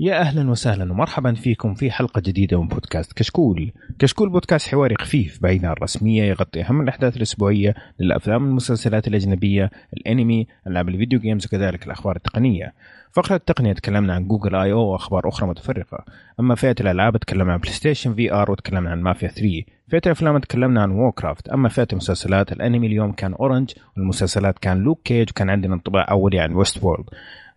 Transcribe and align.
يا 0.00 0.20
أهلا 0.20 0.50
وسهلا 0.50 0.92
ومرحبا 0.92 1.34
فيكم 1.34 1.74
في 1.74 1.90
حلقة 1.90 2.20
جديدة 2.20 2.62
من 2.62 2.68
بودكاست 2.68 3.12
كشكول. 3.12 3.72
كشكول 3.98 4.28
بودكاست 4.28 4.68
حواري 4.68 4.94
خفيف 5.00 5.42
بعيد 5.42 5.64
عن 5.64 5.72
الرسمية 5.72 6.22
يغطي 6.22 6.62
أهم 6.62 6.80
الأحداث 6.80 7.16
الأسبوعية 7.16 7.74
للأفلام 8.00 8.42
والمسلسلات 8.42 9.08
الأجنبية، 9.08 9.70
الأنمي، 9.96 10.46
ألعاب 10.66 10.88
ال 10.88 10.93
video 10.93 11.20
games 11.20 11.46
وكذلك 11.46 11.86
الأخبار 11.86 12.16
التقنية. 12.16 12.74
فقرة 13.12 13.36
التقنية 13.36 13.72
تكلمنا 13.72 14.14
عن 14.14 14.28
Google 14.28 14.54
I/O 14.54 14.78
وأخبار 14.78 15.28
أخرى 15.28 15.48
متفرقة، 15.48 16.04
أما 16.40 16.54
فئة 16.54 16.76
الألعاب 16.80 17.16
تكلمنا 17.16 17.52
عن 17.52 17.58
PlayStation 17.58 18.14
VR 18.14 18.50
وتكلمنا 18.50 18.90
عن 18.90 19.02
مافيا 19.02 19.28
3، 19.28 19.64
فئة 19.88 20.02
الأفلام 20.06 20.38
تكلمنا 20.38 20.82
عن 20.82 20.90
Warcraft، 20.90 21.48
أما 21.48 21.68
فئة 21.68 21.88
المسلسلات 21.92 22.52
الأنمي 22.52 22.86
اليوم 22.86 23.12
كان 23.12 23.34
Orange 23.34 23.70
والمسلسلات 23.96 24.58
كان 24.58 24.78
Luke 24.78 25.02
Cage 25.04 25.30
وكان 25.30 25.50
عندنا 25.50 25.74
انطباع 25.74 26.10
أولي 26.10 26.40
عن 26.40 26.54
Westworld. 26.54 27.06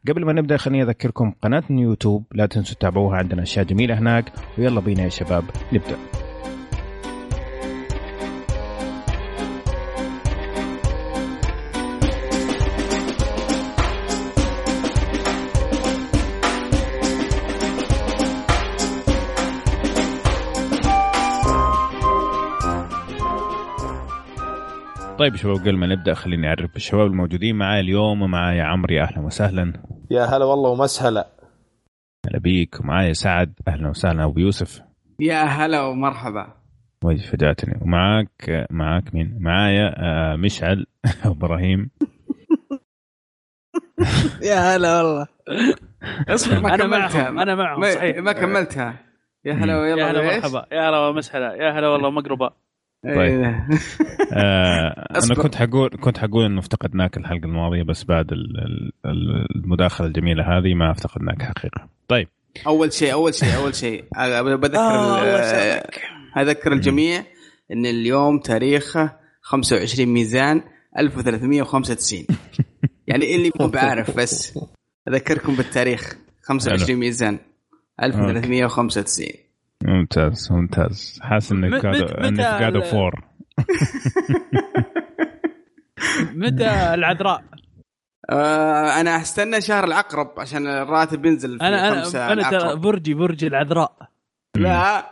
قبل 0.07 0.25
ما 0.25 0.33
نبدأ 0.33 0.57
خليني 0.57 0.83
أذكركم 0.83 1.33
قناه 1.41 1.63
يوتيوب. 1.69 2.25
لا 2.31 2.45
تنسوا 2.45 2.75
تتابعوها 2.75 3.17
عندنا 3.17 3.43
أشياء 3.43 3.65
جميلة 3.65 3.99
هناك. 3.99 4.33
ويلا 4.57 4.79
بينا 4.79 5.03
يا 5.03 5.09
شباب 5.09 5.43
نبدأ. 5.73 5.97
طيب 25.19 25.35
شباب 25.35 25.55
قبل 25.55 25.77
ما 25.77 25.87
نبدأ 25.87 26.13
خليني 26.13 26.47
أعرف 26.47 26.75
الشباب 26.75 27.07
الموجودين 27.07 27.55
معي 27.55 27.79
اليوم 27.79 28.21
ومعايا 28.21 28.63
عمري 28.63 29.01
أهلا 29.01 29.19
وسهلا. 29.19 29.73
يا 30.11 30.23
هلا 30.23 30.45
والله 30.45 30.69
ومسهلا. 30.69 31.27
هلا 32.25 32.39
بيك. 32.39 32.79
ومعايا 32.79 33.13
سعد 33.13 33.53
أهلا 33.67 33.89
وسهلا. 33.89 34.23
أبو 34.23 34.39
يوسف. 34.39 34.81
يا 35.19 35.43
هلا 35.43 35.81
ومرحبا. 35.81 36.53
وين 37.03 37.17
فجأتني 37.17 37.79
ومعاك 37.81 38.67
معاك 38.71 39.15
مين؟ 39.15 39.37
معايا 39.39 39.93
آه، 39.97 40.35
مشعل. 40.35 40.85
إبراهيم. 41.25 41.89
يا 44.49 44.75
هلا 44.75 45.01
والله. 45.01 45.27
اصبر 46.29 46.59
ما 46.59 46.75
أنا 46.75 46.83
كملتها. 46.83 47.23
معهم 47.23 47.39
أنا 47.39 47.55
معهم 47.55 47.79
ما, 47.79 47.91
صحيح. 47.91 48.17
ما 48.17 48.31
كملتها. 48.31 48.95
يا 49.45 49.53
هلا 49.53 49.79
ويلا 49.79 50.01
يا 50.01 50.11
هلا؟ 50.11 50.21
مرحبا 50.21 50.65
يا 50.71 50.89
هلا 50.89 51.07
ومسهلا. 51.07 51.53
يا 51.55 51.71
هلا 51.71 51.87
والله 51.87 52.11
مقربة. 52.11 52.49
طيب. 53.03 53.17
إيه. 53.17 53.67
آه 54.33 55.07
أنا. 55.25 55.35
كنت 55.35 55.55
حقول 55.55 55.89
كنت 55.89 56.17
حقول 56.17 56.45
إنه 56.45 56.59
افتقدناك 56.59 57.17
الحلقة 57.17 57.45
الماضية 57.45 57.83
بس 57.83 58.03
بعد 58.03 58.31
ال- 58.31 58.57
ال- 58.57 58.91
ال- 59.05 59.55
المداخلة 59.55 60.07
الجميلة 60.07 60.57
هذه 60.57 60.73
ما 60.73 60.91
افتقدناك 60.91 61.41
حقيقة 61.41 61.89
طيب 62.07 62.27
أول 62.67 62.93
شيء 62.93 63.13
أول 63.13 63.33
شيء 63.33 63.55
أول 63.55 63.75
شيء 63.75 64.03
بذكر 64.55 64.77
آه،. 64.77 65.83
أذكر 66.37 66.73
الجميع 66.73 67.23
إن 67.71 67.85
اليوم 67.85 68.39
تاريخه 68.39 69.19
25 69.41 70.09
ميزان 70.09 70.61
1395 70.97 72.25
يعني 73.07 73.35
اللي 73.35 73.51
مو 73.59 73.67
بعارف 73.67 74.17
بس 74.17 74.59
أذكركم 75.07 75.55
بالتاريخ 75.55 76.17
25 76.43 76.99
ميزان 76.99 77.39
1395 78.03 79.27
ممتاز 79.83 80.51
ممتاز. 80.51 81.19
حاسس 81.21 81.51
إنك 81.51 81.85
إنك 81.85 82.41
قاعد 82.41 82.83
فور 82.83 83.23
متى 86.35 86.93
العذراء؟ 86.93 87.43
آه 88.29 89.01
أنا 89.01 89.21
أستنى 89.21 89.61
شهر 89.61 89.83
العقرب 89.83 90.39
عشان 90.39 90.67
الراتب 90.67 91.25
ينزل 91.25 91.57
في 91.59 91.63
أنا 91.65 91.87
أنا 91.87 92.31
أنا 92.33 92.49
ترى. 92.49 92.75
برجي 92.75 93.13
برج 93.13 93.45
العذراء. 93.45 94.09
لا 94.57 95.05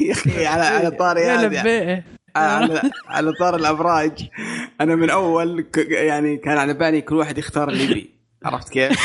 يا 0.00 0.12
أخي 0.12 0.46
على 0.52 0.62
على 0.62 0.90
طاري 0.90 1.20
يا 1.20 1.34
هذا 1.36 1.46
لبيه 1.46 2.04
على 2.36 2.82
على 3.08 3.32
طار 3.32 3.56
الأبراج. 3.56 4.28
أنا 4.80 4.94
من 4.94 5.10
أول 5.10 5.60
ك- 5.60 5.90
يعني 5.90 6.36
كان 6.36 6.58
على 6.58 6.74
بالي 6.74 7.00
كل 7.00 7.14
واحد 7.14 7.38
يختار 7.38 7.68
اللي 7.68 7.84
يبي. 7.84 8.14
عرفت 8.44 8.68
كيف؟ 8.68 8.98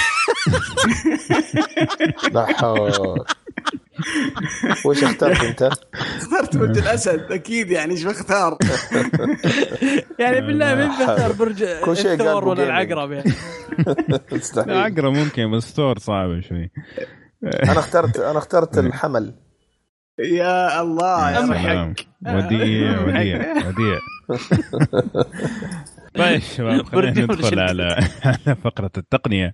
لا 2.34 2.46
حول. 2.46 3.26
وش 4.86 5.04
اخترت 5.04 5.44
أنت؟ 5.44 5.70
اخترت 6.18 6.58
برج 6.58 6.78
الأسد 6.78 7.32
أكيد 7.32 7.72
يعني 7.72 7.92
إيش 7.94 8.04
بختار؟ 8.04 8.58
يعني 10.20 10.42
بالله 10.42 10.76
مين 10.76 10.88
بيختار 10.88 11.32
برج 11.32 11.64
كل 11.86 11.98
شيء 11.98 12.10
قال 12.10 12.22
الثور 12.22 12.48
ولا 12.48 12.56
بوجيمي. 12.64 12.82
العقرب 12.82 13.12
يعني 13.12 13.34
مستحيل 14.32 14.72
عقرب 14.74 15.14
ممكن 15.14 15.52
بس 15.52 15.74
ثور 15.74 16.00
صعبه 16.00 16.42
شوي 16.42 16.72
أنا 17.44 17.80
اخترت 17.80 18.20
أنا 18.20 18.38
اخترت 18.38 18.78
الحمل 18.78 19.34
يا 20.20 20.82
الله 20.82 21.32
يا. 21.32 21.94
وديع 22.28 23.02
وديع 23.02 23.68
وديع 23.68 24.00
طيب 26.16 26.40
شباب 26.58 26.84
خلينا 26.86 27.22
ندخل 27.22 27.60
على 27.60 27.84
على 28.24 28.56
فقرة 28.64 28.92
التقنية. 28.98 29.54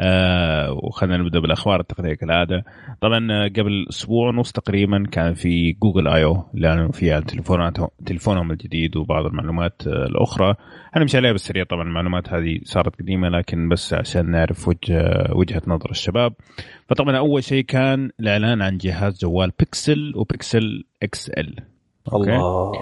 آه 0.00 0.72
وخلينا 0.72 1.16
نبدأ 1.16 1.40
بالأخبار 1.40 1.80
التقنية 1.80 2.14
كالعادة. 2.14 2.64
طبعا 3.00 3.28
آه، 3.32 3.48
قبل 3.48 3.86
أسبوع 3.90 4.28
ونص 4.28 4.52
تقريبا 4.52 5.04
كان 5.12 5.34
في 5.34 5.72
Google 5.72 6.08
I/O 6.08 6.44
اعلنوا 6.64 6.92
فيها 6.92 7.20
تليفونهم 8.06 8.50
الجديد 8.50 8.96
وبعض 8.96 9.26
المعلومات 9.26 9.82
آه 9.86 10.06
الأخرى. 10.06 10.54
هنمشي 10.92 11.16
عليها 11.16 11.32
بالسريع 11.32 11.64
طبعا 11.64 11.82
المعلومات 11.82 12.32
هذه 12.32 12.58
صارت 12.64 13.00
قديمة 13.00 13.28
لكن 13.28 13.68
بس 13.68 13.94
عشان 13.94 14.30
نعرف 14.30 14.68
وجه 14.68 15.28
وجهة 15.32 15.62
نظر 15.66 15.90
الشباب. 15.90 16.32
فطبعا 16.88 17.18
أول 17.18 17.44
شيء 17.44 17.64
كان 17.64 18.10
الإعلان 18.20 18.62
عن 18.62 18.78
جهاز 18.78 19.18
جوال 19.20 19.52
Pixel 19.58 20.12
و 20.16 20.84
Pixel 21.02 21.30
XL. 21.30 21.56
الله. 22.14 22.72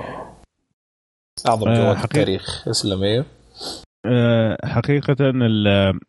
أعظم 1.46 1.68
آه، 1.68 1.74
جوال 1.76 1.96
في 1.96 2.02
حقيقة. 2.02 2.20
التاريخ 2.20 2.68
اسلم 2.68 3.02
أيوه 3.02 3.24
حقيقة 4.64 5.16
ال- 5.20 6.00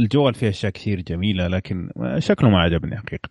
الجوال 0.00 0.34
فيه 0.34 0.48
أشياء 0.48 0.72
كثير 0.72 1.00
جميلة 1.00 1.46
لكن 1.46 1.90
شكله 2.18 2.48
ما 2.50 2.58
عجبني 2.60 2.96
حقيقة. 2.96 3.28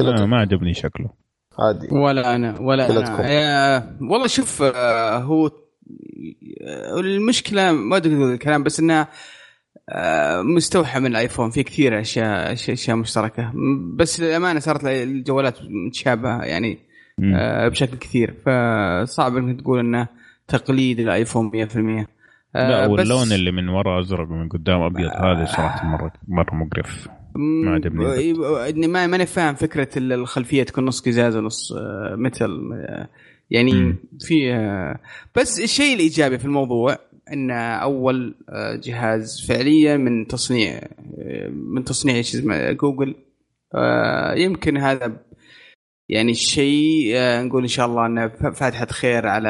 ما, 0.00 0.26
ما 0.26 0.36
عجبني 0.36 0.74
شكله. 0.74 1.10
عادي. 1.58 1.88
ولا 1.90 2.34
أنا 2.36 2.60
ولا. 2.60 2.90
أنا. 2.90 3.30
يا- 3.30 3.98
والله 4.00 4.26
شوف 4.26 4.62
آه، 4.62 5.18
هو 5.18 5.46
آه، 5.46 7.00
المشكلة 7.00 7.72
ما 7.72 7.96
أدري 7.96 8.14
الكلام 8.34 8.62
بس 8.62 8.80
إنه 8.80 9.06
آه، 9.88 10.42
مستوحى 10.42 11.00
من 11.00 11.06
الآيفون. 11.06 11.50
في 11.50 11.62
كثير 11.62 12.00
أشياء 12.00 12.52
أشياء 12.52 12.74
أشياء 12.74 12.96
مشتركة. 12.96 13.52
بس 13.96 14.20
للأمانة 14.20 14.60
صارت 14.60 14.84
الجوالات 14.84 15.58
متشابهة. 15.86 16.42
يعني. 16.44 16.72
آه، 16.72 16.85
بشكل 17.20 17.96
كثير. 17.96 18.34
فصعب 18.46 19.36
إنك 19.36 19.60
تقول 19.60 19.78
إنه 19.78 20.08
تقليد 20.48 21.00
الايفون 21.00 21.50
100% 21.50 22.06
آه، 22.56 22.68
لا 22.70 22.86
واللون 22.86 23.32
اللي 23.32 23.50
من 23.52 23.68
ورا 23.68 24.00
أزرق 24.00 24.30
ومن 24.30 24.48
قدام 24.48 24.80
أبيض 24.82 25.10
هذا 25.10 25.44
صراحة 25.44 25.86
مرة 25.86 26.12
مرة 26.28 26.54
مقرف. 26.54 27.08
ما 27.34 27.70
عجبني. 27.74 28.32
م- 28.32 28.44
إني 28.54 28.86
ما 28.86 29.06
ماني 29.06 29.26
فاهم 29.26 29.54
فكرة 29.54 29.88
ال- 29.96 30.12
الخلفية 30.12 30.62
تكون 30.62 30.84
نص 30.84 31.00
قزاز 31.08 31.36
ونص 31.36 31.72
آه، 31.72 32.14
متل. 32.18 32.70
آه، 32.72 33.08
يعني. 33.50 33.94
في 34.20 34.54
آه، 34.54 34.98
بس 35.36 35.60
الشيء 35.60 35.94
الإيجابي 35.94 36.38
في 36.38 36.44
الموضوع 36.44 36.96
إن 37.32 37.50
أول 37.50 38.34
آه، 38.48 38.80
جهاز 38.84 39.46
فعليا 39.48 39.96
من 39.96 40.26
تصنيع 40.26 40.80
آه، 41.18 41.48
من 41.48 41.84
تصنيع 41.84 42.22
شو 42.22 42.38
اسمه 42.38 42.72
جوجل. 42.72 43.14
آه، 43.74 44.34
يمكن 44.34 44.76
هذا 44.76 45.16
يعني 46.08 46.30
الشيء 46.32 47.12
آه، 47.16 47.42
نقول 47.42 47.62
إن 47.62 47.68
شاء 47.68 47.86
الله 47.86 48.06
إنه 48.06 48.28
ف- 48.28 48.46
فاتحة 48.46 48.86
خير 48.86 49.26
على 49.26 49.48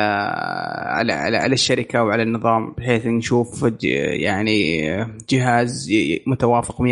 على 0.86 1.12
على, 1.12 1.36
على 1.36 1.52
الشركة 1.54 2.02
وعلى 2.02 2.22
النظام 2.22 2.72
بحيث 2.78 3.06
نشوف 3.06 3.64
ج- 3.64 3.84
يعني 4.20 4.86
جهاز 5.28 5.90
متوافق 6.26 6.82
100% 6.82 6.86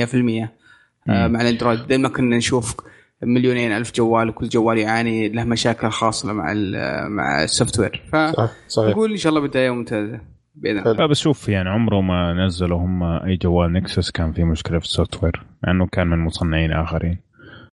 آه، 1.09 1.27
مم. 1.27 1.33
مع 1.33 1.41
ال 1.41 1.45
Android. 1.45 1.79
بدل 1.81 2.01
ما 2.01 2.09
كنا 2.09 2.37
نشوف 2.37 2.77
مليونين 3.23 3.73
ألف 3.73 3.93
جوال 3.95 4.29
وكل 4.29 4.49
جوال 4.49 4.79
يعاني 4.79 5.29
له 5.29 5.45
مشاكل 5.45 5.89
خاصة 5.91 6.33
مع 6.33 6.53
ال- 6.53 7.11
مع 7.11 7.43
ال 7.45 7.79
software. 7.81 8.03
صحيح. 8.13 8.51
فنقول 8.77 9.11
إن 9.11 9.17
شاء 9.17 9.31
الله 9.35 9.47
بدايه 9.49 9.71
ممتازة 9.71 10.21
بإذن 10.55 10.79
الله. 10.79 10.93
لا 10.93 11.07
بس 11.07 11.19
شوف 11.21 11.49
يعني 11.49 11.69
عمره 11.69 12.01
ما 12.01 12.47
نزلوا 12.47 12.79
هم 12.79 13.03
أي 13.03 13.37
جوال 13.37 13.73
Nexus 13.73 14.11
كان 14.11 14.33
في 14.33 14.45
مشكلة 14.45 14.79
في 14.79 14.85
ال 14.85 15.23
software 15.25 15.43
مع 15.65 15.71
إنه 15.73 15.87
كان 15.87 16.07
من 16.07 16.19
مصنعين 16.19 16.73
آخرين. 16.73 17.19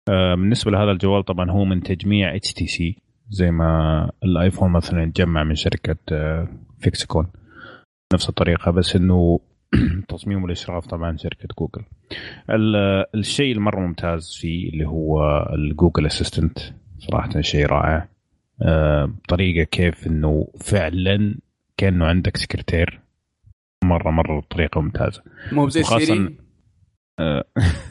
آه، 0.09 0.35
بالنسبة 0.35 0.71
لهذا 0.71 0.91
الجوال 0.91 1.25
طبعا 1.25 1.51
هو 1.51 1.65
من 1.65 1.83
تجميع 1.83 2.35
HTC 2.35 2.97
زي 3.29 3.51
ما 3.51 4.11
ال 4.23 4.30
iPhone 4.30 4.71
مثلا 4.71 5.03
يتجمع 5.03 5.43
من 5.43 5.55
شركة 5.55 5.95
آه، 6.11 6.47
Foxconn. 6.79 7.27
نفس 8.13 8.29
الطريقة 8.29 8.71
بس 8.71 8.95
إنه 8.95 9.39
تصميم 10.09 10.43
والاشراف 10.43 10.85
طبعا 10.87 11.17
شركة 11.17 11.47
جوجل. 11.59 11.83
ال- 12.49 13.05
الشيء 13.15 13.55
المرة 13.55 13.79
ممتاز 13.79 14.37
فيه 14.41 14.69
اللي 14.69 14.87
هو 14.87 15.23
ال 15.53 15.61
Google 15.61 16.05
Assistant 16.05 16.59
صراحة 16.99 17.41
شيء 17.41 17.65
رائع. 17.65 18.09
آه، 18.61 19.05
بطريقة 19.05 19.63
كيف 19.63 20.07
إنه 20.07 20.47
فعلا 20.61 21.35
كأنه 21.77 22.05
عندك 22.05 22.37
سكرتير. 22.37 22.99
مرة 23.83 24.11
مرة 24.11 24.39
بطريقه 24.39 24.81
ممتازة. 24.81 25.23
مو 25.51 25.69
زي 25.69 25.83
Siri 25.83 26.37
آه، 27.19 27.43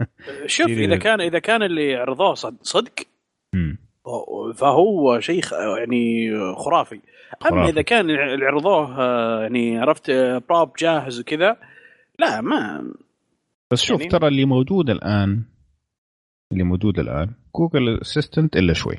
شوف. 0.46 0.66
إذا 0.66 0.96
كان 0.96 1.20
إذا 1.20 1.38
كان 1.38 1.62
اللي 1.62 1.94
عرضوه 1.94 2.34
صد- 2.34 2.58
صدق. 2.62 2.92
فهو 4.54 5.20
شيء 5.20 5.42
يعني 5.78 6.30
خرافي 6.56 7.00
أما. 7.52 7.68
إذا 7.68 7.82
كان 7.82 8.10
اللي 8.10 8.46
عرضوه 8.46 9.00
آه، 9.00 9.42
يعني 9.42 9.78
عرفت 9.78 10.10
آه، 10.10 10.42
prop 10.48 10.72
جاهز 10.78 11.20
وكذا 11.20 11.56
لا 12.18 12.40
ما 12.40 12.84
بس 13.72 13.82
شوف 13.82 14.00
يعني- 14.00 14.10
ترى 14.10 14.28
اللي 14.28 14.44
موجود 14.44 14.90
الآن 14.90 15.44
اللي 16.52 16.64
موجود 16.64 16.98
الآن 16.98 17.34
Google 17.56 18.00
Assistant 18.00 18.56
إلا 18.56 18.72
شوي 18.72 18.94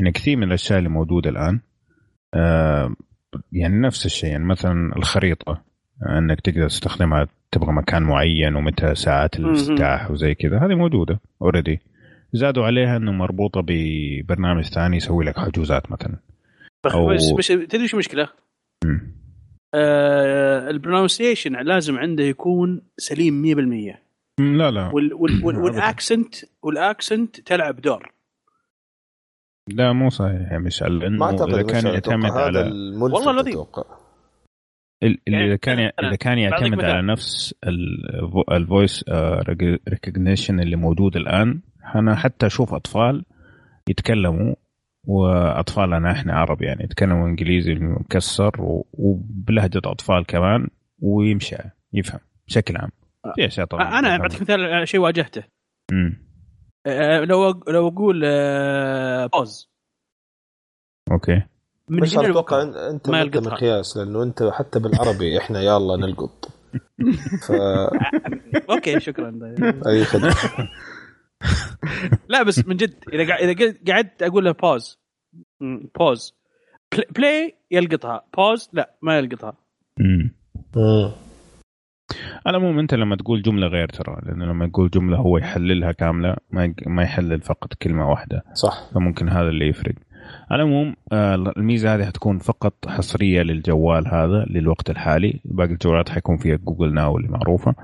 يعني 0.00 0.12
كثير 0.12 0.36
من 0.36 0.42
الأشياء 0.42 0.78
اللي 0.78 0.88
موجودة 0.90 1.30
الآن 1.30 1.60
آه 2.34 2.94
يعني 3.52 3.80
نفس 3.80 4.06
الشيء 4.06 4.30
يعني 4.30 4.44
مثلا 4.44 4.96
الخريطة 4.96 5.62
إنك 6.18 6.40
تقدر 6.40 6.68
تستخدمها 6.68 7.28
تبغى 7.54 7.72
مكان 7.72 8.02
معين 8.02 8.56
ومتى 8.56 8.94
ساعات 8.94 9.36
الافتتاح 9.38 10.10
وزي 10.10 10.34
كذا 10.34 10.58
هذه 10.58 10.74
موجودة 10.74 11.20
already 11.42 11.80
زادوا 12.32 12.64
عليها 12.66 12.96
إنه 12.96 13.12
مربوطة 13.12 13.62
ببرنامج 13.66 14.64
ثاني 14.64 14.96
يسوي 14.96 15.24
لك 15.24 15.38
حجوزات 15.38 15.92
مثلا. 15.92 16.16
أو- 16.88 16.96
بس 17.14 17.30
بس 17.38 17.46
تدري 17.48 17.88
شو 17.88 17.96
المشكلة؟ 17.96 18.28
آه 19.74 20.70
ال 20.70 20.76
pronunciation 20.76 21.52
لازم 21.62 21.98
عنده 21.98 22.24
يكون 22.24 22.82
سليم 22.98 23.42
100% 23.42 23.98
مم، 24.40 24.56
لا 24.56 24.70
لا. 24.70 24.90
وال 24.94 25.14
وال 25.14 25.32
وال. 25.44 25.56
وال 25.56 25.75
accent 25.75 26.34
وال 26.62 26.81
accent 26.81 27.40
تلعب 27.40 27.80
دور. 27.80 28.12
لا 29.68 29.92
مو 29.92 30.10
صحيح 30.10 30.52
يا 30.52 30.58
مشعل 30.58 30.92
ما 30.92 30.98
لأنه 31.04 31.24
اعتقد 31.26 31.70
كان 31.70 31.86
يعتمد 31.86 32.30
على 32.30 32.60
الملفت 32.60 33.14
والله 33.14 33.30
العظيم. 33.30 33.52
أتوقع 33.52 33.82
ال- 33.82 33.86
اللي 33.86 34.00
يعني 34.00 34.04
إذا 35.28 35.56
كان 35.56 35.90
إذا 36.02 36.16
كان 36.16 36.38
يعتمد. 36.38 36.84
على 36.84 37.02
نفس 37.02 37.54
ال 38.52 38.61
voice 38.61 39.04
recognition 39.88 40.60
اللي 40.60 40.76
موجود 40.76 41.16
الآن 41.16 41.60
أنا 41.94 42.16
حتى 42.16 42.46
أشوف 42.46 42.74
أطفال 42.74 43.24
يتكلموا 43.88 44.54
وأطفالنا 45.06 46.12
إحنا 46.12 46.34
عرب 46.34 46.62
يعني 46.62 46.84
يتكلموا 46.84 47.28
إنجليزي 47.28 47.74
مكسر 47.74 48.52
وبلهجة 48.92 49.80
أطفال 49.84 50.26
كمان 50.26 50.68
ويمشي 50.98 51.56
يفهم 51.92 52.20
بشكل 52.48 52.76
عام. 52.76 52.90
في 53.34 53.46
اشياء 53.46 53.66
طبعا 53.66 53.98
أنا 53.98 54.16
بعطيك 54.18 54.42
مثال 54.42 54.64
على 54.64 54.86
شيء 54.86 55.00
واجهته. 55.00 55.44
امم 55.92 56.24
آه 56.86 57.20
لو 57.20 57.62
لو 57.68 57.88
أقول 57.88 58.22
آه 58.24 59.26
pause 59.26 59.70
okay. 61.12 61.42
من 61.88 62.00
بس 62.00 62.16
هنا 62.18 62.30
أتوقع 62.30 62.62
أنت 62.90 63.10
ما 63.10 63.20
يلقطها. 63.20 63.52
مقياس 63.52 63.96
لأنه 63.96 64.22
أنت 64.22 64.42
حتى 64.52 64.78
بالعربي 64.78 65.38
إحنا 65.40 65.60
يلا 65.62 65.96
نلقط. 65.96 66.48
ف 67.48 67.52
okay 68.70 69.00
شكرا. 69.00 69.54
أي 69.86 70.04
خدمة. 70.04 70.34
لا 72.28 72.42
بس 72.42 72.66
من 72.66 72.76
جد 72.76 72.94
إذا 73.12 73.34
إذا 73.34 73.74
قعدت 73.88 74.22
أقول 74.22 74.44
له 74.44 74.52
pause 74.52 74.98
pause 75.98 76.34
play 77.16 77.54
يلقطها. 77.70 78.24
pause 78.36 78.68
لا 78.72 78.94
ما 79.02 79.18
يلقطها. 79.18 79.56
امم. 80.00 80.34
على 82.46 82.56
العموم 82.56 82.78
أنت 82.78 82.94
لما 82.94 83.16
تقول 83.16 83.42
جملة 83.42 83.66
غير 83.66 83.88
ترى 83.88 84.16
لأنه 84.22 84.44
لما 84.44 84.66
تقول 84.68 84.90
جملة 84.90 85.16
هو 85.16 85.38
يحللها 85.38 85.92
كاملة 85.92 86.36
ما 86.50 86.64
يق- 86.64 86.88
ما 86.88 87.02
يحلل 87.02 87.40
فقط 87.40 87.74
كلمة 87.74 88.10
واحدة. 88.10 88.42
صح. 88.54 88.90
فممكن 88.94 89.28
هذا 89.28 89.48
اللي 89.48 89.68
يفرق. 89.68 89.94
على 90.50 90.62
العموم 90.62 90.94
آه، 91.12 91.34
الميزة 91.34 91.94
هذه 91.94 92.04
حتكون 92.04 92.38
فقط 92.38 92.88
حصرية 92.88 93.42
للجوال 93.42 94.08
هذا 94.08 94.44
للوقت 94.50 94.90
الحالي. 94.90 95.40
باقي 95.44 95.72
الجوالات 95.72 96.08
حيكون 96.08 96.36
فيها 96.36 96.56
Google 96.56 96.94
Now 96.94 97.16
اللي 97.18 97.28
معروفة. 97.28 97.74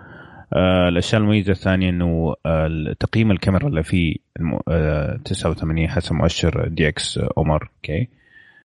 آه، 0.56 0.88
الأشياء 0.88 1.20
المميزة 1.20 1.50
الثانية 1.52 1.91
إنه 1.91 2.35
آه، 2.47 2.94
تقييم 3.00 3.31
الكاميرا 3.31 3.69
اللي 3.69 3.82
فيه 3.82 4.17
الم- 4.41 4.61
آه، 4.69 5.17
89 5.25 5.88
حسب 5.88 6.12
مؤشر 6.14 6.69
DxO 6.69 7.19
okay 7.19 8.08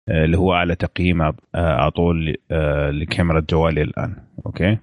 آه، 0.08 0.24
اللي 0.24 0.38
هو 0.38 0.54
أعلى 0.54 0.74
تقييم 0.74 1.22
اعطوه 1.54 2.14
لكاميرا 2.90 3.40
جوالي 3.50 3.82
الآن. 3.82 4.16
okay. 4.46 4.78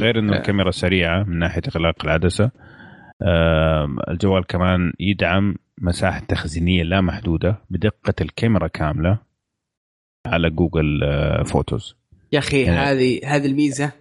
غير 0.00 0.18
إنه 0.18 0.32
الكاميرا 0.36 0.70
سريعة 0.70 1.22
من 1.22 1.38
ناحية 1.38 1.62
إغلاق 1.76 2.04
العدسة 2.04 2.50
الجوال 4.08 4.46
كمان 4.46 4.92
يدعم 5.00 5.54
مساحة 5.80 6.20
تخزينية 6.28 6.82
لا 6.82 7.00
محدودة 7.00 7.58
بدقة 7.70 8.14
الكاميرا 8.20 8.66
كاملة 8.68 9.18
على 10.26 10.50
جوجل 10.50 11.00
آه، 11.04 11.42
Photos. 11.42 11.96
يا 12.32 12.38
أخي 12.38 12.62
يعني- 12.62 12.78
هذه 12.78 13.20
هذه 13.24 13.46
الميزة. 13.46 13.92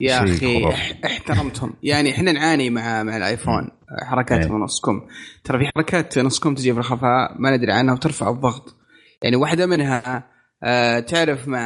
يا 0.00 0.24
أخي 0.24 0.64
احترمتهم. 1.04 1.72
يعني 1.82 2.10
إحنا 2.10 2.32
نعاني 2.32 2.70
مع 2.70 3.02
مع 3.02 3.16
ال 3.16 3.23
iPhone. 3.23 3.68
حركات 4.02 4.44
إيه. 4.46 4.52
من 4.52 4.60
نص 4.60 4.80
كم 4.80 5.00
ترى 5.44 5.58
في 5.58 5.70
حركات 5.76 6.18
نص 6.18 6.38
كم 6.38 6.54
تجي 6.54 6.72
في 6.72 6.78
الخفاء 6.78 7.34
ما 7.38 7.56
ندري 7.56 7.72
عنها 7.72 7.94
وترفع 7.94 8.30
الضغط. 8.30 8.76
يعني 9.22 9.36
واحدة 9.36 9.66
منها 9.66 10.24
آه، 10.64 11.00
تعرف 11.00 11.48
مع 11.48 11.60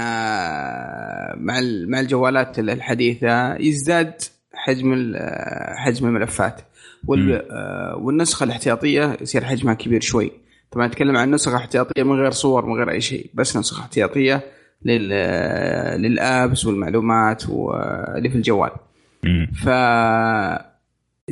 مع 1.37 1.61
مع 1.89 2.01
الجوالات 2.01 2.59
الحديثة 2.59 3.55
يزداد 3.55 4.15
حجم 4.55 5.13
آه، 5.17 5.75
حجم 5.77 6.07
الملفات. 6.07 6.61
وال 7.07 7.43
آه، 7.51 7.97
والنسخة 7.97 8.45
الاحتياطية 8.45 9.17
يصير 9.21 9.45
حجمها 9.45 9.75
كبير 9.75 10.01
شوي. 10.01 10.33
طبعا 10.71 10.87
نتكلم 10.87 11.17
عن 11.17 11.31
نسخة 11.31 11.57
احتياطية 11.57 12.03
من 12.03 12.21
غير 12.21 12.31
صور 12.31 12.67
من 12.67 12.75
غير 12.75 12.91
أي 12.91 13.01
شيء 13.01 13.31
بس 13.35 13.57
نسخة 13.57 13.81
احتياطية 13.81 14.41
لل 14.85 15.09
للأبس 16.03 16.67
والمعلومات 16.67 17.49
واللي 17.49 18.31
في 18.31 18.37
الجوال. 18.37 18.71
ف 19.65 19.69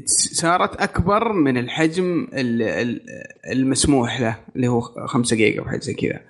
صارت 0.06 0.76
أكبر 0.76 1.32
من 1.32 1.58
الحجم 1.58 2.28
ال- 2.32 2.62
ال- 2.62 3.00
المسموح 3.52 4.20
له 4.20 4.36
اللي 4.56 4.68
هو 4.68 4.80
5 4.80 5.36
جيجا 5.36 5.60
أو 5.60 5.64
حاجة 5.64 5.80
زي 5.80 5.94
كذا. 5.94 6.20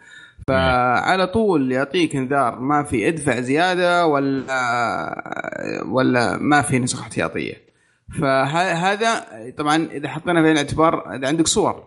فعلى 0.49 1.27
طول 1.27 1.73
يعطيك 1.73 2.17
انذار 2.17 2.59
ما 2.61 2.83
في 2.83 3.09
ادفع 3.09 3.41
زيادة 3.41 4.07
ولا 4.07 5.85
ولا 5.89 6.37
ما 6.37 6.63
في 6.63 6.79
نسخة 6.79 7.03
احتياطية. 7.03 7.72
فهذا 8.21 9.25
طبعا 9.59 9.77
إذا 9.93 10.09
حطينا 10.09 10.43
في 10.43 10.51
الاعتبار 10.53 11.15
إذا 11.17 11.29
عندك 11.29 11.47
صور 11.47 11.85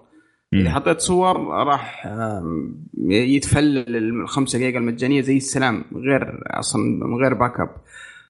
إذا. 0.54 0.70
حطيت 0.70 1.00
صور 1.00 1.38
راح 1.48 2.08
يتفلل 3.08 3.96
ال 3.96 4.30
5 4.30 4.60
جيجا 4.60 4.80
المجانية 4.80 5.22
زي 5.22 5.38
السلام 5.38 5.84
غير 5.96 6.40
أصلا 6.48 6.82
من 6.82 7.16
غير 7.24 7.34
backup 7.34 7.70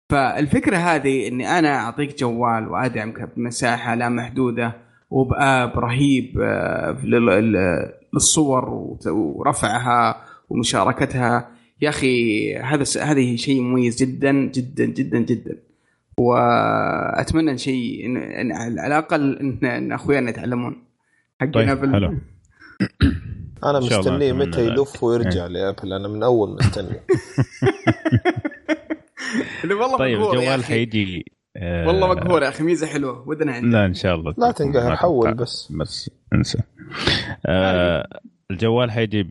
فالفكرة 0.10 0.78
هذه 0.78 1.28
إني 1.28 1.60
أنا 1.60 1.76
أعطيك 1.76 2.20
جوال 2.20 2.68
وأدعمك 2.68 3.30
بمساحة 3.38 3.96
لا 3.96 4.10
محدودة 4.10 4.74
وبآب 5.10 5.80
رهيب 5.80 6.40
آه، 6.42 6.98
لل- 7.04 7.26
لل- 7.26 7.92
للصور 8.14 8.70
ورفعها 9.08 10.22
ومشاركتها. 10.50 11.50
يا 11.82 11.90
أخي 11.90 12.56
هذا 12.58 12.84
هذه 13.04 13.36
شيء 13.36 13.62
مميز 13.62 14.04
جدا 14.04 14.32
جدا 14.32 14.86
جدا 14.86 15.20
جدا. 15.20 15.58
وأتمنى 16.18 17.52
إن 17.52 17.58
شيء 17.58 18.06
إن, 18.06 18.18
إن 18.18 18.52
على 18.52 18.88
الأقل 18.88 19.38
ان, 19.40 19.66
إن 19.66 19.92
أخويانا 19.92 20.30
يتعلمون. 20.30 20.84
حقنا 21.42 21.52
طيب 21.52 21.82
بال- 21.82 21.94
حلو. 21.94 22.18
أنا 23.70 23.80
مستنيه 23.80 24.34
متى. 24.34 24.66
يلف 24.68 25.04
ويرجع 25.04 25.48
ل 25.48 25.54
Apple. 25.54 25.94
أنا 25.94 26.08
من 26.08 26.24
أول 26.24 26.56
مستني. 26.56 26.90
اللي 29.64 29.74
والله 29.76 29.98
طيب 29.98 30.20
مقهور 30.20 30.36
يا 30.36 30.42
الجوال. 30.56 30.64
حيجي 30.66 31.26
آه، 31.58 31.88
والله 31.88 32.08
مقهور 32.08 32.44
يا 32.44 32.50
أخي 32.50 32.64
ميزة 32.64 32.88
حلوة 32.88 33.30
ودنا 33.30 33.52
عندنا 33.52 33.72
لا 33.72 33.86
إن 33.86 33.94
شاء 33.94 34.16
الله. 34.16 34.34
لا. 34.38 34.52
تنقهر 34.52 34.96
حول. 34.96 35.34
بس. 35.34 35.72
بس 35.72 36.10
انسى. 36.34 36.58
آه. 37.46 38.20
الجوال 38.52 38.92
حيجي 38.92 39.30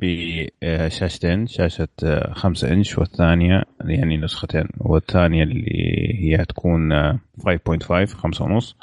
بشاشتين 0.63 1.47
شاشة 1.47 1.89
آه، 2.05 2.33
خمسة 2.33 2.73
إنش 2.73 2.99
والثانية 2.99 3.63
يعني 3.85 4.17
نسختين 4.17 4.69
والثانية 4.81 5.43
اللي 5.43 6.15
هي 6.21 6.43
هتكون 6.43 6.93
آه، 6.93 7.19
5.5 7.39 8.15
خمسة 8.15 8.45
ونص. 8.45 8.77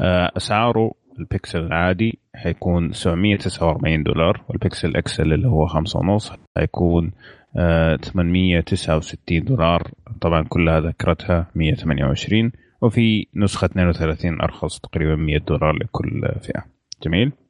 آه، 0.00 0.32
أسعاره 0.36 0.92
البكسل 1.18 1.58
العادي 1.58 2.18
حيكون 2.34 2.92
749 2.92 4.02
دولار 4.02 4.44
وال 4.48 4.62
Pixel 4.62 4.96
XL 4.96 5.32
اللي 5.32 5.48
هو 5.48 5.66
خمسة 5.66 5.98
ونص 5.98 6.32
حيكون 6.58 7.12
آه، 7.56 7.96
869 7.96 9.44
دولار. 9.44 9.90
طبعا 10.20 10.44
كلها 10.48 10.80
ذكرتها 10.80 11.46
128 11.54 12.52
وفي 12.82 13.26
نسخة 13.36 13.64
32 13.64 14.40
أرخص 14.40 14.80
تقريبا 14.80 15.16
100 15.16 15.38
دولار 15.38 15.72
لكل 15.76 16.28
فئة. 16.42 16.64
جميل؟ 17.02 17.26
آه، 17.28 17.45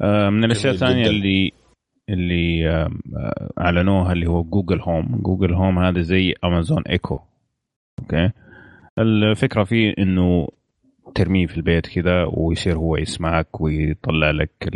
من 0.00 0.44
الأشياء 0.44 0.74
جميل 0.74 0.74
الثانية 0.74 1.02
جداً. 1.02 1.10
اللي 1.10 1.52
اللي 2.08 2.68
آم، 2.70 3.00
آه، 3.16 3.50
أعلنوها 3.60 4.12
اللي 4.12 4.26
هو 4.26 4.42
Google 4.42 4.80
Home 4.80 5.18
Google 5.22 5.54
Home 5.54 5.78
هذا 5.78 6.00
زي 6.00 6.34
Amazon 6.44 6.82
Echo 6.82 7.18
okay؟ 7.98 8.30
الفكرة 8.98 9.64
فيه 9.64 9.94
إنه 9.98 10.48
ترميه 11.14 11.46
في 11.46 11.56
البيت 11.56 11.86
كذا 11.86 12.24
ويصير 12.24 12.76
هو 12.76 12.96
يسمعك 12.96 13.60
ويطلع 13.60 14.30
لك 14.30 14.68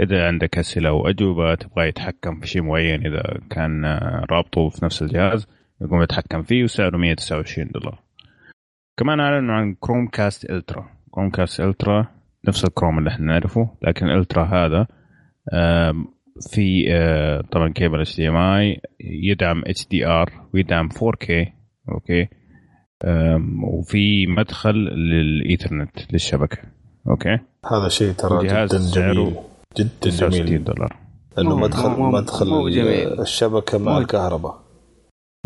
إذا 0.00 0.26
عندك 0.26 0.58
أسئلة 0.58 0.88
أو 0.88 1.08
أجوبة 1.08 1.54
تبغى 1.54 1.88
يتحكم 1.88 2.40
في 2.40 2.46
شيء 2.46 2.62
معين 2.62 3.06
إذا 3.06 3.38
كان 3.50 3.84
آه، 3.84 4.26
رابطه 4.30 4.68
في 4.68 4.84
نفس 4.84 5.02
الجهاز 5.02 5.46
يقوم 5.80 6.02
يتحكم 6.02 6.42
فيه 6.42 6.64
وسعره 6.64 6.96
129 6.96 7.68
دولار. 7.74 7.98
كمان 8.98 9.20
أعلنوا 9.20 9.54
عن 9.54 9.74
Chromecast 9.80 10.50
Ultra 10.50 10.88
Chromecast 11.10 11.60
Ultra 11.60 12.06
نفس 12.48 12.64
الكروم 12.64 12.98
اللي 12.98 13.10
إحنا 13.10 13.26
نعرفه 13.26 13.70
لكن 13.82 14.10
Ultra 14.10 14.44
هذا 14.44 14.86
في 16.50 16.84
آه، 16.92 17.40
طبعا 17.52 17.72
cable 17.72 18.00
HDMI 18.00 18.80
يدعم 19.00 19.62
HDR 19.66 20.30
ويدعم 20.54 20.88
4K 20.90 21.30
okay؟ 21.92 22.28
آم، 23.04 23.64
وفي 23.64 24.26
مدخل 24.26 24.74
للإيثرنت 24.74 26.12
للشبكة 26.12 26.58
okay؟ 27.10 27.38
هذا 27.72 27.88
شيء 27.88 28.12
ترى 28.12 28.46
جدا 28.46 28.66
جميل 28.66 29.34
جدا 29.78 29.88
69 30.00 30.46
جميل. 30.46 30.64
دولار. 30.64 30.96
انه 31.38 31.56
مدخل 31.56 31.88
مو- 31.90 32.10
مدخل 32.10 32.46
مو 32.48 32.68
جميل. 32.68 33.20
الشبكة 33.20 33.78
مع 33.78 33.92
مو- 33.92 33.98
الكهرباء. 33.98 34.64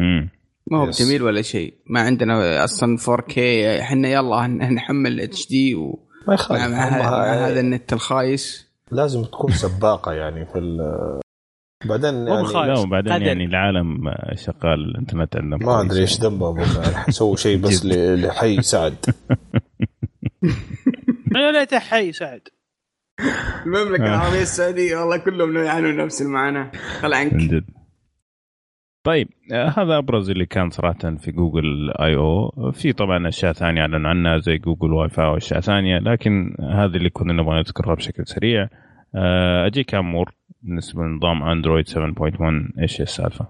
امم 0.00 0.30
ما 0.70 0.78
هو 0.78 0.88
يس. 0.88 1.02
جميل 1.02 1.22
ولا 1.22 1.42
شيء. 1.42 1.74
ما 1.90 2.00
عندنا 2.00 2.64
أصلا 2.64 2.96
4K 2.96 3.38
إحنا 3.80 4.08
يلا 4.08 4.46
هن- 4.46 4.74
نحمل 4.74 5.20
HD 5.20 5.74
ومع 5.74 5.98
ما 6.26 6.34
يخالف. 6.34 6.60
مع 6.62 6.66
هذا 6.66 6.96
هم- 6.96 7.12
مع 7.12 7.46
هذا 7.48 7.60
النت 7.60 7.92
الخايس. 7.92 8.68
لازم 8.90 9.24
تكون 9.24 9.52
سباقة 9.52 10.12
يعني 10.12 10.46
في 10.46 10.58
ال- 10.58 11.20
بعدين 11.84 12.14
مو 12.24 12.34
يعني. 12.34 12.66
لا 12.66 12.78
وبعدين 12.78 13.12
قدر. 13.12 13.22
يعني 13.22 13.44
العالم 13.44 14.10
شغال 14.34 14.90
الانترنت 14.90 15.36
عندنا 15.36 15.56
ما 15.56 15.80
أدري 15.80 16.00
إيش. 16.00 16.20
ذنبه 16.20 16.48
أبو 16.48 16.64
سووا 17.10 17.36
شيء 17.36 17.58
بس 17.60 17.86
لحي 17.86 18.62
سعد. 18.62 18.94
يا 21.36 21.50
ليته 21.52 21.78
حي 21.78 22.12
سعد. 22.12 22.40
المملكة 23.66 24.04
آه. 24.04 24.08
العربية 24.08 24.42
السعودية 24.42 24.96
والله 24.96 25.16
كلهم 25.16 25.56
يعانون 25.56 25.96
نفس 25.96 26.22
المعاناة. 26.22 26.70
خل 27.00 27.14
عنك. 27.14 27.32
من 27.32 27.48
جد. 27.48 27.64
طيب 29.08 29.28
هذا 29.52 29.98
أبرز 29.98 30.30
اللي 30.30 30.46
كان 30.46 30.70
صراحة 30.70 31.16
في 31.16 31.32
Google 31.32 31.90
I/O 31.90 32.72
في 32.72 32.92
طبعا 32.92 33.28
أشياء 33.28 33.52
ثانية 33.52 33.80
أعلنوا 33.80 34.10
عنها 34.10 34.38
زي 34.38 34.58
Google 34.58 34.92
WiFi 34.92 35.26
وأشياء 35.26 35.60
ثانية 35.60 35.98
لكن 35.98 36.56
هذه 36.60 36.96
اللي 36.96 37.10
كنا 37.10 37.32
نبغى 37.32 37.58
نذكرها 37.58 37.94
بشكل 37.94 38.26
سريع 38.26 38.68
آه، 39.14 39.66
أجيك 39.66 39.94
امور 39.94 40.34
بالنسبة 40.62 41.02
لنظام 41.02 41.42
Android 41.42 41.88
7.1 41.88 42.80
إيش 42.82 43.00
السالفة؟ 43.00 43.46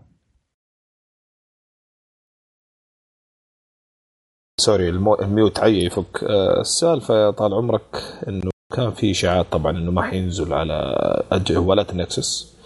sorry. 4.60 4.88
ال 4.88 5.02
mute 5.02 5.58
عي 5.58 5.84
يفك 5.84 6.24
آه، 6.24 6.60
السالفة 6.60 7.14
يا 7.14 7.30
طال 7.30 7.54
عمرك 7.54 7.96
إنه 8.28 8.50
كان 8.76 8.90
في 8.90 9.10
إشاعات 9.10 9.46
طبعا 9.46 9.78
إنه 9.78 9.90
ما 9.90 10.02
حينزل 10.02 10.52
على 10.52 10.94
جوالات 11.32 11.92
ال 11.92 12.03
Nexus 12.03 12.58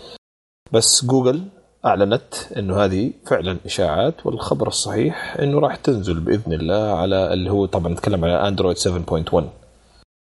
بس 0.72 1.04
جوجل 1.04 1.62
أعلنت 1.86 2.34
انه 2.56 2.84
هذه 2.84 3.12
فعلا 3.26 3.56
إشاعات 3.66 4.26
والخبر 4.26 4.68
الصحيح 4.68 5.36
إنه 5.36 5.58
راح 5.58 5.76
تنزل 5.76 6.20
بإذن 6.20 6.52
الله 6.52 6.92
على 6.98 7.32
اللي 7.32 7.50
هو 7.50 7.66
طبعا 7.66 7.92
نتكلم 7.92 8.24
على 8.24 8.48
Android 8.49 8.76
7.1 8.78 9.34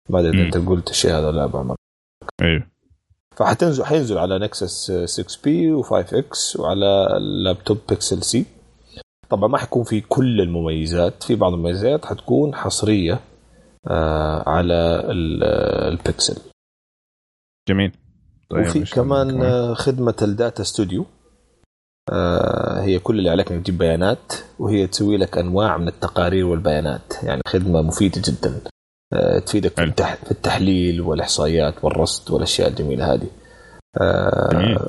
ما 0.10 0.20
أدري 0.20 0.30
إذا 0.30 0.38
مم. 0.38 0.42
انت 0.46 0.58
قلت 0.58 0.90
الشيء 0.90 1.12
هذا 1.12 1.28
ولا 1.28 1.36
لا 1.36 1.46
يا 1.46 1.52
عمر. 1.52 1.76
أيوه 2.42 2.64
فحتنزل 3.38 3.86
حينزل 3.86 4.18
على 4.18 4.40
Nexus 4.40 4.92
6P 5.06 5.84
و 5.84 5.92
5X 5.94 6.56
وعلى 6.60 7.08
ال 7.18 7.26
laptop 7.26 7.78
Pixel 7.90 8.24
C 8.24 8.46
طبعا 9.30 9.48
ما 9.50 9.58
حيكون 9.58 9.84
في 9.84 10.02
كل 10.02 10.42
المميزات 10.42 11.24
في 11.24 11.36
بعض 11.36 11.54
المميزات 11.54 12.06
حتكون 12.06 12.56
حصرية 12.56 13.20
آه 13.88 14.50
على 14.50 14.74
ال- 15.12 15.44
البيكسل 15.94 16.38
جميل. 17.70 17.92
طيب 18.50 18.68
وفي 18.68 18.84
كمان 18.94 19.42
آه، 19.42 19.74
خدمة 19.74 20.16
ال 20.22 20.30
Data 20.30 20.64
Studio 20.64 21.06
هي 22.80 23.00
كل 23.00 23.20
اللي 23.20 23.30
عليك 23.30 23.52
إنك 23.52 23.64
تجيب 23.64 23.78
بيانات 23.78 24.34
وهي 24.60 24.88
تسوي 24.88 25.18
لك 25.18 25.38
أنواع 25.38 25.78
من 25.78 25.88
التقارير 25.88 26.46
والبيانات 26.46 27.24
يعني 27.24 27.42
خدمة 27.48 27.82
مفيدة 27.82 28.22
جدا 28.26 28.62
آه 29.14 29.40
تفيدك 29.40 29.70
في, 29.72 29.82
حلو. 29.82 29.92
في 30.26 30.32
التحليل 30.32 31.02
والإحصائيات 31.02 31.84
والرصد 31.84 32.32
والأشياء 32.32 32.70
الجميلة 32.70 33.14
هذه 33.14 33.30
آه 34.02 34.50
جميل. 34.52 34.80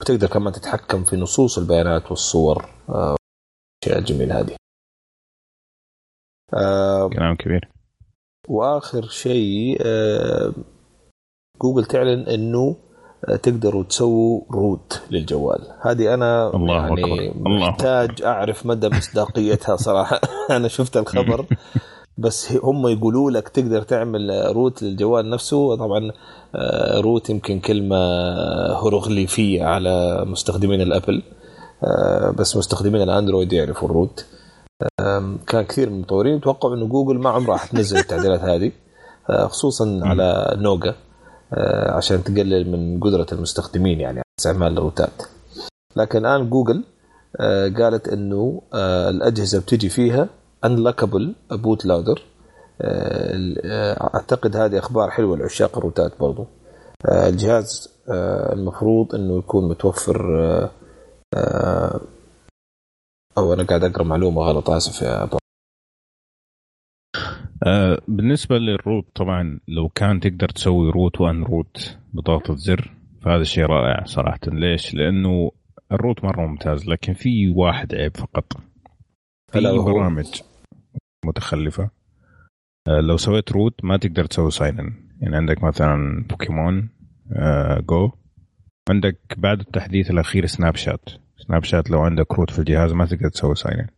وتقدر 0.00 0.26
كمان 0.26 0.52
تتحكم 0.52 1.04
في 1.04 1.16
نصوص 1.16 1.58
البيانات 1.58 2.10
والصور 2.10 2.68
آه 2.88 3.16
الاشياء 3.82 3.98
الجميلة 3.98 4.40
هذه 4.40 4.56
آه 6.54 7.08
كلام 7.08 7.36
كبير 7.36 7.68
وآخر 8.48 9.08
شيء 9.08 9.78
آه، 9.80 10.52
جوجل 11.62 11.84
تعلن 11.84 12.28
إنه 12.28 12.76
آه، 12.76 12.93
تقدروا 13.42 13.82
تسووا 13.82 14.40
root 14.50 15.00
للجوال. 15.10 15.60
هذه 15.82 16.14
أنا 16.14 16.56
الله 16.56 16.74
يعني 16.74 16.92
أكبر. 17.04 17.46
الله 17.46 17.68
محتاج 17.68 18.22
أعرف 18.22 18.66
مدى 18.66 18.88
مصداقيتها 18.88 19.76
صراحة. 19.86 20.20
أنا 20.50 20.68
شفت 20.68 20.96
الخبر. 20.96 21.46
بس 22.18 22.52
هم 22.52 22.88
يقولوا 22.88 23.30
لك 23.30 23.48
تقدر 23.48 23.82
تعمل 23.82 24.30
آه، 24.30 24.52
root 24.52 24.82
للجوال 24.82 25.30
نفسه. 25.30 25.76
طبعا 25.76 26.10
آه، 26.54 27.00
root 27.00 27.30
يمكن 27.30 27.60
كلمة 27.60 27.96
هيروغليفية 28.82 29.64
على 29.64 30.24
مستخدمين 30.26 30.80
ال 30.80 30.86
Apple. 30.86 31.22
آه، 31.84 32.30
بس 32.38 32.56
مستخدمين 32.56 33.02
ال 33.02 33.08
Android 33.08 33.52
يعرفوا 33.52 33.88
ال 33.88 33.96
root 33.96 34.26
كان 35.46 35.64
كثير 35.64 35.90
من 35.90 35.96
المطورين 35.96 36.36
يتوقعوا 36.36 36.74
إنه 36.74 36.86
جوجل 36.86 37.18
ما 37.18 37.30
عمرها 37.30 37.56
حتنزل 37.56 37.98
التعديلات 37.98 38.40
هذه. 38.40 38.72
آه، 39.30 39.46
خصوصا 39.46 40.00
على 40.02 40.56
نوجا. 40.58 40.90
آه، 40.90 40.94
عشان 41.88 42.24
تقلل 42.24 42.70
من 42.70 43.00
قدرة 43.00 43.26
المستخدمين 43.32 44.00
يعني 44.00 44.22
استعمال 44.40 44.78
الروتات. 44.78 45.22
لكن 45.96 46.18
الآن 46.18 46.50
جوجل 46.50 46.84
آه، 47.40 47.68
قالت 47.68 48.08
إنه 48.08 48.62
آه، 48.74 49.10
الأجهزة 49.10 49.60
بتجي 49.60 49.88
فيها 49.88 50.28
unlockable 50.64 51.34
bootloader 51.52 52.22
أعتقد 54.14 54.56
هذه 54.56 54.78
أخبار 54.78 55.10
حلوة 55.10 55.36
لعشاق 55.36 55.78
الروتات 55.78 56.12
برضو. 56.20 56.46
آه، 57.06 57.28
الجهاز 57.28 57.88
آه، 58.10 58.52
المفروض 58.52 59.14
إنه 59.14 59.38
يكون 59.38 59.68
متوفر 59.68 60.38
آه، 60.40 60.70
آه، 61.34 62.00
أو 63.38 63.52
أنا 63.52 63.62
قاعد 63.64 63.84
أقرأ 63.84 64.04
معلومة 64.04 64.42
غلط 64.42 64.70
آسف 64.70 65.02
يا 65.02 65.22
أبو. 65.22 65.38
آه 67.64 67.98
بالنسبة 68.08 68.58
لل 68.58 68.74
root 68.74 69.06
طبعا 69.14 69.60
لو 69.68 69.88
كان 69.88 70.20
تقدر 70.20 70.48
تسوي 70.48 70.90
root 70.90 71.20
و 71.20 71.42
unroot 71.42 71.98
بضغطة 72.12 72.54
زر 72.54 72.90
فهذا 73.22 73.42
شيء 73.42 73.64
رائع 73.64 74.04
صراحة. 74.04 74.38
ليش؟ 74.46 74.94
لأنه 74.94 75.50
ال 75.92 75.98
root 75.98 76.24
مرة 76.24 76.46
ممتاز 76.46 76.88
لكن 76.88 77.12
في 77.12 77.48
واحد 77.48 77.94
عيب 77.94 78.16
فقط. 78.16 78.52
في؟ 79.52 79.60
برامج 79.84 80.40
متخلفة. 81.26 81.90
آه 82.88 83.00
لو 83.00 83.16
سويت 83.16 83.52
root 83.52 83.84
ما 83.84 83.96
تقدر 83.96 84.24
تسوي 84.24 84.50
sign 84.50 84.78
in 84.80 84.92
يعني 85.20 85.36
عندك 85.36 85.64
مثلا 85.64 86.24
بوكيمون 86.30 86.88
آه 87.32 87.80
Go 87.80 88.10
عندك 88.90 89.18
بعد 89.36 89.60
التحديث 89.60 90.10
الأخير 90.10 90.46
Snapchat. 90.46 91.08
Snapchat 91.36 91.90
لو 91.90 92.00
عندك 92.00 92.32
root 92.32 92.50
في 92.50 92.58
الجهاز 92.58 92.92
ما 92.92 93.06
تقدر 93.06 93.28
تسوي 93.28 93.54
sign 93.54 93.78
in 93.80 93.88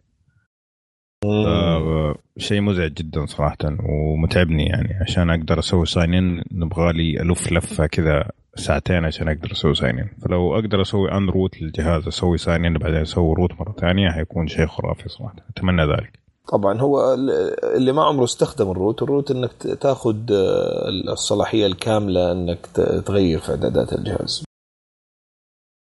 شيء 2.39 2.61
مزعج 2.61 2.93
جدا 2.93 3.27
صراحة 3.27 3.57
ومتعبني 3.89 4.67
يعني. 4.67 4.95
عشان 5.03 5.31
أقدر 5.31 5.59
أسوي 5.59 5.87
sign 5.87 6.15
in 6.15 6.45
نبغى 6.53 6.93
لي 6.93 7.21
ألف 7.23 7.53
لفة 7.53 7.87
كذا 7.87 8.31
ساعتين 8.55 9.05
عشان 9.05 9.29
أقدر 9.29 9.53
أسوي 9.53 9.75
sign 9.75 9.99
in 9.99 10.09
فلو 10.23 10.55
أقدر 10.55 10.83
أسوي 10.83 11.13
unroot 11.13 11.63
للجهاز 11.63 12.07
أسوي 12.07 12.39
sign 12.39 12.65
in 12.65 12.79
بعدين 12.79 13.01
أسوي 13.01 13.35
root 13.35 13.53
مرة 13.61 13.73
ثانية 13.73 14.11
حيكون 14.11 14.47
شيء 14.49 14.67
خرافي 14.67 15.09
صراحة. 15.09 15.35
أتمنى 15.57 15.83
ذلك. 15.83 16.19
طبعا 16.53 16.81
هو 16.81 17.15
ال- 17.15 17.31
اللي 17.77 17.93
ما 17.93 18.05
عمره 18.05 18.25
استخدم 18.25 18.71
الروت 18.71 19.03
الروت 19.03 19.31
إنك 19.31 19.53
تأخذ 19.81 20.33
آه، 20.33 20.89
الصلاحية 21.13 21.67
الكاملة 21.67 22.33
إنك 22.33 22.67
تغير 23.07 23.39
في 23.39 23.51
إعدادات 23.51 23.93
الجهاز. 23.93 24.45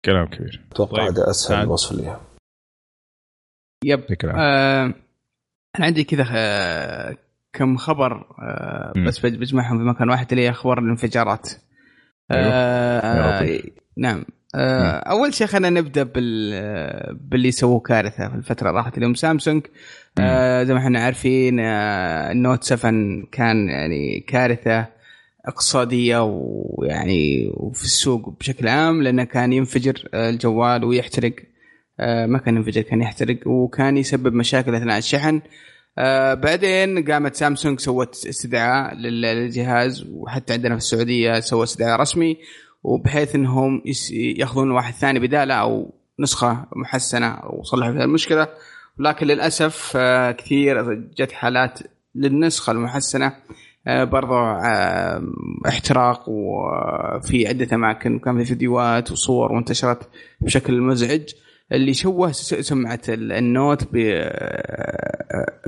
كلام 0.06 0.28
كبير. 0.28 0.62
أتوقع 0.72 0.98
طيب، 1.08 1.14
هذا 1.18 1.30
أسهل. 1.30 1.68
وصف 1.68 1.92
ليها 2.00 2.22
يب. 3.86 4.04
آه 4.26 4.94
أنا 5.78 5.86
عندي 5.86 6.04
كذا 6.04 6.26
آه 6.32 7.18
كم 7.54 7.78
خبر 7.78 8.26
آه. 8.40 8.94
بس 9.08 9.20
بج- 9.20 9.36
بجمعهم 9.38 9.78
في 9.78 9.84
مكان 9.84 10.10
واحد 10.10 10.28
اللي 10.32 10.44
هي 10.46 10.50
أخبار 10.50 10.80
الانفجارات. 10.80 11.50
أيوه. 12.32 12.50
آه 12.52 13.60
نعم. 13.98 14.26
أول 14.56 15.34
شيء 15.34 15.48
خلينا 15.48 15.70
نبدأ 15.82 16.04
بال 16.04 17.18
باللي 17.22 17.52
سووا 17.52 17.80
كارثة 17.80 18.30
في 18.30 18.36
الفترة 18.36 18.72
راحت 18.72 18.98
اليوم. 18.98 19.14
سامسونج 19.14 19.62
آه 20.20 20.64
زي 20.64 20.74
ما 20.74 20.80
إحنا 20.80 21.00
عارفين 21.00 21.60
آه 21.60 22.32
النوت 22.32 22.64
7 22.64 22.92
كان 23.32 23.70
يعني 23.70 24.20
كارثة 24.20 24.86
اقتصادية 25.46 26.24
ويعني 26.24 27.52
وفي 27.54 27.84
السوق 27.84 28.38
بشكل 28.40 28.68
عام 28.68 29.04
لأنه 29.04 29.24
كان 29.24 29.54
ينفجر 29.54 30.10
الجوال 30.14 30.84
ويحترق. 30.86 31.34
ما 32.00 32.38
كان 32.38 32.56
ينفجر 32.56 32.82
كان 32.82 33.02
يحترق 33.02 33.48
وكان 33.48 33.98
يسبب 33.98 34.34
مشاكل 34.34 34.76
أثناء 34.76 34.98
الشحن. 34.98 35.42
آه، 36.00 36.34
بعدين 36.34 37.12
قامت 37.12 37.36
سامسونج 37.36 37.80
سوت 37.80 38.26
استدعاء 38.30 38.96
لل- 38.96 39.22
للجهاز 39.22 40.06
وحتى 40.12 40.54
عندنا 40.54 40.74
في 40.76 40.78
السعودية 40.78 41.40
سوى 41.40 41.64
استدعاء 41.64 42.00
رسمي 42.02 42.38
وبحيث 42.84 43.36
إنهم 43.36 43.82
يأخذون 44.12 44.72
واحد 44.72 44.94
ثاني 44.94 45.20
بدالة 45.20 45.54
أو 45.54 45.94
نسخة 46.20 46.66
محسنة 46.76 47.40
وصلحوا 47.50 47.92
فيها 47.94 48.04
المشكلة. 48.04 48.48
لكن 49.00 49.28
للأسف 49.28 49.94
آه، 49.96 50.32
كثير 50.32 50.94
جت 50.94 51.32
حالات 51.32 51.80
للنسخة 52.16 52.72
المحسنة 52.72 53.34
آه، 53.88 54.04
برضو 54.04 54.34
آه، 54.38 55.24
احتراق 55.68 56.30
وفي 56.30 57.48
عدة 57.48 57.76
أماكن 57.76 58.16
وكان 58.16 58.38
في 58.38 58.46
فيديوهات 58.46 59.12
وصور 59.12 59.52
وانتشرت 59.52 60.10
بشكل 60.42 60.82
مزعج. 60.82 61.22
اللي 61.72 61.94
شوه 61.94 62.32
سمعه 62.32 63.00
ال- 63.10 63.32
النوت 63.32 63.88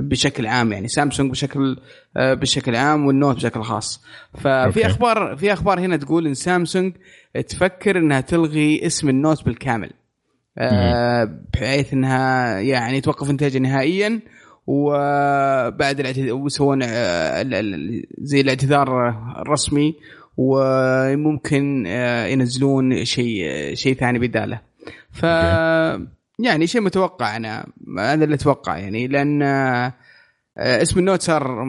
بشكل 0.00 0.46
عام 0.46 0.72
يعني. 0.72 0.88
سامسونج 0.88 1.30
بشكل 1.30 1.76
بشكل 2.16 2.76
عام 2.76 3.06
والنوت 3.06 3.36
بشكل 3.36 3.62
خاص. 3.62 4.04
ففي. 4.34 4.86
أخبار 4.86 5.36
في 5.36 5.52
أخبار 5.52 5.80
هنا 5.80 5.96
تقول 5.96 6.26
إن 6.26 6.34
سامسونج 6.34 6.92
تفكر 7.48 7.98
إنها 7.98 8.20
تلغي 8.20 8.86
اسم 8.86 9.08
النوت 9.08 9.44
بالكامل. 9.44 9.90
آه، 10.58 11.38
بحيث 11.54 11.92
إنها 11.92 12.58
يعني 12.60 13.00
توقف 13.00 13.30
انتاجه 13.30 13.58
نهائيا 13.58 14.20
وبعد 14.66 16.00
الاعتذار 16.00 16.32
ويسوون 16.34 16.82
آه، 16.82 17.42
زي 18.18 18.40
الاعتذار 18.40 19.08
الرسمي 19.42 19.94
وممكن 20.36 21.84
آه، 21.86 22.26
ينزلون 22.26 23.04
شيء 23.04 23.44
شيء 23.74 23.94
ثاني 23.94 24.18
بدالة. 24.18 24.69
ف 25.10 25.22
يعني 26.38 26.66
شيء 26.66 26.80
متوقع 26.80 27.36
أنا 27.36 27.66
هذا 27.98 28.24
اللي 28.24 28.34
أتوقع 28.34 28.78
يعني 28.78 29.06
لأن 29.06 29.42
آه، 29.42 29.92
اسم 30.56 30.98
النوت 30.98 31.22
صار 31.22 31.64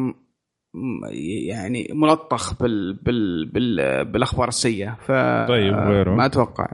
يعني 1.54 1.88
ملطخ 1.94 2.54
بال 2.54 2.94
بال 2.94 3.46
بال 3.46 4.06
بالأخبار 4.06 4.48
السيئة 4.48 4.98
ف 5.08 5.12
طيب، 5.48 5.74
غيره؟ 5.74 6.16
ما 6.16 6.26
أتوقع. 6.26 6.72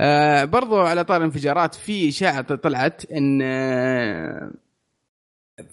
آه 0.00 0.44
برضو 0.44 0.80
على 0.80 1.04
طار 1.04 1.16
الانفجارات 1.16 1.74
في 1.74 2.08
إشاعة 2.08 2.54
طلعت 2.54 3.12
إن 3.12 3.40
آه 3.42 4.50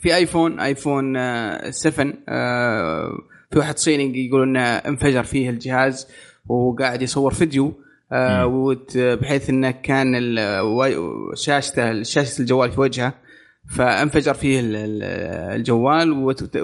في 0.01 0.15
آيفون 0.15 0.59
آيفون 0.59 1.17
آه 1.17 1.69
7 1.69 2.13
آه 2.29 3.11
في 3.51 3.59
واحد 3.59 3.77
صيني 3.77 4.25
يقول 4.27 4.43
إنه 4.43 4.61
انفجر 4.61 5.23
فيه 5.23 5.49
الجهاز 5.49 6.07
وقاعد 6.47 7.01
يصور 7.01 7.33
فيديو. 7.33 7.67
آه 7.67 7.92
بحيث 8.97 9.49
إنه 9.49 9.71
كان 9.71 10.35
شاشته 11.33 12.03
شاشة 12.03 12.39
الجوال 12.41 12.71
في 12.71 12.81
وجهه 12.81 13.13
فانفجر 13.77 14.33
فيه 14.33 14.59
ال- 14.59 14.75
ال- 14.75 15.03
الجوال 15.55 16.11
وت- 16.11 16.59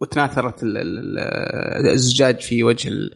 وتناثرت 0.00 0.62
ال- 0.62 0.76
ال- 0.76 1.88
الزجاج 1.92 2.40
في 2.40 2.64
وجه 2.64 2.88
ال- 2.88 3.14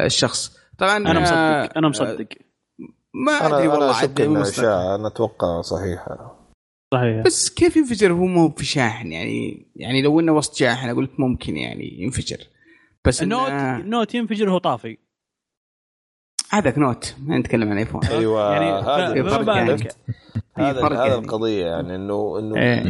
الشخص. 0.00 0.56
طبعا 0.78 0.96
أنا 0.96 1.18
آه، 1.18 1.22
مصدق 1.62 1.78
أنا 1.78 1.88
مصدق. 1.88 2.28
ما 3.26 3.32
أدري 3.32 3.64
أنا 3.64 3.72
والله 3.72 3.90
أشك 3.90 4.20
عاد 4.20 4.20
أنا 4.94 5.06
أتوقع 5.08 5.60
صحيحة. 5.60 6.36
صحيح. 6.94 7.24
بس 7.24 7.50
كيف 7.50 7.76
ينفجر؟ 7.76 8.12
هو 8.12 8.24
مو 8.26 8.48
في 8.50 8.64
شاحن 8.64 9.12
يعني 9.12 9.66
يعني 9.76 10.02
لو 10.02 10.20
إنه 10.20 10.32
وسط 10.32 10.54
شاحن 10.54 10.88
أقول 10.88 11.04
لك 11.04 11.20
ممكن 11.20 11.56
يعني 11.56 12.02
ينفجر. 12.02 12.36
بس 13.04 13.22
النوت 13.22 13.48
إنه- 13.48 13.84
نوت 13.86 14.14
ينفجر 14.14 14.48
وهو 14.48 14.58
طافي. 14.58 14.98
هذاك 16.50 16.78
نوت 16.78 17.14
ما 17.26 17.38
نتكلم 17.38 17.70
عن 17.70 17.78
ايفون 17.78 18.00
أيوه 18.04 18.52
يعني 18.52 18.70
هذا 18.70 19.38
فما 19.38 19.52
عرفت؟ 19.52 19.82
بالك. 19.82 19.92
هذا 20.58 20.86
هذا 20.86 20.94
يعني. 21.04 21.14
القضية 21.14 21.66
يعني 21.66 21.94
انه 21.94 22.38
إنه 22.38 22.56
إيه. 22.56 22.82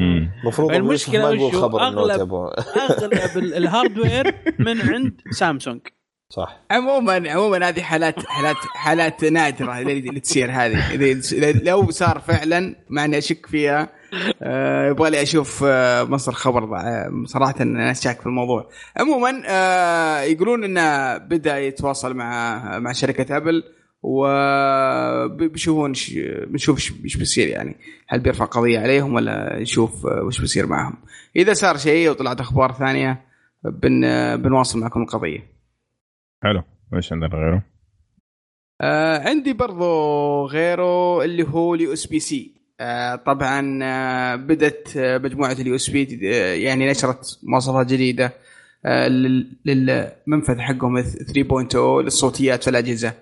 المفروض 0.42 0.72
المشكلة 0.72 1.22
ما 1.22 1.30
يقول؟ 1.30 1.52
خبر 1.52 1.80
أغلب 1.80 2.34
ال- 3.36 3.54
ال 3.54 3.63
hardware 3.63 4.34
من 4.58 4.80
عند 4.80 5.20
سامسونج 5.30 5.80
صح. 6.28 6.60
عموما 6.70 7.30
عموما 7.30 7.68
هذه 7.68 7.80
حالات 7.80 8.26
حالات 8.26 8.56
حالات 8.74 9.24
نادرة 9.24 9.78
اللي, 9.78 10.20
تصير 10.20 10.50
هذه. 10.52 11.20
لو 11.62 11.90
صار 11.90 12.18
فعلا 12.18 12.74
مع 12.90 13.04
إني 13.04 13.18
أشك 13.18 13.46
فيها 13.46 13.88
آه، 14.42 14.88
يبغى 14.90 15.10
لي 15.10 15.22
أشوف 15.22 15.64
آه، 15.66 16.04
مصدر 16.04 16.32
خبر 16.34 16.76
آه، 16.76 17.10
صراحة 17.24 17.54
أنا 17.60 17.92
شاك 17.92 18.20
في 18.20 18.26
الموضوع. 18.26 18.68
عموما 18.96 19.42
آه، 19.46 20.20
يقولون 20.20 20.64
انه 20.64 21.16
بدأ 21.18 21.58
يتواصل 21.58 22.14
مع 22.14 22.78
مع 22.78 22.92
شركة 22.92 23.36
أبل 23.36 23.62
وبيشوفون 24.02 25.92
بنشوف 26.46 26.78
إيش 27.04 27.16
بيصير 27.16 27.48
يعني. 27.48 27.76
هل 28.08 28.20
بيرفع 28.20 28.44
قضية 28.44 28.78
عليهم 28.78 29.14
ولا 29.14 29.58
يشوف 29.58 30.06
آه، 30.06 30.22
وش 30.24 30.40
بيصير 30.40 30.66
معهم. 30.66 30.94
إذا 31.36 31.52
صار 31.52 31.76
شيء 31.76 32.10
وطلعت 32.10 32.40
أخبار 32.40 32.72
ثانية 32.72 33.26
بن 33.64 34.00
بنواصل 34.36 34.78
معكم 34.78 35.02
القضية. 35.02 35.55
حلو. 36.44 36.62
إيش 36.94 37.12
عندنا 37.12 37.28
غيره؟ 37.34 37.62
آه 38.80 39.18
عندي 39.28 39.52
برضو 39.52 40.46
غيره 40.46 41.22
اللي 41.24 41.42
هو 41.48 41.74
ال 41.74 41.92
USB-C 41.92 42.54
آه 42.80 43.14
طبعا 43.16 43.78
آه 43.82 44.36
بدت 44.36 44.96
آه 44.96 45.18
مجموعة 45.18 45.52
ال 45.52 45.74
USB 45.74 46.04
يعني 46.64 46.90
نشرت 46.90 47.38
مواصفات 47.42 47.86
جديدة 47.86 48.32
آه 48.84 49.08
لل- 49.08 49.56
للمنفذ 49.64 50.58
حقهم 50.60 51.02
3.0 51.02 51.76
للصوتيات 51.76 52.64
في 52.64 52.70
الأجهزة. 52.70 53.12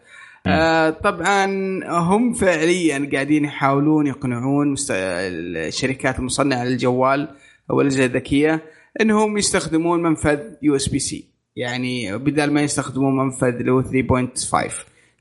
آه 0.47 0.91
طبعا 0.91 1.45
هم 1.89 2.33
فعليا 2.33 3.09
قاعدين 3.13 3.45
يحاولون 3.45 4.07
يقنعون 4.07 4.73
مست... 4.73 4.91
الشركات 4.91 6.19
المصنعة 6.19 6.65
للجوال 6.65 7.29
أو 7.71 7.81
الاجهزه 7.81 8.05
الذكية 8.05 8.63
إنهم 9.01 9.39
يستخدمون 9.39 10.03
منفذ 10.03 10.41
USB-C 10.63 11.34
يعني 11.57 12.19
بدل 12.19 12.51
ما 12.53 12.61
يستخدمون 12.63 13.17
منفذ 13.17 13.47
اللي 13.55 13.73
هو 13.73 13.83
3.5 13.83 14.73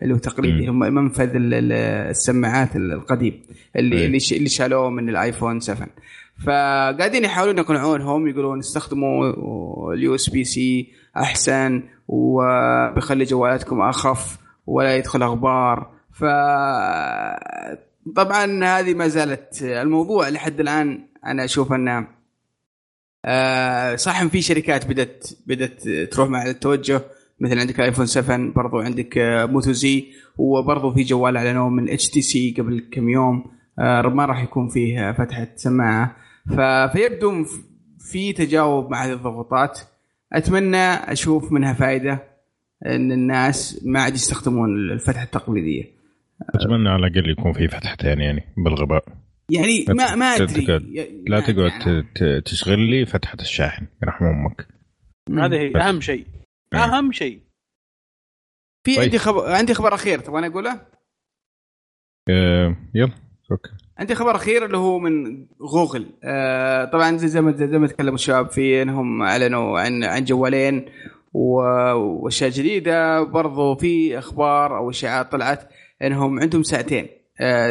اللي 0.02 0.14
هو 0.14 0.18
تقليدي 0.18 0.68
هم 0.68 0.80
منفذ 0.80 1.36
ال- 1.36 1.54
ال- 1.54 1.72
السماعات 2.10 2.76
القديم 2.76 3.42
اللي. 3.76 4.06
اللي 4.06 4.18
اللي 4.32 4.50
شالوه 4.50 4.90
من 4.90 5.10
الايفون 5.10 5.60
7 5.60 5.88
فقاعدين 6.46 7.24
يحاولون 7.24 7.58
يقنعونهم 7.58 8.28
يقولون 8.28 8.60
استخدموا 8.60 9.34
ال 9.94 10.16
USB-C 10.16 10.88
أحسن 11.18 11.84
وبيخلي 12.08 13.24
جوالاتكم 13.24 13.82
أخف 13.82 14.38
ولا 14.68 14.96
يدخل 14.96 15.24
أخبار. 15.24 15.92
ف 16.12 16.24
طبعا 18.16 18.64
هذه 18.80 18.94
ما 18.94 19.08
زالت 19.08 19.62
الموضوع 19.62 20.30
لحد 20.30 20.60
الآن 20.60 21.00
أنا 21.26 21.44
أشوف 21.46 21.74
أنه 21.74 22.08
آه، 23.26 23.96
صح 23.96 24.22
ان 24.22 24.30
في 24.30 24.42
شركات 24.42 24.88
بدت 24.88 25.38
بدت 25.48 25.90
تروح 25.90 26.30
مع 26.30 26.46
التوجه. 26.46 27.02
مثل 27.40 27.60
عندك 27.60 27.80
ايفون 27.80 28.06
7 28.06 28.54
برضو 28.56 28.80
عندك 28.80 29.18
آه، 29.18 29.46
موتو 29.46 29.72
زي 29.72 30.06
وبرضو 30.38 30.94
في 30.94 31.04
جوال 31.04 31.38
اعلنوه 31.38 31.70
من 31.70 31.90
اتش 31.90 32.10
تي 32.10 32.22
سي 32.22 32.56
قبل 32.58 32.88
كم 32.92 33.10
يوم. 33.10 33.46
آه، 33.80 34.02
ما 34.02 34.26
راح 34.26 34.44
يكون 34.44 34.70
فيه 34.70 35.12
فتحة 35.12 35.48
سماعة. 35.56 36.16
فيبدو 36.94 37.46
في 38.00 38.34
تجاوب 38.34 38.92
مع 38.92 39.06
هذه 39.06 39.14
الضغوطات. 39.14 39.80
أتمنى 40.34 40.94
أشوف 40.94 41.52
منها 41.52 41.74
فائدة 41.74 42.24
إن 42.86 43.12
الناس 43.12 43.82
ما 43.86 44.02
عاد 44.02 44.14
يستخدمون 44.14 44.92
الفتحة 44.92 45.24
التقليدية. 45.24 45.84
أتمنى 46.56 46.90
على 46.90 47.08
الأقل 47.08 47.30
يكون 47.30 47.54
في 47.54 47.68
فتحتين 47.68 48.22
يعني 48.22 48.44
بالغباء. 48.58 49.23
يعني 49.54 49.86
ما 49.90 50.16
ما 50.16 50.38
لا 50.38 50.44
أدري. 50.44 50.66
لا 50.66 51.40
يعني- 51.40 51.42
تقعد 51.54 51.72
ت- 51.82 52.18
ت- 52.24 52.44
تشغل 52.46 52.80
لي 52.80 53.06
فتحة 53.06 53.38
الشاحن 53.42 53.88
يرحم 54.04 54.26
أمك. 54.26 54.68
هذه 55.30 55.56
هي. 55.56 55.76
أهم 55.76 56.02
شيء. 56.02 56.26
إيه. 56.74 56.80
أهم 56.84 57.12
شيء. 57.12 57.40
في 58.86 58.96
طيب. 58.96 59.04
عندي 59.04 59.18
خبر 59.20 59.52
عندي 59.52 59.74
خبر 59.74 59.94
أخير 59.94 60.20
تبغى 60.20 60.48
أقوله؟ 60.48 60.82
آه، 62.30 62.76
يلا 62.96 63.12
okay. 63.52 63.70
عندي 63.98 64.16
خبر 64.16 64.36
أخير 64.36 64.66
اللي 64.66 64.78
هو 64.78 65.00
من 65.00 65.46
جوجل. 65.62 66.10
آه 66.24 66.86
طبعا 66.86 67.18
زي 67.18 67.28
زي 67.28 67.42
ما 67.42 67.52
زي 67.52 67.66
ما 67.80 67.88
تكلموا 67.88 68.16
الشباب 68.16 68.50
في 68.52 68.82
إنهم 68.82 69.22
أعلنوا 69.22 69.80
عن 69.80 70.04
عن 70.04 70.24
جوالين 70.24 70.86
وأشياء 71.34 72.50
جديدة. 72.50 73.24
برضو 73.24 73.76
في 73.76 74.18
أخبار 74.18 74.78
أو 74.78 74.90
اشاعات 74.90 75.32
طلعت 75.32 75.70
إنهم 76.02 76.40
عندهم 76.40 76.64
ساعتين. 76.64 77.08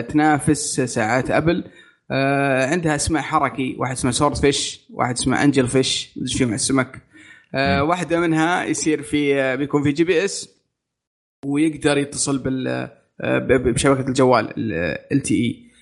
تنافس 0.00 0.80
ساعات 0.80 1.30
أبل. 1.30 1.64
آه 2.10 2.66
عندها 2.66 2.94
اسماء 2.94 3.22
حركي 3.22 3.76
واحد 3.78 3.92
اسمه 3.92 4.10
سورد 4.10 4.36
فيش 4.36 4.86
واحد 4.90 5.18
اسمه 5.18 5.44
أنجل 5.44 5.68
فيش 5.68 6.18
إيش 6.22 6.36
فيه 6.38 6.44
مع 6.44 6.54
السمك 6.54 7.02
آه 7.54 7.84
واحدة 7.84 8.20
منها 8.20 8.64
يصير 8.64 9.02
في 9.02 9.40
آه 9.42 9.54
بيكون 9.54 9.82
في 9.82 9.92
GPS 9.92 10.48
ويقدر 11.44 11.98
يتصل 11.98 12.38
بال 12.38 12.68
آه، 13.20 13.38
بشبكة 13.38 14.08
الجوال 14.08 14.52
LTE 15.12 15.72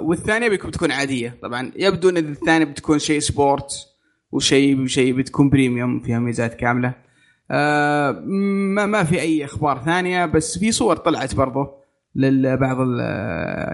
والثانية 0.00 0.48
بيكون 0.48 0.70
بتكون 0.70 0.92
عادية. 0.92 1.38
طبعا 1.42 1.72
يبدو 1.76 2.08
إن 2.08 2.16
الثانية 2.16 2.64
بتكون 2.64 2.98
شيء 2.98 3.18
sport 3.20 3.70
وشيء 4.32 4.86
شيء 4.86 5.12
بتكون 5.14 5.50
premium 5.50 6.00
فيها 6.00 6.18
ميزات 6.18 6.54
كاملة. 6.54 6.94
آه، 7.50 8.10
ما 8.74 8.86
ما 8.86 9.04
في 9.04 9.20
أي 9.20 9.44
أخبار 9.44 9.82
ثانية 9.84 10.26
بس 10.26 10.58
في 10.58 10.72
صور 10.72 10.96
طلعت 10.96 11.34
برضه 11.34 11.81
لبعض 12.14 12.76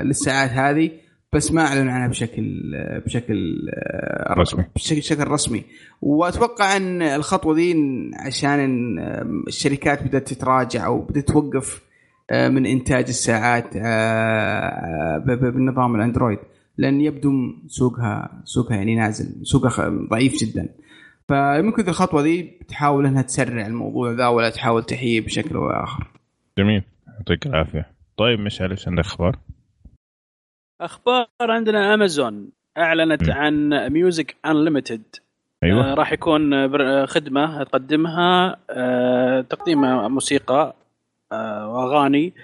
للساعات 0.04 0.50
هذه 0.50 0.90
بس 1.32 1.52
ما 1.52 1.62
اعلنوا 1.62 1.92
عنها 1.92 2.08
بشكل 2.08 2.72
بشكل 3.04 3.68
آه، 3.74 4.34
رسمي. 4.34 4.64
بشكل 4.76 5.02
شكل 5.02 5.28
رسمي. 5.28 5.64
وأتوقع 6.02 6.76
أن 6.76 7.02
الخطوة 7.02 7.54
دي 7.54 7.74
عشان 8.26 8.98
الشركات 9.48 10.02
بدأت 10.02 10.28
تتراجع 10.28 10.86
أو 10.86 11.00
بدأت 11.00 11.28
توقف 11.28 11.82
آه، 12.30 12.48
من 12.48 12.66
إنتاج 12.66 13.04
الساعات 13.08 13.76
آه، 13.76 15.18
بالنظام 15.18 15.96
الأندرويد. 15.96 16.38
لأن 16.78 17.00
يبدو 17.00 17.30
سوقها 17.66 18.42
سوقها 18.44 18.76
يعني 18.76 18.96
نازل 18.96 19.46
سوقها 19.46 19.88
ضعيف 20.10 20.44
جدا. 20.44 20.68
فممكن 21.28 21.88
الخطوة 21.88 22.22
ذي 22.22 22.42
بتحاول 22.60 23.06
إنها 23.06 23.22
تسرع 23.22 23.66
الموضوع 23.66 24.12
ذا 24.12 24.26
ولا 24.26 24.50
تحاول 24.50 24.84
تحييه 24.84 25.20
بشكل 25.20 25.56
أو 25.56 25.70
اخر 25.70 26.06
جميل. 26.58 26.82
يعطيك 27.18 27.46
العافية. 27.46 27.97
طيب 28.18 28.40
مشعل 28.40 28.70
إيش 28.70 28.88
عندك 28.88 29.04
أخبار؟ 29.04 29.38
أخبار 30.80 31.26
عندنا 31.40 31.94
أمازون. 31.94 32.50
أعلنت 32.78 33.28
م. 33.28 33.32
عن 33.32 33.68
Music 33.92 34.36
Unlimited 34.46 35.02
أيوه. 35.64 35.94
راح 35.94 36.12
يكون 36.12 36.68
بر- 36.68 37.06
خدمة 37.06 37.62
تقدمها 37.64 38.56
آه، 38.70 39.40
تقديم 39.40 39.80
موسيقى 40.08 40.74
آه، 41.32 41.68
وأغاني. 41.68 42.34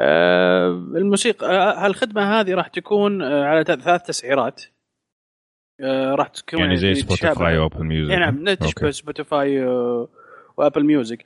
آه، 0.00 0.68
الموسيقى 0.70 1.46
آه، 1.46 1.86
هالخدمة 1.86 2.40
هذه 2.40 2.54
راح 2.54 2.68
تكون 2.68 3.22
آه، 3.22 3.44
على 3.44 3.64
ثلاث 3.64 4.02
تسعيرات. 4.02 4.62
آه، 5.80 6.14
راح 6.14 6.28
تكون 6.28 6.60
يعني 6.60 6.76
زي 6.76 6.94
سبوتيفاي 6.94 7.58
وابل 7.58 7.84
ميوزك 7.84 8.14
نعم. 8.14 8.54
تشبه 8.54 8.90
سبوتيفاي 8.90 9.64
آه، 9.64 10.08
وابل 10.56 10.84
ميوزك 10.84 11.24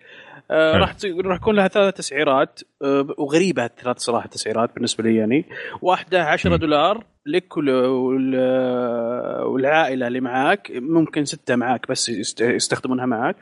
آه،. 0.50 0.76
راح 0.76 0.96
راح 1.24 1.37
يكون 1.37 1.56
لها 1.56 1.68
ثلاث 1.68 1.94
تسعيرات 1.94 2.61
آه، 2.85 3.06
وغريبة 3.18 3.64
الثلاث 3.64 3.98
صراحة 3.98 4.28
تسعيرات 4.28 4.74
بالنسبة 4.74 5.04
لي 5.04 5.16
يعني 5.16 5.44
واحدة 5.82 6.22
10 6.24 6.50
م. 6.50 6.56
دولار 6.56 7.04
لك 7.26 7.56
وال- 7.56 9.42
والعائلة 9.44 10.06
اللي 10.06 10.20
معاك 10.20 10.70
ممكن 10.74 11.24
ستة 11.24 11.56
معاك 11.56 11.88
بس 11.90 12.09
يست- 12.09 12.40
يستخدمونها 12.40 13.06
معاك 13.06 13.37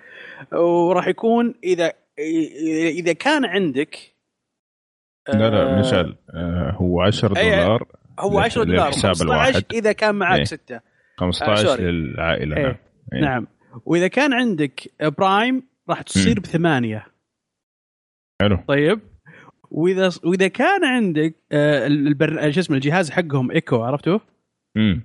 وراح 0.53 1.09
يكون 1.09 1.55
اذا 1.65 1.93
إذا 2.99 3.13
كان 3.13 3.45
عندك 3.45 3.99
لا 5.29 5.51
لا 5.51 5.77
آه، 5.77 5.81
مشعل 5.81 6.17
آه، 6.35 6.71
هو 6.81 7.01
10 7.01 7.29
أي- 7.35 7.39
دولار 7.39 7.87
هو 8.21 8.39
10 8.39 8.65
دولار 8.65 8.87
للحساب 8.87 9.13
15 9.15 9.25
الواحد. 9.25 9.65
إذا 9.75 9.93
كان 9.93 10.15
معاك 10.15 10.39
إيه. 10.39 10.45
ستة 10.45 10.81
15 11.19 11.67
sorry. 11.67 11.83
للعائلة 11.91 12.57
إيه. 12.57 12.63
نعم 12.65 12.77
إيه. 13.13 13.21
نعم 13.21 13.47
وإذا 13.87 14.09
كان 14.09 14.33
عندك 14.33 14.81
برايم 15.19 15.63
راح 15.89 16.03
تصير. 16.03 16.41
بثمانية. 16.41 17.07
حلو. 18.43 18.59
طيب. 18.69 19.01
وإذا 19.71 20.11
وإذا 20.25 20.49
كان 20.49 20.85
عندك 20.85 21.35
آه، 21.53 21.87
البر... 21.87 22.51
شو 22.51 22.61
اسمه 22.61 22.77
الجهاز 22.77 23.11
حقهم 23.11 23.51
إيكو 23.51 23.83
عرفتوا؟ 23.83 24.19
امم 24.77 25.03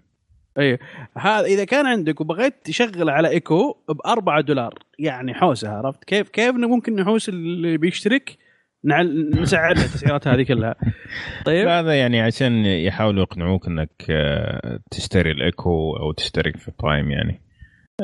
اي 0.59 0.79
هذا 1.17 1.45
إذا 1.45 1.65
كان 1.65 1.85
عندك 1.85 2.21
وبغيت 2.21 2.53
تشغله 2.63 3.11
على 3.11 3.29
إيكو 3.29 3.77
ب 3.89 4.01
4 4.05 4.41
دولار 4.41 4.73
يعني 4.99 5.33
حوسه 5.33 5.69
عرفت؟ 5.69 6.03
كيف 6.03 6.29
كيف 6.29 6.55
ممكن 6.55 6.95
نحوس 6.95 7.29
اللي 7.29 7.77
بيشترك؟ 7.77 8.37
نعل... 8.83 9.29
نسعر 9.29 9.73
له 9.73 9.85
التسعيرات 9.85 10.27
هذه 10.27 10.43
كلها. 10.43 10.75
طيب. 11.45 11.67
هذا 11.67 11.99
يعني 11.99 12.21
عشان 12.21 12.65
يحاولوا 12.65 13.21
يقنعوك 13.21 13.67
إنك 13.67 14.05
آه، 14.09 14.79
تشتري 14.91 15.31
الإيكو 15.31 15.97
أو 15.97 16.11
تشترك 16.11 16.57
في 16.57 16.71
برايم 16.79 17.11
يعني. 17.11 17.41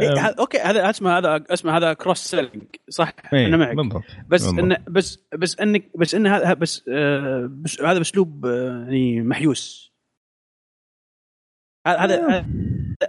إيه، 0.01 0.09
هذا- 0.27 0.35
okay 0.39 0.57
هذا 0.57 0.89
اسمه 0.89 1.17
هذا 1.17 1.43
اسمه 1.49 1.77
هذا 1.77 1.93
cross 1.93 2.17
selling 2.17 2.63
صح؟ 2.89 3.13
إيه، 3.33 3.45
أنا 3.47 3.57
معك. 3.57 3.75
بالضبط. 3.75 4.03
بس 4.27 4.43
بالضبط. 4.45 4.59
انه 4.63 4.77
بس 4.89 5.19
بس 5.37 5.59
انك 5.59 5.97
بس 5.97 6.15
إن 6.15 6.27
هذا 6.27 6.53
بس, 6.53 6.83
آه 6.89 7.49
بس 7.51 7.81
هذا 7.81 7.97
بأسلوب 7.97 8.45
آه 8.45 8.83
يعني 8.83 9.21
محيوس. 9.21 9.93
هذا 11.87 12.27
هذا 12.29 12.45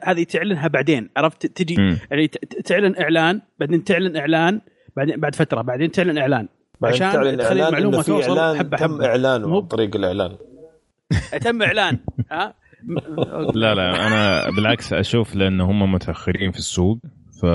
هذه 0.04 0.22
تعلنها 0.24 0.68
بعدين 0.68 1.10
عرفت؟ 1.16 1.46
تجي 1.46 1.76
مم. 1.78 1.98
يعني 2.10 2.28
تعلن 2.64 2.96
إعلان 3.00 3.42
بعدين 3.58 3.84
تعلن 3.84 4.16
إعلان 4.16 4.60
بعدين 4.96 5.20
بعد 5.20 5.34
فترة 5.34 5.62
بعدين 5.62 5.90
تعلن 5.90 6.18
إعلان. 6.18 6.48
بعدين 6.80 7.02
عشان 7.02 7.12
تعلن 7.22 7.38
تخلي 7.38 8.02
في 8.02 8.02
توصل 8.10 8.38
إعلان 8.38 8.58
حبة 8.58 8.76
تم 8.76 8.94
حبة. 8.94 9.06
إعلانه 9.06 9.56
عن 9.56 9.62
طريق 9.62 9.96
الإعلان. 9.96 10.36
تم 11.40 11.62
إعلان 11.62 11.98
ها؟ 12.30 12.54
لا 13.54 13.74
لا 13.74 14.06
أنا 14.06 14.50
بالعكس 14.56 14.92
أشوف 14.92 15.34
لأن 15.34 15.60
هم 15.60 15.92
متأخرين 15.92 16.50
في 16.50 16.58
السوق 16.58 16.98
ف 17.42 17.46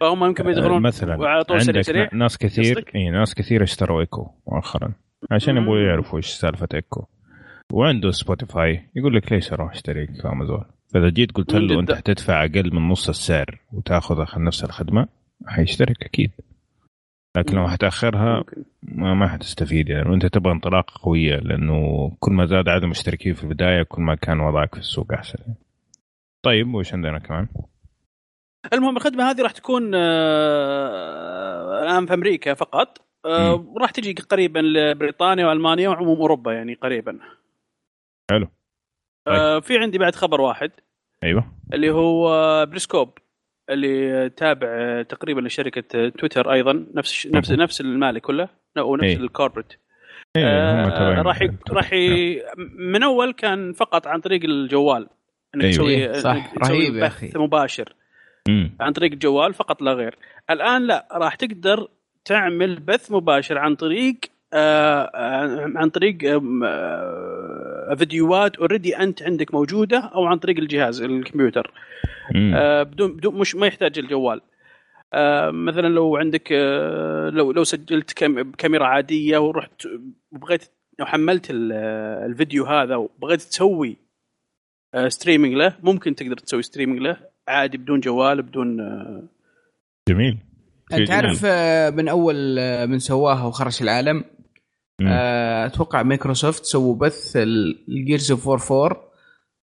فهم 0.00 0.24
يمكن 0.24 0.44
بيدخلون 0.44 0.82
مثلا 0.82 1.16
وعلى 1.16 1.44
طول 1.44 1.62
سريع 1.62 1.76
عندك 1.76 1.86
سريع 1.86 2.08
ناس 2.12 2.38
كثير؟ 2.38 2.84
اي 2.94 3.10
ناس 3.10 3.34
كثير 3.34 3.62
اشتروا 3.62 4.00
إيكو 4.00 4.30
مؤخرا 4.46 4.92
عشان 5.30 5.56
يبغوا. 5.56 5.78
يعرفوا 5.78 6.18
إيش 6.18 6.26
سالفة 6.26 6.68
إيكو 6.74 7.04
وعنده 7.72 8.10
سبوتيفاي 8.10 8.82
يقول 8.96 9.16
لك 9.16 9.32
ليش 9.32 9.52
أروح 9.52 9.72
اشترك 9.72 10.10
في 10.22 10.28
أمازون 10.28 10.64
فإذا 10.94 11.08
جيت 11.08 11.32
قلت 11.32 11.54
له 11.54 11.80
أنت. 11.80 11.92
حتدفع 11.92 12.44
أقل 12.44 12.74
من 12.74 12.88
نص 12.88 13.08
السعر 13.08 13.60
وتأخذ 13.72 14.24
نفس 14.38 14.64
الخدمة 14.64 15.08
حيشترك 15.46 16.02
أكيد 16.02 16.30
لكن 17.36 17.56
لو 17.56 17.68
حتأخرها. 17.68 18.44
ما, 18.82 19.14
ما 19.14 19.28
حتستفيد 19.28 19.88
يعني. 19.88 20.10
وأنت 20.10 20.26
تبغى 20.26 20.52
انطلاقة 20.52 21.00
قوية 21.02 21.36
لأنه 21.36 22.10
كل 22.20 22.32
ما 22.32 22.46
زاد 22.46 22.68
عدد 22.68 22.84
المشتركين 22.84 23.34
في 23.34 23.44
البداية 23.44 23.82
كل 23.82 24.02
ما 24.02 24.14
كان 24.14 24.40
وضعك 24.40 24.74
في 24.74 24.80
السوق 24.80 25.12
أحسن. 25.12 25.38
طيب 26.44 26.74
وش 26.74 26.94
عندنا 26.94 27.18
كمان؟ 27.18 27.48
المهم 28.72 28.96
الخدمة 28.96 29.30
هذه 29.30 29.42
راح 29.42 29.52
تكون 29.52 29.94
آه، 29.94 31.82
الآن 31.82 32.06
في 32.06 32.14
أمريكا 32.14 32.54
فقط. 32.54 33.06
آه،. 33.24 33.54
وراح 33.54 33.90
تجي 33.90 34.12
قريبا 34.12 34.58
لبريطانيا 34.58 35.46
وألمانيا 35.46 35.88
وعموم 35.88 36.18
أوروبا 36.18 36.52
يعني 36.52 36.74
قريبا. 36.74 37.18
حلو. 38.30 38.48
آه، 39.28 39.60
في 39.60 39.78
عندي 39.78 39.98
بعد 39.98 40.14
خبر 40.14 40.40
واحد. 40.40 40.70
أيوه. 41.24 41.52
اللي 41.72 41.90
هو 41.90 42.26
بريسكوب 42.66 43.18
اللي 43.70 44.28
تابع 44.30 45.02
تقريبا 45.02 45.40
لشركة 45.40 46.08
تويتر 46.08 46.52
أيضا 46.52 46.86
نفس 46.94 47.26
نفس 47.26 47.50
مم. 47.50 47.56
نفس 47.62 47.80
المالك 47.80 48.22
كله 48.22 48.48
أو 48.78 48.96
نفس 48.96 49.04
إيه. 49.04 49.16
ال 49.16 49.22
corporate 49.22 49.72
إيه 50.36 50.44
آه، 50.44 51.22
راح 51.22 51.42
ي- 51.42 51.48
تويتر. 51.48 51.72
راح 51.76 51.92
ي- 51.92 52.42
من 52.78 53.02
أول 53.02 53.32
كان 53.32 53.72
فقط 53.72 54.06
عن 54.06 54.20
طريق 54.20 54.44
الجوال 54.44 55.08
إنك 55.54 55.64
أيوة. 55.64 55.72
تسوي 55.74 55.94
إيه، 55.94 56.12
صح. 56.12 56.52
تسوي 56.62 56.78
رهيب 56.78 56.94
يا 56.94 57.00
بث 57.06 57.24
أخي. 57.24 57.30
مباشر 57.34 57.94
مم. 58.48 58.76
عن 58.80 58.92
طريق 58.92 59.12
الجوال 59.12 59.54
فقط 59.54 59.82
لا 59.82 59.92
غير 59.92 60.14
الآن 60.50 60.86
لا 60.86 61.08
راح 61.12 61.34
تقدر 61.34 61.88
تعمل 62.24 62.80
بث 62.80 63.12
مباشر 63.12 63.58
عن 63.58 63.74
طريق 63.74 64.16
آه 64.52 65.02
آه، 65.14 65.72
عن 65.76 65.90
طريق 65.90 66.18
آه 66.24 66.40
فيديوهات 67.94 68.56
اوريدي 68.56 68.96
أنت 68.96 69.22
عندك 69.22 69.54
موجودة 69.54 69.98
أو 69.98 70.24
عن 70.24 70.38
طريق 70.38 70.58
الجهاز 70.58 71.02
الكمبيوتر. 71.02 71.72
آه 72.54 72.82
بدون 72.82 73.16
بدون 73.16 73.34
مش 73.38 73.54
ما 73.54 73.66
يحتاج 73.66 73.98
الجوال 73.98 74.40
آه 75.14 75.50
مثلا 75.50 75.88
لو 75.88 76.16
عندك 76.16 76.48
آه 76.52 77.30
لو 77.30 77.52
لو 77.52 77.64
سجلت 77.64 78.12
كام- 78.12 78.42
بكاميرا 78.50 78.86
عادية 78.86 79.38
ورحت 79.38 79.86
وبغيت 80.32 80.62
لو 80.98 81.06
حملت 81.06 81.50
ال- 81.50 81.72
الفيديو 82.30 82.64
هذا 82.64 82.96
وبغيت 82.96 83.42
تسوي 83.42 83.96
streaming 85.08 85.54
له 85.54 85.76
ممكن 85.82 86.14
تقدر 86.14 86.36
تسوي 86.36 86.62
streaming 86.62 86.98
له 87.00 87.16
عادي 87.48 87.78
بدون 87.78 88.00
جوال 88.00 88.42
بدون 88.42 88.76
جميل. 90.08 90.38
آه، 91.44 91.90
من 91.90 92.08
أول 92.08 92.56
من 92.88 92.98
سواها 92.98 93.44
وخرج 93.46 93.78
العالم 93.82 94.24
أتوقع 95.66 96.02
مايكروسوفت 96.02 96.64
سووا 96.64 96.96
بث 96.96 97.32
ال 97.88 97.95
Gears 97.95 98.30
of 98.30 98.37
War 98.37 98.48
4 98.72 99.06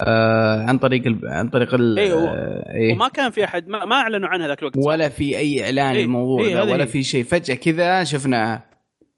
آه، 0.02 0.62
عن 0.64 0.78
طريق 0.78 1.08
ال... 1.08 1.20
عن 1.24 1.50
طريق 1.50 1.74
ال... 1.74 2.00
أيوه. 2.00 2.30
آه، 2.30 2.74
إيه. 2.74 2.94
وما 2.94 3.08
كان 3.08 3.32
في 3.32 3.44
أحد 3.44 3.68
ما, 3.68 3.86
ما 3.86 3.96
أعلنوا 3.96 4.30
عنها 4.30 4.48
ذاك 4.48 4.60
الوقت 4.60 4.78
ولا 4.78 5.10
في 5.10 5.38
أي 5.38 5.64
إعلان 5.66 5.96
للموضوع 5.96 6.42
إيه، 6.46 6.54
ده 6.56 6.64
هذه 6.64 6.72
ولا. 6.72 6.86
في 6.86 7.04
شيء 7.04 7.24
فجأة 7.24 7.56
كذا 7.56 8.04
شفنا 8.04 8.62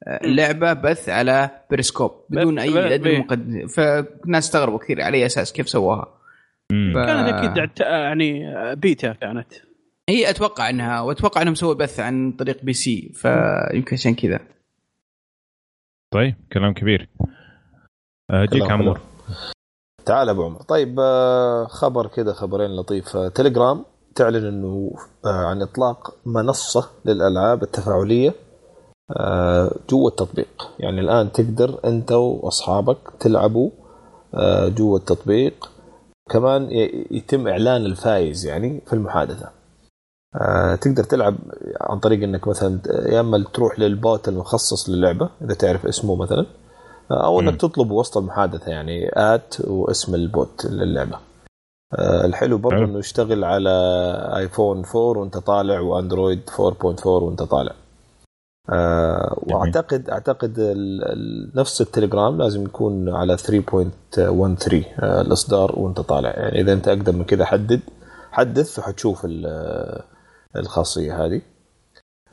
آه، 0.08 0.20
اللعبه 0.26 0.74
بث 0.74 1.10
على 1.10 1.50
بريسكوب 1.72 2.12
بدون 2.30 2.56
بث- 2.56 2.62
اي 2.62 2.96
ادنى 2.96 3.10
إيه. 3.10 3.20
مقدمه 3.20 3.67
فالناس 3.67 4.46
استغربوا 4.46 4.80
كثير 4.80 5.02
على 5.02 5.17
أي 5.17 5.26
أساس 5.26 5.54
كيف 5.54 5.70
سواها. 5.70 6.06
ف- 6.72 6.98
كانت 7.06 7.30
أكيد 7.34 7.72
يعني 7.82 8.48
آه، 8.58 8.74
بيتا 8.74 9.13
كانت 9.13 9.48
هي 10.10 10.30
أتوقع 10.30 10.70
إنها 10.70 11.02
وأتوقع 11.02 11.41
إنهم 11.41 11.56
سووا 11.56 11.74
بث 11.74 12.00
عن 12.00 12.32
طريق 12.32 12.63
PC 12.63 13.12
فيمكن 13.15 13.96
عشان 13.96 14.15
كذا 14.15 14.39
طيب 16.13 16.36
كلام 16.54 16.74
كبير. 16.74 17.10
جاك 18.32 18.63
كلام 18.63 18.82
عمور. 18.82 19.00
تعال 20.06 20.30
أبو 20.30 20.43
عمر. 20.43 20.62
طيب 20.62 21.00
آه، 21.00 21.65
خبر 21.65 22.08
كذا 22.08 22.34
خبرين 22.34 22.76
لطيف. 22.76 23.15
آه، 23.15 23.28
تليجرام 23.28 23.86
تعلن 24.15 24.46
إنه 24.46 24.91
آه، 25.26 25.46
عن 25.46 25.62
إطلاق 25.62 26.15
منصة 26.26 26.89
للألعاب 27.06 27.63
التفاعلية 27.63 28.34
جوا 29.89 30.10
التطبيق. 30.10 30.72
يعني 30.80 31.02
الآن 31.02 31.32
تقدر 31.32 31.80
أنت 31.86 32.12
وأصحابك 32.12 32.98
تلعبوا 33.20 33.70
جوا 34.67 34.98
التطبيق. 34.98 35.72
كمان 36.30 36.67
يتم 37.12 37.48
إعلان 37.48 37.86
الفايز 37.86 38.46
يعني 38.46 38.82
في 38.88 38.93
المحادثة. 38.93 39.57
تقدر 40.82 41.04
تلعب 41.04 41.36
عن 41.82 42.00
طريق 42.00 42.24
إنك 42.24 42.48
مثلا 42.48 42.80
يا 43.06 43.20
إما 43.20 43.44
تروح 43.54 43.80
للبوت 43.80 44.28
المخصص 44.28 44.90
للعبة 44.90 45.30
إذا 45.42 45.54
تعرف 45.54 45.86
اسمه 45.86 46.16
مثلا 46.16 46.46
أو 47.12 47.40
إنك. 47.40 47.62
تطلب 47.62 47.92
وسط 47.92 48.18
المحادثة 48.18 48.72
يعني 48.72 49.10
at 49.13 49.56
واسم 49.68 50.16
البوت 50.16 50.66
للعبة 50.66 51.18
آه، 52.00 52.26
الحلو 52.26 52.58
برضه. 52.58 52.84
إنه 52.86 53.00
يشتغل 53.00 53.44
على 53.44 53.70
ايفون 54.38 54.78
4 54.86 54.96
وأنت 54.96 55.38
طالع 55.38 55.80
وأندرويد 55.80 56.42
4.4 56.50 57.06
وأنت 57.08 57.44
طالع 57.44 57.72
آه 58.70 59.38
وأعتقد 59.44 60.10
أعتقد 60.10 60.60
نفس 61.56 61.82
التليجرام 61.82 62.38
لازم 62.38 62.63
يكون 62.63 63.10
على 63.10 63.38
3.13 63.38 63.44
آه 64.20 65.22
الإصدار 65.22 65.80
وأنت 65.80 66.00
طالع 66.00 66.30
يعني 66.30 66.62
إذا 66.62 66.74
أنت 66.74 66.88
اقدم 66.88 67.16
من 67.16 67.24
كذا 67.24 67.46
حدد 67.46 67.80
حدث 68.32 68.80
وحتشوف 68.80 69.26
ال- 69.26 70.02
الخاصية 70.58 71.26
هذه. 71.26 71.41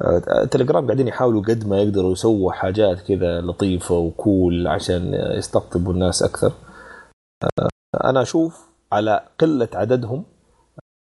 آه، 0.03 0.43
التليجرام 0.43 0.87
قاعدين 0.87 1.09
يحاولوا 1.09 1.43
قد 1.43 1.67
ما 1.67 1.83
يقدروا 1.83 2.13
يسووا 2.13 2.53
حاجات 2.53 3.01
كذا 3.01 3.41
لطيفة 3.41 3.95
وكول 3.95 4.67
عشان 4.69 5.15
يستقطبوا 5.15 5.93
الناس 5.93 6.23
أكثر. 6.23 6.53
آه، 7.45 7.69
أنا 8.05 8.23
أشوف 8.23 8.69
على 8.93 9.21
قلة 9.39 9.69
عددهم 9.75 10.25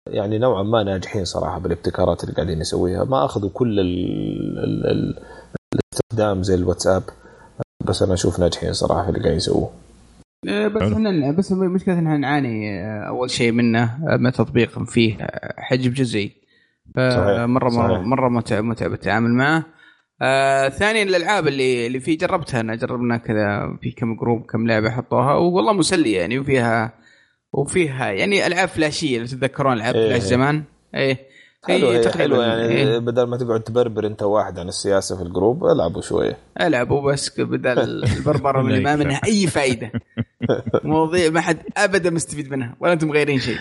يعني 0.10 0.38
نوعا 0.38 0.64
ما 0.64 0.84
ناجحين 0.84 1.26
صراحة 1.26 1.60
بالابتكارات 1.60 2.24
اللي 2.24 2.36
قاعدين 2.36 2.62
يسويها. 2.62 3.04
ما 3.04 3.26
أخذوا 3.26 3.50
كل 3.54 3.80
ال 3.80 4.60
ال 4.60 4.88
ال 4.88 5.20
الاستخدام 5.74 6.44
زي 6.44 6.56
الواتساب 6.56 7.04
بس 7.86 8.04
أنا 8.04 8.14
أشوف 8.14 8.40
ناجحين 8.40 8.74
صراحة 8.74 9.04
في 9.04 9.10
اللي 9.10 9.20
قاعدين 9.20 9.38
يسووه. 9.38 9.72
آه، 10.50 10.68
بس. 10.68 10.82
إحنا 10.82 11.32
بس 11.32 11.52
المشكلة 11.52 11.96
إحنا 11.96 12.18
نعاني 12.18 12.82
أول 13.08 13.30
شيء 13.30 13.52
منه 13.52 14.00
من 14.18 14.32
تطبيق 14.32 14.84
فيه 14.84 15.28
حجم 15.58 15.92
جزئي. 15.92 16.45
فمره 16.96 17.46
مرة 17.46 17.70
صحيح. 17.70 18.00
مرة 18.00 18.30
متعب 18.30 18.64
متعب 18.64 18.94
التعامل 18.94 19.30
معه. 19.34 19.64
آه 20.22 20.70
ثانيا 20.70 21.04
الألعاب 21.04 21.48
اللي 21.48 21.88
اللي 21.88 22.00
فيه 22.00 22.18
جربتها 22.18 22.60
أنا 22.62 22.76
جربنا 22.76 23.18
كذا 23.18 23.78
في 23.82 23.92
كم 23.92 24.16
جروب 24.16 24.46
كم 24.46 24.68
لعبة 24.68 24.90
حطوها 24.90 25.34
والله 25.34 25.74
مسلية 25.74 26.18
يعني 26.20 26.40
وفيها 26.40 26.94
وفيها 27.54 28.12
يعني 28.12 28.48
ألعاب 28.48 28.68
فلاشية 28.68 29.20
لو 29.20 29.26
تتذكرون 29.26 29.74
ألعاب 29.74 29.96
إيه. 29.96 30.10
فلاش 30.10 30.22
زمان؟ 30.22 30.64
إيه. 30.96 31.18
حلو 31.68 32.04
تقريباً- 32.04 32.18
حلوة 32.18 32.46
يعني 32.46 32.68
إيه. 32.68 32.98
بدل 32.98 33.24
ما 33.24 33.38
تقعد 33.38 33.62
تبربر 33.62 34.08
أنت 34.08 34.24
واحد 34.24 34.60
عن 34.60 34.68
السياسة 34.68 35.18
في 35.18 35.22
ال 35.24 35.31
group 35.31 35.66
ألعبوا 35.66 36.02
شوية. 36.02 36.38
ألعبوا 36.62 37.12
بس 37.12 37.40
بدل 37.42 37.80
البربرة 38.18 38.62
اللي 38.62 38.80
ما 38.80 38.96
منها 38.96 39.22
أي 39.26 39.48
فائده 39.48 39.92
مواضيع 40.84 41.30
ما 41.30 41.42
حد 41.42 41.58
ابدا 41.78 42.10
مستفيد 42.10 42.52
منها 42.52 42.76
ولا 42.80 42.94
أنتم 42.94 43.08
مغيرين 43.08 43.40
شيء. 43.40 43.58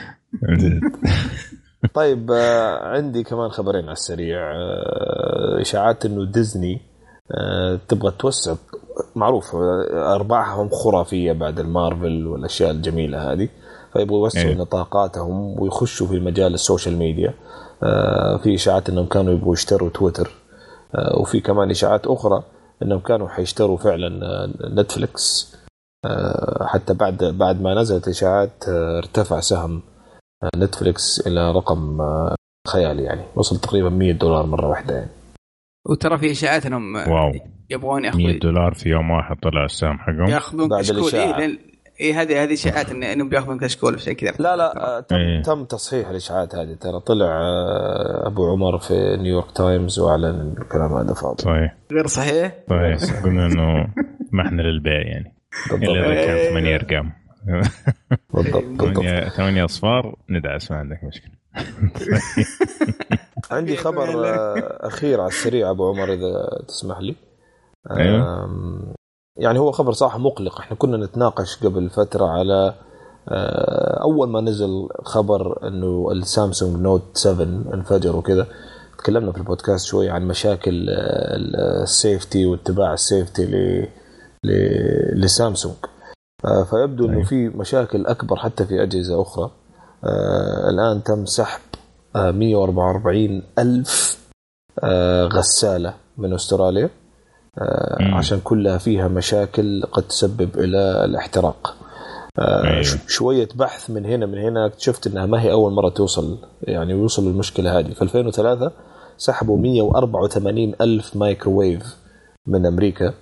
طيب 1.94 2.30
آه، 2.30 2.88
عندي 2.88 3.22
كمان 3.22 3.50
خبرين 3.50 3.84
على 3.84 3.92
السريع. 3.92 4.38
آه، 4.38 5.60
إشاعات 5.60 6.06
إنه 6.06 6.24
ديزني 6.24 6.80
آه، 7.30 7.78
تبغى 7.88 8.12
توسع 8.18 8.54
معروف 9.16 9.56
أرباحهم 9.92 10.68
خرافية 10.68 11.32
بعد 11.32 11.60
المارفل 11.60 12.26
والأشياء 12.26 12.70
الجميلة 12.70 13.32
هذه. 13.32 13.48
فيبغوا 13.92 14.18
يوسعوا 14.18 14.44
إيه. 14.44 14.56
نطاقاتهم 14.56 15.62
ويخشوا 15.62 16.06
في 16.06 16.20
مجال 16.20 16.54
ال 16.54 16.60
social 16.60 16.96
media. 16.96 17.34
في 18.42 18.54
إشاعات 18.54 18.88
إنهم 18.88 19.06
كانوا 19.06 19.32
يبغوا 19.32 19.54
يشتروا 19.54 19.90
تويتر. 19.90 20.30
وفي 21.14 21.40
كمان 21.40 21.70
إشاعات 21.70 22.06
أخرى 22.06 22.42
إنهم 22.82 23.00
كانوا 23.00 23.28
حيشتروا 23.28 23.76
فعلا 23.76 24.08
نتفليكس. 24.64 25.54
آه، 26.04 26.66
حتى 26.66 26.94
بعد 26.94 27.24
بعد 27.24 27.60
ما 27.60 27.74
نزلت 27.74 28.08
إشاعات 28.08 28.64
ارتفع 28.68 29.40
سهم 29.40 29.82
نتفليكس 30.56 31.26
إلى 31.26 31.52
رقم 31.52 32.00
آه، 32.00 32.34
خيالي 32.68 33.02
يعني. 33.02 33.22
وصل 33.36 33.60
تقريبا 33.60 33.88
100 33.88 34.12
دولار 34.12 34.46
مرة 34.46 34.68
واحدة 34.68 34.94
يعني. 34.94 35.10
وترى 35.86 36.18
في 36.18 36.30
إشاعات 36.30 36.66
إنهم 36.66 36.96
واو. 36.96 37.32
يبغون 37.70 38.02
100 38.02 38.06
ياخذون 38.06 38.38
دولار 38.38 38.74
في 38.74 38.88
يوم 38.88 39.10
واحد 39.10 39.36
طلع 39.42 39.64
السهم 39.64 39.98
حقهم. 39.98 40.26
يأخذون 40.26 40.68
بعد 40.68 40.80
كشكول. 40.80 41.14
اي 41.14 41.58
إيه 42.00 42.22
هذه 42.22 42.42
هذه 42.42 42.52
إشاعات 42.52 42.90
إنهم 42.90 43.28
بيأخذون 43.28 43.58
كشكول 43.58 43.94
عشان 43.94 44.12
كذا. 44.12 44.30
لا 44.38 44.56
لا 44.56 44.96
آه، 44.96 45.00
تم, 45.00 45.16
إيه. 45.16 45.42
تم 45.42 45.64
تصحيح 45.64 46.08
الإشاعات 46.08 46.54
هذه. 46.54 46.74
ترى 46.74 47.00
طلع 47.00 47.26
آه، 47.26 48.26
أبو 48.26 48.50
عمر 48.52 48.78
في 48.78 49.16
نيويورك 49.16 49.50
تايمز 49.50 49.98
وأعلن 49.98 50.54
الكلام 50.58 50.92
هذا 50.92 51.14
فاضي. 51.14 51.42
صحيح. 51.42 51.76
غير 51.92 52.06
صحيح؟ 52.06 52.52
صحيح. 52.70 53.22
قلنا 53.24 53.46
إنه 53.46 53.94
ما 54.32 54.46
إحنا 54.46 54.62
للبيع 54.62 55.00
يعني. 55.00 55.34
إلا 55.72 56.06
إذا 56.06 56.14
كان 56.14 56.36
إيه. 56.36 56.50
ثمانية 56.50 56.74
أرقام. 56.74 57.12
بالضبط 58.34 58.64
بالضبط 58.78 58.94
ثمانية 59.04 59.28
ثمانية 59.28 59.64
أصفار 59.64 60.16
ندعس 60.30 60.70
ما 60.70 60.76
عندك 60.76 61.00
مشكلة. 61.04 61.32
عندي 63.50 63.76
خبر 63.76 64.26
آه، 64.26 64.86
أخير 64.86 65.20
على 65.20 65.28
السريع 65.28 65.70
أبو 65.70 65.88
عمر 65.88 66.12
إذا 66.12 66.62
تسمح 66.68 66.98
لي. 67.00 67.16
آم، 67.90 68.92
يعني 69.38 69.58
هو 69.58 69.72
خبر 69.72 69.92
صراحة 69.92 70.18
مقلق. 70.18 70.58
إحنا 70.60 70.76
كنا 70.76 70.96
نتناقش 70.96 71.56
قبل 71.64 71.90
فترة 71.90 72.26
على 72.26 72.74
آه، 73.28 74.02
أول 74.02 74.28
ما 74.28 74.40
نزل 74.40 74.88
خبر 75.04 75.68
إنه 75.68 76.08
السامسونج 76.12 76.80
نوت 76.82 77.02
7 77.16 77.44
انفجر 77.74 78.16
وكذا. 78.16 78.46
تكلمنا 78.98 79.32
في 79.32 79.38
البودكاست 79.38 79.86
شوي 79.86 80.10
عن 80.10 80.28
مشاكل 80.28 80.90
آه، 80.90 81.36
ال- 81.36 81.56
ال 81.82 81.91
safety 81.91 82.46
واتباع 82.46 82.92
ال 82.92 83.00
safety 83.00 83.44
ل 83.46 83.86
ل- 84.44 85.20
لسامسونج. 85.20 85.74
فيبدو 86.70 87.04
إنه 87.04 87.14
أيوه. 87.14 87.24
في 87.24 87.48
مشاكل 87.48 88.06
أكبر 88.06 88.36
حتى 88.36 88.66
في 88.66 88.82
أجهزة 88.82 89.22
أخرى 89.22 89.50
آه، 90.04 90.70
الآن 90.70 91.02
تم 91.02 91.26
سحب 91.26 91.60
آه، 92.16 92.30
144 92.30 93.42
ألف 93.58 94.18
آه، 94.82 95.24
غسالة 95.24 95.94
من 96.18 96.34
أستراليا 96.34 96.90
آه،. 97.58 98.14
عشان 98.14 98.40
كلها 98.44 98.78
فيها 98.78 99.08
مشاكل 99.08 99.82
قد 99.92 100.02
تسبب 100.02 100.58
إلى 100.58 101.04
الاحتراق 101.04 101.76
آه، 102.38 102.64
أيوه. 102.64 102.98
شوية 103.08 103.48
بحث 103.54 103.90
من 103.90 104.06
هنا 104.06 104.26
من 104.26 104.38
هنا 104.38 104.66
اكتشفت 104.66 105.06
إنها 105.06 105.26
ما 105.26 105.42
هي 105.42 105.52
أول 105.52 105.72
مرة 105.72 105.88
توصل 105.88 106.38
يعني 106.62 106.92
يوصل 106.92 107.26
المشكلة 107.26 107.78
هذه 107.78 107.92
في 107.92 108.02
2003 108.02 108.72
سحبوا 109.16 109.58
184 109.58 110.74
ألف 110.80 111.16
مايكروويف 111.16 111.96
من 112.46 112.66
أمريكا 112.66 113.14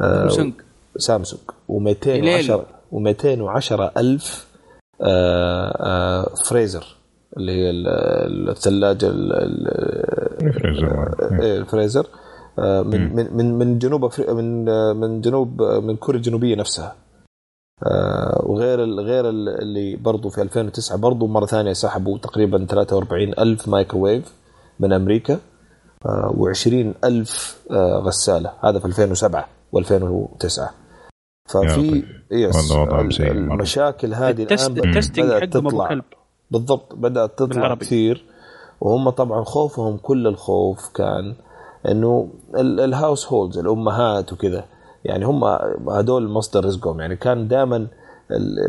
آه، 0.00 0.52
سامسونج 0.96 1.40
سامسونج 1.68 2.60
و210 2.92 2.92
و210 2.92 3.80
ألف 3.98 4.48
آه، 5.02 5.76
آه، 5.80 6.34
فريزر 6.44 6.86
اللي 7.36 7.52
هي 7.52 7.70
ال- 7.70 8.48
الثلاجة 8.50 9.06
ال- 9.08 9.32
ال- 9.32 10.52
فريزر. 10.52 11.14
إيه، 11.42 11.58
الفريزر. 11.58 12.06
آه، 12.58 12.82
من 12.82 13.00
مم. 13.08 13.16
من 13.16 13.36
من 13.36 13.58
من 13.58 13.78
جنوب 13.78 14.10
من 14.28 14.64
من 14.96 15.20
جنوب 15.20 15.62
من 15.62 15.96
كوريا 15.96 16.18
الجنوبية 16.18 16.54
نفسها. 16.56 16.94
وغير 18.42 18.84
غير 18.84 19.28
ال- 19.28 19.48
اللي 19.62 19.96
برضو 19.96 20.28
في 20.28 20.42
2009 20.42 20.96
برضو 20.98 21.26
مرة 21.26 21.46
ثانية 21.46 21.72
سحبوا 21.72 22.18
تقريبا 22.18 22.66
43 22.66 23.34
ألف 23.38 23.68
مايكروويف 23.68 24.32
من 24.80 24.92
أمريكا 24.92 25.38
و20 26.06 26.72
ألف 27.04 27.60
غسالة. 28.06 28.52
هذا 28.64 28.78
في 28.78 28.84
2007 28.84 29.48
و2009 29.76 30.58
يا 30.60 30.68
ففي 31.48 31.90
طيب. 31.90 32.04
يس. 32.30 32.70
المشاكل 33.20 34.14
هذه 34.14 34.42
الآن 34.42 34.74
بدات 34.74 35.44
تطلع 35.54 35.88
كلب 35.88 36.04
بالضبط 36.50 36.94
بدأت 36.94 37.30
تطلع 37.38 37.46
بالعربي. 37.46 37.84
كثير 37.86 38.24
وهم 38.80 39.10
طبعا 39.10 39.44
خوفهم 39.44 39.96
كل 39.96 40.26
الخوف 40.26 40.88
كان 40.94 41.34
إنه 41.88 42.28
ال- 42.56 42.80
الهاوس 42.80 43.26
هولدز 43.32 43.58
الأمهات 43.58 44.32
وكذا 44.32 44.64
يعني 45.04 45.24
هم 45.26 45.44
هذول 45.90 46.28
مصدر 46.28 46.64
رزقهم 46.64 47.00
يعني 47.00 47.16
كان 47.16 47.48
دائما 47.48 47.86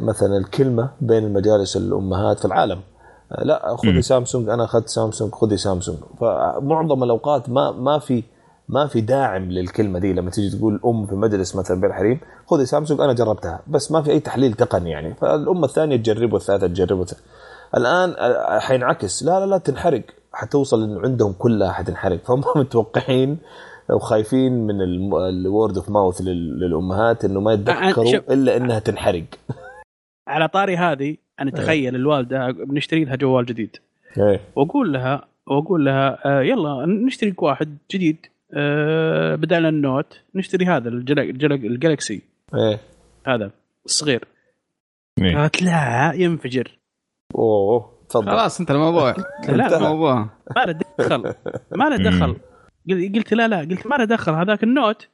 مثلا 0.01 0.38
الكلمة 0.38 0.89
بين 1.01 1.23
المجالس 1.23 1.77
الأمهات 1.77 2.39
في 2.39 2.45
العالم 2.45 2.79
لا 3.41 3.75
خذي. 3.77 4.01
سامسونج 4.01 4.49
أنا 4.49 4.63
أخذت 4.63 4.88
سامسونج 4.89 5.31
خذي 5.33 5.57
سامسونج 5.57 5.97
فمعظم 6.19 7.03
الأوقات 7.03 7.49
ما 7.49 7.71
ما 7.71 7.99
في 7.99 8.23
ما 8.69 8.88
في 8.88 9.01
داعم 9.01 9.51
للكلمة 9.51 9.99
دي 9.99 10.13
لما 10.13 10.29
تيجي 10.29 10.58
تقول 10.58 10.79
أم 10.86 11.05
في 11.05 11.15
مجلس 11.15 11.55
مثلا 11.55 11.82
بين 11.82 11.89
الحريم 11.89 12.19
خذي 12.47 12.65
سامسونج 12.65 13.01
أنا 13.01 13.13
جربتها 13.13 13.62
بس 13.67 13.91
ما 13.91 14.01
في 14.01 14.12
أي 14.12 14.19
تحليل 14.19 14.53
تقني 14.53 14.91
يعني. 14.91 15.13
فالأمة 15.13 15.65
الثانية 15.65 15.95
تجربه 15.95 16.38
الثالثه 16.38 16.67
تجربه 16.67 17.05
الآن 17.77 18.15
آه، 18.17 18.60
حينعكس. 18.60 19.23
لا 19.23 19.39
لا 19.39 19.45
لا 19.45 19.58
تنحرق. 19.58 20.01
حتوصل 20.34 20.84
انه 20.84 21.01
عندهم 21.01 21.34
كلها 21.34 21.71
حتنحرق. 21.71 22.19
فهم 22.25 22.43
متوقعين 22.62 23.38
وخايفين 23.89 24.67
من 24.67 24.82
ال 24.82 25.01
word 25.01 25.78
of 25.78 25.89
mouth 25.89 26.21
للأمهات 26.21 27.25
إنه 27.25 27.39
ما 27.39 27.53
يتذكروا 27.53 28.12
شوف. 28.12 28.32
إلا 28.32 28.58
إنها 28.58 28.79
تنحرق. 28.79 29.25
على 30.27 30.47
طاري 30.47 30.77
هذه 30.77 31.17
أنا 31.39 31.51
تخيل 31.51 31.95
الوالدة 31.95 32.51
بنشتري 32.51 33.05
لها 33.05 33.15
جوال 33.15 33.45
جديد. 33.45 33.77
إيه. 34.17 34.39
وأقول 34.55 34.93
لها 34.93 35.27
وأقول 35.47 35.86
لها 35.86 36.19
آه 36.25 36.41
يلا 36.41 36.86
نشتري 36.86 37.29
لك 37.29 37.41
واحد 37.41 37.77
جديد. 37.91 38.25
آه 38.53 39.35
بدل 39.35 39.65
النوت 39.65 40.19
نشتري 40.35 40.65
هذا 40.65 40.89
الجل... 40.89 41.19
الجل... 41.19 41.53
الجالكسي 41.53 42.21
إيه. 42.55 42.79
هذا 43.27 43.51
الصغير. 43.85 44.23
إيه. 45.21 45.35
قالت 45.38 45.62
لا 45.62 46.12
ينفجر. 46.15 46.77
أوه 47.35 47.99
تفضل. 48.09 48.31
خلاص 48.31 48.59
انت 48.59 48.71
الموضوع. 48.71 49.15
لا. 49.49 49.77
الموضوع. 49.77 50.29
ما 50.55 50.65
له 50.65 50.79
دخل. 50.99 51.33
ما 51.75 51.89
له 51.89 51.95
دخل. 52.09 52.35
قل- 52.89 53.12
قلت 53.15 53.33
لا 53.33 53.47
لا 53.47 53.59
قلت 53.59 53.88
ما 53.88 53.95
له 53.95 54.05
دخل. 54.05 54.31
هذاك 54.31 54.63
النوت. 54.63 55.07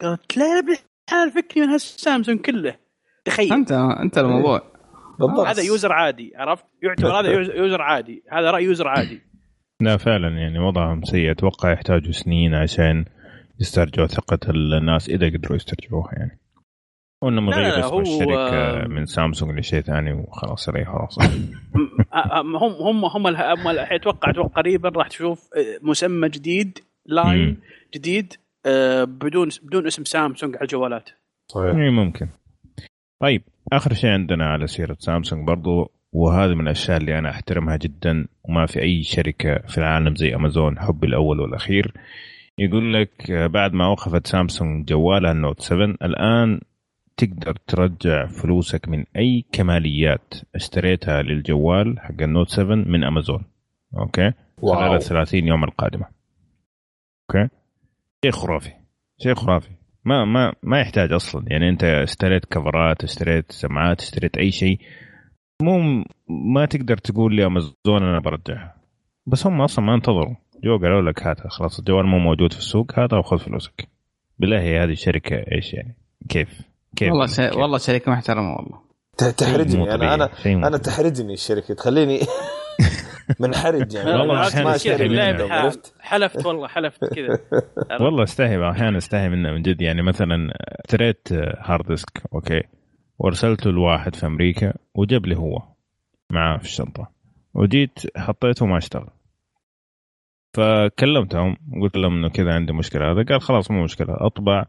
قالت 0.00 0.36
لا 0.36 0.44
الحلال 0.60 1.30
فكني 1.30 1.66
من 1.66 1.72
هالسامسونج 1.72 2.40
كله. 2.40 2.76
تخيل. 3.24 3.52
انت 3.52 3.72
انت 3.72 4.18
الموضوع. 4.18 4.62
بالضبط. 5.18 5.46
هذا 5.46 5.62
user 5.62 5.92
عادي 5.92 6.32
عرفت؟ 6.36 6.64
يعتبر 6.82 7.20
هذا 7.20 7.28
use- 7.32 7.50
user 7.56 7.82
عادي. 7.82 8.22
هذا 8.32 8.50
رأي 8.50 8.64
user 8.64 8.88
عادي. 8.88 9.20
لا 9.80 9.96
فعلا 9.96 10.28
يعني 10.38 10.58
وضعهم 10.58 11.02
سيء. 11.04 11.30
أتوقع 11.30 11.72
يحتاجوا 11.72 12.12
سنين 12.12 12.54
عشان 12.54 13.04
يسترجعوا 13.60 14.06
ثقة 14.06 14.38
الناس 14.50 15.08
إذا 15.08 15.26
قدروا 15.26 15.56
يسترجعوها 15.56 16.12
يعني. 16.12 16.38
يغيروا 17.48 17.68
لا، 17.68 17.80
اسم 17.86 17.94
هو- 17.94 18.00
الشركة 18.00 18.88
من 18.88 19.06
سامسونج 19.06 19.58
لشيء 19.58 19.80
ثاني 19.80 20.12
وخلاص 20.12 20.68
عليه 20.68 20.84
خلاص. 20.84 21.18
هم 22.12 22.56
هم 22.56 23.04
هم 23.04 23.26
هم 23.26 23.26
أتوقع 23.68 24.30
أتوقع 24.30 24.48
قريبا 24.62 24.88
راح 24.88 25.08
تشوف 25.08 25.48
آه، 25.56 25.78
مسمى 25.82 26.28
جديد 26.28 26.78
line. 27.06 27.60
جديد 27.94 28.32
آه، 28.66 29.04
بدون 29.04 29.48
بدون 29.62 29.86
اسم 29.86 30.04
سامسونج 30.04 30.56
على 30.56 30.62
الجوالات. 30.62 31.10
صحيح. 31.50 31.74
إي 31.74 31.90
ممكن. 31.90 32.28
طيب 33.22 33.42
آخر 33.72 33.94
شيء 33.94 34.10
عندنا 34.10 34.46
على 34.46 34.66
سيرة 34.66 34.96
سامسونج 34.98 35.46
برضو 35.46 35.92
وهذه 36.12 36.54
من 36.54 36.60
الأشياء 36.60 36.96
اللي 36.96 37.18
أنا 37.18 37.30
أحترمها 37.30 37.76
جدا 37.76 38.26
وما 38.44 38.66
في 38.66 38.82
أي 38.82 39.02
شركة 39.02 39.58
في 39.58 39.78
العالم 39.78 40.14
زي 40.14 40.34
أمازون 40.34 40.78
حبي 40.78 41.06
الأول 41.06 41.40
والأخير. 41.40 41.92
يقول 42.58 42.94
لك 42.94 43.32
بعد 43.32 43.72
ما 43.72 43.86
وقفت 43.86 44.26
سامسونج 44.26 44.88
جوالها 44.88 45.32
النوت 45.32 45.60
7 45.60 45.84
الآن 46.02 46.60
تقدر 47.16 47.56
ترجع 47.66 48.26
فلوسك 48.26 48.88
من 48.88 49.04
أي 49.16 49.44
كماليات 49.52 50.34
اشتريتها 50.54 51.22
للجوال 51.22 52.00
حق 52.00 52.22
النوت 52.22 52.48
7 52.48 52.74
من 52.74 53.04
أمازون. 53.04 53.44
أوكي؟ 53.98 54.32
خلال 54.62 54.88
واو. 54.88 54.94
ال 54.94 55.02
30 55.02 55.48
يوم 55.48 55.64
القادمة. 55.64 56.06
أوكي؟ 57.30 57.48
شيء 58.24 58.32
خرافي. 58.32 58.72
شيء 59.22 59.34
خرافي. 59.34 59.70
ما 60.04 60.24
ما 60.24 60.52
ما 60.62 60.80
يحتاج 60.80 61.12
أصلا. 61.12 61.44
يعني 61.46 61.68
أنت 61.68 61.84
اشتريت 61.84 62.44
كفرات 62.44 63.04
اشتريت 63.04 63.52
سماعات 63.52 64.00
اشتريت 64.00 64.36
أي 64.36 64.50
شيء. 64.50 64.78
مو 65.62 66.04
ما 66.28 66.66
تقدر 66.66 66.96
تقول 66.96 67.34
لي 67.36 67.46
أمازون 67.46 67.72
أنا 68.02 68.18
برجعها 68.20 68.74
بس 69.26 69.46
هم 69.46 69.60
أصلا 69.60 69.84
ما 69.84 69.94
انتظروا. 69.94 70.34
جو 70.64 70.78
قالوا 70.78 71.02
لك 71.10 71.26
هاتها. 71.26 71.48
خلاص 71.48 71.78
الجوال 71.78 72.06
مو 72.06 72.18
موجود 72.18 72.52
في 72.52 72.58
السوق 72.58 72.98
هاتها 72.98 73.18
وخذ 73.18 73.38
فلوسك. 73.38 73.88
بالله 74.38 74.84
هذه 74.84 74.90
الشركة 74.90 75.36
إيش 75.52 75.74
يعني؟ 75.74 75.96
كيف؟ 76.28 76.60
كيف؟ 76.96 77.10
والله 77.10 77.26
س... 77.26 77.40
كيف؟ 77.40 77.56
والله 77.56 77.78
شركة 77.78 78.12
محترمة 78.12 78.56
والله. 78.56 78.80
تحرجني. 79.36 79.94
أنا 79.94 80.14
أنا 80.14 80.28
أنا. 80.46 80.76
تحرجني 80.78 81.32
الشركة. 81.32 81.74
تخليني 81.74 82.20
منحرج 83.40 83.94
يعني. 83.94 84.10
والله 84.10 84.34
ما- 84.34 85.54
عرفت؟ 85.54 85.94
حلفت 86.00 86.46
والله 86.46 86.68
حلفت 86.68 87.04
كذا. 87.14 87.38
والله 88.00 88.22
استحي 88.22 88.70
أحيانا 88.70 88.98
استحي 88.98 89.28
منه 89.28 89.52
من 89.52 89.62
جد. 89.62 89.82
يعني 89.82 90.02
مثلا 90.02 90.52
اشتريت 90.84 91.28
hard 91.58 91.86
disk 91.86 92.22
أوكي. 92.34 92.62
وارسلته 93.20 93.70
لواحد 93.70 94.14
في 94.14 94.26
أمريكا 94.26 94.74
وجاب 94.94 95.26
لي 95.26 95.36
هو 95.36 95.62
معاه 96.30 96.58
في 96.58 96.64
الشنطة. 96.64 97.10
وجيت 97.54 97.98
حطيته 98.16 98.66
ما 98.66 98.78
اشتغل. 98.78 99.10
فكلمتهم 100.56 101.56
قلت 101.82 101.96
لهم 101.96 102.16
إنه 102.16 102.28
كذا 102.28 102.54
عندي 102.54 102.72
مشكلة. 102.72 103.12
هذا 103.12 103.22
قال 103.22 103.40
خلاص 103.40 103.70
مو 103.70 103.84
مشكلة 103.84 104.16
أطبع 104.20 104.64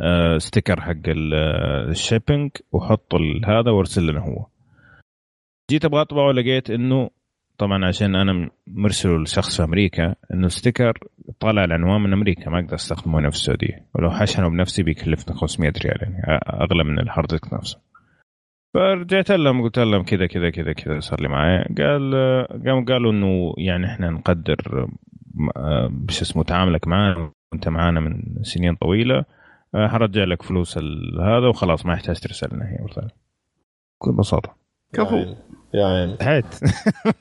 آه، 0.00 0.38
sticker 0.38 0.80
حق 0.80 1.08
آه، 1.08 1.88
ال 1.88 1.95
shipping 1.95 2.50
وحط 2.72 3.14
هذا 3.46 3.70
وارسل 3.70 4.06
لنا 4.06 4.20
هو. 4.20 4.46
جيت 5.70 5.84
أبغى 5.84 6.00
أطبعه 6.00 6.32
لقيت 6.32 6.70
إنه 6.70 7.10
طبعا 7.58 7.86
عشان 7.86 8.16
أنا 8.16 8.50
مرسله 8.66 9.22
لشخص 9.22 9.56
في 9.56 9.64
أمريكا 9.64 10.14
إنه 10.34 10.46
ال 10.46 10.52
sticker 10.52 10.98
طالع 11.40 11.64
العنوان 11.64 12.00
من 12.00 12.12
أمريكا 12.12 12.50
ما 12.50 12.58
أقدر 12.58 12.74
أستخدمه 12.74 13.18
هنا 13.18 13.30
في 13.30 13.36
السعودية. 13.36 13.86
ولو 13.94 14.10
أشحنه 14.10 14.48
بنفسي 14.48 14.82
بيكلفني 14.82 15.34
500 15.34 15.72
ريال 15.84 16.02
يعني 16.02 16.40
أغلى 16.46 16.84
من 16.84 16.98
ال 16.98 17.06
hard 17.06 17.40
نفسه. 17.52 17.87
فرجعت 18.74 19.30
لهم 19.30 19.62
قلت 19.62 19.78
لهم 19.78 20.02
كذا 20.04 20.26
كذا 20.26 20.50
كذا 20.50 20.72
كذا 20.72 21.00
صار 21.00 21.20
لي 21.20 21.28
معي 21.28 21.58
قال 21.78 22.14
قاموا 22.66 22.84
قالوا 22.88 23.12
إنه 23.12 23.54
يعني 23.58 23.86
إحنا 23.86 24.10
نقدر 24.10 24.88
آه، 25.56 25.88
بش 25.92 26.22
اسمه 26.22 26.42
تعاملك 26.42 26.88
معنا 26.88 27.30
وأنت 27.52 27.68
معانا 27.68 28.00
من 28.00 28.22
سنين 28.42 28.74
طويلة 28.74 29.24
آه، 29.74 29.86
حرجع 29.88 30.24
لك 30.24 30.42
فلوس 30.42 30.78
ال- 30.78 31.20
هذا 31.20 31.46
وخلاص 31.48 31.86
ما 31.86 31.92
يحتاج 31.94 32.20
ترسل 32.20 32.48
لنا 32.52 32.64
هي 32.64 32.78
بكل 33.98 34.12
بساطة. 34.12 34.56
كفو. 34.92 35.16
يا 35.16 35.24
عيني. 35.86 36.16
يا 36.20 36.26
عيني 36.26 36.42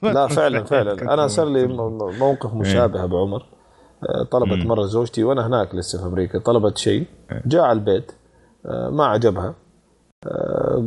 لا 0.16 0.28
فعلا 0.28 0.64
فعلا. 0.64 0.94
أنا 1.14 1.28
صار 1.28 1.46
لي 1.50 1.68
موقف 2.20 2.54
مشابه 2.54 3.04
أبو 3.04 3.22
عمر. 3.22 3.46
آه، 4.04 4.24
طلبت. 4.32 4.66
مرة 4.66 4.82
زوجتي 4.82 5.24
وأنا 5.24 5.48
هناك 5.48 5.76
لسه 5.76 6.00
في 6.00 6.06
أمريكا. 6.06 6.40
طلبت 6.40 6.78
شيء 6.78 7.06
جاء 7.46 7.62
على 7.64 7.80
البيت 7.80 8.12
ما 8.92 9.06
عجبها. 9.06 9.56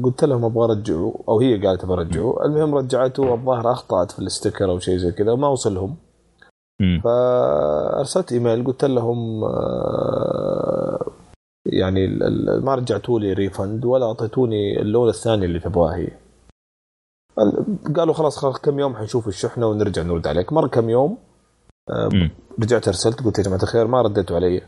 قلت 0.04 0.24
لهم 0.24 0.44
أبغى 0.44 0.64
أرجعه 0.64 1.14
أو 1.28 1.40
هي 1.40 1.66
قالت 1.66 1.84
أبغى 1.84 1.96
أرجعه. 1.96 2.44
المهم 2.44 2.74
رجعته 2.74 3.22
والظاهر 3.22 3.72
أخطأت 3.72 4.10
في 4.12 4.18
الاستيكر 4.18 4.70
أو 4.70 4.78
شيء 4.78 4.96
زي 4.96 5.12
كذا 5.12 5.32
وما 5.32 5.48
وصلهم. 5.48 5.96
فأرسلت 7.04 8.32
إيميل 8.32 8.64
قلت 8.64 8.84
لهم 8.84 9.44
آه، 9.44 11.06
يعني 11.66 12.06
ما 12.62 12.74
رجعتوا 12.74 13.20
لي 13.20 13.32
ريفند 13.32 13.84
ولا 13.84 14.06
أعطيتوني 14.06 14.80
اللون 14.80 15.08
الثاني 15.08 15.44
اللي 15.44 15.60
تبغاه. 15.60 15.94
هي 15.96 16.08
ال- 17.38 17.94
قالوا 17.96 18.14
خلاص 18.14 18.36
خلاص 18.38 18.58
كم 18.58 18.78
يوم 18.78 18.96
حنشوف 18.96 19.28
الشحنة 19.28 19.66
ونرجع 19.66 20.02
نرد 20.02 20.26
عليك. 20.26 20.52
مر 20.52 20.68
كم 20.68 20.90
يوم 20.90 21.18
آه،. 21.90 22.30
رجعت 22.62 22.88
أرسلت 22.88 23.24
قلت 23.24 23.38
يا 23.38 23.44
جماعة 23.44 23.62
الخير 23.62 23.86
ما 23.86 24.02
رديتوا 24.02 24.36
علي. 24.36 24.62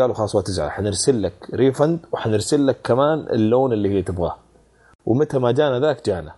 قالوا 0.00 0.14
خلاص 0.14 0.34
ولا 0.34 0.44
تزعل 0.44 0.70
حنرسل 0.70 1.22
لك 1.22 1.32
ريفند 1.54 1.98
وحنرسل 2.12 2.66
لك 2.66 2.76
كمان 2.84 3.18
اللون 3.18 3.72
اللي 3.72 3.88
هي 3.90 4.02
تبغاه. 4.02 4.36
ومتى 5.06 5.38
ما 5.38 5.52
جانا 5.52 5.80
ذاك 5.80 6.06
جانا. 6.06 6.32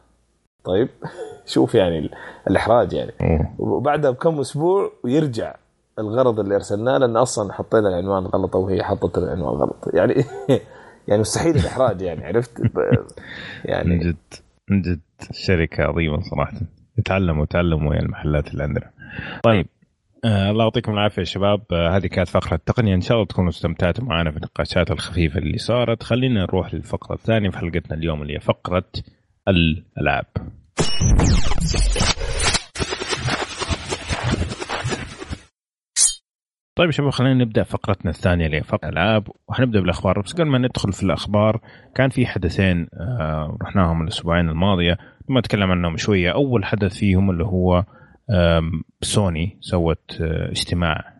طيب؟ 0.64 0.88
شوف 1.46 1.74
يعني 1.74 1.98
ال- 1.98 2.10
الإحراج 2.50 2.92
يعني. 2.92 3.12
أوه. 3.20 3.54
وبعدها 3.58 4.10
بكم 4.10 4.40
أسبوع 4.40 4.90
ويرجع 5.04 5.54
الغرض 5.98 6.40
اللي 6.40 6.54
أرسلناه 6.54 6.98
لأن 6.98 7.16
أصلا 7.16 7.52
حطينا 7.52 7.88
العنوان 7.88 8.24
غلط 8.26 8.56
أو 8.56 8.68
هي 8.68 8.82
حطت 8.82 9.18
العنوان 9.18 9.54
غلط. 9.56 9.76
يعني 9.94 10.14
يعني 11.08 11.20
مستحيل 11.20 11.56
الإحراج 11.56 12.00
يعني 12.02 12.24
عرفت؟ 12.26 12.60
ب- 12.60 12.78
من 12.78 13.04
يعني 13.64 13.98
جد 13.98 14.16
من 14.70 14.82
جد 14.82 15.00
شركة 15.32 15.82
عظيمة 15.84 16.20
صراحة. 16.30 16.52
يتعلموا 16.98 17.44
يتعلموا 17.44 17.94
يا 17.94 18.00
المحلات 18.00 18.48
اللي 18.48 18.62
عندنا 18.62 18.90
طيب. 19.42 19.66
آه 20.24 20.50
الله 20.50 20.64
يعطيكم 20.64 20.92
العافية 20.92 21.20
يا 21.22 21.24
شباب. 21.24 21.60
آه 21.72 21.96
هذه 21.96 22.06
كانت 22.06 22.28
فقرة 22.28 22.54
التقنية 22.54 22.94
إن 22.94 23.00
شاء 23.00 23.16
الله 23.16 23.26
تكونوا 23.26 23.50
استمتعتوا 23.50 24.04
معنا 24.04 24.30
في 24.30 24.36
النقاشات 24.36 24.90
الخفيفة 24.90 25.38
اللي 25.38 25.58
صارت. 25.58 26.02
خلينا 26.02 26.40
نروح 26.42 26.74
للفقرة 26.74 27.14
الثانية 27.14 27.50
في 27.50 27.58
حلقتنا 27.58 27.96
اليوم 27.96 28.22
اللي 28.22 28.34
هي 28.34 28.40
فقرة 28.40 28.84
الألعاب. 29.48 30.24
طيب 36.76 36.86
يا 36.86 36.92
شباب 36.92 37.10
خلينا 37.10 37.44
نبدأ 37.44 37.62
فقرتنا 37.62 38.10
الثانية 38.10 38.46
اللي 38.46 38.56
هي 38.56 38.62
فقرة 38.62 38.88
الألعاب. 38.88 39.28
وحنبدأ 39.48 39.80
بالأخبار. 39.80 40.20
بس 40.20 40.32
قبل 40.32 40.46
ما 40.46 40.58
ندخل 40.58 40.92
في 40.92 41.02
الأخبار 41.02 41.60
كان 41.94 42.10
في 42.10 42.26
حدثين 42.26 42.88
آه 42.94 43.58
رحناهم 43.62 44.02
الأسبوعين 44.02 44.48
الماضية. 44.48 44.98
ما 45.28 45.38
أتكلم 45.38 45.70
عنهم 45.70 45.96
شوية. 45.96 46.32
أول 46.32 46.64
حدث 46.64 46.98
فيهم 46.98 47.30
اللي 47.30 47.44
هو 47.44 47.84
سوني 49.02 49.56
سوت 49.60 50.20
آه، 50.20 50.50
اجتماع 50.50 51.18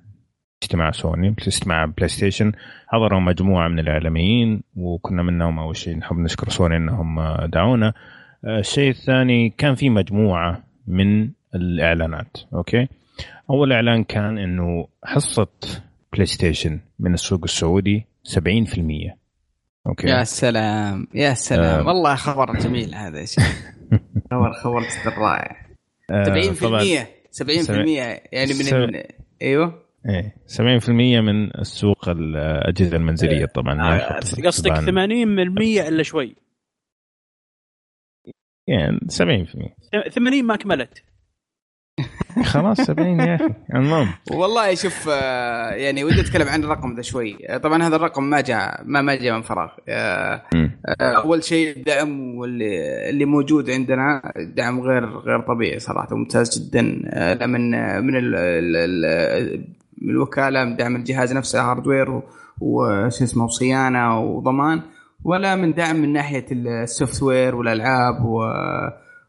اجتماع 0.63 0.91
سوني 0.91 1.29
اجتماع 1.29 1.85
بلاي 1.85 2.09
ستيشن 2.09 2.53
حضروا 2.87 3.21
مجموعة 3.21 3.69
من 3.69 3.79
الإعلاميين 3.79 4.63
وكنا 4.77 5.23
منهم 5.23 5.59
أول 5.59 5.77
شيء 5.77 5.97
نحب 5.97 6.17
نشكر 6.17 6.49
سوني 6.49 6.77
إنهم 6.77 7.21
دعونا. 7.47 7.95
آه، 8.45 8.59
الشيء 8.59 8.91
الثاني 8.91 9.51
كان 9.51 9.75
في 9.75 9.91
مجموعة 9.91 10.65
من 10.87 11.31
الإعلانات 11.55 12.37
أوكي؟ 12.55 12.89
أول 13.51 13.73
إعلان 13.73 14.05
كان 14.05 14.39
إنه 14.39 14.89
حصة 15.05 15.49
بلاي 16.13 16.27
ستيشن 16.27 16.81
من 16.99 17.15
السوق 17.15 17.41
السعودي 17.45 18.07
70% 18.25 19.17
أوكي؟ 19.87 20.09
يا 20.09 20.25
سلام 20.25 21.07
يا 21.15 21.35
سلام. 21.35 21.81
آه. 21.81 21.87
والله 21.87 22.15
خبر 22.15 22.59
جميل 22.59 22.95
هذا 22.95 23.21
يا 23.21 23.25
شيخ. 23.25 23.73
خبر 24.31 24.53
خبر 24.53 24.83
رائع 25.19 25.68
70% 26.13 26.63
طبعاً. 26.63 27.07
70% 27.31 28.21
يعني 28.33 28.53
من. 28.55 29.03
أيوه. 29.43 29.83
إيه. 30.09 30.35
70% 30.47 31.21
من 31.21 31.59
السوق 31.61 32.09
الأجهزة 32.09 32.97
المنزلية 32.97 33.45
طبعا. 33.47 33.97
آه، 33.99 34.17
قصدك 34.47 34.71
طبعاً 34.71 34.87
80% 34.87 35.89
إلا 35.89 36.03
شوي. 36.03 36.37
يعني 38.69 38.99
70% 39.09 39.75
80 40.11 40.45
ما 40.45 40.57
كملت. 40.57 41.03
خلاص 42.45 42.81
70 42.81 43.21
يا 43.21 43.35
أخي. 43.35 43.55
المهم. 43.75 44.09
والله 44.31 44.75
شوف 44.75 45.09
آه، 45.13 45.71
يعني 45.71 46.05
ودي 46.05 46.21
أتكلم 46.21 46.49
عن 46.49 46.65
الرقم 46.65 46.95
ذا 46.97 47.03
شوي. 47.03 47.39
آه، 47.49 47.57
طبعا 47.57 47.83
هذا 47.83 47.97
الرقم 47.97 48.25
ما 48.25 48.41
جاء 48.41 48.81
ما 48.85 49.03
ما 49.03 49.15
جاء 49.15 49.35
من 49.35 49.43
فراغ. 49.43 49.69
آه، 49.89 50.43
أول 51.01 51.45
شيء 51.45 51.77
الدعم 51.77 52.35
واللي 52.35 53.11
اللي 53.11 53.25
موجود 53.25 53.71
عندنا 53.71 54.33
دعم 54.57 54.81
غير 54.81 55.05
غير 55.19 55.41
طبيعي 55.41 55.79
صراحة 55.79 56.17
ممتاز 56.17 56.59
جدا. 56.59 56.83
لا 57.35 57.47
من 57.47 57.71
من 58.05 58.17
ال 58.17 58.35
ال 58.37 59.65
من 60.03 60.11
الوكالة 60.11 60.65
من 60.65 60.77
دعم 60.77 60.97
الجهاز 60.97 61.33
نفسه 61.33 61.71
hardware 61.71 62.21
وش 62.61 63.23
اسمه 63.23 63.45
وصيانة 63.45 64.21
وضمان. 64.21 64.81
ولا 65.25 65.57
من 65.57 65.73
دعم 65.73 65.97
من 65.97 66.13
ناحية 66.13 66.47
ال 66.53 67.23
software 67.23 67.55
والألعاب 67.55 68.25
و 68.25 68.43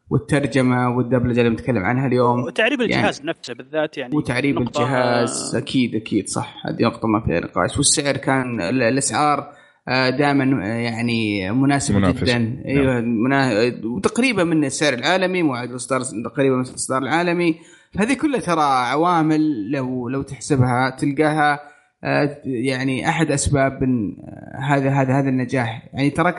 والترجمة 0.09 0.89
والدبلجة 0.97 1.39
اللي 1.39 1.49
بنتكلم 1.49 1.85
عنها 1.85 2.07
اليوم. 2.07 2.43
وتعريب 2.43 2.81
يعني- 2.81 2.95
الجهاز 2.95 3.21
نفسه 3.25 3.53
بالذات 3.53 3.97
يعني 3.97 4.15
وتعريب 4.15 4.57
الجهاز 4.57 5.55
أكيد 5.55 5.95
أكيد 5.95 6.27
صح. 6.27 6.55
هذه 6.65 6.83
نقطة 6.83 7.07
ما 7.07 7.21
فيها 7.25 7.39
نقاش. 7.39 7.77
والسعر 7.77 8.17
كان 8.17 8.61
ال- 8.61 8.83
الأسعار 8.83 9.51
دائما 9.87 10.43
يعني 10.67 11.51
مناسبة 11.51 11.97
منافسة. 11.97 12.23
جدا. 12.37 12.63
أيوه 12.65 13.01
منا... 13.01 13.51
وتقريبا 13.83 14.43
من 14.43 14.65
السعر 14.65 14.93
العالمي 14.93 15.43
معدل 15.43 15.71
الاصدار 15.71 16.01
تقريبا 16.25 16.55
من 16.55 16.61
الإصدار 16.61 17.01
العالمي. 17.01 17.55
هذه 17.99 18.13
كلها 18.13 18.39
ترى 18.39 18.61
عوامل 18.61 19.71
لو 19.71 20.09
لو 20.09 20.21
تحسبها 20.21 20.89
تلقاها 20.89 21.59
آه، 22.03 22.37
يعني 22.45 23.09
أحد 23.09 23.31
أسباب 23.31 23.83
آه، 23.83 24.59
هذا 24.61 24.89
هذا 24.89 25.19
هذا 25.19 25.29
النجاح. 25.29 25.89
يعني 25.93 26.09
ترى 26.09 26.33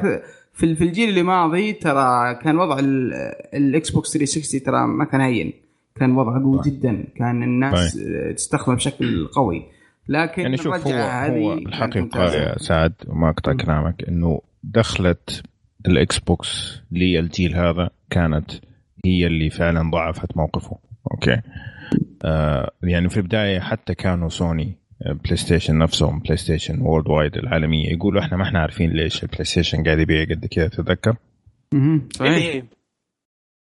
في 0.61 0.75
في 0.75 0.85
الجيل 0.85 1.09
اللي 1.09 1.23
ماضي 1.23 1.73
ترى 1.73 2.35
كان 2.35 2.57
وضع 2.59 2.79
ال- 2.79 3.13
الاكس 3.55 3.91
بوكس 3.91 4.13
360 4.13 4.63
ترى 4.63 4.87
ما 4.87 5.05
كان 5.05 5.21
هين. 5.21 5.53
كان 5.95 6.17
وضعه 6.17 6.43
قوي 6.43 6.61
جدا. 6.67 7.05
كان 7.17 7.43
الناس 7.43 7.99
آه، 7.99 8.33
تستخدمه 8.33 8.77
بشكل 8.77 9.27
قوي. 9.27 9.63
لكن 10.09 10.43
يعني 10.43 10.57
شوف 10.57 10.67
هو 10.87 10.93
هو 10.93 11.53
الحقيقة. 11.53 12.25
يا 12.35 12.59
سعد 12.59 12.93
وما 13.09 13.29
أقطع 13.31 13.53
كلامك 13.53 14.05
إنه 14.09 14.41
دخلت 14.65 15.43
الاكس 15.87 16.19
بوكس 16.19 16.81
للجيل 16.93 17.55
هذا 17.57 17.91
كانت 18.11 18.51
هي 19.05 19.27
اللي 19.27 19.51
فعلا 19.51 19.91
ضعفت 19.91 20.37
موقفه. 20.37 20.79
أوكي. 21.11 21.41
آه 22.25 22.71
يعني 22.83 23.09
في 23.09 23.17
البداية 23.17 23.61
حتى 23.61 23.95
كانوا 23.95 24.29
سوني 24.29 24.80
بلاي 25.07 25.37
ستيشن 25.37 25.79
نفسهم 25.79 26.19
بلاي 26.19 26.37
ستيشن 26.37 26.81
worldwide 26.81 27.37
العالمية. 27.37 27.93
يقولوا 27.93 28.21
إحنا 28.23 28.37
ما 28.37 28.43
إحنا 28.45 28.59
عارفين 28.61 28.91
ليش 28.91 29.23
البلاي 29.23 29.45
ستيشن 29.45 29.85
قاعد 29.85 29.99
يبيع 29.99 30.25
قد 30.25 30.47
كذا 30.47 30.69
تتذكر. 30.69 31.17
صحيح. 32.13 32.37
إيه. 32.37 32.65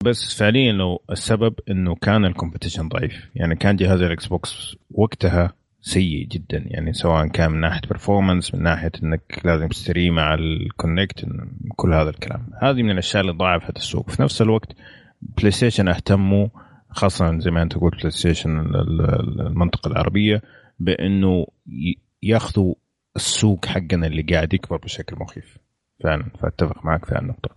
بس 0.03 0.37
فعليا 0.37 0.71
لو 0.71 1.01
السبب 1.11 1.53
إنه 1.69 1.95
كان 1.95 2.33
ال 2.33 2.37
competition 2.37 2.81
ضعيف. 2.81 3.29
يعني 3.35 3.55
كان 3.55 3.75
جهاز 3.75 4.01
الاكس 4.01 4.27
بوكس 4.27 4.75
وقتها 4.91 5.53
سيء 5.81 6.27
جدا. 6.27 6.63
يعني 6.65 6.93
سواء 6.93 7.27
كان 7.27 7.51
من 7.51 7.59
ناحية 7.59 7.81
performance 7.89 8.55
من 8.55 8.63
ناحية 8.63 8.91
إنك 9.03 9.41
لازم 9.45 9.67
تشتريه 9.67 10.11
مع 10.11 10.33
ال 10.33 10.47
Kinect 10.47 11.25
كل 11.75 11.93
هذا 11.93 12.09
الكلام. 12.09 12.49
هذه 12.61 12.83
من 12.83 12.91
الأشياء 12.91 13.21
اللي 13.21 13.33
ضعفت 13.33 13.77
السوق. 13.77 14.09
في 14.09 14.21
نفس 14.21 14.41
الوقت 14.41 14.75
بلاي 15.21 15.51
ستيشن 15.51 15.87
أهتموا 15.87 16.47
خاصة 16.89 17.39
زي 17.39 17.51
ما 17.51 17.61
أنت 17.61 17.77
قلت 17.77 17.95
بلاي 17.95 18.11
ستيشن 18.11 18.59
ال- 18.59 18.75
ال- 18.75 19.41
المنطقة 19.47 19.87
العربية 19.87 20.41
بأنه 20.79 21.45
ي- 21.67 21.97
ياخذوا 22.23 22.75
السوق 23.15 23.65
حقنا 23.65 24.07
اللي 24.07 24.21
قاعد 24.21 24.53
يكبر 24.53 24.77
بشكل 24.77 25.15
مخيف. 25.19 25.57
فعلا 26.03 26.25
فأتفق 26.41 26.85
معك 26.85 27.05
في 27.05 27.15
هالنقطه 27.15 27.49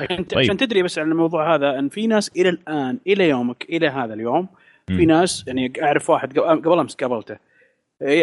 عشان 0.00 0.24
طيب. 0.24 0.38
عشان 0.38 0.56
تدري 0.56 0.82
بس 0.82 0.98
عن 0.98 1.10
الموضوع 1.12 1.54
هذا 1.54 1.78
إن 1.78 1.88
في 1.88 2.06
ناس 2.06 2.28
إلى 2.36 2.48
الآن 2.48 3.00
إلى 3.06 3.28
يومك 3.28 3.64
إلى 3.68 3.88
هذا 3.88 4.14
اليوم 4.14 4.48
في. 4.86 5.06
ناس 5.06 5.44
يعني 5.46 5.72
أعرف 5.82 6.10
واحد 6.10 6.38
قبل 6.38 6.62
قبل 6.62 6.78
أمس 6.78 6.94
قابلته 6.94 7.36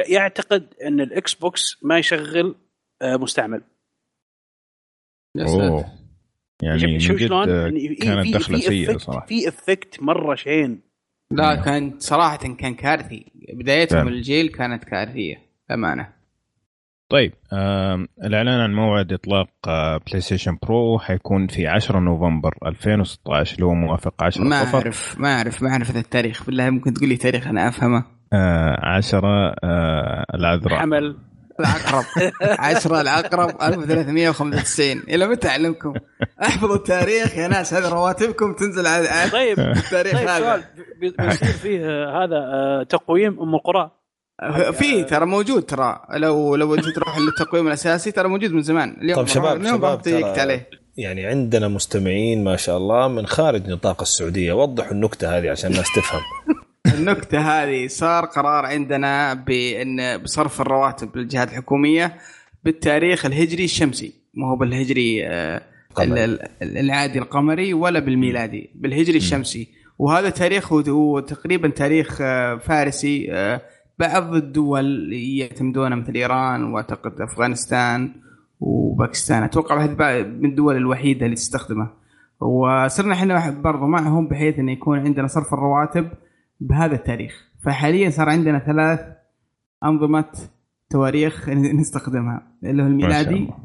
يعتقد 0.10 0.74
إن 0.88 1.02
الإكس 1.02 1.34
بوكس 1.34 1.84
ما 1.84 1.98
يشغل 1.98 2.56
آه، 3.02 3.18
مستعمل. 3.18 3.62
أوه. 5.40 5.86
يعني 6.64 7.00
شوف 7.00 7.18
شلون؟ 7.18 7.50
يعني 7.50 7.88
في- 7.88 7.96
كانت 7.96 8.24
في- 8.26 8.32
دخله 8.32 8.60
سيئة 8.60 8.98
صراحة. 8.98 9.26
في 9.26 9.48
effect 9.48 10.04
مرة 10.04 10.36
شين. 10.36 10.82
لا 11.32 11.56
كان 11.56 12.00
صراحة 12.00 12.38
كان 12.38 12.74
كارثي. 12.76 13.26
بدايتهم 13.54 14.00
فعلا. 14.04 14.16
الجيل 14.16 14.48
كانت 14.48 14.84
كارثية 14.84 15.36
امانه 15.72 16.08
طيب 17.10 17.34
آم، 17.54 18.08
الإعلان 18.24 18.60
عن 18.60 18.74
موعد 18.74 19.14
إطلاق 19.14 19.50
آه، 19.68 19.98
بلاي 20.08 20.22
ستيشن 20.22 20.58
برو 20.64 21.00
حيكون 21.00 21.48
في 21.48 21.68
10 21.68 22.00
نوفمبر 22.00 22.54
2016 22.66 23.56
اللي 23.56 23.66
هو 23.66 23.74
موافق 23.74 24.24
10 24.24 24.64
صفر. 24.66 24.78
أعرف 24.78 25.16
ما 25.20 25.36
أعرف 25.38 25.64
ما 25.64 25.70
أعرف 25.70 25.90
هذا 25.92 26.00
التاريخ. 26.00 26.46
بالله 26.46 26.70
ممكن 26.70 26.94
تقول 26.94 27.10
لي 27.10 27.18
تاريخ 27.18 27.48
أنا 27.48 27.68
أفهمه؟ 27.68 28.04
10 28.34 29.56
العذراء. 30.36 30.80
حمل. 30.80 31.18
العقرب. 31.60 32.06
10 32.60 33.02
العقرب 33.02 33.50
1395 33.62 35.04
إلى 35.10 35.28
متى 35.28 35.48
أعلمكم؟ 35.48 35.94
أحفظوا 36.44 36.76
التاريخ 36.76 37.36
يا 37.38 37.48
ناس 37.48 37.74
هذه 37.74 37.90
رواتبكم 37.90 38.54
تنزل 38.54 38.88
على 38.88 39.08
طيب 39.32 39.60
التاريخ 39.60 40.14
طيب 40.18 40.28
سؤال. 40.28 40.44
هذا 40.44 40.64
بي- 41.02 41.16
بيصير 41.20 41.48
فيه 41.48 41.86
آه، 41.86 42.24
هذا 42.24 42.36
آه، 42.36 42.84
تقويم 42.84 43.40
أم 43.40 43.56
القرى. 43.56 43.92
في 44.74 45.04
ترى 45.04 45.26
موجود 45.26 45.64
ترى. 45.64 46.00
لو 46.14 46.56
لو 46.56 46.76
انت 46.76 46.90
تروح 46.90 47.18
للتقويم 47.18 47.68
الأساسي 47.68 48.12
ترى 48.12 48.28
موجود 48.28 48.52
من 48.52 48.62
زمان. 48.62 48.98
اليوم 49.02 49.16
طيب 49.18 49.28
شباب 49.28 49.62
اليوم 49.62 49.78
شباب 49.78 50.02
عليه 50.40 50.70
يعني 50.98 51.26
عندنا 51.26 51.68
مستمعين 51.68 52.44
ما 52.44 52.56
شاء 52.56 52.78
الله 52.78 53.08
من 53.08 53.26
خارج 53.28 53.68
نطاق 53.70 54.02
السعودية. 54.02 54.54
وضحوا 54.54 54.92
النكتة 54.92 55.38
هذه 55.38 55.50
عشان 55.52 55.72
الناس 55.72 55.88
تفهم. 55.96 56.22
النكتة 56.94 57.40
هذه 57.40 57.88
صار 57.88 58.26
قرار 58.26 58.66
عندنا 58.66 59.34
بإن 59.34 60.18
بصرف 60.18 60.62
الرواتب 60.62 61.18
للجهات 61.18 61.50
الحكومية 61.52 62.16
بالتاريخ 62.64 63.26
الهجري 63.26 63.64
الشمسي. 63.64 64.14
ما 64.34 64.48
هو 64.48 64.56
بالهجري 64.56 65.28
آه، 65.28 65.62
العادي 66.62 67.20
القمري 67.20 67.74
ولا 67.74 68.00
بالميلادي 68.00 68.70
بالهجري 68.76 69.18
الشمسي. 69.18 69.68
وهذا 70.00 70.30
تاريخ 70.30 70.74
هو- 70.74 71.20
تقريبا 71.20 71.68
تاريخ 71.70 72.18
آه، 72.22 72.56
فارسي. 72.56 73.28
آه، 73.32 73.62
بعض 74.00 74.34
الدول 74.36 75.14
يعتمدونها 75.14 75.98
مثل 75.98 76.14
إيران 76.16 76.64
وأعتقد 76.64 77.22
أفغانستان 77.22 78.12
وباكستان. 78.60 79.44
أتوقع 79.44 79.86
من 80.24 80.50
الدول 80.50 80.76
الوحيدة 80.78 81.26
اللي 81.26 81.36
تستخدمه. 81.36 81.90
وصرنا 82.40 83.14
إحنا 83.14 83.50
برضو 83.50 83.86
معهم 83.88 84.28
بحيث 84.28 84.60
إنه 84.60 84.72
يكون 84.72 85.00
عندنا 85.00 85.28
صرف 85.28 85.54
الرواتب 85.54 86.10
بهذا 86.60 86.96
التاريخ. 86.96 87.48
فحاليا 87.66 88.10
صار 88.10 88.30
عندنا 88.30 88.60
ثلاث 88.60 89.00
أنظمة 89.84 90.32
تواريخ 90.90 91.50
نستخدمها 91.80 92.48
اللي 92.64 92.84
هو 92.84 92.88
ما 92.88 93.00
شاء 93.00 93.22
الميلادي 93.22 93.36
الله. 93.36 93.58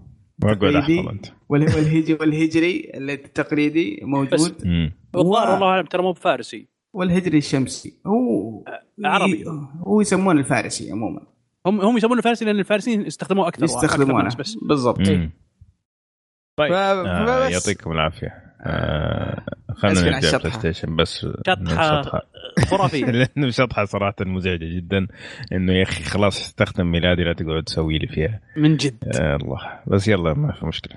واقعد 0.42 0.64
التقليدي 0.64 1.00
احفظ 1.00 1.08
أنت. 1.08 1.26
وال- 1.48 1.62
والهجري 1.62 2.14
والهجري 2.20 2.92
التقليدي 2.94 4.00
موجود. 4.02 4.66
والظاهر 5.14 5.50
والله 5.52 5.66
اعلم 5.66 5.86
ترى 5.86 6.02
مو 6.02 6.12
بفارسي. 6.12 6.68
والهجري 6.92 7.38
الشمسي. 7.38 7.94
هو 8.06 8.64
عربي. 9.04 9.44
هو 9.86 10.00
يسمونه 10.00 10.40
الفارسي 10.40 10.92
عموما. 10.92 11.20
هم 11.66 11.80
هم 11.80 11.96
يسمونه 11.96 12.18
الفارسي 12.18 12.44
لأن 12.44 12.58
الفارسيين 12.58 13.00
يستخدموه 13.06 13.48
أكثر 13.48 13.64
أكثر 13.64 13.74
يستخدمونه. 13.76 14.28
بالضبط. 14.68 15.00
مم. 15.00 15.30
طيب. 16.56 16.72
آه 16.72 17.48
يعطيكم 17.48 17.92
العافية. 17.92 18.41
آه 18.64 19.42
خلينا 19.76 20.00
نرجع 20.00 20.18
الشطحة. 20.18 20.38
بلاي 20.38 20.52
ستيشن 20.52 20.96
بس 20.96 21.26
شطحة 21.46 22.02
خرافية. 22.66 23.04
لأنه 23.36 23.50
شطحة 23.50 23.84
صراحة 23.84 24.14
مزعجة 24.20 24.76
جدا. 24.76 25.06
إنه 25.52 25.72
يا 25.72 25.82
أخي 25.82 26.04
خلاص 26.04 26.40
استخدم 26.40 26.86
ميلادي 26.90 27.22
لا 27.22 27.32
تقعد 27.32 27.62
تسوي 27.62 27.98
لي 27.98 28.06
فيها. 28.06 28.40
من 28.56 28.76
جد. 28.76 28.96
آه 29.20 29.36
الله. 29.36 29.58
بس 29.86 30.08
يلا 30.08 30.34
ما 30.34 30.52
في 30.52 30.66
مشكلة. 30.66 30.96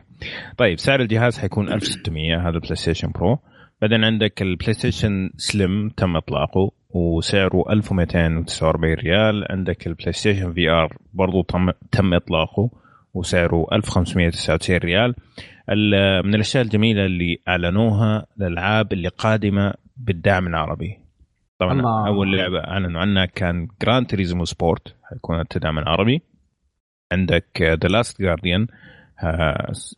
طيب 0.57 0.79
سعر 0.79 1.01
الجهاز 1.01 1.39
حيكون 1.39 1.73
1600 1.73 2.41
هذا 2.41 2.49
البلاي 2.55 2.75
ستيشن 2.75 3.11
برو 3.11 3.39
بعدين 3.81 4.03
عندك 4.03 4.41
البلاي 4.41 4.73
ستيشن 4.73 5.29
سليم 5.37 5.89
تم 5.89 6.15
إطلاقه 6.15 6.71
وسعره 6.89 7.63
1249 7.71 8.93
ريال. 8.93 9.45
عندك 9.49 9.87
البلاي 9.87 10.11
ستيشن 10.11 10.53
في 10.53 10.69
ار 10.69 10.97
برضو 11.13 11.41
تم 11.43 11.71
تم 11.91 12.13
إطلاقه 12.13 12.69
وسعره 13.13 13.67
1599 13.73 14.77
ريال. 14.77 15.05
ال- 15.09 15.15
من 15.69 16.35
الأشياء 16.35 16.63
الجميلة 16.63 17.05
اللي 17.05 17.37
أعلنوها 17.47 18.25
الألعاب 18.37 18.93
اللي 18.93 19.07
قادمة 19.07 19.73
بالدعم 19.97 20.47
العربي. 20.47 20.99
طبعا 21.59 21.73
الله. 21.73 22.07
أول 22.07 22.37
لعبة 22.37 22.59
أعلنوا 22.59 23.01
عنها 23.01 23.25
كان 23.25 23.67
جراند 23.81 24.07
تريزمو 24.07 24.45
سبورت 24.45 24.95
حيكون 25.09 25.39
بالدعم 25.39 25.79
العربي. 25.79 26.21
عندك 27.11 27.45
ذا 27.61 27.87
لاست 27.89 28.21
جارديان 28.21 28.67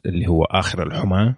اللي 0.05 0.27
هو 0.27 0.43
آخر 0.43 0.87
الحماه 0.87 1.35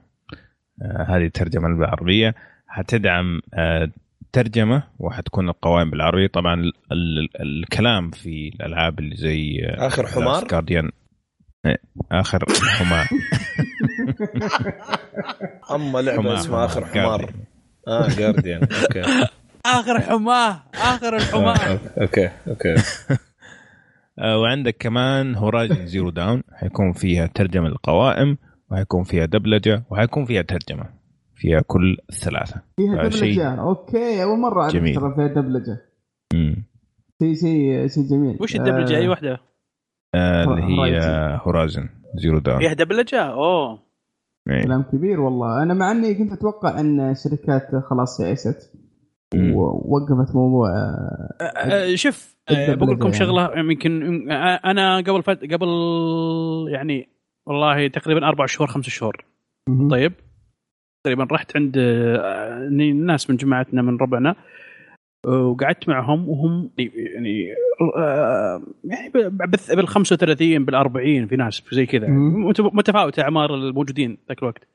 آه، 0.81 1.05
هذه 1.09 1.25
الترجمه 1.25 1.77
بالعربية. 1.77 2.35
حتدعم 2.67 3.41
آه، 3.53 3.89
ترجمة 4.31 4.83
وحتكون 4.99 5.49
القوائم 5.49 5.89
بالعربي 5.89 6.27
طبعا 6.27 6.53
ال- 6.53 6.73
ال- 6.91 7.41
الكلام 7.41 8.11
في 8.11 8.47
الألعاب 8.55 8.99
اللي 8.99 9.15
زي 9.15 9.59
آخر 9.65 10.07
حمار؟ 10.07 10.47
جارديان 10.47 10.91
آخر 12.11 12.45
حماه 12.69 13.05
أما 15.75 15.99
لعبة 16.01 16.21
حمار. 16.21 16.33
اسمها 16.39 16.65
آخر 16.65 16.85
حمار. 16.85 17.33
آه 17.87 18.07
جارديان 18.09 18.61
أوكي. 18.63 19.01
آخر 19.65 19.99
حماه 20.01 20.63
آخر 20.75 21.15
الحماه 21.15 21.79
أوكي 22.01 22.29
أوكي. 22.47 22.75
آه، 24.19 24.37
وعندك 24.37 24.77
كمان 24.79 25.35
هورايزن 25.35 25.87
زيرو 25.87 26.09
داون 26.09 26.43
حيكون 26.53 26.91
فيها 26.93 27.27
ترجمة 27.27 27.67
القوائم 27.67 28.37
وحيكون 28.71 29.03
فيها 29.03 29.25
دبلجة 29.25 29.83
وحيكون 29.89 30.25
فيها 30.25 30.41
ترجمة. 30.41 30.85
فيها 31.35 31.61
كل 31.67 31.97
الثلاثه 32.09 32.61
فيها 32.77 33.05
آه، 33.05 33.09
شيء- 33.09 33.19
دبلجه 33.33 33.61
أوكي 33.61 34.23
أول 34.23 34.39
مرة 34.39 34.61
أعرف 34.61 34.73
جميل. 34.73 34.95
ترى 34.95 35.13
فيها 35.15 35.27
دبلجة. 35.27 35.77
شيء 37.21 37.33
شيء 37.35 37.87
شيء 37.87 38.03
جميل. 38.09 38.37
وش 38.41 38.55
الدبلجة؟ 38.55 38.97
أي 38.97 39.07
واحدة 39.07 39.31
آه، 39.33 39.39
اللي 40.15 40.63
هي. 40.63 40.99
هورايزن 41.43 41.89
زيرو 42.15 42.39
داون 42.39 42.59
فيها 42.59 42.73
دبلجه 42.73 43.21
أوه 43.21 43.79
إيه. 44.49 44.63
كلام 44.63 44.83
كبير 44.83 45.19
والله 45.19 45.63
أنا 45.63 45.73
مع 45.73 45.91
إني 45.91 46.13
كنت 46.13 46.31
أتوقع 46.31 46.79
إن 46.79 46.99
الشركات 46.99 47.75
خلاص 47.89 48.19
يأست. 48.19 48.73
ووقفت 49.35 50.35
موضوع 50.35 50.69
آه، 50.69 51.43
أه، 51.43 51.95
شوف 51.95 52.35
بقول 52.51 52.91
لكم 52.91 53.05
يعني. 53.05 53.13
شغلة 53.13 53.59
يمكن 53.59 54.31
أنا 54.65 54.97
قبل 54.97 55.23
فت... 55.23 55.53
قبل 55.53 55.67
يعني 56.69 57.09
والله 57.45 57.87
تقريبا 57.87 58.27
أربع 58.27 58.45
شهور 58.45 58.67
خمس 58.67 58.89
شهور. 58.89 59.25
طيب 59.91 60.13
تقريبا 61.03 61.27
رحت 61.31 61.55
عند 61.55 61.75
آه، 61.77 62.69
ناس 62.93 63.29
من 63.29 63.35
جماعتنا 63.35 63.81
من 63.81 63.97
ربعنا 63.97 64.29
آه، 64.29 64.35
وقعدت 65.25 65.89
معهم 65.89 66.29
وهم 66.29 66.69
يعني 66.77 67.53
آه، 67.97 68.61
يعني 68.83 69.09
بال- 69.09 69.29
بال 69.75 69.87
35 69.87 70.65
بال 70.65 70.75
40 70.75 71.27
في 71.27 71.35
ناس 71.35 71.61
زي 71.71 71.85
كذا. 71.85 72.07
متفاوته 72.59 73.23
أعمار 73.23 73.55
الموجودين 73.55 74.17
ذاك 74.29 74.39
الوقت. 74.39 74.67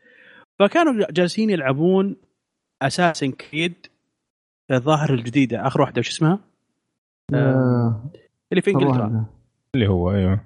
فكانوا 0.58 1.06
جالسين 1.10 1.50
يلعبون 1.50 2.16
اساسن 2.82 3.30
كريد 3.30 3.74
الظاهر 4.70 5.14
الجديدة 5.14 5.66
آخر 5.66 5.80
واحدة 5.80 5.98
وش 6.00 6.08
اسمها؟ 6.08 6.38
آه، 7.34 8.10
اللي 8.52 8.62
في 8.62 8.70
إنجلترا. 8.70 9.26
اللي 9.74 9.88
هو 9.88 10.10
أيوه. 10.12 10.40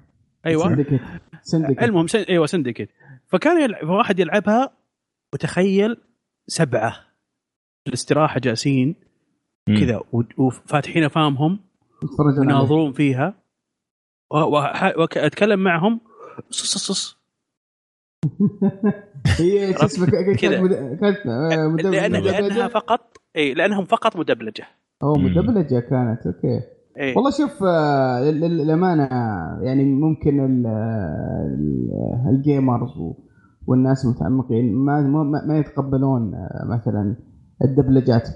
أيوه. 0.45 0.63
سندكيت 0.69 1.01
سندكيت 1.41 1.83
المهم 1.83 2.07
سن... 2.07 2.19
أيوه 2.19 2.45
سندكيت 2.45 2.89
فكان 3.27 3.61
يلعب 3.61 3.89
واحد 3.89 4.19
يلعبها 4.19 4.71
وتخيل 5.33 5.97
سبعة. 6.47 6.91
في 7.83 7.87
الاستراحة 7.87 8.39
جالسين. 8.39 8.95
كذا 9.77 10.01
وفاتحين 10.37 11.07
عليه. 12.39 12.47
ويناظرون 12.47 12.91
فيها. 12.93 13.33
واتكلم 14.97 15.59
معهم. 15.59 15.99
صص 16.49 16.65
صص 16.77 16.91
صص 16.91 17.19
هي 19.39 19.73
كذا. 20.35 20.59
آه، 21.25 21.67
لانها 22.31 22.67
فقط 22.67 23.17
إي 23.35 23.53
لأنهم 23.53 23.85
فقط 23.85 24.17
مدبلجة. 24.17 24.63
أو. 25.03 25.13
مدبلجة 25.13 25.79
كانت 25.79 26.27
okay. 26.27 26.59
إي. 26.99 27.13
والله 27.15 27.31
شوف 27.31 27.63
آه، 27.63 28.21
لل- 28.21 28.39
لل- 28.39 28.57
للأمانة 28.57 29.09
يعني 29.65 29.83
ممكن 29.85 30.39
ال- 30.45 30.67
ال- 30.67 32.29
ال 32.29 32.38
gamers 32.38 32.91
والناس 33.67 34.05
المتعمقين 34.05 34.75
ما 34.75 35.01
ما, 35.01 35.23
ما 35.47 35.57
يتقبلون 35.57 36.33
آه، 36.35 36.65
مثلا 36.65 37.15
الدبلجات 37.63 38.29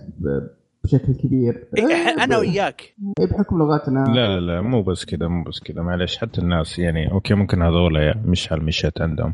بشكل 0.84 1.14
كبير. 1.14 1.64
إيه، 1.78 1.84
آه، 1.84 2.24
أنا 2.24 2.38
ب- 2.38 2.40
وياك. 2.40 2.96
إيه، 3.20 3.26
بحكم 3.26 3.58
لغتنا 3.58 4.00
لا 4.16 4.28
لا 4.28 4.40
لا 4.40 4.62
مو 4.62 4.82
بس 4.82 5.06
كذا 5.06 5.28
مو 5.28 5.44
بس 5.44 5.60
كذا 5.60 5.82
معلش 5.82 6.18
حتى 6.18 6.42
الناس 6.42 6.80
يعني 6.80 7.12
أوكي 7.12 7.34
ممكن 7.34 7.62
هذول 7.62 8.14
مش 8.26 8.54
هالمشيت 8.54 9.02
عندهم. 9.02 9.34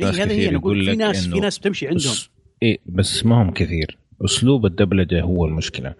إيه 0.00 0.06
ناس 0.06 0.14
هذا 0.20 0.24
كثير 0.24 0.50
هي 0.50 0.54
نقول 0.56 0.82
يقول 0.82 0.90
في 0.90 0.96
ناس 0.96 1.26
في 1.28 1.40
ناس 1.40 1.58
بتمشي 1.58 1.86
عندهم. 1.88 1.98
بس 2.12 2.30
إيه 2.62 2.78
بس 2.86 3.26
ما 3.26 3.42
هم 3.42 3.50
كثير. 3.50 3.98
أسلوب 4.24 4.66
الدبلجة 4.66 5.22
هو 5.22 5.44
المشكلة. 5.44 5.94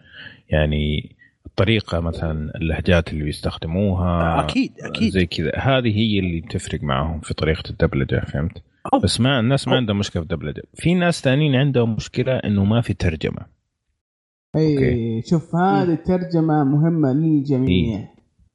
يعني 0.48 1.16
الطريقة 1.46 2.00
مثلا 2.00 2.52
اللهجات 2.56 3.12
اللي 3.12 3.24
بيستخدموها 3.24 4.40
أكيد 4.44 4.72
أكيد. 4.80 5.12
زي 5.12 5.26
كذا. 5.26 5.52
هذه 5.56 5.96
هي 5.98 6.18
اللي 6.18 6.40
تفرق 6.40 6.82
معهم 6.82 7.20
في 7.20 7.34
طريقة 7.34 7.70
الدبلجة 7.70 8.20
فهمت؟ 8.20 8.62
أو. 8.94 8.98
بس 8.98 9.20
ما 9.20 9.40
الناس 9.40 9.68
ما. 9.68 9.76
عندهم 9.76 9.98
مشكلة 9.98 10.22
في 10.22 10.32
الدبلجة. 10.32 10.62
في 10.74 10.94
ناس 10.94 11.20
ثانيين 11.22 11.54
عندهم 11.54 11.94
مشكلة 11.94 12.32
إنه 12.36 12.64
ما 12.64 12.80
في 12.80 12.94
ترجمة. 12.94 13.59
أي 14.56 14.74
okay. 14.74 15.22
شوف 15.28 15.54
هذه 15.56 15.92
الترجمة 15.92 16.64
مهمة 16.64 17.12
للجميع 17.12 17.68
إيه. 17.98 18.10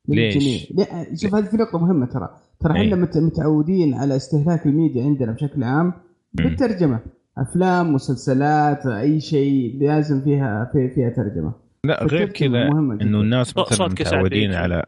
ليش؟ 0.07 0.35
للجميع 0.35 0.59
لا 0.71 1.15
شوف 1.15 1.35
هذه 1.35 1.45
في 1.45 1.57
نقطه 1.57 1.77
مهمة 1.79 2.05
ترى 2.05 2.29
ترى 2.59 2.75
إيه. 2.75 2.81
إحنا 2.85 2.95
مت- 2.95 3.17
متعودين 3.17 3.93
على 3.93 4.15
استهلاك 4.15 4.65
الميديا 4.65 5.03
عندنا 5.03 5.31
بشكل 5.31 5.63
عام 5.63 5.93
بالترجمة 6.33 6.99
أفلام 7.37 7.93
مسلسلات 7.93 8.85
أي 8.85 9.19
شيء 9.21 9.77
لازم 9.83 10.21
فيها 10.21 10.69
في 10.73 10.89
فيها 10.89 11.09
ترجمة 11.09 11.53
لا 11.85 12.03
غير 12.03 12.29
كذا. 12.29 12.67
إنه 13.01 13.21
الناس 13.21 13.57
مثلا 13.57 13.87
متعودين. 13.87 14.53
على 14.53 14.83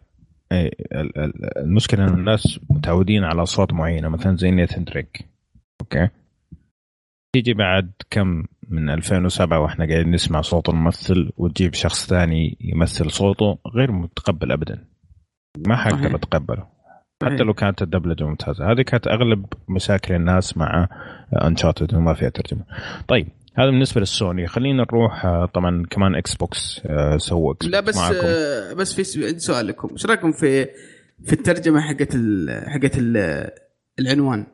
إيه، 0.51 0.71
ال- 0.91 1.17
ال- 1.17 1.57
المشكلة 1.57 2.03
إنه 2.03 2.13
الناس 2.13 2.59
متعودين 2.69 3.23
على 3.23 3.43
اصوات 3.43 3.73
معينة 3.73 4.09
مثلا 4.09 4.37
زي 4.37 4.51
Nathan 4.51 4.83
Drake 4.83 5.25
okay 5.81 6.09
تيجي 7.35 7.53
بعد 7.53 7.91
كم 8.09 8.43
من 8.69 8.89
2007 8.89 9.59
وإحنا 9.59 9.85
قاعدين 9.85 10.11
نسمع 10.11 10.41
صوت 10.41 10.69
الممثل 10.69 11.31
وتجيب 11.37 11.73
شخص 11.73 12.07
ثاني 12.07 12.57
يمثل 12.61 13.11
صوته 13.11 13.57
غير 13.75 13.91
متقبل 13.91 14.51
ابدا. 14.51 14.85
ما 15.67 15.75
حقدر. 15.75 16.15
اتقبله. 16.15 16.67
حتى 17.23 17.43
لو 17.43 17.53
كانت 17.53 17.81
الدبلجة 17.81 18.23
ممتازة. 18.23 18.71
هذه 18.71 18.81
كانت 18.81 19.07
أغلب 19.07 19.45
مشاكل 19.69 20.13
الناس 20.13 20.57
مع 20.57 20.87
Uncharted 21.41 21.95
وما 21.95 22.13
فيها 22.13 22.29
ترجمة. 22.29 22.63
طيب 23.07 23.27
هذا 23.55 23.69
بالنسبة 23.69 24.01
للسوني. 24.01 24.47
خلينا 24.47 24.83
نروح 24.83 25.25
آه، 25.25 25.45
طبعا 25.45 25.85
كمان 25.89 26.15
Xbox 26.15 26.81
آه، 26.85 27.17
سووا 27.17 27.53
X 27.53 27.65
لا 27.65 27.79
box 27.79 27.89
بس 27.89 27.97
معكم. 27.97 28.17
آه 28.23 28.73
بس 28.73 29.01
في 29.01 29.27
عندي 29.27 29.39
سؤال 29.39 29.67
لكم. 29.67 29.89
إيش 29.91 30.05
رأيكم 30.05 30.31
في 30.31 30.65
في 31.25 31.33
الترجمة 31.33 31.81
حقت 31.81 32.15
ال 32.15 32.49
حقت 32.67 32.97
ال 32.97 33.17
العنوان 33.99 34.45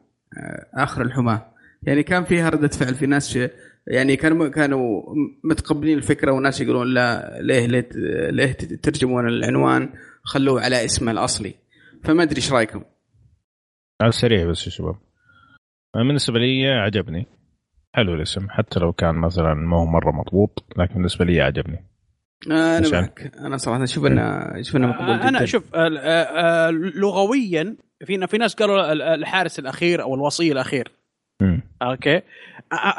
آخر 0.73 1.01
الحماة؟ 1.01 1.53
يعني 1.83 2.03
كان 2.03 2.23
فيها 2.23 2.49
ردة 2.49 2.67
فعل 2.67 2.95
في 2.95 3.05
ناس 3.05 3.39
يعني 3.87 4.15
كانوا 4.15 4.47
كانوا 4.47 5.01
متقبلين 5.43 5.97
الفكرة 5.97 6.31
وناس 6.31 6.61
يقولون 6.61 6.93
لا 6.93 7.37
ليه 7.41 7.65
ليه 7.65 7.89
ليه 8.29 8.51
تترجمون 8.51 9.27
العنوان؟ 9.27 9.89
خلوه 10.23 10.61
على 10.61 10.85
اسمه 10.85 11.11
الأصلي. 11.11 11.53
فما 12.03 12.23
أدري 12.23 12.35
إيش 12.37 12.51
رأيكم. 12.51 12.83
على 14.01 14.09
السريع 14.09 14.45
بس 14.49 14.65
يا 14.65 14.71
شباب. 14.71 14.95
بالنسبة 15.95 16.39
لي 16.39 16.67
عجبني. 16.67 17.25
حلو 17.95 18.13
الاسم 18.15 18.47
حتى 18.49 18.79
لو 18.79 18.93
كان 18.93 19.15
مثلا 19.15 19.53
ما 19.53 19.77
هو 19.77 19.85
مرة 19.85 20.11
مضبوط 20.11 20.65
لكن 20.77 20.93
بالنسبة 20.93 21.25
لي 21.25 21.41
عجبني. 21.41 21.85
أنا 22.47 22.75
عشان- 22.77 23.01
معك. 23.01 23.31
أنا 23.39 23.57
صراحة 23.57 23.83
أشوف 23.83 24.05
انه 24.05 24.21
أشوف 24.59 24.75
إنه 24.75 24.87
مقبول 24.87 25.09
أنا 25.09 25.37
جداً. 25.37 25.45
شوف 25.45 25.75
آه، 25.75 25.87
آه، 25.97 26.69
لغويا 26.71 27.75
في 28.05 28.27
في 28.27 28.37
ناس 28.37 28.55
قالوا 28.55 28.91
ال- 28.91 29.01
الحارس 29.01 29.59
الأخير 29.59 30.01
أو 30.01 30.15
الوصي 30.15 30.51
الأخير. 30.51 30.91
مم. 31.41 31.61
أوكي؟ 31.81 32.21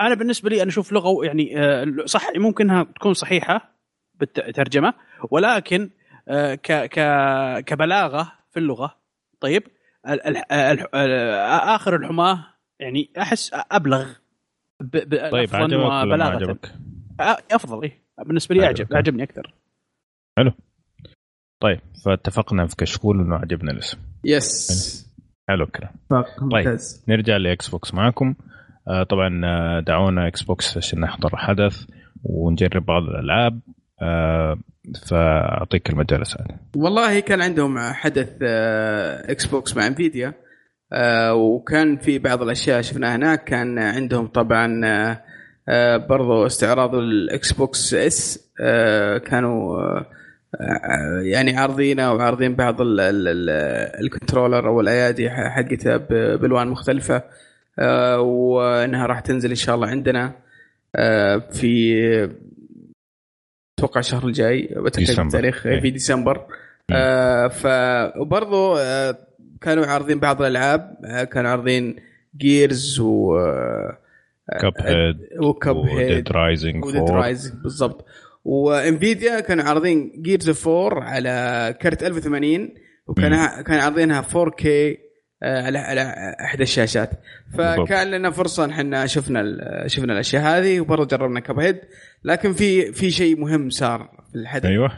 أنا 0.00 0.14
بالنسبة 0.14 0.50
لي 0.50 0.62
أنا 0.62 0.70
أشوف 0.70 0.92
لغة 0.92 1.24
يعني 1.24 1.60
آه، 1.60 1.86
صح 2.04 2.22
ممكنها 2.36 2.82
تكون 2.82 3.14
صحيحة 3.14 3.74
بالترجمة 4.14 4.94
ولكن 5.30 5.90
آه، 6.28 6.54
ك 6.54 6.72
ك 6.72 7.00
كبلاغة 7.64 8.32
في 8.50 8.58
اللغة 8.58 8.96
طيب 9.40 9.62
آخر 11.74 11.96
الحماة 11.96 12.46
يعني 12.80 13.10
أحس 13.18 13.50
أبلغ 13.54 14.12
طيب 15.32 15.50
عجبك 15.52 16.12
ولا. 16.12 16.24
عجبك؟ 16.24 16.74
أفضل 17.52 17.82
إيه. 17.82 18.04
بالنسبة 18.26 18.54
لي. 18.54 18.64
اعجب 18.64 18.92
أعجبني 18.92 19.22
أكثر. 19.22 19.54
طيب 21.62 21.80
فاتفقنا 22.04 22.66
في 22.66 22.76
كشكول 22.76 23.20
إنه 23.20 23.36
عجبنا 23.36 23.72
الاسم. 23.72 23.98
yes 24.24 25.06
حلو. 25.48 25.64
الكلام 25.64 25.92
اتفق 26.12 26.42
ممتاز. 26.42 27.04
نرجع 27.08 27.36
ل 27.36 27.68
Xbox 27.68 27.94
معكم. 27.94 28.34
طبعا 29.08 29.40
آه، 29.44 29.80
دعونا 29.80 30.26
Xbox 30.28 30.76
عشان 30.76 31.00
نحضر 31.00 31.36
حدث 31.36 31.84
ونجرب 32.24 32.86
بعض 32.86 33.02
الألعاب 33.02 33.60
آه 34.02 34.58
فأعطيك 35.06 35.90
المجال 35.90 36.26
سعد 36.26 36.46
والله 36.76 37.20
كان 37.20 37.42
عندهم 37.42 37.78
حدث 37.78 38.28
آه، 38.42 39.30
Xbox 39.32 39.76
مع 39.76 39.86
Nvidia 39.86 40.32
آه، 40.92 41.34
وكان 41.34 41.96
في 41.96 42.18
بعض 42.18 42.42
الأشياء 42.42 42.80
شفناها 42.80 43.16
هناك. 43.16 43.44
كان 43.44 43.78
عندهم 43.78 44.26
طبعا 44.26 44.80
آه، 44.84 45.22
آه، 45.68 45.96
برضو 45.96 46.46
استعراض 46.46 46.94
ال 46.94 47.52
Xbox 47.52 47.94
S 47.94 48.50
آه، 48.60 49.18
كانوا 49.18 49.76
آه، 49.80 50.06
آه، 50.60 51.20
يعني 51.22 51.56
عارضينه 51.56 52.12
وعارضين 52.12 52.54
بعض 52.54 52.80
ال- 52.80 53.00
ال- 53.00 53.28
ال- 53.28 53.50
ال 54.04 54.10
controller 54.10 54.68
أو 54.68 54.80
الأيادي 54.80 55.30
ح- 55.30 55.48
حقتها 55.56 55.96
ب- 55.96 56.38
بالوان 56.40 56.68
مختلفة. 56.68 57.16
آه، 57.16 57.22
وإنها 58.18 59.06
راح 59.06 59.20
تنزل 59.20 59.48
إن 59.50 59.54
شاء 59.56 59.74
الله 59.74 59.86
عندنا 59.88 60.32
آه، 60.96 61.36
في 61.36 61.94
أتوقع 63.78 64.00
الشهر 64.00 64.26
الجاي 64.26 64.74
ديسمبر. 64.96 65.26
التاريخ 65.26 65.66
إيه. 65.66 65.80
في 65.80 65.90
ديسمبر. 65.90 66.46
آه 66.90 67.48
ف 67.48 67.66
وبرضه 68.16 68.80
آه 68.80 69.18
كانوا 69.60 69.86
عارضين 69.86 70.18
بعض 70.18 70.42
الألعاب 70.42 70.96
آه 71.04 71.24
كانوا 71.24 71.50
عارضين 71.50 71.96
Gears 72.36 73.00
و 73.00 73.38
آه 73.38 73.98
Cuphead 74.60 75.16
و 75.42 75.46
Cuphead 75.46 75.72
و 75.72 75.76
Dead 75.76 76.32
Rising 76.32 76.84
و 76.84 76.89
Dead 76.89 77.10
Rising 77.10 77.62
بالضبط. 77.62 78.06
و 78.44 78.58
Nvidia 78.58 79.40
كانوا 79.40 79.64
عارضين 79.64 80.12
Gears 80.22 80.66
4 80.68 81.04
على 81.04 81.74
كرت 81.82 82.02
1080 82.02 82.74
وكان 83.06 83.62
كان 83.62 83.78
عارضينها 83.78 84.22
4K 84.22 84.66
آه، 84.66 84.96
على 85.44 85.78
على 85.78 86.34
احدى 86.40 86.62
الشاشات. 86.62 87.10
فكان 87.58 88.10
لنا 88.10 88.30
فرصة 88.30 88.64
ان 88.64 88.70
إحنا 88.70 89.06
شفنا 89.06 89.40
ال- 89.40 89.84
شفنا 89.90 90.12
الأشياء 90.12 90.42
هذه 90.42 90.80
وبرضه 90.80 91.16
جربنا 91.16 91.40
Cuphead 91.40 91.80
لكن 92.24 92.52
في 92.52 92.92
في 92.92 93.10
شيء 93.10 93.40
مهم 93.40 93.70
صار 93.70 94.08
في 94.32 94.38
الحدث. 94.38 94.64
أيوه. 94.66 94.90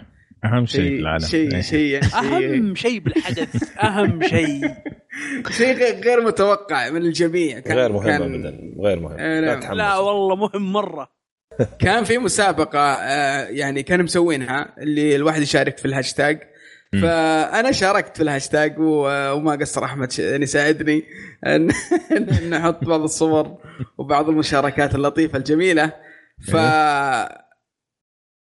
أهم 0.45 0.67
شيء 0.67 0.83
في 0.97 1.01
العالم. 1.01 1.27
شيء 1.27 1.55
إيه. 1.55 1.61
شيء 1.61 2.01
شيء 2.03 2.15
أهم 2.19 2.75
شيء 2.75 2.99
بالحدث. 3.01 3.79
أهم 3.85 4.23
شيء. 4.23 4.61
شيء 5.59 5.75
غير- 6.05 6.27
متوقع 6.27 6.91
من 6.91 7.03
الجميع. 7.03 7.59
كان 7.61 7.77
غير 7.79 7.93
مهم 7.93 8.05
كان 8.07 8.23
ابدا. 8.23 8.59
غير 8.81 9.01
مهم. 9.01 9.17
آه، 9.19 9.41
لا 9.41 9.57
نعم. 9.57 9.75
لا 9.75 9.97
والله 9.99 10.37
مهم 10.37 10.73
مرة. 10.73 11.09
كان 11.79 12.05
في 12.05 12.19
مسابقة 12.19 12.79
آه، 12.81 13.45
يعني 13.49 13.83
كانوا 13.83 14.05
مسوينها 14.05 14.75
اللي 14.79 15.17
الواحد 15.17 15.43
يشارك 15.43 15.79
في 15.79 15.85
الهاشتاج. 15.85 16.39
فأنا 16.93 17.73
شاركت 17.73 18.17
في 18.17 18.23
الهاشتاج 18.23 18.75
وما 18.79 19.53
قصر 19.61 19.85
أحمد 19.85 20.19
يعني 20.19 20.47
ساعدني 20.47 21.05
ان 21.47 21.71
نحط 22.51 22.85
بعض 22.85 23.03
الصور 23.03 23.59
وبعض 23.99 24.29
المشاركات 24.29 24.95
اللطيفة 24.95 25.39
الجميلة. 25.39 25.93
ف 26.49 26.57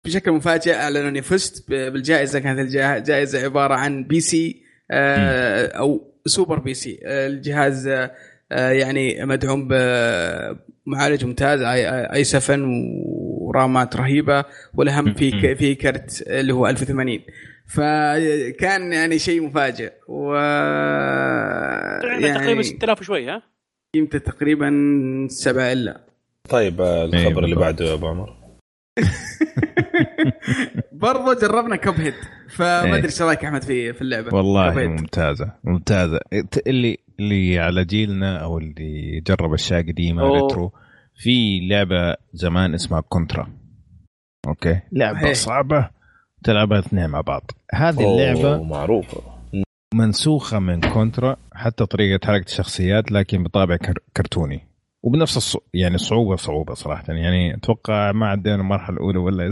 بشكل 0.05 0.32
مفاجئ 0.32 0.74
اعلنوا 0.74 1.09
اني 1.09 1.22
فزت 1.22 1.70
بالجائزة 1.70 2.39
كانت 2.39 2.74
الجائزه 2.74 3.45
عبارة 3.45 3.74
عن 3.74 4.05
PC 4.05 4.62
آه، 4.91 5.66
أو 5.66 6.14
super 6.27 6.59
PC. 6.59 7.01
آه، 7.05 7.26
الجهاز 7.26 7.89
آه، 8.53 8.70
يعني 8.70 9.24
مدعوم 9.24 9.68
بمعالج 9.68 11.24
ممتاز 11.24 11.61
i7 11.61 12.59
ورامات 13.47 13.97
رهيبة 13.97 14.45
والأهم 14.74 15.14
في 15.14 15.55
في 15.55 15.74
كرت 15.74 16.24
اللي 16.26 16.55
هو 16.55 16.66
1080 16.66 17.20
فكان 17.67 18.93
يعني 18.93 19.19
شيء 19.19 19.43
مفاجئ 19.43 19.93
و 20.09 20.35
يعني 22.05 22.35
تقريبا 22.35 22.62
6000 22.62 23.01
وشوي 23.01 23.29
ها 23.31 23.43
قيمته 23.95 24.19
تقريبا 24.19 24.71
7 25.31 25.73
إلا 25.73 26.01
طيب 26.49 26.81
آه، 26.81 27.05
الخبر 27.05 27.45
اللي. 27.45 27.57
بعده 27.57 27.85
يا 27.85 27.95
أبو 27.95 28.07
عمر 28.07 28.37
برضه 30.93 31.35
جربنا 31.41 31.77
Cuphead 31.77 32.14
فما 32.49 32.85
إيه. 32.85 32.95
أدري 32.95 33.05
إيش 33.05 33.23
رأيك 33.23 33.45
أحمد 33.45 33.62
في 33.62 33.93
في 33.93 34.03
اللعبة 34.03 34.37
والله. 34.37 34.75
ممتازة 34.89 35.53
ممتازة 35.64 36.21
اللي 36.67 36.99
اللي 37.21 37.59
على 37.59 37.85
جيلنا 37.85 38.37
أو 38.39 38.59
اللي 38.59 39.21
جرب 39.21 39.53
أشياء 39.53 39.83
قديمة 39.83 40.23
أوه. 40.23 40.41
retro 40.43 40.72
في 41.14 41.61
لعبة 41.69 42.17
زمان 42.33 42.75
اسمها 42.75 43.01
Contra 43.01 43.53
okay 44.47 44.81
لعبة 44.93 45.19
صحيح. 45.21 45.33
صعبة 45.35 45.91
تلعبها 46.47 46.78
اثنين 46.78 47.11
مع 47.11 47.20
بعض. 47.20 47.51
هذه 47.74 48.05
أوه، 48.05 48.12
اللعبة 48.32 48.62
معروفة. 48.62 49.22
منسوخة 49.94 50.59
من 50.59 50.80
Contra 50.81 51.37
حتى 51.55 51.86
طريقة 51.86 52.26
حركة 52.26 52.44
الشخصيات 52.44 53.12
لكن 53.12 53.42
بطابع 53.42 53.76
كر- 53.76 53.99
كرتوني. 54.16 54.61
وبنفس 55.03 55.36
الص... 55.36 55.57
يعني 55.74 55.99
صعوبة 55.99 56.36
صعوبة 56.36 56.74
صراحة. 56.74 57.05
يعني 57.09 57.55
أتوقع 57.55 58.12
ما 58.12 58.26
عدينا 58.28 58.55
المرحلة 58.57 58.97
الأولى 58.97 59.18
ولا 59.18 59.51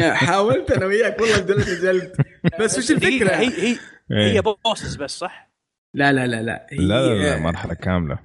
حاولت 0.14 0.70
أنا 0.70 0.86
وياك 0.86 1.20
والله 1.20 1.38
جلد 1.38 1.80
جلد 1.82 2.12
بس 2.60 2.78
وش 2.78 2.90
الفكرة؟ 2.90 3.34
هي 3.36 3.46
هي 3.48 3.76
إيه. 4.12 4.32
هي 4.32 4.42
bosses 4.64 4.96
بس 4.96 5.18
صح؟ 5.18 5.50
لا 5.94 6.12
لا 6.12 6.26
لا 6.26 6.42
لا. 6.42 6.66
هي 6.70 6.76
لا 6.78 7.06
لا, 7.06 7.14
لا 7.22 7.38
مرحلة 7.40 7.74
كاملة. 7.74 8.18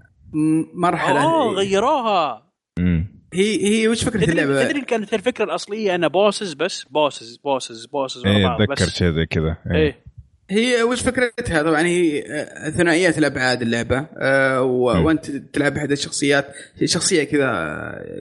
مرحلة 0.74 1.24
آه 1.24 1.50
غيروها. 1.54 2.44
امم 2.80 3.17
هي 3.34 3.66
هي 3.66 3.88
وش 3.88 4.04
فكرة 4.04 4.20
تدري 4.20 4.32
اللعبة؟ 4.32 4.64
تدري 4.64 4.82
كانت 4.82 5.14
الفكرة 5.14 5.46
الأصلية 5.46 5.96
انها 5.96 6.08
bosses 6.10 6.54
بس 6.54 6.84
bosses 6.84 7.38
bosses 7.38 7.86
bosses 7.86 8.26
إيه 8.26 8.56
أتذكر 8.56 8.74
بس 8.74 8.90
شيء 8.90 9.12
زي 9.12 9.26
كذا 9.26 9.58
إيه. 9.72 9.76
إيه 9.76 10.07
هي 10.50 10.84
وش 10.84 11.02
فكرتها؟ 11.02 11.64
طبعا 11.64 11.82
هي 11.82 12.24
آه، 12.28 12.70
ثنائيه 12.70 13.10
الأبعاد 13.18 13.62
اللعبة. 13.62 14.00
م. 14.00 15.06
وأنت 15.06 15.32
تلعب 15.32 15.78
احد 15.78 15.92
الشخصيات. 15.92 16.46
شخصية 16.86 17.24
كذا 17.24 17.52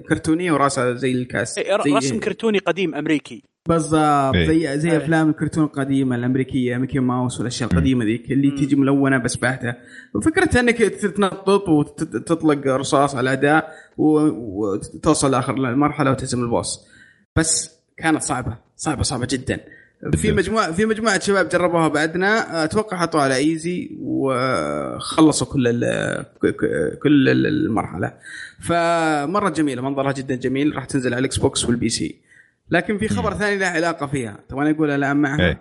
كرتونية 0.08 0.52
وراسها 0.52 0.94
زي 0.94 1.12
الكاس. 1.12 1.58
إيه، 1.58 1.82
زي 1.84 1.90
رسم 1.92 2.20
كرتوني 2.20 2.58
قديم 2.58 2.94
أمريكي. 2.94 3.42
بالضبط. 3.68 4.34
إيه. 4.34 4.46
زي 4.46 4.78
زي 4.78 4.90
إيه. 4.90 4.96
أفلام 4.96 5.30
الكرتون 5.30 5.64
القديمة 5.64 6.16
الأمريكية 6.16 6.76
ميكي 6.76 6.98
ماوس 6.98 7.38
والأشياء 7.38 7.72
القديمة 7.72 8.04
ذيك 8.04 8.32
اللي 8.32 8.50
مم. 8.50 8.56
تيجي 8.56 8.76
ملونة 8.76 9.18
بس 9.18 9.36
باهته 9.36 9.74
وفكرتها 10.14 10.60
إنك 10.60 10.78
تتنطط 10.78 11.68
وتطلق 11.68 12.66
رصاص 12.66 13.14
على 13.14 13.20
الاعداء 13.20 13.72
و- 13.96 14.28
وتوصل 14.74 15.30
لآخر 15.30 15.54
المرحلة 15.54 16.10
وتهزم 16.10 16.42
البوس. 16.44 16.86
بس 17.36 17.70
كانت 17.96 18.22
صعبة 18.22 18.58
صعبة 18.76 19.02
صعبة 19.02 19.26
جدا. 19.30 19.60
في 20.16 20.32
مجموعه 20.32 20.72
في 20.72 20.86
مجموعة 20.86 21.20
شباب 21.20 21.48
جربوها 21.48 21.88
بعدنا. 21.88 22.64
أتوقع 22.64 22.96
حطوها 22.96 23.22
على 23.24 23.36
easy 23.36 23.90
وخلصوا 24.00 25.46
كل 25.46 25.68
ال- 25.68 26.24
كل 27.02 27.28
المرحلة. 27.46 28.12
فمرة 28.60 29.48
جميلة 29.48 29.82
منظرها 29.82 30.12
جدا 30.12 30.34
جميل. 30.34 30.76
راح 30.76 30.84
تنزل 30.84 31.12
على 31.14 31.20
ال 31.20 31.36
Xbox 31.36 31.64
وال 31.64 31.88
PC 31.88 32.20
لكن 32.70 32.98
في 32.98 33.08
خبر 33.08 33.34
ثاني 33.34 33.56
له 33.58 33.66
علاقة 33.66 34.06
فيها. 34.06 34.38
طبعا 34.48 34.70
أقول 34.70 34.90
الان 34.90 35.16
معها 35.16 35.40
إيه. 35.40 35.60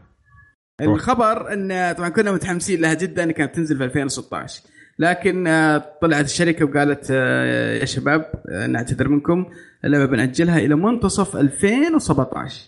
الخبر 0.81 1.53
إن 1.53 1.93
طبعا 1.97 2.09
كنا 2.09 2.31
متحمسين 2.31 2.81
لها 2.81 2.93
جدا 2.93 3.31
كانت 3.31 3.55
تنزل 3.55 3.77
في 3.77 3.83
2016 3.83 4.61
لكن 4.99 5.47
آه، 5.47 5.85
طلعت 6.01 6.25
الشركة 6.25 6.65
وقالت 6.65 7.07
آه، 7.11 7.73
يا 7.73 7.85
شباب 7.85 8.31
آه، 8.49 8.67
نعتذر 8.67 9.07
منكم. 9.07 9.45
اللعبة 9.85 10.05
بنأجلها 10.05 10.59
إلى 10.59 10.75
منتصف 10.75 11.35
2017 11.35 12.61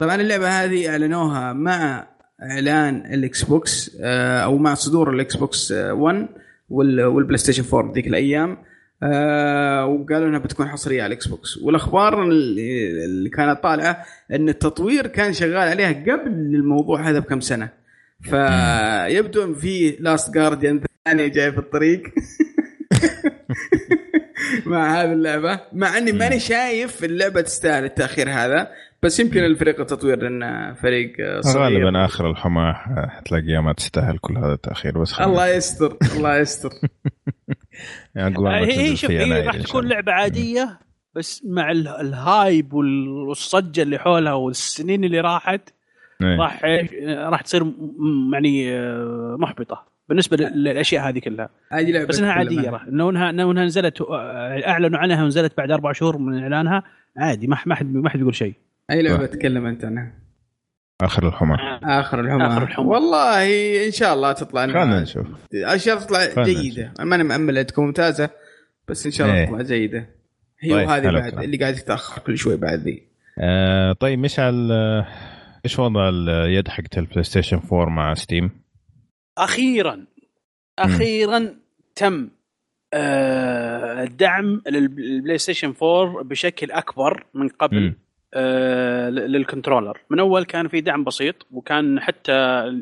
طبعا 0.00 0.14
اللعبة 0.14 0.48
هذه 0.48 0.88
أعلنوها 0.90 1.52
مع 1.52 2.06
إعلان 2.42 3.14
الاكس 3.14 3.42
بوكس 3.42 3.96
آه، 4.00 4.38
أو 4.38 4.58
مع 4.58 4.74
صدور 4.74 5.10
الاكس 5.14 5.36
بوكس 5.36 5.72
آه، 5.72 5.92
1 5.92 6.28
وال- 6.70 7.04
والبلاي 7.04 7.38
ستيشن 7.38 7.64
4 7.76 7.92
ذيك 7.94 8.06
الأيام. 8.06 8.58
آه، 9.02 9.86
وقالوا 9.86 10.28
إنها 10.28 10.38
بتكون 10.38 10.68
حصرية 10.68 11.02
على 11.02 11.06
الاكس 11.12 11.26
بوكس 11.28 11.56
والأخبار 11.58 12.22
اللي 12.22 13.04
اللي 13.04 13.28
كانت 13.30 13.62
طالعة 13.62 14.04
إن 14.32 14.48
التطوير 14.48 15.06
كان 15.06 15.32
شغال 15.32 15.56
عليها 15.56 15.92
قبل 15.92 16.30
الموضوع 16.32 17.08
هذا 17.10 17.18
بكم 17.18 17.40
سنة. 17.40 17.68
فيبدو 18.22 19.44
إن 19.44 19.54
في 19.54 19.96
Last 20.00 20.34
Guardian 20.34 20.80
ثاني 21.04 21.28
جاي 21.28 21.52
في 21.52 21.58
الطريق. 21.58 22.02
مع 24.66 25.02
هذه 25.02 25.12
اللعبة 25.12 25.60
مع 25.72 25.98
إني 25.98 26.12
ماني 26.12 26.40
شايف 26.40 27.04
اللعبة 27.04 27.40
تستاهل 27.40 27.84
التأخير 27.84 28.30
هذا. 28.30 28.68
بس 29.02 29.20
يمكن 29.20 29.44
الفريق 29.44 29.80
التطوير 29.80 30.22
لأنه 30.22 30.74
فريق 30.74 31.12
صغير 31.40 31.64
غالبا 31.86 32.04
آخر 32.04 32.30
الحماة 32.30 32.72
حتلاقيها 33.08 33.60
ما 33.60 33.72
تستاهل 33.72 34.18
كل 34.18 34.36
هذا 34.38 34.52
التأخير 34.52 34.98
بس 34.98 35.12
خلينا 35.12 35.32
الله 35.32 35.46
يستر 35.48 35.96
الله 36.16 36.36
يستر 36.38 36.70
هي 38.80 38.96
شوف 38.96 39.10
هي 39.10 39.46
راح 39.46 39.56
تكون. 39.56 39.88
لعبة 39.88 40.12
عادية 40.12 40.78
بس 41.14 41.42
مع 41.46 41.70
ال- 41.70 41.88
الهايب 41.88 42.72
وال- 42.72 43.08
والصجة 43.08 43.82
اللي 43.82 43.98
حولها 43.98 44.32
والسنين 44.32 45.04
اللي 45.04 45.20
راحت 45.20 45.60
إيه. 46.22 46.36
راح 46.40 46.64
راح 47.28 47.40
تصير 47.42 47.64
م- 47.64 48.30
يعني 48.32 48.72
آه، 48.78 49.36
محبطة 49.38 49.86
بالنسبة 50.08 50.36
لل- 50.36 50.64
للأشياء 50.64 51.08
هذه 51.08 51.18
كلها 51.18 51.48
هذه 51.72 51.90
لعبة 51.92 52.06
بس 52.06 52.18
إنها 52.18 52.32
عادية. 52.32 52.70
راح 52.70 52.82
انه 52.84 53.10
انها 53.10 53.30
انه 53.30 53.50
إنها 53.50 53.64
نزلت 53.64 54.00
آه، 54.00 54.68
أعلنوا 54.68 54.98
عنها 54.98 55.24
ونزلت 55.24 55.56
بعد 55.56 55.70
أربع 55.70 55.92
شهور 55.92 56.18
من 56.18 56.42
إعلانها 56.42 56.82
عادي 57.16 57.46
ما 57.46 57.56
ما 57.66 57.74
حد 57.74 57.94
ما 57.94 58.08
حد 58.10 58.18
بيقول 58.18 58.34
شيء 58.34 58.54
أي 58.90 59.02
لعبة 59.02 59.26
تكلم 59.26 59.66
أنت 59.66 59.84
عنها؟ 59.84 60.12
آخر 61.02 61.28
الحماه 61.28 61.80
آخر 61.82 62.20
الحمى 62.20 62.46
آخر 62.46 62.62
الحمى. 62.62 62.86
والله 62.86 63.86
إن 63.86 63.90
شاء 63.90 64.14
الله 64.14 64.32
تطلع 64.32 64.66
خلينا 64.66 65.00
نشوف. 65.00 65.26
أشياء 65.54 65.98
تطلع 65.98 66.44
جيدة. 66.44 66.94
ماني 67.00 67.24
مأمل 67.24 67.50
انها 67.50 67.62
تكون 67.62 67.86
ممتازة 67.86 68.30
بس 68.88 69.06
إن 69.06 69.12
شاء 69.12 69.26
الله 69.26 69.38
إيه. 69.38 69.46
تطلع 69.46 69.62
جيدة. 69.62 70.06
هي 70.60 70.70
طيب، 70.70 70.88
وهذه 70.88 71.10
بعد. 71.10 71.38
اللي 71.38 71.56
قاعد 71.56 71.74
تتاخر 71.74 72.22
كل 72.22 72.38
شوي 72.38 72.56
بعد 72.56 72.78
ذي. 72.78 73.02
آه 73.38 73.92
طيب 73.92 74.18
مشعل 74.18 74.72
آه، 74.72 75.06
إيش 75.64 75.78
وضع 75.78 76.08
اليد 76.08 76.68
حقت 76.68 76.98
البلاي 76.98 77.22
ستيشن 77.22 77.60
4 77.72 77.88
مع 77.88 78.14
ستيم؟ 78.14 78.50
أخيرا. 79.38 80.06
أخيرا 80.78 81.54
تم 81.94 82.28
آه، 82.94 84.02
الدعم 84.02 84.62
للبلاي 84.66 85.38
ستيشن 85.38 85.74
4 85.82 86.22
بشكل 86.22 86.70
أكبر 86.70 87.26
من 87.34 87.48
قبل. 87.48 87.80
مم. 87.80 87.96
آه، 88.34 89.10
لل 89.10 89.25
controller 89.25 89.98
من 90.10 90.20
أول 90.20 90.44
كان 90.44 90.68
في 90.68 90.80
دعم 90.80 91.04
بسيط 91.04 91.46
وكان 91.52 92.00
حتى 92.00 92.32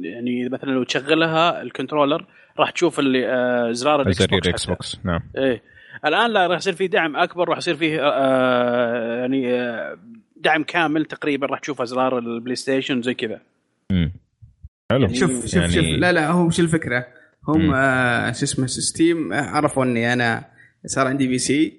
يعني 0.02 0.48
مثلا 0.48 0.70
لو 0.70 0.82
تشغلها 0.82 1.62
ال 1.62 1.68
controller 1.68 2.26
راح 2.58 2.70
تشوف 2.70 2.98
اللي 2.98 3.28
آه، 3.28 3.72
زرار 3.72 4.02
الإكس 4.02 4.26
بوكس 4.26 4.48
إكس 4.48 4.62
حتى. 4.62 4.72
بوكس 4.72 4.98
نعم 5.04 5.20
إيه 5.36 5.62
الآن 6.06 6.30
لا 6.30 6.46
راح 6.46 6.58
يصير 6.58 6.72
في 6.72 6.88
دعم 6.88 7.16
أكبر 7.16 7.48
راح 7.48 7.58
يصير 7.58 7.76
فيه 7.76 8.00
آه، 8.02 9.20
يعني 9.20 9.52
دعم 10.36 10.62
كامل 10.62 11.04
تقريبا 11.04 11.46
راح 11.46 11.58
تشوف 11.58 11.80
ازرار 11.80 12.18
البلاي 12.18 12.56
ستيشن 12.56 13.02
زي 13.02 13.14
كذا 13.14 13.40
مم. 13.92 14.12
حلو 14.90 15.08
شوف 15.08 15.46
شوف 15.46 15.54
يعني 15.54 15.72
شوف 15.72 15.84
لا 15.84 16.12
لا 16.12 16.30
هو 16.30 16.46
وش 16.46 16.60
الفكرة؟ 16.60 17.06
هم 17.48 17.70
شو 18.32 18.44
اسمه 18.44 18.66
Steam 18.66 19.32
عرفوا 19.32 19.84
إني 19.84 20.12
أنا 20.12 20.44
صار 20.86 21.06
عندي 21.06 21.26
PC. 21.28 21.76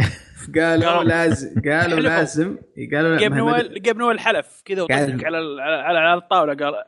قالوا 0.55 1.03
لازم 1.03 1.61
قالوا. 1.65 1.99
لازم 1.99 2.57
قالوا 2.93 3.09
لا، 3.15 3.17
جيب 3.17 3.33
نويل 3.33 3.81
جيب 3.81 3.97
نويل 3.97 4.19
حلف 4.19 4.61
كذا 4.65 4.81
وطقك 4.81 5.23
على 5.25 5.37
على 5.61 5.99
على 5.99 6.17
الطاولة 6.21 6.53
قال 6.65 6.83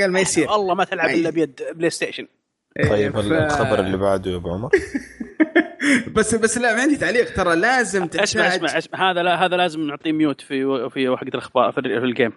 قال 0.00 0.12
ما 0.12 0.20
يصير. 0.20 0.54
الله 0.54 0.74
ما 0.74 0.84
تلعب 0.84 1.10
إلا 1.10 1.30
بيد 1.30 1.60
بلاي 1.74 1.90
ستيشن 1.90 2.26
طيب 2.90 3.12
ف- 3.12 3.16
الخبر 3.18 3.80
اللي 3.80 3.96
بعده 3.96 4.30
يا 4.30 4.36
أبو 4.36 4.50
عمر؟ 4.50 4.70
بس 6.16 6.34
بس 6.34 6.58
لا 6.58 6.74
ما 6.76 6.82
عندي 6.82 6.96
تعليق 6.96 7.34
ترى. 7.34 7.56
لازم 7.56 8.02
اسمع 8.02 8.24
تحتاج 8.24 8.64
اسمع 8.64 8.78
أسمع. 8.78 9.10
هذا 9.10 9.22
لا 9.22 9.44
هذا 9.46 9.56
لازم 9.56 9.80
نعطيه 9.86 10.12
mute 10.12 10.40
في 10.40 10.90
في 10.90 11.16
حقه 11.16 11.28
الاخبار 11.28 11.72
في, 11.72 11.78
ال- 11.80 12.00
في 12.00 12.06
ال 12.06 12.10
game. 12.10 12.32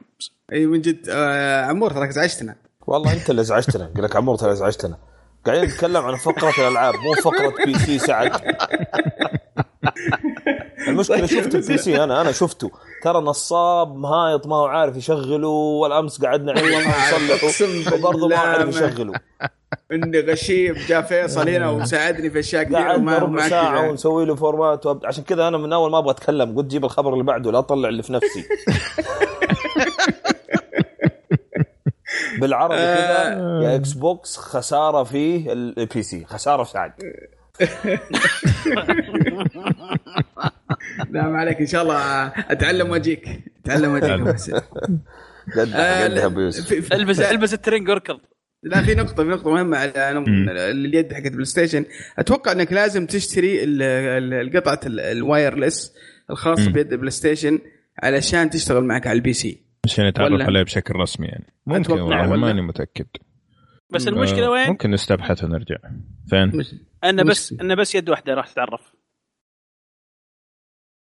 إي 0.53 0.65
من 0.65 0.81
جد 0.81 1.09
آه 1.09 1.61
عمور 1.65 1.91
تراك 1.91 2.09
ازعجتنا 2.09 2.55
والله 2.87 3.13
أنت 3.13 3.29
اللي 3.29 3.41
ازعجتنا 3.41 3.91
قال 3.95 4.03
لك 4.03 4.15
عمور 4.15 4.35
ترى 4.35 4.51
ازعجتنا 4.51 4.97
قاعدين 5.45 5.63
نتكلم 5.63 6.05
عن 6.05 6.15
فقرة 6.15 6.53
الألعاب 6.57 6.93
مو 6.95 7.13
فقرة 7.13 7.65
PC 7.65 7.99
سعد 7.99 8.31
المشكلة 10.87 11.25
شفت 11.25 11.55
ال 11.55 11.77
PC 11.77 12.03
أنا 12.03 12.21
أنا 12.21 12.31
شفته 12.31 12.71
ترى 13.03 13.21
نصاب 13.21 13.95
مهايط 13.95 14.47
ما 14.47 14.55
هو 14.55 14.65
عارف 14.65 14.97
يشغله 14.97 15.47
والأمس 15.47 16.25
قعدنا 16.25 16.51
عندنا 16.51 16.79
نصلحه 16.79 17.95
وبرضه 17.95 18.27
ما 18.27 18.37
عارف 18.37 18.63
ما- 18.63 18.69
يشغله 18.87 19.13
اني 19.91 20.19
غشيم 20.19 20.75
جاء 20.87 21.01
فيصل 21.01 21.49
هنا 21.49 21.69
وساعدني 21.69 22.29
في 22.29 22.39
أشياء 22.39 22.63
كثيرة 22.63 22.95
وما 22.95 23.17
ربع 23.17 23.29
ما 23.43 23.49
ساعة. 23.49 23.89
ونسوي 23.89 24.25
له 24.25 24.35
format 24.35 25.05
عشان 25.05 25.23
كذا 25.23 25.47
أنا 25.47 25.57
من 25.57 25.73
أول 25.73 25.91
ما 25.91 25.97
أبغى 25.97 26.11
أتكلم 26.11 26.57
قلت 26.57 26.65
جيب 26.67 26.85
الخبر 26.85 27.13
اللي 27.13 27.23
بعده 27.23 27.51
لا 27.51 27.59
أطلع 27.59 27.89
اللي 27.89 28.03
في 28.03 28.13
نفسي. 28.13 28.43
بالعربي 32.41 32.75
كذا 32.75 33.23
يا 33.63 33.75
إكس 33.75 33.93
بوكس 33.93 34.37
خسارة 34.37 35.03
في 35.03 35.51
ال 35.53 36.03
PC 36.03 36.25
خسارة 36.25 36.63
سعد. 36.63 36.91
لا 41.09 41.27
ما 41.27 41.37
عليك 41.39 41.59
إن 41.59 41.67
شاء 41.67 41.81
الله 41.83 42.27
أتعلم 42.27 42.89
وأجيك. 42.89 43.25
أتعلم 43.65 43.91
وأجيك. 43.91 44.11
آه، 45.75 46.07
البس 46.93 47.19
البس 47.21 47.53
الترنق 47.53 47.89
واركض. 47.89 48.19
لا 48.63 48.81
في 48.83 48.95
نقطة 48.95 49.23
في 49.23 49.29
نقطة 49.29 49.51
مهمة 49.51 49.77
على. 49.77 50.23
اليد 50.71 51.13
حقت 51.13 51.31
بلاي 51.31 51.45
ستيشن. 51.45 51.85
أتوقع 52.19 52.51
إنك 52.51 52.73
لازم 52.73 53.05
تشتري 53.05 53.63
ال- 53.63 53.81
ال- 53.81 54.33
القطعة 54.33 54.79
ال- 54.85 54.99
ال 54.99 55.10
wireless 55.10 55.93
الخاصة. 56.29 56.71
بيد 56.71 56.91
البلاي 56.91 57.11
ستيشن 57.11 57.59
علشان 58.03 58.49
تشتغل 58.49 58.83
معك 58.83 59.07
على 59.07 59.15
ال 59.15 59.33
PC. 59.33 59.63
عشان 59.85 60.05
يتعرف 60.05 60.41
عليه 60.41 60.63
بشكل 60.63 60.95
رسمي 60.95 61.27
يعني. 61.27 61.53
ممكن 61.65 61.93
والله 61.93 62.29
ولا؟ 62.29 62.35
ماني 62.41 62.61
متأكد. 62.61 63.07
بس 63.93 64.07
المشكلة 64.07 64.45
آه، 64.45 64.49
وين؟ 64.49 64.67
ممكن 64.69 64.91
نستبحث 64.91 65.43
ونرجع. 65.43 65.77
فين؟ 66.29 66.47
مش... 66.57 66.75
أنه 67.03 67.23
بس 67.23 67.53
مش- 67.53 67.61
أنه 67.61 67.75
بس 67.75 67.95
يد 67.95 68.09
واحدة 68.09 68.33
راح 68.33 68.47
تتعرف. 68.47 68.95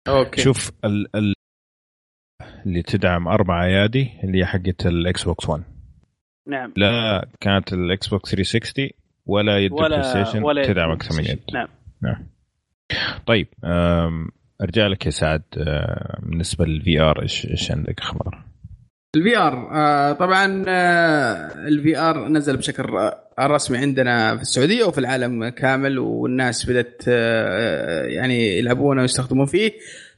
okay. 0.07 0.41
شوف 0.41 0.71
ال 0.85 1.15
ال 1.15 1.33
اللي 2.65 2.81
تدعم 2.81 3.27
أربع 3.27 3.65
أيادي 3.65 4.19
اللي 4.23 4.39
هي 4.39 4.45
حقت 4.45 4.85
الاكس 4.85 5.23
بوكس 5.23 5.49
1 5.49 5.63
نعم. 6.47 6.73
لا 6.77 7.27
كانت 7.39 7.73
الاكس 7.73 8.07
بوكس 8.07 8.31
360 8.31 8.89
ولا 9.25 9.57
يد 9.59 9.71
ولا 9.71 9.85
البلاي 9.85 10.03
ستيشن 10.03 10.43
ولا 10.43 10.67
تدعم 10.67 10.91
أكثر 10.91 11.17
من 11.17 11.25
يد. 11.25 11.39
نعم. 12.01 12.27
طيب 13.25 13.47
أم، 13.63 14.29
أرجع 14.61 14.87
لك 14.87 15.05
يا 15.05 15.11
سعد 15.11 15.43
بالنسبة 16.19 16.65
لل 16.65 16.99
VR 16.99 17.21
إيش 17.21 17.45
إيش 17.45 17.71
عندك 17.71 17.99
أخبار؟ 17.99 18.48
ال 19.15 19.37
VR 19.37 19.69
آه 19.71 20.11
طبعا 20.11 20.65
آه 20.67 21.67
ال 21.67 21.97
VR 21.97 22.27
نزل 22.27 22.57
بشكل 22.57 22.83
رسمي 23.39 23.77
عندنا 23.77 24.35
في 24.35 24.41
السعودية 24.41 24.83
وفي 24.83 24.97
العالم 24.97 25.49
كامل 25.49 25.99
والناس 25.99 26.65
بدأت 26.69 27.01
آه 27.07 28.03
يعني 28.05 28.57
يلعبونه 28.57 29.01
ويستخدمون 29.01 29.45
فيه. 29.45 29.71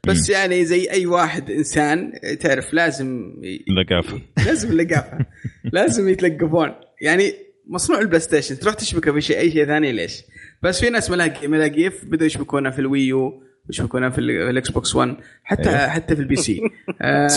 بس 0.07 0.29
يعني 0.29 0.65
زي 0.65 0.91
أي 0.91 1.05
واحد 1.05 1.51
إنسان 1.51 2.13
تعرف 2.39 2.73
لازم 2.73 3.33
لقافة. 3.77 4.21
لازم 4.45 4.71
اللقافه 4.71 5.25
لازم 5.73 6.09
يتلقفون. 6.09 6.71
يعني 7.01 7.33
مصنوع 7.67 7.99
البلاي 7.99 8.19
ستيشن 8.19 8.59
تروح 8.59 8.73
تشبكه 8.73 9.13
في 9.13 9.21
شيء 9.21 9.39
أي 9.39 9.51
شيء 9.51 9.65
ثاني 9.65 9.91
ليش؟ 9.91 10.23
بس 10.63 10.79
في 10.81 10.89
ناس 10.89 11.11
ملاقي 11.11 11.47
ملاقيف 11.47 12.05
بدأوا 12.05 12.25
يشبكونها 12.27 12.71
في 12.71 12.79
ال 12.79 12.90
Wii 12.90 13.22
U. 13.22 13.43
يشبكونها 13.71 14.09
في 14.09 14.17
ال- 14.19 14.43
في 14.45 14.49
الاكس 14.49 14.71
بوكس 14.71 14.95
1 14.95 15.15
حتى 15.43 15.69
إيه. 15.69 15.87
حتى 15.87 16.15
في 16.15 16.21
ال 16.21 16.35
PC 16.35 16.61
آه، 17.01 17.27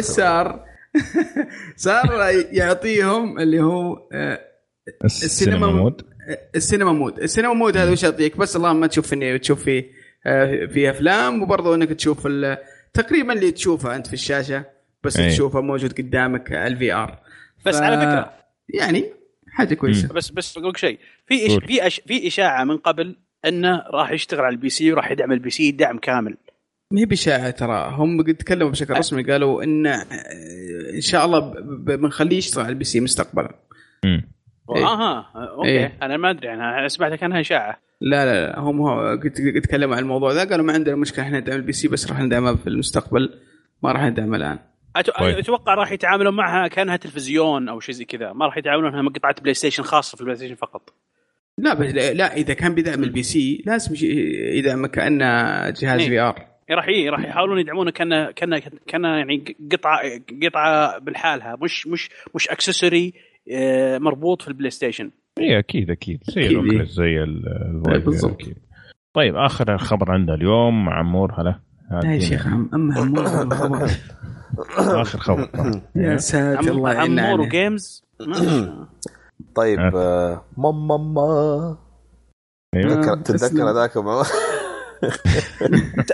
صار؟ 0.00 0.64
صار 1.76 2.30
يعطيهم 2.52 3.38
اللي 3.38 3.60
هو 3.62 4.08
آه، 4.12 4.40
ال 5.04 5.13
cinema 5.13 5.66
mode. 5.66 6.02
ال 6.56 6.61
cinema 6.61 6.92
mode. 6.92 7.18
ال 7.18 7.23
cinema 7.23 7.52
mode 7.54 7.76
هذا 7.76 7.90
وش 7.90 8.02
يعطيك؟ 8.02 8.36
بس 8.36 8.56
اللهم 8.56 8.80
ما 8.80 8.86
تشوف 8.86 9.12
إني 9.12 9.38
تشوف 9.38 9.64
فيه 9.64 9.90
آه، 10.26 10.66
في 10.66 10.90
أفلام 10.90 11.42
وبرضه 11.42 11.74
إنك 11.74 11.88
تشوف 11.88 12.26
ال- 12.26 12.58
تقريبا 12.94 13.32
اللي 13.32 13.50
تشوفه 13.50 13.96
أنت 13.96 14.06
في 14.06 14.12
الشاشة 14.12 14.64
بس 15.04 15.16
أي. 15.16 15.30
تشوفه 15.30 15.60
موجود 15.60 15.92
قدامك 15.92 16.52
ال 16.52 16.92
VR 16.92 17.18
بس 17.66 17.74
على 17.76 17.96
فكرة. 17.96 18.32
يعني 18.68 19.12
حاجة 19.48 19.74
كويسة. 19.74 20.08
بس 20.08 20.30
بس 20.30 20.58
بقول 20.58 20.70
لك 20.70 20.76
شيء. 20.76 20.98
في 21.26 21.46
إش 21.86 22.00
في 22.06 22.26
إشاعة 22.26 22.64
من 22.64 22.76
قبل 22.76 23.16
انه 23.44 23.82
راح 23.90 24.10
يشتغل 24.10 24.40
على 24.40 24.52
ال 24.52 24.68
PC 24.68 24.92
وراح 24.92 25.10
يدعم 25.10 25.32
ال 25.32 25.50
PC 25.50 25.70
دعم 25.70 25.98
كامل 25.98 26.36
ما 26.90 27.00
هي 27.00 27.04
بإشاعة 27.04 27.50
ترى 27.50 27.90
هم 27.92 28.22
قد 28.22 28.34
تكلموا 28.34 28.70
بشكل 28.70 28.94
رسمي 28.94 29.22
قالوا 29.22 29.62
إن 29.62 29.86
آه، 29.86 30.06
إن 30.94 31.00
شاء 31.00 31.24
الله 31.24 31.54
بنخليه 31.60 32.36
يشتغل 32.36 32.64
على 32.64 32.72
ال 32.72 32.84
PC 32.84 33.00
مستقبلا 33.00 33.54
مم. 34.04 34.32
إيه. 34.76 34.84
أها 34.84 35.32
okay 35.34 35.68
إيه. 35.68 35.98
أنا 36.02 36.16
ما 36.16 36.30
أدري 36.30 36.52
أنا 36.52 36.88
سمعتها 36.88 37.16
كانها 37.16 37.40
إشاعة 37.40 37.78
لا 38.00 38.24
لا 38.24 38.46
لا 38.46 38.58
هم 38.58 39.18
تكلموا 39.62 39.96
عن 39.96 40.02
الموضوع 40.02 40.32
ذا 40.32 40.44
قالوا 40.44 40.64
ما 40.64 40.72
عندنا 40.72 40.96
مشكلة 40.96 41.24
إحنا 41.24 41.40
ندعم 41.40 41.56
ال 41.56 41.72
PC 41.72 41.88
بس 41.88 42.10
راح 42.10 42.20
ندعمها 42.20 42.54
في 42.54 42.66
المستقبل 42.66 43.40
ما 43.82 43.92
راح 43.92 44.02
ندعمها 44.02 44.36
الآن 44.36 44.58
طيب. 45.18 45.38
أتوقع 45.38 45.74
راح 45.74 45.92
يتعاملون 45.92 46.34
معها 46.34 46.68
كأنها 46.68 46.96
تلفزيون 46.96 47.68
أو 47.68 47.80
شيء 47.80 47.94
زي 47.94 48.04
كذا 48.04 48.32
ما 48.32 48.46
راح 48.46 48.56
يتعاملونها 48.56 49.02
كقطعة 49.02 49.34
بلاي 49.40 49.54
ستيشن 49.54 49.82
خاصة 49.82 50.16
في 50.16 50.20
البلاي 50.20 50.36
ستيشن 50.36 50.54
فقط 50.54 50.94
لا 51.58 51.74
بس 51.74 51.94
لا 51.94 52.36
إذا 52.36 52.54
كان 52.54 52.74
بيدعم 52.74 53.02
ال 53.04 53.22
PC 53.22 53.62
لازم 53.66 53.94
يدعم 54.56 54.86
كانه 54.86 55.24
جهاز 55.70 56.00
إيه. 56.00 56.08
VR 56.08 56.46
راح 56.70 56.88
ي- 56.88 57.08
راح 57.08 57.20
يحاولون 57.24 57.58
يدعمونه 57.58 57.90
كأنه 57.90 58.30
كأنه 58.30 58.62
كأنه 58.86 59.08
يعني 59.08 59.56
قطعة 59.72 60.00
قطعة 60.42 60.98
بالحالها 60.98 61.56
مش 61.62 61.86
مش 61.86 62.10
مش 62.34 62.48
accessory 62.48 63.12
مربوط 63.98 64.42
في 64.42 64.48
البلاي 64.48 64.70
ستيشن 64.70 65.10
اي 65.38 65.58
أكيد 65.58 65.90
أكيد 65.90 66.20
زي 66.24 66.40
أكيد، 66.46 66.50
إيه. 66.56 66.60
ال 66.60 66.64
Oculus 66.64 66.90
زي 66.90 67.16
بالضبط. 68.04 68.32
أكيد. 68.42 68.56
طيب 69.14 69.36
آخر 69.36 69.78
خبر 69.78 70.10
عندنا 70.12 70.34
اليوم 70.34 70.88
عمور 70.88 71.32
هلا 71.40 71.60
لا 72.02 72.14
يا. 72.14 72.18
شيخ 72.20 72.46
عم 72.46 72.70
اما 72.74 72.94
عمور 73.00 73.20
والخبر. 73.20 73.90
آخر 75.02 75.18
خبر 75.18 75.48
يا 75.96 76.16
ساتر 76.16 76.70
الله 76.70 76.90
عمور. 76.90 77.40
وجيمز 77.40 78.04
طيب 79.54 79.78
آه. 79.80 79.92
آه، 80.32 80.42
ماما 80.56 80.96
ما 80.96 81.20
آه. 81.22 81.78
تذكر 82.74 83.16
تتذكر. 83.16 83.70
هذاك 83.70 83.92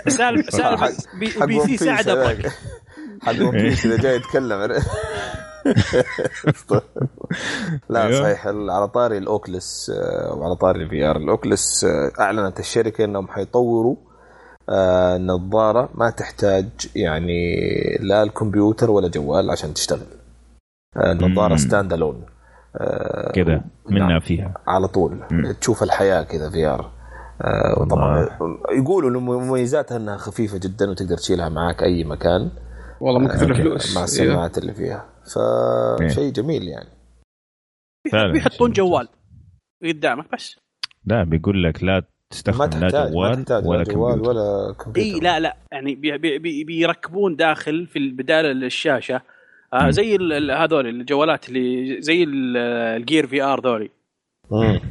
سالفه 0.09 0.75
حق- 0.77 1.45
بي, 1.45 1.59
سي 1.59 1.77
ساعد 1.77 2.09
هذاك. 2.09 2.51
حق 3.21 3.41
ون 3.41 3.51
بيس 3.51 3.85
إذا 3.85 3.97
جاي 3.97 4.15
يتكلم 4.15 4.61
لا 7.89 8.05
أيوه. 8.05 8.21
صحيح 8.21 8.47
على 8.47 8.87
طاري 8.87 9.17
الأوكلس 9.17 9.91
آه، 9.95 10.33
وعلى 10.35 10.55
طاري 10.55 10.83
الفي 10.83 11.05
آر 11.05 11.17
الأوكلس 11.17 11.85
أعلنت 12.19 12.59
الشركة 12.59 13.05
إنهم 13.05 13.27
حيطوروا 13.27 13.95
نظارة 15.17 15.89
ما 15.93 16.09
تحتاج 16.09 16.65
يعني 16.95 17.55
لا 17.99 18.23
الكمبيوتر 18.23 18.91
ولا 18.91 19.07
جوال 19.07 19.49
عشان 19.51 19.73
تشتغل 19.73 20.05
نظارة. 20.97 21.55
stand 21.55 21.93
alone 21.93 22.21
آه، 22.75 23.31
كذا 23.31 23.63
منا 23.89 24.07
نعم. 24.07 24.19
فيها. 24.19 24.53
على 24.67 24.87
طول. 24.87 25.19
مم. 25.31 25.51
تشوف 25.51 25.83
الحياة 25.83 26.23
كذا 26.23 26.49
VR. 26.49 26.91
طبعا 27.89 28.29
يقولوا 28.71 29.09
إنه 29.09 29.19
مميزاتها 29.19 29.97
إنها 29.97 30.17
خفيفة 30.17 30.57
جدا 30.57 30.89
وتقدر 30.89 31.17
تشيلها 31.17 31.49
معك 31.49 31.83
أي 31.83 32.03
مكان. 32.03 32.51
والله 33.01 33.19
ما 33.19 33.27
كثر 33.27 33.51
okay. 33.51 33.61
فلوس 33.61 33.95
مع 33.95 34.01
أيوه. 34.01 34.03
السماعات 34.03 34.57
اللي 34.57 34.73
فيها. 34.73 35.05
فشيء 35.99 36.31
جميل 36.31 36.63
يعني. 36.63 36.89
بيحطون 38.33 38.71
جوال 38.71 39.07
قدامك 39.83 40.31
بس؟ 40.33 40.59
لا 41.05 41.23
بيقول 41.23 41.63
لك 41.63 41.83
لا 41.83 41.95
ما 41.95 42.03
تستخدم 42.29 42.79
لا 42.79 42.89
تحتاج 42.89 43.05
ما 43.05 43.09
جوال 43.09 43.35
تحتاج 43.35 43.65
ولا 43.67 43.83
جوال 43.83 44.13
كمبيوتر. 44.13 44.29
ولا 44.29 44.73
كمبيوتر. 44.73 45.15
اي 45.15 45.19
لا 45.19 45.39
لا. 45.39 45.57
يعني 45.71 45.95
بي 45.95 46.17
بي 46.17 46.39
بي 46.39 46.63
بيركبون 46.63 47.35
داخل 47.35 47.87
في 47.87 47.99
بدال 48.09 48.63
الشاشه 48.63 49.21
آه. 49.73 49.89
زي 49.89 50.17
هذول 50.51 50.87
الجوالات 50.87 51.49
اللي 51.49 52.01
زي 52.01 52.23
ال- 52.23 52.57
ال 52.97 53.27
Gear 53.27 53.41
VR 53.43 53.59
ذولي. 53.65 53.89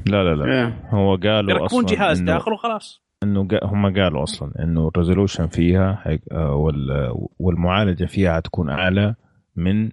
لا 0.07 0.25
لا 0.25 0.35
لا. 0.35 0.45
إيه. 0.45 0.89
هو 0.91 1.17
قالوا 1.17 1.65
أصلا 1.67 1.87
جهاز 1.87 2.21
إنه- 2.21 2.25
داخل 2.25 2.53
وخلاص. 2.53 3.03
إنه 3.23 3.49
هم 3.63 3.87
قالوا 3.95 4.23
أصلا 4.23 4.53
إنه 4.63 4.89
ال 4.89 4.94
resolution 4.94 5.47
فيها 5.47 6.05
آه، 6.33 6.55
وال- 6.55 7.15
والمعالجة 7.39 8.05
فيها 8.05 8.37
حتكون 8.37 8.71
أعلى 8.71 9.15
من 9.57 9.91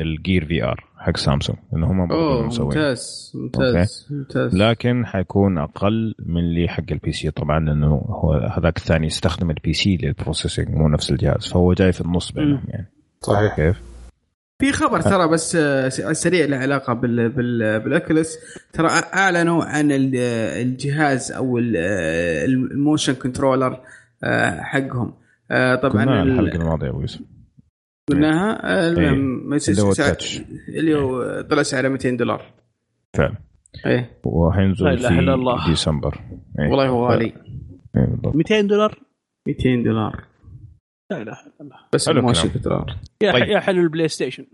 ال 0.00 0.44
Gear 0.44 0.64
VR 0.64 0.84
حق 0.98 1.16
سامسونج 1.16 1.58
إنه 1.76 1.86
هم 1.92 2.08
مسوين 2.46 2.68
ممتاز 2.68 3.32
ممتاز 3.34 4.08
ممتاز. 4.10 4.56
لكن 4.62 5.06
حيكون 5.06 5.58
أقل 5.58 6.14
من 6.26 6.38
اللي 6.40 6.68
حق 6.68 6.84
ال 6.90 7.12
PC 7.12 7.30
طبعا 7.30 7.60
لأنه 7.60 7.86
هو 7.94 8.32
هذاك 8.32 8.76
الثاني 8.76 9.06
يستخدم 9.06 9.50
ال 9.50 9.57
PC 9.57 9.72
لل 9.72 9.96
processing 10.02 10.68
مو 10.68 10.88
نفس 10.88 11.10
الجهاز 11.10 11.52
فهو 11.52 11.72
جاي 11.72 11.92
في 11.92 12.00
النص 12.00 12.32
بينهم 12.32 12.62
يعني. 12.68 12.86
صحيح. 13.20 13.56
كيف؟ 13.56 13.82
في 14.60 14.72
خبر 14.72 15.00
ترى 15.00 15.28
بس 15.28 15.56
آه، 15.56 15.88
سريع 16.12 16.46
له 16.46 16.56
علاقة 16.56 16.92
بال 16.92 17.28
بال 17.28 17.80
بال 17.80 17.95
Oculus 17.95 18.38
ترى 18.72 18.88
أعلنوا 19.14 19.64
عن 19.64 19.92
ال- 19.92 20.16
الجهاز 20.62 21.32
أو 21.32 21.58
ال- 21.58 21.76
ال 22.44 22.54
motion 22.54 23.14
controller 23.14 23.80
آه، 24.24 24.60
حقهم. 24.60 25.14
آه، 25.50 25.74
طبعا 25.74 26.04
قلنا 26.04 26.22
ال- 26.22 26.30
الحلقة 26.30 26.56
الماضية 26.56 26.86
يا 26.86 26.90
أبو 26.90 27.00
يوسف. 27.00 27.20
قلناها؟ 28.08 28.60
آه، 28.64 28.88
المهم 28.88 29.52
اللي 29.68 29.82
هو 29.82 29.92
سع- 29.92 30.04
ال 30.04 30.09
Touch. 30.09 30.40
اللي 30.68 30.94
هو 30.94 31.40
طلع 31.50 31.62
سعره 31.62 31.88
200 31.88 32.16
دولار. 32.16 32.42
فعلا. 33.16 33.36
إيه. 33.86 34.10
وحينزل 34.24 34.98
في 34.98 35.08
الله. 35.08 35.66
ديسمبر. 35.68 36.20
إيه. 36.60 36.68
والله 36.68 36.88
هو 36.88 37.08
غالي. 37.08 37.24
إيه 37.96 38.04
بالضبط. 38.06 38.36
200 38.36 38.60
دولار؟ 38.60 38.98
200 39.48 39.82
دولار. 39.84 40.24
لا 41.10 41.22
اله 41.22 41.32
الا 41.32 41.52
الله 41.60 41.76
بس. 41.92 42.08
20 42.08 42.52
دولار 42.64 42.96
يا 43.22 43.32
طيب. 43.32 43.48
يا 43.48 43.60
حلو 43.60 43.82
ال 43.82 44.08
PlayStation. 44.08 44.46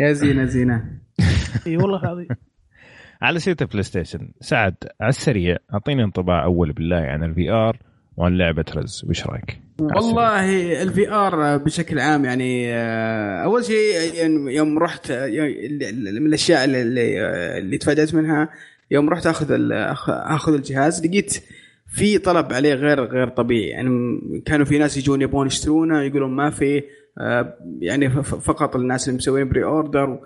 يا 0.00 0.12
زينة 0.12 0.44
زينة. 0.44 0.84
إي 1.66 1.76
والله 1.76 2.02
العظيم 2.02 2.28
على 3.22 3.38
سيرة 3.38 3.56
ال 3.60 3.82
PlayStation 3.82 4.28
سعد 4.40 4.74
على 5.00 5.08
السريع 5.08 5.56
أعطيني 5.74 6.04
انطباع 6.04 6.44
أول 6.44 6.72
بالله 6.72 6.96
عن 6.96 7.24
ال 7.24 7.50
VR 7.50 7.78
وعن 8.16 8.38
لعبة 8.38 8.64
Rez. 8.76 9.04
وش 9.08 9.26
رأيك؟ 9.26 9.58
والله 9.78 10.82
ال 10.82 11.10
VR 11.10 11.56
بشكل 11.56 11.98
عام 11.98 12.24
يعني 12.24 12.74
آه، 12.74 13.44
أول 13.44 13.64
شيء 13.64 14.14
يعني 14.14 14.54
يوم 14.54 14.78
رحت 14.78 15.10
آه، 15.10 15.26
من 16.02 16.26
الأشياء 16.26 16.64
اللي 16.64 16.82
اللي, 16.82 17.18
اللي 17.58 17.78
تفاجأت 17.78 18.14
منها 18.14 18.48
يوم 18.90 19.10
رحت 19.10 19.26
أخذ 19.26 19.72
آخذ 20.08 20.54
الجهاز 20.54 21.06
لقيت 21.06 21.44
في 21.92 22.18
طلب 22.18 22.52
عليه 22.52 22.74
غير 22.74 23.04
غير 23.04 23.28
طبيعي. 23.28 23.68
يعني 23.68 24.18
كانوا 24.46 24.66
في 24.66 24.78
ناس 24.78 24.96
يجون 24.96 25.22
يبغون 25.22 25.46
يشترونه 25.46 26.02
يقولون 26.02 26.30
ما 26.36 26.50
في 26.50 26.82
آه، 27.20 27.54
يعني 27.80 28.10
فقط 28.22 28.76
الناس 28.76 29.08
اللي 29.08 29.16
مسوين 29.18 29.48
pre-order 29.48 30.18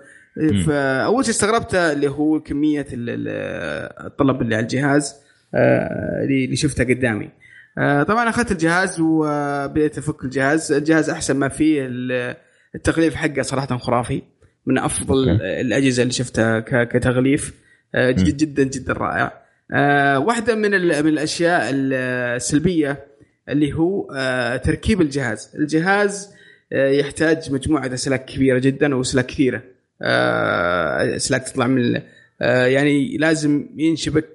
فاول 0.65 1.25
شيء 1.25 1.33
استغربته 1.33 1.91
اللي 1.91 2.07
هو 2.07 2.39
كمية 2.39 2.85
ال- 2.93 3.09
ال- 3.09 4.05
الطلب 4.05 4.41
اللي 4.41 4.55
على 4.55 4.63
الجهاز 4.63 5.15
آه، 5.55 6.23
اللي 6.23 6.55
شفتها 6.55 6.83
قدامي. 6.83 7.29
آه، 7.77 8.03
طبعا 8.03 8.29
أخذت 8.29 8.51
الجهاز 8.51 8.99
وبديت 8.99 9.97
أفك 9.97 10.23
الجهاز. 10.23 10.71
الجهاز 10.71 11.09
أحسن 11.09 11.37
ما 11.37 11.47
فيه 11.49 11.85
ال- 11.85 12.35
التغليف 12.75 13.15
حقه 13.15 13.41
صراحة 13.41 13.77
خرافي. 13.77 14.21
من 14.65 14.77
أفضل 14.77 15.29
أوكي. 15.29 15.61
الأجهزة 15.61 16.01
اللي 16.03 16.13
شفتها 16.13 16.59
كتغليف. 16.83 17.53
جد 17.95 18.37
جدا 18.37 18.63
جدا 18.63 18.93
رائع. 18.93 19.46
آه، 19.73 20.19
واحدة 20.19 20.55
من 20.55 20.73
ال- 20.73 21.03
من 21.03 21.09
الأشياء 21.09 21.69
السلبية 21.73 23.05
اللي 23.49 23.73
هو 23.73 24.11
آه، 24.15 24.57
تركيب 24.57 25.01
الجهاز. 25.01 25.51
الجهاز 25.59 26.33
آه، 26.73 26.89
يحتاج 26.89 27.51
مجموعة 27.51 27.93
أسلاك 27.93 28.25
كبيرة 28.25 28.59
جدا 28.59 28.95
واسلاك 28.95 29.25
كثيرة. 29.25 29.63
آه، 30.01 31.15
أسلاك 31.15 31.43
تطلع 31.43 31.67
من 31.67 32.01
يعني 32.41 33.17
لازم 33.17 33.69
ينشبك 33.77 34.29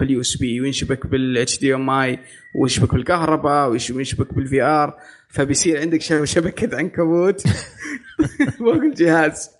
بال 0.00 0.20
USB 0.20 0.60
وينشبك 0.60 1.06
بال 1.06 1.58
HDMI 1.60 2.18
ويشبك 2.62 2.94
بالكهرباء 2.94 3.68
وينشبك 3.70 4.34
بال 4.34 4.62
VR. 4.62 4.94
فبيصير 5.28 5.80
عندك 5.80 6.00
شب- 6.00 6.24
شبكة 6.24 6.76
عنكبوت 6.76 7.40
فوق 8.58 8.74
الجهاز. 8.74 9.50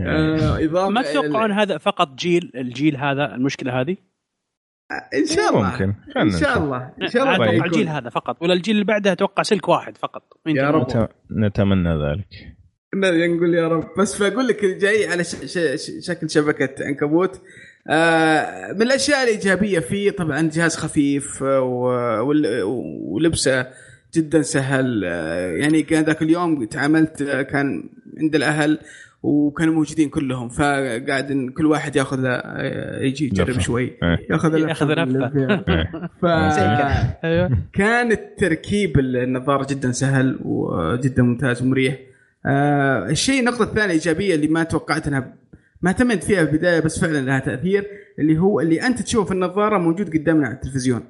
إضافة 0.64 0.88
ما 0.88 1.02
تتوقعون 1.02 1.52
هذا 1.52 1.78
فقط 1.78 2.14
جيل 2.18 2.52
الجيل 2.54 2.96
هذا 2.96 3.34
المشكلة 3.34 3.80
هذه؟ 3.80 3.96
إن 5.14 5.26
شاء 5.26 5.50
الله. 5.50 5.70
ممكن. 5.72 5.94
إن 6.16 6.30
شاء 6.30 6.58
الله. 6.58 6.90
إن 7.02 7.08
شاء 7.08 7.22
الله 7.22 7.34
أتوقع. 7.34 7.66
الجيل 7.66 7.88
هذا 7.88 8.10
فقط. 8.10 8.42
ولا 8.42 8.52
الجيل 8.54 8.74
اللي 8.74 8.84
بعده 8.84 9.12
أتوقع 9.12 9.42
سلك 9.42 9.68
واحد 9.68 9.96
فقط. 9.96 10.22
يا؟ 10.46 10.70
رب. 10.70 10.82
نت- 10.88 11.08
نتمنى 11.30 11.88
ذلك. 11.88 12.28
نقول 12.94 13.54
يا 13.54 13.68
رب. 13.68 13.84
بس 13.98 14.22
بقول 14.22 14.48
لك 14.48 14.64
جاي 14.64 15.06
على 15.06 15.24
ش... 15.24 15.34
ش... 15.34 15.58
ش... 15.58 16.06
شكل 16.06 16.30
شبكة 16.30 16.86
عنكبوت. 16.86 17.40
آه 17.90 18.72
من 18.72 18.82
الأشياء 18.82 19.22
الإيجابية 19.22 19.78
فيه 19.78 20.10
طبعا 20.10 20.50
جهاز 20.52 20.76
خفيف 20.76 21.42
آه، 21.42 21.60
و... 21.60 21.82
وال... 22.28 22.62
ولبسه 23.02 23.66
جدا 24.14 24.42
سهل. 24.42 25.02
آه 25.04 25.52
يعني 25.52 25.82
كان 25.82 26.04
ذاك 26.04 26.22
اليوم 26.22 26.64
تعاملت 26.64 27.22
آه، 27.22 27.42
كان 27.42 27.90
عند 28.20 28.34
الأهل. 28.34 28.78
وكانوا 29.22 29.74
موجودين 29.74 30.08
كلهم 30.08 30.48
فقاعد 30.48 31.52
كل 31.56 31.66
واحد 31.66 31.96
ياخذ 31.96 32.20
له 32.20 32.30
آه، 32.30 33.02
يجي 33.02 33.24
يجرب. 33.26 33.60
شوي 33.60 33.82
إيه. 34.02 34.26
ياخذ 34.30 34.58
ياخذ 34.58 34.86
لفة. 34.86 35.32
إيه. 35.68 36.10
ف 36.22 36.24
أيوه 37.24 37.58
كان 37.72 38.12
التركيب 38.12 38.98
النظارة 38.98 39.66
جدا 39.70 39.92
سهل 39.92 40.38
وجدا 40.44 41.22
ممتاز 41.22 41.62
ومريح. 41.62 41.98
آه 42.46 43.10
الشيء 43.10 43.40
النقطة 43.40 43.62
الثانية 43.62 43.84
الإيجابية 43.84 44.34
اللي 44.34 44.48
ما 44.48 44.62
توقعت 44.62 45.08
إنها 45.08 45.34
ما 45.82 45.90
اعتمدت 45.90 46.24
فيها 46.24 46.44
في 46.44 46.50
البداية 46.50 46.80
بس 46.80 47.00
فعلا 47.00 47.18
لها 47.18 47.38
تأثير 47.38 47.86
اللي 48.18 48.38
هو 48.38 48.60
اللي 48.60 48.86
أنت 48.86 49.02
تشوف 49.02 49.26
في 49.26 49.34
النظارة 49.34 49.78
موجود 49.78 50.16
قدامنا 50.18 50.46
على 50.46 50.54
التلفزيون. 50.54 51.02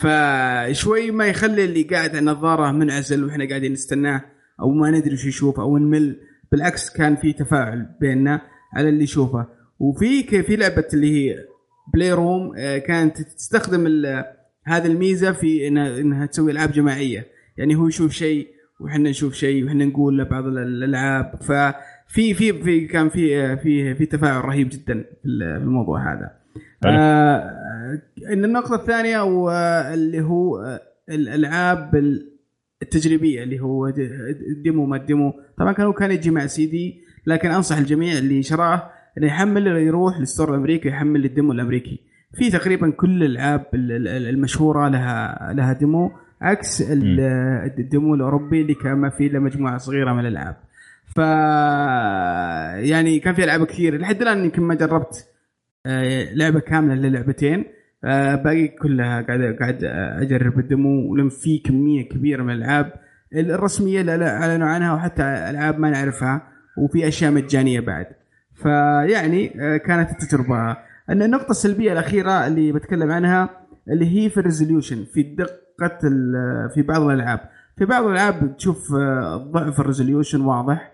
فشوي 0.00 1.10
ما 1.10 1.26
يخلي 1.26 1.64
اللي 1.64 1.82
قاعد 1.82 2.10
على 2.10 2.18
النظارة 2.18 2.72
منعزل 2.72 3.24
وإحنا 3.24 3.48
قاعدين 3.48 3.72
نستناه 3.72 4.24
أو 4.60 4.70
ما 4.70 4.90
ندري 4.90 5.16
شو 5.16 5.28
يشوف 5.28 5.60
أو 5.60 5.78
نمل 5.78 6.16
بالعكس 6.56 6.90
كان 6.90 7.16
في 7.16 7.32
تفاعل 7.32 7.86
بيننا 8.00 8.40
على 8.74 8.88
اللي 8.88 9.04
يشوفه. 9.04 9.46
وفي 9.78 10.42
في 10.42 10.56
لعبة 10.56 10.84
اللي 10.94 11.12
هي 11.14 11.36
Playroom 11.94 12.52
آه، 12.58 12.78
كانت 12.78 13.20
تستخدم 13.22 13.86
هذه 14.64 14.86
الميزة 14.86 15.32
في 15.32 15.68
انها 15.68 16.26
تسوي 16.26 16.52
ألعاب 16.52 16.72
جماعية. 16.72 17.26
يعني 17.58 17.74
هو 17.76 17.88
يشوف 17.88 18.12
شيء 18.12 18.48
وحنا 18.80 19.10
نشوف 19.10 19.34
شيء 19.34 19.66
وحنا 19.66 19.84
نقول 19.84 20.18
له 20.18 20.24
بعض 20.24 20.44
ال- 20.46 20.58
الألعاب. 20.58 21.38
ففي 21.42 22.34
في 22.34 22.52
في 22.62 22.86
كان 22.86 23.08
في 23.08 23.56
في 23.56 23.94
في 23.94 24.06
تفاعل 24.06 24.44
رهيب 24.44 24.68
جدا 24.68 24.94
في 25.22 25.26
ال- 25.28 25.58
في 25.58 25.64
الموضوع 25.64 26.12
هذا. 26.12 26.30
آه 26.86 27.50
النقطة 28.32 28.74
الثانية 28.74 29.20
واللي 29.20 30.20
هو 30.20 30.58
آه، 30.58 30.80
الألعاب 31.10 31.90
التجريبية 32.82 33.42
اللي 33.42 33.60
هو 33.60 33.90
د- 33.90 33.98
ال 34.56 34.62
demo 34.62 34.86
ما 34.86 34.96
ال 34.96 35.02
demo. 35.02 35.32
طبعا 35.58 35.72
كان 35.72 35.86
هو 35.86 35.92
كان 35.92 36.10
يجي 36.10 36.30
مع 36.30 36.46
سي 36.46 36.66
دي 36.66 37.00
لكن 37.26 37.50
أنصح 37.50 37.76
الجميع 37.76 38.18
اللي 38.18 38.42
شراه 38.42 38.90
إنه 39.18 39.26
يحمل 39.26 39.66
يروح 39.66 40.18
لل 40.20 40.29
store 40.29 40.50
الأمريكي 40.50 40.88
يحمل 40.88 41.24
ال 41.24 41.30
demo 41.30 41.52
الأمريكي. 41.52 42.00
في 42.38 42.50
تقريبا 42.50 42.90
كل 42.90 43.22
الألعاب 43.24 43.66
ال- 43.74 43.92
ال- 44.08 44.28
المشهورة 44.28 44.88
لها 44.88 45.38
لها 45.52 45.72
demo 45.72 46.10
عكس 46.40 46.82
ال- 46.82 47.20
ال 47.78 47.85
demo 47.85 48.14
الأوروبي 48.14 48.60
اللي 48.62 48.74
كان 48.74 48.92
ما 48.98 49.10
فيه 49.10 49.26
إلا 49.26 49.38
مجموعة 49.38 49.78
صغيرة 49.78 50.12
من 50.12 50.20
الألعاب. 50.20 50.56
ف 51.14 51.18
يعني 52.90 53.18
كان 53.18 53.34
في 53.34 53.44
ألعاب 53.44 53.64
كثير 53.66 53.98
لحد 53.98 54.22
الآن 54.22 54.44
يمكن 54.44 54.62
ما 54.62 54.74
جربت 54.74 55.28
آه، 55.86 56.34
لعبة 56.34 56.60
كاملة 56.60 56.94
للعبتين. 56.94 57.64
آه، 58.04 58.34
باقي 58.34 58.68
كلها 58.68 59.22
قاعد 59.22 59.56
قاعد 59.60 59.84
أجرب 60.22 60.58
ال 60.58 60.69
demo 60.69 61.12
ولم 61.12 61.28
في 61.28 61.58
كمية 61.58 62.08
كبيرة 62.08 62.42
من 62.42 62.50
الألعاب. 62.50 62.92
الرسمية 63.34 64.00
اللي 64.00 64.28
اعلنوا 64.28 64.68
عنها 64.68 64.94
وحتى 64.94 65.22
ألعاب 65.22 65.78
ما 65.78 65.90
نعرفها 65.90 66.42
وفي 66.78 67.08
أشياء 67.08 67.32
مجانية 67.32 67.80
بعد. 67.80 68.06
فيعني 68.54 69.60
آه، 69.60 69.76
كانت 69.76 70.10
التجربة. 70.10 70.76
أن 71.10 71.22
النقطة 71.22 71.50
السلبية 71.50 71.92
الأخيرة 71.92 72.46
اللي 72.46 72.72
بتكلم 72.72 73.10
عنها 73.10 73.50
اللي 73.88 74.24
هي 74.24 74.30
في 74.30 74.40
ال 74.40 74.46
resolution 74.46 75.04
في 75.14 75.22
دقة 75.22 75.98
في 76.74 76.82
بعض 76.88 77.02
الألعاب. 77.02 77.40
في 77.78 77.84
بعض 77.84 78.04
الألعاب 78.04 78.56
تشوف 78.56 78.94
آه، 78.94 79.36
ضعف 79.36 79.80
ال 79.80 79.86
resolution 79.86 80.40
واضح 80.40 80.92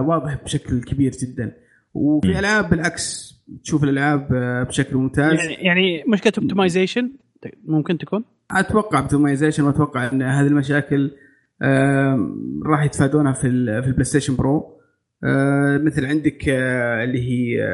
واضح 0.00 0.34
بشكل 0.44 0.80
كبير 0.80 1.12
جدا. 1.12 1.52
وفي. 1.94 2.38
ألعاب 2.38 2.70
بالعكس 2.70 3.27
تشوف 3.64 3.84
الألعاب 3.84 4.28
آه، 4.32 4.62
بشكل 4.62 4.96
ممتاز. 4.96 5.32
يعني 5.32 5.54
يعني 5.54 6.04
مشكلة 6.08 6.32
optimization 6.38 7.12
ممكن 7.64 7.98
تكون؟ 7.98 8.24
أتوقع 8.50 8.98
optimization 8.98 9.64
وأتوقع 9.64 10.12
إن 10.12 10.22
هذه 10.22 10.46
المشاكل 10.46 11.10
راح 12.66 12.84
يتفادونها 12.84 13.32
في 13.32 13.40
في 13.82 13.88
ال 13.88 14.04
PlayStation 14.04 14.36
Pro 14.36 14.78
مثل 15.84 16.06
عندك 16.06 16.48
آه، 16.48 17.04
اللي 17.04 17.22
هي 17.22 17.66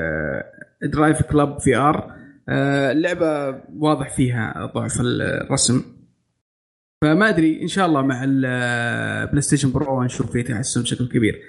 DriveClub 0.83 1.61
VR 1.61 2.15
اللعبه 2.49 3.61
واضح 3.77 4.17
فيها 4.17 4.71
ضعف 4.75 5.01
الرسم. 5.01 5.83
فما 7.03 7.29
أدري 7.29 7.63
إن 7.63 7.69
شاء 7.69 7.87
الله 7.87 8.03
مع 8.03 8.25
ال 8.25 9.41
PlayStation 9.41 9.73
Pro 9.73 10.03
نشوف 10.03 10.33
فيه 10.33 10.43
تحسن 10.43 10.83
بشكل 10.83 11.09
كبير. 11.09 11.41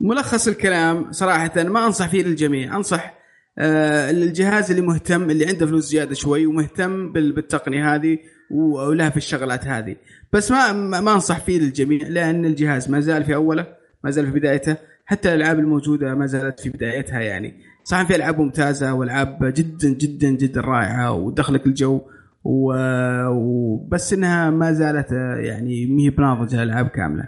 ملخص 0.00 0.48
الكلام 0.48 1.12
صراحة 1.12 1.62
ما 1.62 1.86
أنصح 1.86 2.08
فيه 2.08 2.22
للجميع. 2.22 2.76
أنصح 2.76 3.17
الجهاز 3.58 4.70
اللي 4.70 4.82
مهتم 4.82 5.30
اللي 5.30 5.46
عنده 5.46 5.66
فلوس 5.66 5.84
زيادة 5.90 6.14
شوي 6.14 6.46
ومهتم 6.46 7.12
بال- 7.12 7.32
بالتقنية 7.32 7.94
هذه 7.94 8.18
ولها 8.50 9.10
في 9.10 9.16
الشغلات 9.16 9.66
هذه. 9.66 9.96
بس 10.32 10.50
ما 10.50 10.72
ما 10.72 11.00
ما 11.00 11.12
أنصح 11.14 11.40
فيه 11.40 11.58
للجميع 11.60 12.08
لأن 12.08 12.44
الجهاز 12.44 12.90
ما 12.90 13.00
زال 13.00 13.24
في 13.24 13.34
أوله 13.34 13.66
ما 14.04 14.10
زال 14.10 14.26
في 14.32 14.38
بدايته. 14.38 14.76
حتى 15.06 15.34
الألعاب 15.34 15.58
الموجودة 15.58 16.14
ما 16.14 16.26
زالت 16.26 16.60
في 16.60 16.68
بدايتها 16.70 17.20
يعني. 17.20 17.54
صح 17.84 18.02
في 18.06 18.16
ألعاب 18.16 18.40
ممتازة 18.40 18.94
وألعاب 18.94 19.38
جدا 19.56 19.88
جدا 19.88 20.28
جدا 20.30 20.60
رائعة 20.60 21.12
ودخلك 21.12 21.66
الجو 21.66 22.00
و- 22.44 23.26
وبس 23.28 24.12
إنها 24.12 24.50
ما 24.50 24.72
زالت 24.72 25.12
آه، 25.12 25.36
يعني 25.36 25.86
ما 25.86 26.02
هي 26.02 26.10
بناضجه 26.10 26.62
العاب 26.62 26.88
كاملة. 26.88 27.24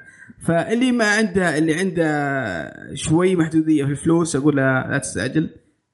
فاللي 0.47 0.93
ما 0.93 1.05
عنده 1.05 1.59
اللي 1.59 1.75
عنده 1.75 2.95
شوي 2.95 3.37
محدودية 3.37 3.85
في 3.85 3.91
الفلوس 3.91 4.37
أقول 4.37 4.57
له 4.57 4.63
لا 4.91 4.99
تستعجل. 4.99 5.51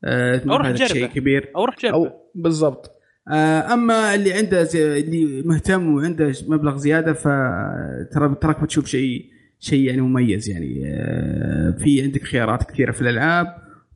آه، 0.07 0.42
أو 0.50 0.57
روح 0.57 0.70
جربه. 0.70 0.86
شيء 0.86 1.07
كبير. 1.07 1.50
أو 1.57 1.64
روح 1.64 1.76
جرب 1.82 1.94
أو 1.94 2.11
بالضبط. 2.34 2.90
آه، 3.32 3.72
أما 3.74 4.14
اللي 4.14 4.32
عنده 4.32 4.62
زي- 4.64 5.00
اللي 5.00 5.42
مهتم 5.42 5.94
وعنده 5.94 6.32
مبلغ 6.48 6.76
زيادة 6.76 7.12
فترى 7.12 8.34
تراك 8.40 8.62
بتشوف 8.62 8.86
شيء 8.86 9.26
شيء 9.61 9.80
يعني 9.88 10.00
مميز 10.00 10.48
يعني. 10.48 10.82
آه، 10.86 11.70
في 11.70 12.02
عندك 12.02 12.22
خيارات 12.22 12.70
كثيرة 12.70 12.92
في 12.92 13.02
الألعاب 13.02 13.46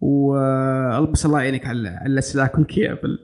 وبس 0.00 1.26
الله 1.26 1.40
يعينك 1.40 1.66
على 1.66 1.88
على 1.88 2.18
السلاك 2.18 2.58
والكيبل 2.58 3.18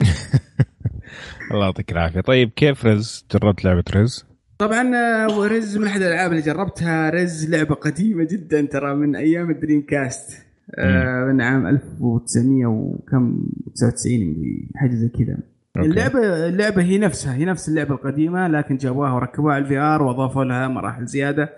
الله 1.52 1.64
يعطيك 1.64 1.92
العافية. 1.92 2.20
طيب 2.20 2.50
كيف 2.56 2.86
Rez؟ 2.86 3.26
جربت 3.34 3.64
لعبة 3.64 3.84
Rez؟ 3.94 4.24
طبعا 4.58 4.96
آه، 4.96 5.46
Rez 5.46 5.78
من 5.78 5.86
أحد 5.86 6.02
الألعاب 6.02 6.30
اللي 6.30 6.42
جربتها. 6.42 7.10
Rez 7.10 7.50
لعبة 7.50 7.74
قديمة 7.74 8.24
جدا 8.30 8.60
ترى 8.62 8.94
من 8.94 9.16
أيام 9.16 9.50
ال 9.50 9.86
Dreamcast. 9.86 10.46
آه، 10.78 11.24
من 11.24 11.40
عام 11.40 11.66
1900 11.66 12.66
وكم 12.66 13.44
99 13.74 14.20
يمكن 14.20 14.68
حاجة 14.76 14.94
زي 14.94 15.08
كذا. 15.08 15.38
اللعبة 15.76 16.48
اللعبة 16.48 16.82
هي 16.82 16.98
نفسها 16.98 17.34
هي 17.34 17.44
نفس 17.44 17.68
اللعبة 17.68 17.94
القديمة 17.94 18.48
لكن 18.48 18.76
جابوها 18.76 19.12
وركبوها 19.12 19.54
على 19.54 19.64
ال 19.64 19.78
VR 19.78 20.02
وأضافوا 20.02 20.44
لها 20.44 20.68
مراحل 20.68 21.06
زيادة. 21.06 21.50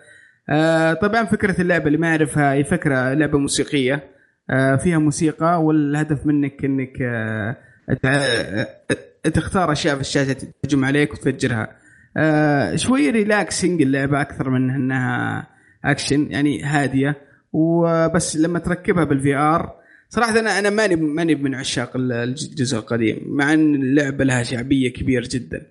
آه، 0.48 0.92
طبعا 0.92 1.24
فكرة 1.24 1.60
اللعبة 1.60 1.86
اللي 1.86 1.98
ما 1.98 2.08
يعرفها 2.08 2.52
هي 2.52 2.64
فكرة 2.64 3.12
لعبة 3.12 3.38
موسيقية. 3.38 4.02
آه، 4.50 4.76
فيها 4.76 4.98
موسيقى 4.98 5.64
والهدف 5.64 6.26
منك 6.26 6.64
إنك 6.64 7.02
آه، 7.02 7.56
تختار 9.34 9.72
أشياء 9.72 9.94
في 9.94 10.00
الشاشة 10.00 10.36
تهجم 10.62 10.84
عليك 10.84 11.12
وتفجرها. 11.12 11.68
آه، 12.16 12.76
شوي 12.76 13.10
relaxing 13.10 13.82
اللعبة 13.82 14.20
أكثر 14.20 14.50
من 14.50 14.70
إنها 14.70 15.46
اكشن 15.84 16.26
يعني 16.30 16.62
هادية. 16.62 17.16
وبس 17.52 18.36
لما 18.36 18.58
تركبها 18.58 19.04
بال 19.04 19.34
VR 19.34 19.82
صراحة 20.08 20.38
أنا 20.38 20.58
أنا 20.58 20.70
ماني 20.70 20.96
ماني 20.96 21.34
من 21.34 21.54
عشاق 21.54 21.90
الجزء 21.96 22.78
القديم 22.78 23.18
مع 23.26 23.52
إن 23.52 23.74
اللعبة 23.74 24.24
لها 24.24 24.42
شعبية 24.42 24.92
كبيره 24.92 25.28
جدا 25.30 25.66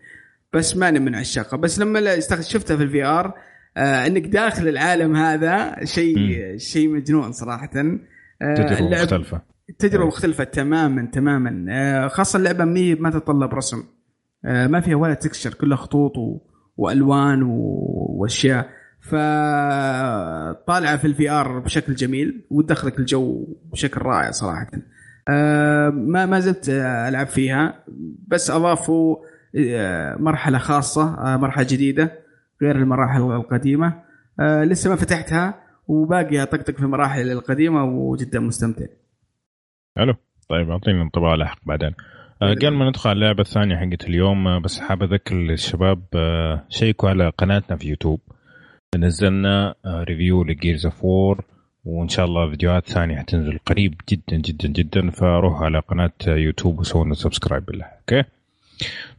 بس 0.54 0.78
ماني 0.78 1.00
من 1.00 1.16
عشاقها. 1.16 1.58
بس 1.58 1.80
لما 1.80 2.20
شفتها 2.20 2.78
في 2.78 2.84
ال 2.84 3.04
VR 3.04 3.34
آه 3.78 4.08
إنك 4.08 4.28
داخل 4.28 4.68
العالم 4.68 5.16
هذا 5.16 5.76
شيء 5.84 6.18
شيء 6.58 6.90
مجنون 6.90 7.32
صراحة. 7.32 7.70
آه 8.42 8.56
تجربة 8.56 9.02
مختلفة. 9.02 9.42
تجربة 9.80 10.04
أي. 10.04 10.08
مختلفة 10.08 10.44
تماما 10.44 11.10
تماما. 11.14 11.66
آه، 11.70 12.08
خاصة 12.08 12.38
اللعبة 12.38 12.66
مي 12.66 12.96
ما 12.96 13.10
تتطلب 13.10 13.54
رسم. 13.54 13.84
آه، 14.46 14.68
ما 14.68 14.82
فيها 14.82 14.96
ولا 14.96 15.14
texture 15.14 15.54
كلها 15.54 15.78
خطوط 15.78 16.18
و... 16.18 16.38
وألوان 16.78 17.44
و... 17.44 17.56
وأشياء. 18.20 18.70
فطالعه 19.02 20.98
في 20.98 21.06
ال 21.06 21.30
VR 21.30 21.60
بشكل 21.60 21.96
جميل 21.96 22.46
وتدخلك 22.50 23.00
الجو 23.00 23.48
بشكل 23.72 24.02
رائع 24.02 24.32
صراحة. 24.32 24.68
آه، 25.30 25.90
ما 25.90 26.26
ما 26.26 26.40
زلت 26.40 26.70
ألعب 26.70 27.28
فيها 27.28 27.84
بس 28.28 28.52
أضافوا 28.52 29.18
آه، 29.56 30.16
مرحلة 30.16 30.58
خاصة 30.58 31.34
آه، 31.34 31.38
مرحلة 31.38 31.68
جديدة 31.70 32.20
غير 32.62 32.76
المراحل 32.76 33.22
القديمة. 33.22 34.12
لسه 34.40 34.90
ما 34.90 34.96
فتحتها 34.96 35.54
وباقي 35.88 36.44
أطقطق 36.44 36.76
في 36.76 36.84
المراحل 36.84 37.32
القديمة 37.32 37.84
وجدا 37.84 38.40
مستمتع. 38.40 38.86
حلو. 39.98 40.14
طيب 40.50 40.70
أعطيني 40.70 41.02
انطباع 41.02 41.36
لاحق 41.36 41.60
بعدين. 41.66 41.94
آه، 42.42 42.54
قبل 42.54 42.70
ما 42.70 42.90
ندخل 42.90 43.10
على 43.10 43.18
اللعبة 43.18 43.42
الثانية 43.42 43.76
حقت 43.76 44.04
اليوم 44.04 44.62
بس 44.62 44.80
حاب 44.80 45.04
أذكر 45.04 45.36
الشباب 45.36 46.04
شيكوا 46.70 47.10
على 47.10 47.30
قناتنا 47.30 47.78
في 47.78 47.90
يوتيوب. 47.90 48.20
نزلنا 48.98 49.76
آه، 49.86 50.04
review 50.04 50.44
ل 50.44 50.51
Gears 50.51 50.86
of 50.86 51.04
War 51.06 51.44
وإن 51.86 52.08
شاء 52.10 52.26
الله 52.26 52.50
فيديوهات 52.50 52.90
ثانية 52.90 53.18
حتنزل 53.18 53.60
قريب 53.66 53.96
جدا 54.10 54.38
جدا 54.38 54.68
جدا 54.68 55.10
فروحوا 55.10 55.66
على 55.66 55.80
قناة 55.80 56.12
آه، 56.28 56.36
يوتيوب 56.36 56.80
وسووا 56.80 57.06
لنا 57.06 57.14
subscribe 57.14 57.66
بالله 57.66 57.86
okay؟ 57.86 58.24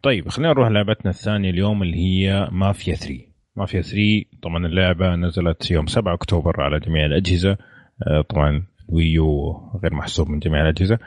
طيب 0.02 0.28
خلينا 0.28 0.52
نروح 0.52 0.68
لعبتنا 0.68 1.10
الثانية 1.10 1.50
اليوم 1.50 1.82
اللي 1.82 1.96
هي 1.96 2.48
مافيا 2.52 2.94
3 2.94 3.20
مافيا 3.56 3.82
3 3.82 4.24
طبعا 4.42 4.66
اللعبة 4.66 5.14
نزلت 5.14 5.70
يوم 5.70 5.86
7 5.86 6.14
أكتوبر 6.14 6.60
على 6.62 6.80
جميع 6.80 7.06
الأجهزة 7.06 7.56
آه، 8.06 8.20
طبعا 8.20 8.62
Wii 8.88 9.36
U 9.36 9.52
غير 9.82 9.94
محسوب 9.94 10.28
من 10.28 10.38
جميع 10.38 10.62
الأجهزة 10.62 10.98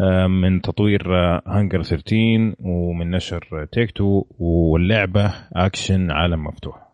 آه، 0.00 0.26
من 0.26 0.60
تطوير 0.60 1.14
هانجر 1.46 1.82
13 1.82 2.54
ومن 2.60 3.10
نشر 3.10 3.68
Take-Two 3.72 4.24
واللعبة 4.38 5.32
اكشن 5.52 6.10
عالم 6.10 6.44
مفتوح. 6.44 6.88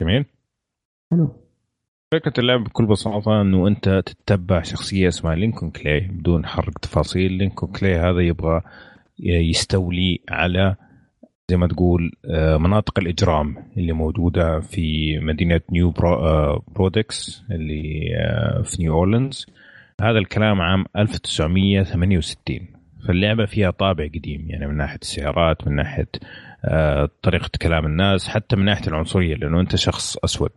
جميل؟ 0.00 0.24
حلو. 1.12 1.48
فكرة 2.12 2.32
اللعبة 2.38 2.64
بكل 2.64 2.86
بساطة 2.86 3.40
إنه 3.40 3.68
أنت 3.68 4.02
تتبع 4.06 4.62
شخصية 4.62 5.08
اسمها 5.08 5.34
لينكون 5.34 5.70
كلاي 5.70 6.00
بدون 6.00 6.46
حرق 6.46 6.78
تفاصيل. 6.78 7.32
لينكون 7.32 7.72
كلاي 7.72 7.98
هذا 7.98 8.20
يبغى 8.20 8.62
يستولي 9.20 10.20
على 10.28 10.76
زي 11.50 11.56
ما 11.56 11.68
تقول 11.68 12.12
آه، 12.24 12.56
مناطق 12.56 12.98
الإجرام 12.98 13.56
اللي 13.76 13.92
موجودة 13.92 14.60
في 14.60 15.18
مدينة 15.18 15.60
نيو 15.72 15.90
بور 15.90 16.14
آه، 16.14 16.62
بوردوكس 16.68 17.44
اللي 17.50 18.16
آه، 18.16 18.62
في 18.62 18.82
نيو 18.82 18.94
أورلينز. 18.94 19.46
هذا 20.00 20.18
الكلام 20.18 20.60
عام 20.60 20.84
1968 20.96 22.66
فاللعبة 23.06 23.46
فيها 23.46 23.70
طابع 23.70 24.06
قديم 24.06 24.50
يعني 24.50 24.66
من 24.66 24.76
ناحية 24.76 24.98
السيارات 25.02 25.66
من 25.68 25.76
ناحية 25.76 26.08
طريقة 27.22 27.50
كلام 27.62 27.86
الناس 27.86 28.28
حتى 28.28 28.56
من 28.56 28.64
ناحية 28.64 28.88
العنصرية 28.88 29.34
لأنه 29.34 29.60
أنت 29.60 29.76
شخص 29.76 30.16
أسود. 30.16 30.50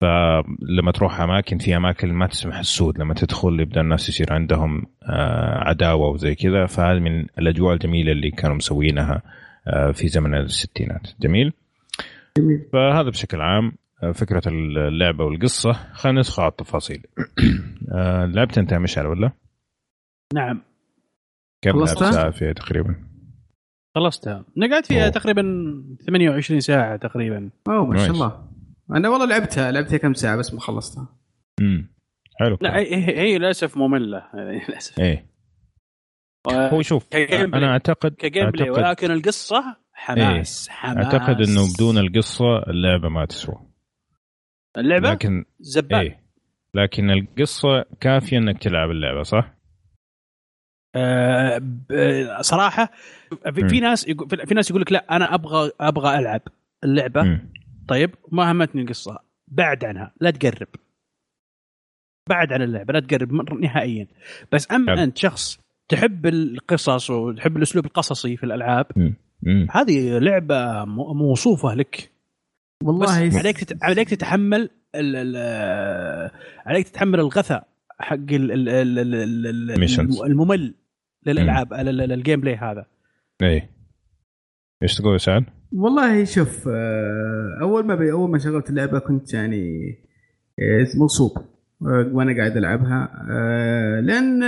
فلما 0.00 0.92
تروح 0.92 1.20
أماكن 1.20 1.58
في 1.58 1.76
أماكن 1.76 2.12
ما 2.12 2.26
تسمح 2.26 2.58
السود. 2.58 2.98
لما 2.98 3.14
تدخل 3.14 3.60
يبدأ 3.60 3.80
الناس 3.80 4.08
يصير 4.08 4.32
عندهم 4.32 4.86
آه، 5.02 5.68
عداوة 5.68 6.08
وزي 6.08 6.34
كذا. 6.34 6.66
فهذه 6.66 6.98
من 6.98 7.26
الأجواء 7.38 7.74
الجميلة 7.74 8.12
اللي 8.12 8.30
كانوا 8.30 8.56
مسوينها 8.56 9.22
آه، 9.66 9.92
في 9.92 10.08
زمن 10.08 10.34
الستينات. 10.34 11.08
جميل؟ 11.20 11.52
جميل. 12.38 12.68
فهذا 12.72 13.10
بشكل 13.10 13.40
عام 13.40 13.72
آه، 14.02 14.12
فكرة 14.12 14.42
اللعبة 14.46 15.24
والقصة. 15.24 15.72
خلينا 15.72 16.20
ندخل 16.20 16.42
على 16.42 16.50
التفاصيل. 16.50 17.06
لعبت 18.34 18.58
أنت 18.58 18.72
يا 18.72 18.78
مشعل 18.78 19.06
ولا؟ 19.06 19.30
نعم. 20.34 20.62
كم 21.62 21.76
لعبت؟ 21.78 21.88
ساعة 21.88 22.30
فيها 22.30 22.52
تقريبا؟ 22.52 22.94
خلصتها. 23.94 24.44
أنا 24.58 24.74
قعدت 24.74 24.86
فيها 24.86 25.04
أوه. 25.04 25.10
تقريبا 25.10 25.42
28 26.06 26.60
ساعة 26.60 26.96
تقريبا. 26.96 27.50
أوه 27.68 27.86
ما 27.86 27.96
شاء. 27.96 28.10
الله. 28.10 28.49
أنا 28.94 29.08
والله 29.08 29.26
لعبتها 29.26 29.72
لعبتها 29.72 29.96
كم 29.96 30.14
ساعة 30.14 30.36
بس 30.36 30.54
ما 30.54 30.60
خلصتها. 30.60 31.16
امم 31.60 31.94
حلو 32.40 32.58
لا 32.60 32.76
هي, 32.76 33.38
للأسف 33.38 33.76
مملة. 33.76 34.18
يعني 34.34 34.64
للأسف. 34.68 35.00
إيه. 35.00 35.30
هو 36.48 36.82
شوف 36.82 37.08
أنا 37.14 37.66
اعتقد 37.72 38.14
كجيم 38.14 38.50
بلاي 38.50 38.68
أعتقد- 38.68 38.78
ولكن 38.78 39.10
القصة 39.10 39.76
حماس 39.92 40.68
حماس. 40.68 41.04
أعتقد 41.06 41.40
إنه 41.40 41.74
بدون 41.74 41.98
القصة 41.98 42.58
اللعبة 42.58 43.08
ما 43.08 43.24
تسوى. 43.26 43.54
اللعبة؟ 44.78 45.10
لكن 45.10 45.44
زبال 45.60 45.98
إيه. 45.98 46.22
لكن 46.74 47.10
القصة 47.10 47.84
كافية 48.00 48.38
إنك 48.38 48.62
تلعب 48.62 48.90
اللعبة 48.90 49.22
صح؟ 49.22 49.54
آه 50.96 51.60
صراحة 52.40 52.90
في, 53.54 53.80
ناس 53.80 54.08
يقول 54.08 54.46
في 54.46 54.54
ناس 54.54 54.70
يقول 54.70 54.82
لك 54.82 54.92
لا 54.92 55.16
أنا 55.16 55.34
أبغى 55.34 55.70
أبغى 55.80 56.18
ألعب 56.18 56.40
اللعبة. 56.84 57.40
طيب 57.90 58.14
ما 58.32 58.52
همتني 58.52 58.82
القصة 58.82 59.18
بعد 59.48 59.84
عنها 59.84 60.14
لا 60.20 60.30
تقرب 60.30 60.68
بعد 62.28 62.52
عن 62.52 62.62
اللعبة 62.62 62.92
لا 62.92 63.00
تقرب 63.00 63.32
نهائيا 63.60 64.06
بس 64.52 64.72
أما 64.72 64.92
حلو. 64.92 65.02
أنت 65.02 65.18
شخص 65.18 65.60
تحب 65.88 66.26
القصص 66.26 67.10
وتحب 67.10 67.56
الأسلوب 67.56 67.86
القصصي 67.86 68.36
في 68.36 68.44
الألعاب 68.44 68.86
مم. 69.42 69.66
هذه 69.70 70.18
لعبة 70.18 70.84
موصوفة 71.14 71.74
لك 71.74 71.96
بس 72.82 72.86
والله 72.88 73.38
عليك 73.38 73.64
تت... 73.64 73.84
عليك 73.84 74.08
تتحمل 74.08 74.70
ال... 74.94 75.16
ال... 75.16 76.30
عليك 76.66 76.88
تتحمل 76.88 77.20
الغثاء 77.20 77.68
حق 77.98 78.14
ال... 78.14 78.52
ال... 78.52 78.68
ال... 78.68 78.98
ال... 78.98 79.70
ال... 79.70 79.88
Missions. 79.88 80.24
الممل 80.24 80.74
للألعاب 81.26 81.72
ال- 81.72 81.88
ال- 82.00 82.12
ال 82.12 82.40
gameplay 82.40 82.56
هذا 82.56 82.86
إيه 83.42 83.70
إيش 84.82 84.94
تقول 84.94 85.12
يا 85.12 85.18
سعد؟ 85.18 85.44
والله 85.72 86.24
شوف 86.24 86.68
آه، 86.68 87.58
أول 87.60 87.86
ما 87.86 87.94
بي 87.94 88.12
أول 88.12 88.30
ما 88.30 88.38
شغلت 88.38 88.70
اللعبة 88.70 88.98
كنت 88.98 89.34
يعني 89.34 89.94
آه، 90.60 90.86
مغصوب 90.98 91.30
آه، 91.82 92.10
وأنا 92.12 92.36
قاعد 92.36 92.56
ألعبها 92.56 93.08
لأن 94.00 94.42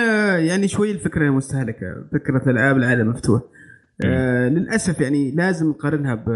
يعني 0.46 0.68
شوي 0.68 0.90
الفكرة 0.90 1.30
مستهلكة 1.30 2.04
فكرة 2.12 2.50
العاب 2.50 2.76
العالم 2.76 3.08
مفتوح 3.08 3.42
للأسف 4.04 5.00
يعني 5.00 5.30
لازم 5.30 5.68
نقارنها 5.70 6.14
ب 6.14 6.28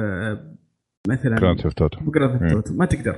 مثلا 1.08 1.36
Grand 1.40 1.60
Theft 1.60 1.82
Auto 1.82 2.74
ما 2.74 2.86
تقدر. 2.86 3.16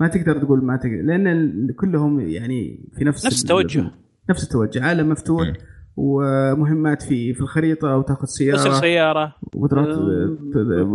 ما 0.00 0.08
تقدر 0.08 0.38
تقول 0.38 0.64
ما 0.64 0.76
تقدر 0.76 1.02
لأن 1.02 1.72
كلهم 1.72 2.20
يعني 2.20 2.88
في 2.98 3.04
نفس 3.04 3.26
نفس 3.26 3.36
ال- 3.38 3.42
التوجه. 3.42 3.90
نفس 4.30 4.44
التوجه. 4.44 4.84
عالم 4.84 5.08
مفتوح. 5.08 5.46
مم. 5.48 5.54
ومهمات 6.00 7.02
في 7.02 7.34
في 7.34 7.40
الخريطة 7.40 7.96
وتاخذ 7.96 8.24
سيارة. 8.26 8.56
تسرق 8.58 8.72
سيارة. 8.80 9.34
وتروح 9.54 9.86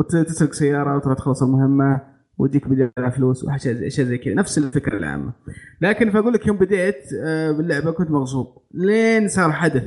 ت- 0.09 0.15
تسرق 0.15 0.53
سيارة 0.53 0.95
وتروح 0.97 1.17
تخلص 1.17 1.43
المهمة 1.43 2.01
وتجيك 2.37 2.67
بدل 2.67 3.11
فلوس 3.11 3.43
وأشياء 3.43 3.73
زي- 3.89 4.17
كذا. 4.17 4.33
نفس 4.33 4.57
الفكرة 4.57 4.97
العامة. 4.97 5.33
لكن 5.81 6.11
فأقول 6.11 6.33
لك 6.33 6.47
يوم 6.47 6.57
بديت 6.57 6.95
آه، 7.23 7.51
باللعبة 7.51 7.91
كنت 7.91 8.11
مغصوب. 8.11 8.47
لين 8.73 9.27
صار 9.27 9.51
حدث 9.51 9.83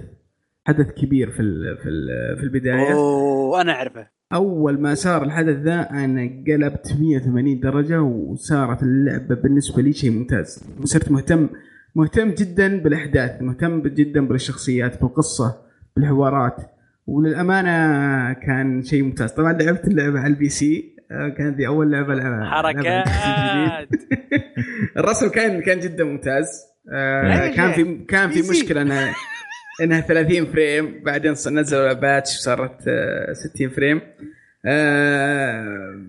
حدث 0.66 0.86
كبير 0.90 1.30
في 1.30 1.40
ال- 1.40 1.76
في 1.82 1.88
ال- 1.88 2.36
في 2.38 2.42
البداية. 2.42 2.92
أوه 2.92 3.60
أنا 3.60 3.72
أعرفه. 3.72 4.06
أول 4.32 4.80
ما 4.80 4.94
صار 4.94 5.22
الحدث 5.22 5.56
ذا 5.56 5.80
أنا 5.90 6.22
قلبت 6.46 6.96
180 7.00 7.60
درجة 7.60 8.02
وصارت 8.02 8.82
اللعبة 8.82 9.34
بالنسبة 9.34 9.82
لي 9.82 9.92
شيء 9.92 10.10
ممتاز. 10.10 10.64
وصرت 10.82 11.10
مهتم 11.10 11.48
مهتم 11.96 12.30
جدا 12.30 12.80
بالأحداث 12.80 13.42
مهتم 13.42 13.82
جدا 13.82 14.20
بالشخصيات 14.26 15.00
بالقصة 15.00 15.62
بالحوارات. 15.96 16.56
وللأمانة 17.06 18.32
كان 18.32 18.82
شيء 18.82 19.02
ممتاز. 19.02 19.30
طبعا 19.32 19.52
لعبت 19.52 19.84
اللعبة 19.88 20.18
على 20.20 20.26
ال 20.32 20.48
PC 20.48 20.96
آه، 21.10 21.28
كانت 21.28 21.56
دي 21.56 21.66
أول 21.66 21.90
لعبة 21.92 22.14
لعبها 22.14 22.50
حركات. 22.50 23.04
الرسم 24.98 25.28
كان 25.28 25.60
كان 25.62 25.80
جدا 25.80 26.04
ممتاز. 26.04 26.46
آه، 26.92 27.48
كان. 27.48 27.72
في 27.72 28.04
كان 28.08 28.30
في. 28.30 28.50
مشكلة 28.50 28.82
إنها 28.82 29.14
إنها 29.82 30.00
30 30.00 30.46
frame. 30.46 31.02
بعدين 31.04 31.32
نزلوا 31.32 31.92
patch 31.92 32.30
صارت 32.30 32.88
آه، 32.88 33.32
60 33.32 33.68
frame. 33.68 34.00
آه، 34.66 36.00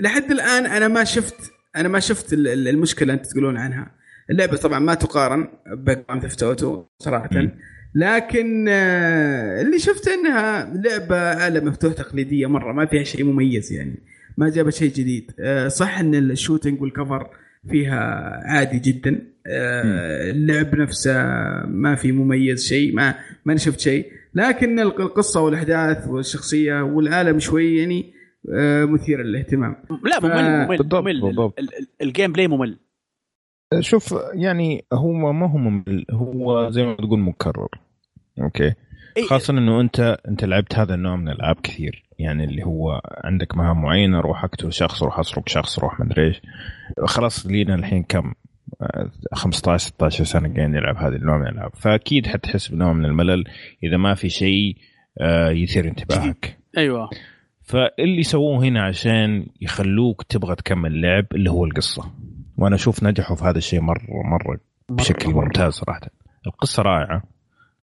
لحد 0.00 0.30
الآن 0.30 0.66
أنا 0.66 0.88
ما 0.88 1.04
شفت 1.04 1.52
أنا 1.76 1.88
ما 1.88 2.00
شفت 2.00 2.32
ال- 2.32 2.48
ال- 2.48 2.68
المشكلة 2.68 3.02
اللي 3.02 3.12
أنت 3.12 3.26
تقولون 3.26 3.56
عنها. 3.56 3.99
اللعبة 4.30 4.56
طبعا 4.56 4.78
ما 4.78 4.94
تقارن 4.94 5.48
ب 5.66 5.75
Grand 5.75 6.22
Theft 6.22 6.42
Auto 6.42 6.84
صراحة. 6.98 7.28
مم. 7.32 7.50
لكن 7.94 8.66
آه، 8.68 9.62
اللي 9.62 9.78
شفته 9.78 10.14
إنها 10.14 10.72
لعبة 10.74 11.16
عالم 11.16 11.68
مفتوح 11.68 11.92
تقليدية 11.92 12.46
مرة 12.46 12.72
ما 12.72 12.86
فيها 12.86 13.02
شيء 13.02 13.24
مميز 13.24 13.72
يعني 13.72 13.94
ما 14.38 14.48
جابت 14.50 14.72
شيء 14.74 14.92
جديد. 14.92 15.30
آه، 15.40 15.68
صح 15.68 15.98
إن 16.00 16.14
ال 16.14 16.22
shooting 16.22 16.82
وال 16.82 16.95
cover 16.95 17.26
فيها 17.70 18.00
عادي 18.44 18.78
جدا. 18.78 19.20
آه، 19.46 20.30
اللعب 20.30 20.74
نفسه 20.74 21.12
ما 21.66 21.94
في 21.94 22.12
مميز 22.12 22.66
شيء 22.66 22.94
ما 22.94 23.14
ما 23.44 23.56
شفت 23.56 23.80
شيء. 23.80 24.06
لكن 24.34 24.80
الق- 24.80 25.00
القصة 25.00 25.40
والأحداث 25.40 26.08
والشخصية 26.08 26.82
والعالم 26.82 27.38
شوي 27.38 27.76
يعني 27.78 28.12
مثير 28.84 29.22
للاهتمام. 29.22 29.76
لا 30.04 30.20
ممل 30.22 30.66
ممل 30.66 30.78
بالضبط، 30.78 31.02
ممل. 31.02 31.20
بالضبط. 31.20 31.58
ال- 31.58 31.68
ال- 31.78 31.86
ال 32.02 32.32
gameplay 32.32 32.48
ممل. 32.48 32.78
شوف 33.78 34.14
يعني 34.34 34.84
هو 34.92 35.32
ما 35.32 35.50
هو 35.50 35.58
ممل 35.58 36.06
هو 36.10 36.70
زي 36.70 36.84
ما 36.84 36.94
تقول 36.94 37.20
مكرر 37.20 37.68
okay؟ 38.40 38.74
إيه، 39.16 39.24
خاصة 39.24 39.58
إنه 39.58 39.80
أنت 39.80 40.18
أنت 40.28 40.44
لعبت 40.44 40.74
هذا 40.74 40.94
النوع 40.94 41.16
من 41.16 41.28
الألعاب 41.28 41.56
كثير 41.62 42.04
يعني 42.18 42.44
اللي 42.44 42.64
هو 42.64 43.00
عندك 43.24 43.56
مهام 43.56 43.82
معينة 43.82 44.20
روح 44.20 44.44
اقتل 44.44 44.72
شخص 44.72 45.02
روح 45.02 45.18
أسرق 45.18 45.48
شخص 45.48 45.78
روح 45.78 46.00
مدري 46.00 46.26
إيش. 46.26 46.42
خلاص 47.04 47.46
لينا 47.46 47.74
الحين 47.74 48.02
كم؟ 48.02 48.32
آه، 48.82 49.10
15 49.32 49.86
16 49.86 50.24
سنة 50.24 50.54
قاعدين 50.54 50.70
نلعب 50.70 50.96
هذا 50.96 51.16
النوع 51.16 51.38
من 51.38 51.46
الألعاب. 51.46 51.70
فأكيد 51.74 52.26
حتحس 52.26 52.68
بنوع 52.68 52.92
من 52.92 53.04
الملل 53.04 53.44
إذا 53.82 53.96
ما 53.96 54.14
في 54.14 54.28
شيء 54.28 54.76
آه، 55.20 55.50
يثير 55.50 55.88
انتباهك. 55.88 56.58
أيوه. 56.78 57.10
فاللي 57.62 58.22
سووه 58.22 58.64
هنا 58.64 58.82
عشان 58.82 59.46
يخلوك 59.60 60.22
تبغى 60.22 60.54
تكمل 60.54 61.00
لعب 61.00 61.26
اللي 61.34 61.50
هو 61.50 61.64
القصة. 61.64 62.12
وأنا 62.60 62.74
أشوف 62.74 63.02
نجحوا 63.02 63.36
في 63.36 63.44
هذا 63.44 63.58
الشيء 63.58 63.80
مرة 63.80 64.22
مرة 64.24 64.60
بشكل 64.88 65.30
ممتاز 65.30 65.72
صراحة. 65.72 66.00
القصة 66.46 66.82
رائعة. 66.82 67.22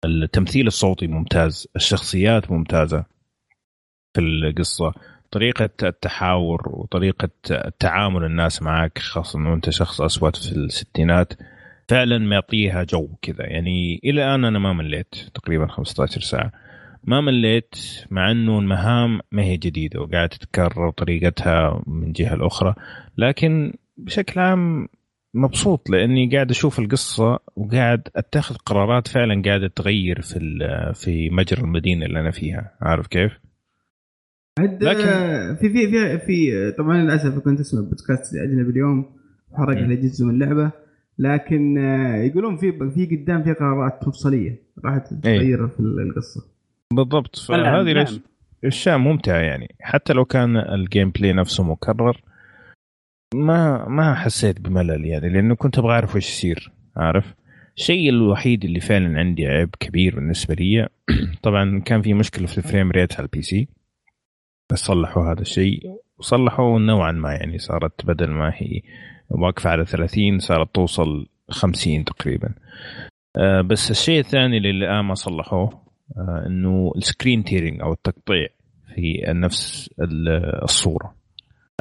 التمثيل 0.05 0.68
الصوتي 0.68 1.07
ممتاز. 1.07 1.68
الشخصيات 1.76 2.51
ممتازة 2.51 3.05
في 4.13 4.22
القصة. 4.22 4.93
طريقة 5.32 5.70
التحاور 5.84 6.70
وطريقة 6.70 7.30
التعامل 7.51 8.24
الناس 8.24 8.61
معك 8.61 8.99
خاصة 8.99 9.39
إنه 9.39 9.53
أنت 9.53 9.70
شخص 9.70 10.01
أسود 10.01 10.36
في 10.36 10.51
الستينات 10.51 11.34
فعلا 11.89 12.18
معطيها 12.18 12.84
جو 12.84 13.09
كذا. 13.22 13.43
يعني 13.43 13.99
إلى 14.03 14.24
الآن 14.24 14.45
أنا 14.45 14.59
ما 14.59 14.74
مليت 14.74 15.16
تقريبا 15.34 15.68
15 15.68 16.22
ساعة. 16.22 16.51
ما 17.03 17.22
مليت 17.22 17.76
مع 18.11 18.32
إنه 18.32 18.59
المهام 18.59 19.20
ما 19.32 19.43
هي 19.43 19.57
جديدة 19.57 20.01
وقاعدة 20.01 20.28
تتكرر 20.28 20.89
طريقتها 20.89 21.84
من 21.88 22.11
جهة 22.11 22.34
الاخرى 22.34 22.74
لكن 23.18 23.74
بشكل 23.98 24.39
عام 24.39 24.88
مبسوط 25.34 25.89
لأني 25.89 26.30
قاعد 26.34 26.50
أشوف 26.52 26.80
القصة 26.80 27.39
وقاعد 27.56 28.02
أتخذ 28.16 28.56
قرارات 28.56 29.08
فعلا 29.08 29.41
قاعدة 29.46 29.68
تغير 29.68 30.22
في 30.22 30.38
ال- 30.38 30.96
في 30.96 31.30
مجرى 31.30 31.62
المدينة 31.62 32.06
اللي 32.06 32.20
أنا 32.20 32.32
فيها 32.32 32.72
عارف 32.82 33.08
كيف؟ 33.08 33.39
لكن- 34.60 35.56
في 35.62 35.70
في 35.70 35.88
في, 35.91 36.20
في 36.20 36.72
طبعا 36.78 36.98
للأسف 36.98 37.39
كنت 37.39 37.60
أسمع 37.60 37.82
بودكاست 37.82 38.36
أجنبي 38.36 38.70
اليوم 38.70 39.06
وحرق 39.52 39.78
مم. 39.78 39.84
على 39.84 39.96
جزء 39.96 40.26
من 40.26 40.34
اللعبة 40.34 40.72
لكن 41.20 41.78
آه، 41.78 42.16
يقولون 42.16 42.58
في 42.58 42.72
في 42.96 43.06
قدام 43.16 43.43
في 43.43 43.54
قرارات 43.54 44.08
مفصلية 44.08 44.62
راح 44.86 44.98
تغير 44.98 45.68
في 45.68 45.80
القصة 45.80 46.41
بالضبط 46.93 47.36
فهذه 47.36 47.84
نعم. 47.93 47.98
ليش 47.98 48.20
اشياء 48.66 48.98
ممتعة 48.98 49.38
يعني 49.39 49.76
حتى 49.82 50.14
لو 50.14 50.26
كان 50.26 50.58
ال 50.58 51.10
gameplay 51.10 51.34
نفسه 51.34 51.64
مكرر 51.64 52.22
ما 53.34 53.88
ما 53.88 54.15
حسيت 54.15 54.61
بملل 54.61 55.05
يعني 55.05 55.30
لأنه 55.30 55.55
كنت 55.55 55.78
أبغى 55.78 55.91
أعرف 55.93 56.15
إيش 56.15 56.30
يصير 56.30 56.71
عارف؟ 56.97 57.34
الشيء 57.78 58.09
الوحيد 58.09 58.65
اللي 58.65 58.80
فعلا 58.80 59.19
عندي 59.19 59.47
عيب 59.47 59.69
كبير 59.80 60.15
بالنسبة 60.15 60.55
لي 60.55 60.88
طبعا 61.43 61.80
كان 61.80 62.01
في 62.01 62.13
مشكلة 62.13 62.47
في 62.47 62.57
ال 62.58 62.63
frame 62.63 62.91
rate 62.91 63.14
على 63.13 63.26
ال 63.26 63.41
PC 63.41 63.68
بس 64.71 64.80
صلحوا 64.80 65.32
هذا 65.32 65.41
الشيء 65.41 65.82
وصلحوا 66.17 66.80
نوعا 66.80 67.11
ما 67.11 67.34
يعني 67.34 67.57
صارت 67.57 68.05
بدل 68.05 68.30
ما 68.32 68.51
هي 68.55 68.82
واقفة 69.30 69.69
على 69.69 69.86
30 69.86 70.39
صارت 70.39 70.76
توصل 70.76 71.28
50 71.49 72.03
تقريبا. 72.05 72.53
آه، 73.38 73.61
بس 73.61 73.91
الشيء 73.91 74.19
الثاني 74.19 74.57
اللي 74.57 74.69
الآن 74.69 75.05
ما 75.05 75.13
صلحوه 75.13 75.86
آه، 76.17 76.43
إنه 76.47 76.91
ال 76.97 77.04
screen 77.04 77.43
tearing 77.43 77.82
أو 77.82 77.93
التقطيع 77.93 78.47
في 78.95 79.23
نفس 79.28 79.89
ال- 80.01 80.63
الصورة. 80.63 81.15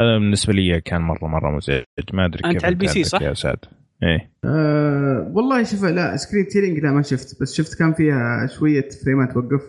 هذا 0.01 0.19
بالنسبة 0.19 0.53
لي 0.53 0.81
كان 0.81 1.01
مرة 1.01 1.27
مرة 1.27 1.57
مزعج. 1.57 1.83
ما 2.13 2.25
أدري 2.25 2.41
أنت 2.45 2.53
كيف 2.53 2.65
على 2.65 2.73
ال 2.73 2.89
PC 2.89 3.05
صح؟ 3.05 3.23
يا 3.23 3.35
سعد. 3.35 3.59
إيه. 4.03 4.31
أه 4.45 5.33
والله 5.35 5.63
شوف 5.63 5.85
لا 5.85 6.17
screen 6.17 6.47
tearing 6.47 6.79
لا 6.79 6.93
ما 6.93 7.03
شفت. 7.03 7.43
بس 7.43 7.55
شفت 7.55 7.79
كان 7.79 7.93
فيها 7.93 8.47
شوية 8.47 8.89
فريمات 9.05 9.33
توقف 9.33 9.63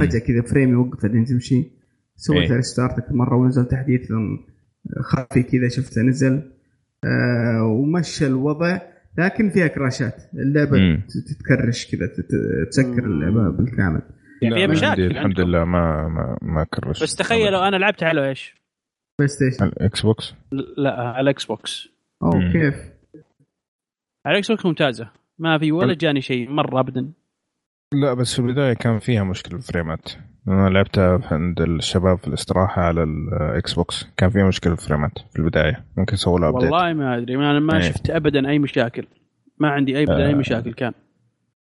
فجأة 0.00 0.18
كذا 0.18 0.42
frame 0.42 0.70
يوقف 0.72 1.02
بعدين 1.02 1.24
تمشي. 1.24 1.70
سويت 2.16 2.50
إيه. 2.50 2.56
restart 2.56 3.12
مرة 3.12 3.36
ونزل 3.36 3.64
تحديث 3.64 4.12
خفي 5.00 5.42
كذا 5.42 5.68
شفته 5.68 6.02
نزل. 6.02 6.52
أه 7.04 7.62
ومشى 7.62 8.26
الوضع. 8.26 8.78
لكن 9.18 9.50
فيها 9.50 9.66
كراشات 9.66 10.14
اللعبة 10.34 10.78
مم. 10.78 11.02
تتكرش 11.08 11.94
كذا 11.94 12.06
تت- 12.06 12.68
تسكر 12.70 13.04
اللعبة 13.04 13.50
بالكامل. 13.50 14.02
يعني 14.42 14.54
فيها 14.54 14.66
مشاكل 14.66 15.02
الحمد. 15.02 15.40
لله 15.40 15.64
ما 15.64 16.08
ما 16.08 16.38
ما 16.42 16.64
كرش 16.64 17.02
بس 17.02 17.14
تخيل 17.14 17.52
لو 17.52 17.60
أنا 17.60 17.76
لعبت 17.76 18.02
على 18.02 18.28
إيش؟ 18.28 18.63
PlayStation 19.18 19.64
ال 19.66 20.02
Xbox 20.02 20.34
لا 20.76 21.00
على 21.00 21.20
ال 21.20 21.44
Xbox 21.44 21.88
أوه 22.22 22.36
مم. 22.36 22.52
كيف؟ 22.52 22.74
على 24.26 24.32
ال 24.32 24.50
Xbox 24.50 24.66
ممتازة. 24.66 25.08
ما 25.38 25.58
في 25.58 25.72
ولا 25.72 25.92
ال- 25.92 25.98
جاني 25.98 26.20
شيء 26.20 26.50
مرة 26.50 26.80
ابدا. 26.80 27.12
لا 27.92 28.14
بس 28.14 28.34
في 28.34 28.38
البداية 28.38 28.72
كان 28.72 28.98
فيها 28.98 29.24
مشكلة 29.24 29.58
ال 29.58 29.65
frames 29.65 30.08
أنا 30.48 30.68
لعبتها 30.68 31.20
عند 31.30 31.60
الشباب 31.60 32.18
في 32.18 32.28
الاستراحة 32.28 32.82
على 32.82 33.02
الاكس 33.02 33.74
بوكس 33.74 34.06
كان 34.16 34.30
فيها 34.30 34.48
مشكلة 34.48 34.72
ال 34.72 34.79
frames 34.79 35.18
في 35.32 35.38
البداية. 35.38 35.84
ممكن 35.96 36.16
سووا 36.16 36.38
لها 36.40 36.48
update 36.48 36.72
والله 36.72 36.92
ما 36.92 37.16
أدري. 37.18 37.34
أنا 37.34 37.60
ما 37.60 37.74
إيه. 37.76 37.80
شفت 37.80 38.10
ابدا 38.10 38.48
أي 38.48 38.58
مشاكل. 38.58 39.06
ما 39.58 39.68
عندي 39.68 39.98
أي 39.98 40.04
آه. 40.08 40.34
مشاكل 40.34 40.72
كان. 40.72 40.92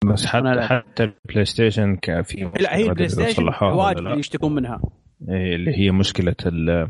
بس 0.06 0.26
حتى. 0.26 0.62
حتى 0.62 1.04
البلاي 1.04 1.46
ستيشن 1.46 1.96
كان 1.96 2.24
في 2.24 2.46
مشكلة 2.46 2.64
لا 2.64 2.76
هي 2.76 2.84
ما 2.84 2.92
أدري 2.92 2.94
بلاي 2.94 3.06
إذا 3.06 3.32
ستيشن 3.32 3.44
واجد 3.62 4.18
يشتكون 4.18 4.56
منها. 4.56 4.82
إيه، 5.30 5.56
اللي 5.56 5.72
هي 5.78 5.92
مشكلة 5.92 6.36
ال 6.46 6.90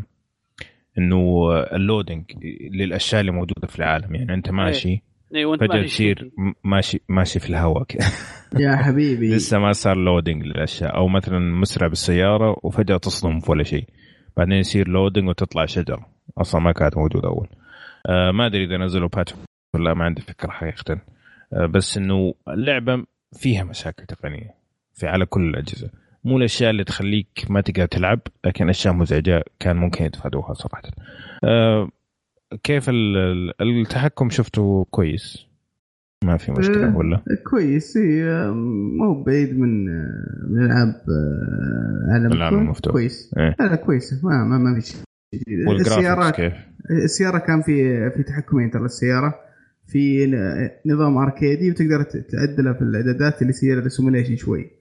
إنه 0.98 1.50
ال 1.76 1.82
loading 1.82 2.24
للأشياء 2.72 3.22
اللي 3.22 3.32
موجودة 3.32 3.68
في 3.68 3.80
العالم. 3.80 4.16
يعني 4.16 4.34
أنت 4.34 4.52
ماشي 4.52 5.02
اي 5.36 5.46
وأنت 5.46 5.64
فجأة 5.64 5.76
ماشي. 5.76 5.88
تصير 5.88 6.32
ماشي 6.64 7.02
ماشي 7.10 7.40
في 7.40 7.50
الهواء 7.50 7.84
كذا 7.84 8.08
يا 8.66 8.76
حبيبي. 8.76 9.36
لسه 9.36 9.60
ما 9.60 9.72
صار 9.72 9.98
loading 9.98 10.44
للأشياء. 10.44 10.96
أو 10.96 11.08
مثلا 11.08 11.40
مسرع 11.40 11.88
بالسيارة 11.88 12.58
وفجأة 12.64 12.98
تصدم 12.98 13.40
في 13.40 13.52
ولا 13.52 13.64
شيء. 13.64 13.86
بعدين 14.38 14.54
يصير 14.54 14.88
loading 14.88 15.30
وتطلع 15.30 15.66
شجرة. 15.66 16.06
أصلا 16.38 16.62
ما 16.62 16.72
كانت 16.72 16.98
موجودة 16.98 17.28
أول. 17.28 17.48
آه 18.10 18.32
ما 18.32 18.46
أدري 18.46 18.64
إذا 18.64 18.78
نزلوا 18.78 19.10
patch 19.10 19.34
ولا 19.74 19.94
ما 19.94 20.06
عندي 20.06 20.22
فكرة 20.22 20.50
حقيقه. 20.52 21.02
آه 21.54 21.66
بس 21.66 21.98
إنه 21.98 22.34
اللعبة 22.48 23.06
فيها 23.34 23.64
مشاكل 23.64 24.06
تقنية 24.06 24.56
في 24.94 25.08
على 25.08 25.26
كل 25.26 25.50
الأجهزة. 25.50 25.90
مو 26.26 26.38
الأشياء 26.38 26.70
اللي 26.72 26.84
تخليك 26.84 27.28
ما 27.50 27.62
تقدر 27.62 27.86
تلعب 27.86 28.20
لكن 28.46 28.70
أشياء 28.70 28.94
مزعجة 28.94 29.44
كان 29.60 29.76
ممكن 29.76 30.06
يتفادوها 30.06 30.54
صراحة. 30.54 30.82
آه 31.44 31.90
كيف 32.64 32.90
ال- 32.90 33.18
ال- 33.62 33.82
التحكم 33.82 34.30
شفته 34.30 34.88
كويس؟ 34.92 35.46
ما 36.24 36.38
في 36.38 36.52
مشكلة 36.52 36.88
آه، 36.88 36.98
ولا؟ 36.98 37.22
كويس 37.52 37.98
هي 37.98 38.52
مو 39.00 39.24
بعيد 39.24 39.60
من 39.60 39.86
من 40.50 40.66
العاب 40.66 41.02
آه، 41.10 42.14
عالم 42.14 42.32
العالم 42.32 42.56
مفتوح. 42.58 42.62
المفتوح. 42.62 42.94
كويس. 42.94 43.34
إيه. 43.38 43.56
لا 43.60 43.76
كويس. 43.76 44.24
ما 44.24 44.44
ما, 44.44 44.58
ما 44.58 44.80
في 44.80 44.88
شيء. 44.88 45.02
السيارات 45.72 46.36
كيف؟ 46.36 46.54
السيارة 46.92 47.38
كان 47.38 47.62
في 47.62 48.10
في 48.10 48.24
تحكمين 48.24 48.72
ترى 48.72 48.86
السيارة. 48.86 49.36
في 49.88 50.26
نظام 50.86 51.18
أركيدي 51.18 51.72
وتقدر 51.72 52.04
ت- 52.04 52.18
تعدلها 52.32 52.74
في 52.74 52.82
الإعدادات 52.82 53.42
اللي 53.42 53.50
يصير 53.50 53.88
سيموليشن 53.88 54.36
شوي. 54.36 54.72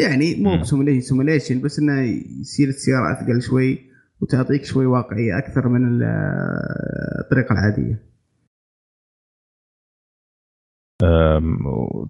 يعني 0.00 0.34
مو. 0.42 0.60
ب 0.60 0.64
simulation 0.64 1.00
simulation 1.00 1.60
بس 1.60 1.78
إنه 1.78 2.00
يصير 2.40 2.68
السيارة 2.68 3.12
أثقل 3.12 3.42
شوي 3.42 3.78
وتعطيك 4.20 4.64
شوي 4.64 4.86
واقعية 4.86 5.38
أكثر 5.38 5.68
من 5.68 5.88
ال- 5.88 6.02
الطريقة 7.24 7.52
العادية 7.52 8.02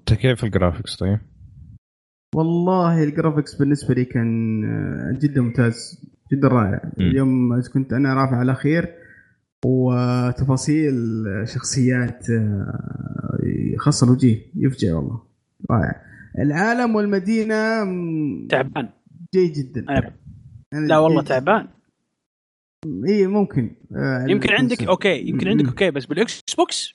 كيف 0.06 0.44
ال 0.44 0.50
graphics 0.50 0.96
طيب؟ 0.96 1.18
والله 2.34 3.02
الجرافيكس 3.02 3.54
بالنسبة 3.54 3.94
لي 3.94 4.04
كان 4.04 4.64
آه، 4.64 5.18
جدا 5.20 5.40
ممتاز 5.40 6.04
جدا 6.32 6.48
رائع. 6.48 6.92
اليوم 7.00 7.60
كنت 7.62 7.92
أنا 7.92 8.14
رافع 8.14 8.36
على 8.36 8.54
خير 8.54 8.94
وتفاصيل 9.64 10.94
شخصيات 11.44 12.26
خاصه 13.78 14.06
الوجيه 14.06 14.38
يفجع 14.56 14.94
والله 14.94 15.22
رائع 15.70 16.02
العالم 16.38 16.96
والمدينة 16.96 17.84
تعبان. 18.48 18.88
جيد 19.34 19.52
جدا. 19.52 19.80
أنا- 19.86 20.10
يعني 20.72 20.86
لا 20.86 20.98
والله 20.98 21.20
جيد- 21.20 21.28
تعبان. 21.28 21.68
إي 23.08 23.26
ممكن. 23.26 23.76
آه، 23.96 24.26
يمكن 24.28 24.52
عندك. 24.52 24.82
okay 24.82 25.28
يمكن 25.28 25.48
عندك. 25.48 25.66
okay 25.66 25.90
بس 25.90 26.06
بالإكس 26.06 26.42
بوكس 26.56 26.94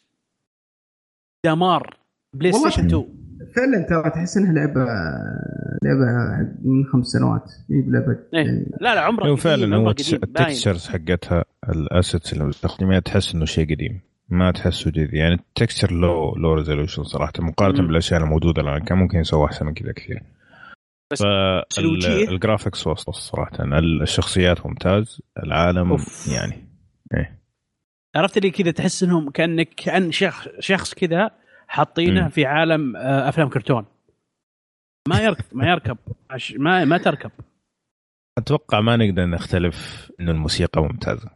دمار. 1.45 1.97
بلاي 2.35 2.51
ستيشن 2.51 2.85
2 2.85 3.05
فعلا 3.55 3.85
ترى 3.89 4.09
تحس 4.09 4.37
إنها 4.37 4.53
لعبة 4.53 4.85
لعبة 5.83 6.39
من 6.63 6.85
خمس 6.93 7.05
سنوات. 7.05 7.51
هي 7.71 7.81
بلعبة 7.81 8.11
إيه. 8.33 8.39
يعني 8.45 8.71
لا 8.81 8.95
لا 8.95 9.01
عمره 9.01 9.23
هو 9.23 9.35
قديم، 9.35 9.35
فعلا 9.35 9.75
هو. 9.75 9.89
ال 9.89 10.00
textures 10.00 10.87
حقتها 10.87 11.45
ال 11.69 11.78
assets 11.78 12.33
اللي 12.33 12.43
مستخدمينها 12.43 12.99
تحس 12.99 13.35
إنه 13.35 13.45
شيء 13.45 13.73
قديم. 13.75 13.99
ما 14.29 14.51
تحسه 14.51 14.91
جديد 14.91 15.13
يعني 15.13 15.33
ال 15.33 15.41
texture 15.41 15.91
low 15.91 16.35
low 16.35 16.53
resolution 16.53 17.03
صراحة 17.03 17.33
مقارنة 17.39 17.81
مم. 17.81 17.87
بالأشياء 17.87 18.21
الموجودة 18.23 18.61
الآن 18.61 18.83
كان 18.83 18.97
ممكن 18.97 19.19
يسوي 19.19 19.45
أحسن 19.45 19.65
من 19.65 19.73
كذا 19.73 19.91
كثير. 19.91 20.23
بس- 21.13 21.23
ال 22.29 22.36
graphics 22.36 22.87
وسط 22.87 23.09
صراحة. 23.09 23.57
الشخصيات 24.01 24.65
ممتاز 24.65 25.21
العالم 25.43 25.91
أوف. 25.91 26.27
يعني 26.27 26.67
إيه. 27.13 27.39
عرفت 28.15 28.37
اللي 28.37 28.51
كذا 28.51 28.71
تحس 28.71 29.03
إنهم 29.03 29.29
كأنك 29.29 29.69
كأن 29.69 30.11
شخص 30.11 30.47
شخص 30.59 30.93
كذا 30.93 31.31
حاطينه. 31.67 32.29
في 32.29 32.45
عالم 32.45 32.95
آه، 32.95 33.29
أفلام 33.29 33.49
كرتون. 33.49 33.85
ما 35.09 35.19
يركب 35.21 35.45
ما 35.51 35.69
يركب. 35.69 35.97
ما 36.57 36.85
ما 36.85 36.97
تركب. 36.97 37.31
أتوقع 38.37 38.81
ما 38.81 38.95
نقدر 38.95 39.25
نختلف 39.25 40.11
إنه 40.19 40.31
الموسيقى 40.31 40.81
ممتازة. 40.81 41.29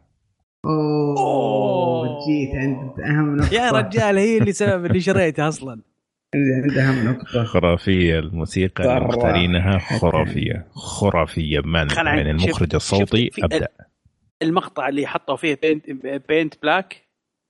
أوه 0.64 1.18
أوه. 1.18 2.18
جيت 2.26 2.54
عند 2.54 3.00
أهم 3.00 3.36
نقطة. 3.36 3.54
يا 3.54 3.70
رجال 3.70 4.18
هي 4.18 4.38
اللي 4.38 4.52
سبب 4.52 4.86
اللي 4.86 5.00
شريته 5.00 5.48
أصلا. 5.48 5.80
عند 6.34 6.78
أهم 6.78 7.08
نقطة. 7.08 7.44
خرافية 7.44 8.18
الموسيقى 8.18 8.84
اللي. 8.84 9.00
مختارينها 9.00 9.78
خرافية. 9.78 10.66
خرافية 10.74 11.60
بمعنى 11.60 11.88
خل 11.90 12.06
يعني 12.06 12.20
عن- 12.30 12.38
شوف- 12.38 12.48
المخرج 12.48 12.74
الصوتي 12.74 13.30
ابدع 13.42 13.66
المقطع 14.42 14.88
اللي 14.88 15.06
حطوا 15.06 15.36
فيه 15.36 15.58
Paint, 15.62 15.90
Paint 16.28 16.47
It 16.47 16.54
Black 16.62 17.02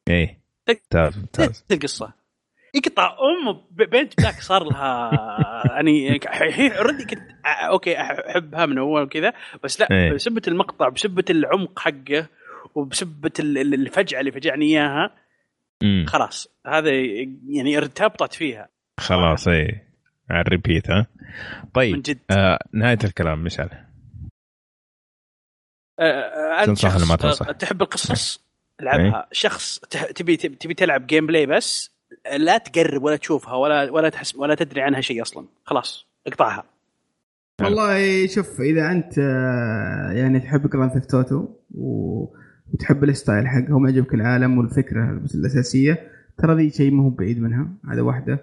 إيه. 0.08 0.38
ممتاز 0.68 1.18
ممتاز 1.18 1.64
القصة. 1.72 2.12
يقطع 2.74 3.06
أم 3.10 3.52
ب- 3.70 3.90
Paint 3.90 4.12
It 4.12 4.20
Black 4.20 4.34
صار 4.34 4.64
لها 4.64 5.10
يعني 5.74 6.20
هي 6.32 6.78
already 6.78 7.04
كنت 7.04 7.20
okay 7.70 8.00
أحبها 8.00 8.66
من 8.66 8.78
أول 8.78 9.02
وكذا 9.02 9.32
بس 9.64 9.80
لا 9.80 9.88
إيه. 9.90 10.12
بسبة 10.12 10.42
المقطع 10.48 10.88
بسبة 10.88 11.24
العمق 11.30 11.78
حقه 11.78 12.28
وبسبة 12.74 13.30
ال- 13.40 13.58
ال- 13.58 13.74
الفجعة 13.74 14.20
اللي 14.20 14.32
فجعني 14.32 14.64
إياها. 14.66 15.14
خلاص. 16.06 16.48
هذا 16.66 16.90
يعني 17.48 17.78
ارتبطت 17.78 18.34
فيها. 18.34 18.68
خلاص 19.00 19.48
إيه. 19.48 19.92
على 20.30 20.40
ال 20.40 20.48
repeat 20.48 20.90
ها. 20.90 21.06
من 21.64 21.70
طيب 21.74 22.02
جد. 22.02 22.18
آه 22.30 22.58
نهاية 22.72 22.98
الكلام 23.04 23.44
مشعل. 23.44 23.68
آه، 25.98 26.02
آه، 26.60 26.64
تنصح 26.64 26.88
ولا 26.96 27.04
ما 27.04 27.16
شخص 27.16 27.22
تنصح؟ 27.22 27.48
آه، 27.48 27.52
تحب 27.52 27.82
القصص؟ 27.82 28.44
العبها. 28.80 29.28
شخص 29.32 29.78
تح- 29.78 30.10
تبي 30.10 30.36
تبي 30.36 30.56
تبي 30.56 30.74
تلعب 30.74 31.06
gameplay 31.06 31.46
بس 31.46 31.90
لا 32.36 32.58
تقرب 32.58 33.02
ولا 33.02 33.16
تشوفها 33.16 33.54
ولا 33.54 33.90
ولا 33.90 34.08
تحس 34.08 34.36
ولا 34.36 34.54
تدري 34.54 34.82
عنها 34.82 35.00
شيء 35.00 35.22
أصلا. 35.22 35.46
خلاص 35.64 36.06
اقطعها. 36.26 36.64
والله 37.60 38.26
شوف 38.26 38.60
إذا 38.60 38.90
أنت 38.90 39.18
آه، 39.18 40.12
يعني 40.12 40.40
تحب 40.40 40.70
جراند 40.70 40.92
ثيفت 40.92 41.14
اوتو 41.14 41.48
وتحب 42.72 43.04
الستايل 43.04 43.48
حقهم 43.48 43.86
يعجبك 43.86 44.14
العالم 44.14 44.58
والفكرة 44.58 45.20
الأساسية. 45.34 45.98
ترى 46.38 46.54
ذي 46.56 46.70
شيء 46.70 46.90
ما 46.94 47.02
هو 47.02 47.08
بعيد 47.10 47.40
منها 47.40 47.68
هذا 47.90 48.02
واحدة. 48.02 48.38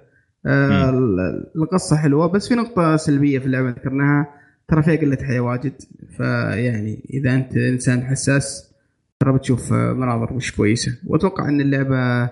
آه، 0.45 0.89
ال- 0.89 1.45
القصة 1.55 1.97
حلوة 1.97 2.27
بس 2.27 2.47
في 2.49 2.55
نقطة 2.55 2.95
سلبية 2.95 3.39
في 3.39 3.45
اللعبة 3.45 3.69
ذكرناها. 3.69 4.27
ترى 4.67 4.83
فيها 4.83 4.95
قلة 4.95 5.17
حياة 5.27 5.39
واجد 5.39 5.73
فيعني 6.17 7.03
إذا 7.13 7.33
أنت 7.33 7.57
إنسان 7.57 8.01
حساس 8.03 8.73
ترى 9.19 9.33
بتشوف 9.33 9.73
آه، 9.73 9.93
مناظر 9.93 10.33
مش 10.33 10.55
كويسة. 10.55 10.97
وأتوقع 11.07 11.49
إن 11.49 11.61
اللعبة 11.61 12.29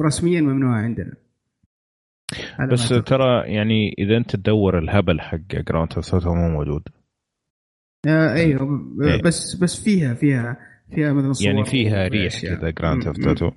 رسميا 0.00 0.40
ممنوعة 0.40 0.76
عندنا. 0.82 1.12
بس. 2.72 2.88
ترى 2.88 3.42
يعني 3.54 3.94
إذا 3.98 4.16
أنت 4.16 4.36
تدور 4.36 4.78
الهبل 4.78 5.20
حق 5.20 5.38
جراند 5.50 5.88
مو 6.26 6.48
موجود. 6.48 6.82
آه 8.06 8.32
أيوه. 8.34 8.66
ب- 8.66 9.02
إيه. 9.02 9.22
بس 9.22 9.54
بس 9.54 9.82
فيها 9.84 10.14
فيها 10.14 10.56
فيها 10.94 11.12
مثلا 11.12 11.32
صور 11.32 11.46
يعني 11.46 11.64
فيها 11.64 12.08
ريح. 12.08 12.40
كذا 12.42 12.70
جراند 12.70 13.02
ثيفت. 13.02 13.52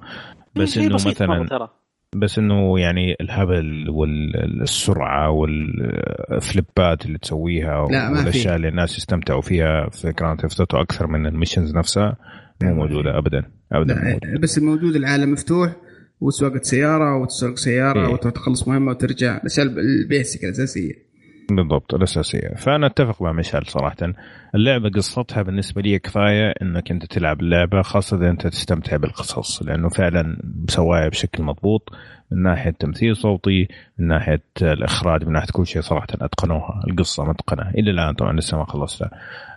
بس 0.55 0.77
إنه 0.77 0.93
مثلا 0.93 1.69
بس 2.15 2.39
إنه 2.39 2.79
يعني 2.79 3.15
الهبل 3.21 3.89
والسرعه 3.89 5.29
وال 5.29 5.80
flip 5.80 6.80
ات 6.80 7.05
اللي 7.05 7.17
تسويها 7.17 7.87
لا، 7.91 8.09
ما 8.09 8.15
في. 8.15 8.19
والأشياء 8.19 8.55
اللي 8.55 8.67
الناس 8.67 8.97
يستمتعوا 8.97 9.41
فيها 9.41 9.89
في 9.89 10.13
جراند 10.19 10.41
ثيفت 10.41 10.73
أكثر 10.73 11.07
من 11.07 11.25
ال 11.25 11.31
missions 11.31 11.75
نفسها 11.75 12.17
مو 12.63 12.73
موجودة 12.73 13.17
ابدا 13.17 13.43
ابدا 13.71 13.93
لا 13.93 14.03
موجودة. 14.03 14.39
بس 14.39 14.57
الموجود 14.57 14.95
العالم 14.95 15.31
مفتوح 15.31 15.75
وسواقة 16.21 16.61
سيارة 16.61 17.17
وتسوق 17.17 17.55
سيارة 17.55 18.07
إيه. 18.07 18.13
وتخلص 18.13 18.67
مهمة 18.67 18.91
وترجع 18.91 19.37
الأشياء 19.37 19.67
البيسك 19.67 20.43
الأساسية 20.43 21.10
بالضبط 21.55 21.93
الأساسية. 21.93 22.55
فأنا 22.55 22.87
أتفق 22.87 23.21
مع 23.21 23.31
مشعل 23.31 23.65
صراحة. 23.65 24.13
اللعبة 24.55 24.89
قصتها 24.89 25.41
بالنسبة 25.41 25.81
لي 25.81 25.99
كفاية 25.99 26.53
إنك 26.61 26.91
أنت 26.91 27.05
تلعب 27.05 27.41
اللعبة 27.41 27.81
خاصة 27.81 28.17
إذا 28.17 28.29
أنت 28.29 28.47
تستمتع 28.47 28.97
بالقصص 28.97 29.63
لأنه 29.63 29.89
فعلا 29.89 30.37
مسواها 30.67 31.09
بشكل 31.09 31.43
مضبوط 31.43 31.89
من 32.31 32.43
ناحية 32.43 32.71
تمثيل 32.71 33.15
صوتي 33.15 33.67
من 33.97 34.07
ناحية 34.07 34.43
الإخراج 34.61 35.25
من 35.25 35.33
ناحية 35.33 35.47
كل 35.53 35.67
شيء 35.67 35.81
صراحة 35.81 36.07
أتقنوها. 36.21 36.81
القصة 36.87 37.25
متقنة. 37.25 37.69
إلى 37.69 37.91
الآن 37.91 38.13
طبعا 38.13 38.33
لسه 38.33 38.57
ما 38.57 38.65
خلصتها. 38.65 39.11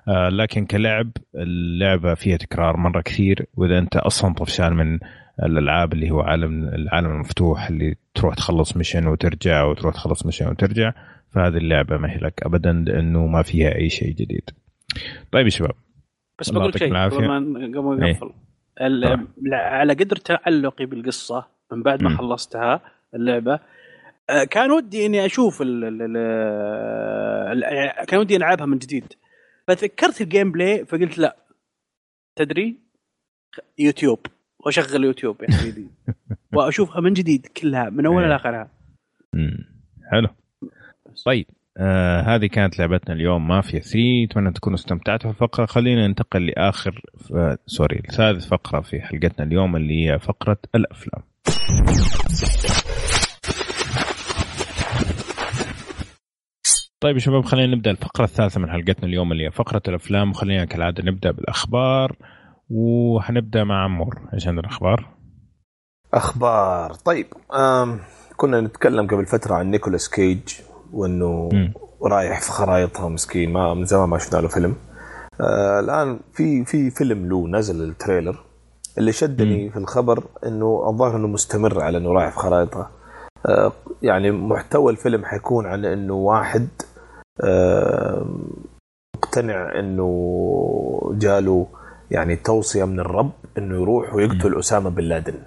آه 0.08 0.28
لكن 0.28 0.66
كلعب 0.66 1.10
اللعبة 1.34 2.14
فيها 2.14 2.36
تكرار 2.36 2.76
مرة 2.76 3.00
كثير 3.00 3.46
وإذا 3.56 3.78
أنت 3.78 3.96
أصلا 3.96 4.34
طفشان 4.34 4.72
من 4.72 4.98
الألعاب 5.42 5.92
اللي 5.92 6.10
هو 6.10 6.20
عالم 6.20 6.68
العالم 6.68 7.10
المفتوح 7.10 7.68
اللي 7.68 7.94
تروح 8.14 8.34
تخلص 8.34 8.76
mission 8.76 9.06
وترجع 9.06 9.64
وتروح 9.64 9.94
تخلص 9.94 10.26
mission 10.26 10.48
وترجع 10.48 10.92
فهذه 11.34 11.56
اللعبة 11.56 11.96
ما 11.96 12.10
هي 12.12 12.16
لك 12.18 12.42
ابدا 12.42 12.72
لأنه 12.72 13.26
ما 13.26 13.42
فيها 13.42 13.74
أي 13.74 13.90
شيء 13.90 14.12
جديد. 14.14 14.50
طيب 15.32 15.44
يا 15.44 15.50
شباب 15.50 15.74
بس 16.40 16.50
بقول 16.50 16.78
شيء. 16.78 16.94
قبل 16.96 17.24
ما 17.26 18.06
إيه. 18.06 18.12
نقفل 18.12 18.30
على 19.52 19.92
قدر 19.92 20.16
تعلقي 20.16 20.86
بالقصة 20.86 21.46
من 21.72 21.82
بعد 21.82 22.02
ما 22.02 22.10
مم. 22.10 22.16
خلصتها 22.16 22.80
اللعبة 23.14 23.60
آه، 24.30 24.44
كان 24.44 24.70
ودي 24.70 25.06
إني 25.06 25.26
أشوف 25.26 25.62
ال 25.62 25.84
ال 25.84 26.02
ال 26.02 27.64
ال- 27.64 28.06
كان 28.06 28.20
ودي 28.20 28.36
ألعبها 28.36 28.66
من 28.66 28.78
جديد 28.78 29.12
فتذكرت 29.68 30.20
ال 30.20 30.52
gameplay 30.52 30.84
فقلت 30.84 31.18
لا 31.18 31.36
تدري 32.36 32.76
يوتيوب 33.78 34.18
وأشغل 34.58 35.04
يوتيوب 35.04 35.42
يا 35.42 35.50
سيدي 35.50 35.86
وأشوفها 36.54 37.00
من 37.00 37.12
جديد 37.12 37.46
كلها 37.46 37.90
من 37.90 38.06
اولها. 38.06 38.28
لاخرها. 38.28 38.70
حلو 40.12 40.28
طيب 41.26 41.46
آه 41.78 42.20
هذه 42.20 42.46
كانت 42.46 42.78
لعبتنا 42.78 43.14
اليوم. 43.14 43.48
مافيا 43.48 43.80
3 43.80 43.98
أتمنى 44.30 44.52
تكونوا 44.52 44.78
استمتعتوا 44.78 45.32
في 45.32 45.36
الفقرة. 45.42 45.66
خلينا 45.66 46.06
ننتقل 46.06 46.46
لآخر 46.46 47.02
ف... 47.18 47.32
sorry 47.66 48.02
ثالث 48.16 48.46
فقرة 48.46 48.80
في 48.80 49.00
حلقتنا 49.00 49.46
اليوم 49.46 49.76
اللي 49.76 50.10
هي 50.10 50.18
فقرة 50.18 50.58
الأفلام. 50.74 51.22
طيب 57.00 57.14
يا 57.14 57.20
شباب 57.20 57.44
خلينا 57.44 57.74
نبدأ 57.76 57.90
الفقرة 57.90 58.24
الثالثة 58.24 58.60
من 58.60 58.70
حلقتنا 58.70 59.08
اليوم 59.08 59.32
اللي 59.32 59.46
هي 59.46 59.50
فقرة 59.50 59.82
الأفلام. 59.88 60.30
وخلينا 60.30 60.64
كالعادة 60.64 61.02
نبدأ 61.04 61.30
بالأخبار 61.30 62.16
وحنبدأ 62.70 63.64
مع 63.64 63.84
عمور. 63.84 64.28
إيش 64.34 64.48
عندنا 64.48 64.66
أخبار؟ 64.66 65.14
أخبار. 66.14 66.94
طيب 66.94 67.26
آم 67.54 68.00
كنا 68.36 68.60
نتكلم 68.60 69.06
قبل 69.06 69.26
فترة 69.26 69.54
عن 69.54 69.70
نيكولاس 69.70 70.10
كيج. 70.10 70.54
وإنه. 70.94 71.48
رايح 72.02 72.40
في 72.40 72.50
خرايطها 72.52 73.08
مسكين. 73.08 73.52
ما 73.52 73.74
من 73.74 73.84
زمان 73.84 74.08
ما 74.08 74.18
شفنا 74.18 74.40
له 74.40 74.48
فيلم. 74.48 74.74
آه 75.40 75.80
الآن 75.80 76.20
في 76.32 76.64
في 76.64 76.90
فيلم 76.90 77.28
له 77.28 77.48
نزل 77.48 77.88
ال 77.88 77.95
trailer 77.95 78.44
اللي 78.98 79.12
شدني 79.12 79.70
في 79.70 79.76
الخبر 79.76 80.24
إنه 80.46 80.84
الظاهر 80.88 81.16
إنه 81.16 81.26
مستمر 81.28 81.80
على 81.82 81.98
إنه 81.98 82.12
رايح 82.12 82.30
في 82.30 82.38
خرائطها. 82.38 82.90
آه 83.46 83.72
يعني 84.02 84.30
محتوى 84.30 84.92
الفيلم 84.92 85.24
حيكون 85.24 85.66
عن 85.66 85.84
إنه 85.84 86.14
واحد 86.14 86.68
آه 87.44 88.26
مقتنع 89.16 89.78
إنه 89.78 90.08
جاله 91.14 91.66
يعني 92.10 92.36
توصية 92.36 92.84
من 92.84 93.00
الرب 93.00 93.30
إنه 93.58 93.74
يروح 93.74 94.14
ويقتل 94.14 94.58
أسامة 94.58 94.90
بن 94.90 95.02
لادن. 95.02 95.38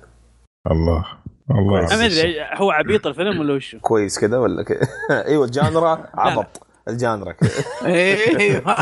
الله. 0.72 1.06
والله. 1.50 1.82
ما 1.82 2.06
أدري 2.06 2.36
هو 2.54 2.72
عبيط 2.72 3.08
الفيلم 3.08 3.40
ولا 3.40 3.54
وش؟ 3.54 3.76
كويس 3.76 4.20
كذا 4.20 4.38
ولا 4.38 4.64
كذا 4.64 4.80
أيوه 5.28 5.46
الجانرا 5.46 6.10
عبط. 6.14 6.68
الجانرا 6.88 7.32
كذا. 7.32 7.52
أيوه. 7.86 8.62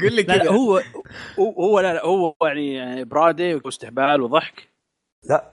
قول 0.00 0.12
لي 0.16 0.22
كذا. 0.22 0.50
هو 0.50 0.82
هو 1.38 1.50
هو 1.52 1.80
لا 1.80 1.94
لا 1.94 2.04
هو 2.06 2.34
يعني 2.42 3.04
برادي 3.04 3.54
واستهبال 3.54 4.20
وضحك. 4.20 4.68
لا. 5.30 5.52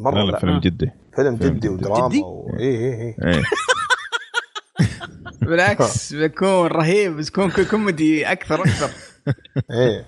مرة 0.00 0.24
لا 0.24 0.30
لا, 0.30 0.38
فيلم 0.38 0.60
جدي. 0.60 0.90
فيلم 1.16 1.36
جدي. 1.36 1.68
ودراما؟ 1.68 2.24
و... 2.24 2.56
إيه 2.58 2.94
إيه 2.94 3.16
إيه. 3.24 3.42
بالعكس 5.48 6.12
بيكون 6.14 6.66
رهيب 6.66 7.16
بيكون 7.16 7.50
كوميدي 7.70 8.32
أكثر 8.32 8.60
أكثر. 8.60 8.90
إيه. 9.70 10.04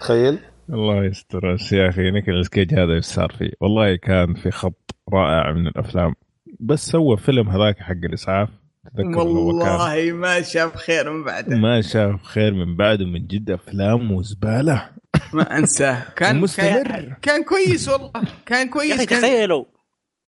تخيل. 0.00 0.38
الله 0.72 1.04
يستر 1.04 1.56
يا 1.72 1.88
أخي 1.88 2.10
نيكولاس 2.10 2.48
كيج 2.48 2.74
هذا 2.74 2.94
إيش 2.94 3.04
صار 3.04 3.32
فيه؟ 3.38 3.50
والله 3.60 3.96
كان 3.96 4.34
في 4.34 4.50
خط 4.50 4.90
رائع 5.12 5.52
من 5.52 5.66
الأفلام. 5.66 6.14
بس 6.60 6.86
سوى 6.86 7.16
فيلم 7.16 7.48
هذاك 7.48 7.78
حق 7.78 8.04
الإسعاف. 8.04 8.48
تذكر 8.96 9.18
والله 9.18 10.12
ما 10.12 10.42
شاف 10.42 10.76
خير 10.76 11.12
من 11.12 11.24
بعده. 11.24 11.56
ما 11.56 11.80
شاف 11.80 12.22
خير 12.22 12.54
من 12.54 12.76
بعده 12.76 13.04
من 13.06 13.26
جد 13.26 13.50
أفلام 13.50 14.12
وزبالة. 14.12 14.90
ما 15.34 15.58
أنساه. 15.58 16.02
كان 16.16 16.40
مستمر. 16.40 16.82
كان, 16.88 17.14
كان 17.22 17.44
كويس 17.44 17.88
والله. 17.88 18.10
كان 18.46 18.66
يا 18.66 18.72
كويس 18.72 18.92
أخي 18.92 19.06
كان 19.06 19.20
تخيلوا 19.20 19.64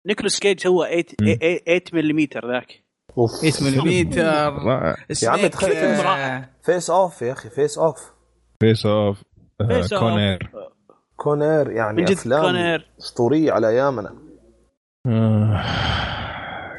نيكولاس 0.07 0.39
كيج 0.39 0.67
هو 0.67 0.83
8 0.83 1.03
8 1.63 1.81
ملم 1.93 2.27
ذاك. 2.51 2.83
أوف. 3.17 3.31
8 3.31 3.81
ملم 3.81 4.13
رائع. 4.67 4.95
يا 5.23 5.29
عمي 5.29 5.49
تخيل 5.49 5.71
فيلم 5.71 6.07
آه، 6.07 6.49
فيس 6.63 6.89
اوف 6.89 7.21
يا 7.21 7.31
أخي 7.31 7.49
فيس 7.49 7.77
اوف 7.77 8.11
فيس 8.59 8.85
اوف 8.85 9.17
Face 9.17 9.23
Off. 9.23 9.26
كونير. 9.99 10.51
كونير 11.15 11.69
من 11.69 11.75
يعني 11.75 12.03
جد 12.03 12.11
أفلام 12.11 12.41
Con 12.41 12.63
Air. 12.63 12.91
أسطورية 12.99 13.51
على 13.51 13.69
أيامنا. 13.69 14.15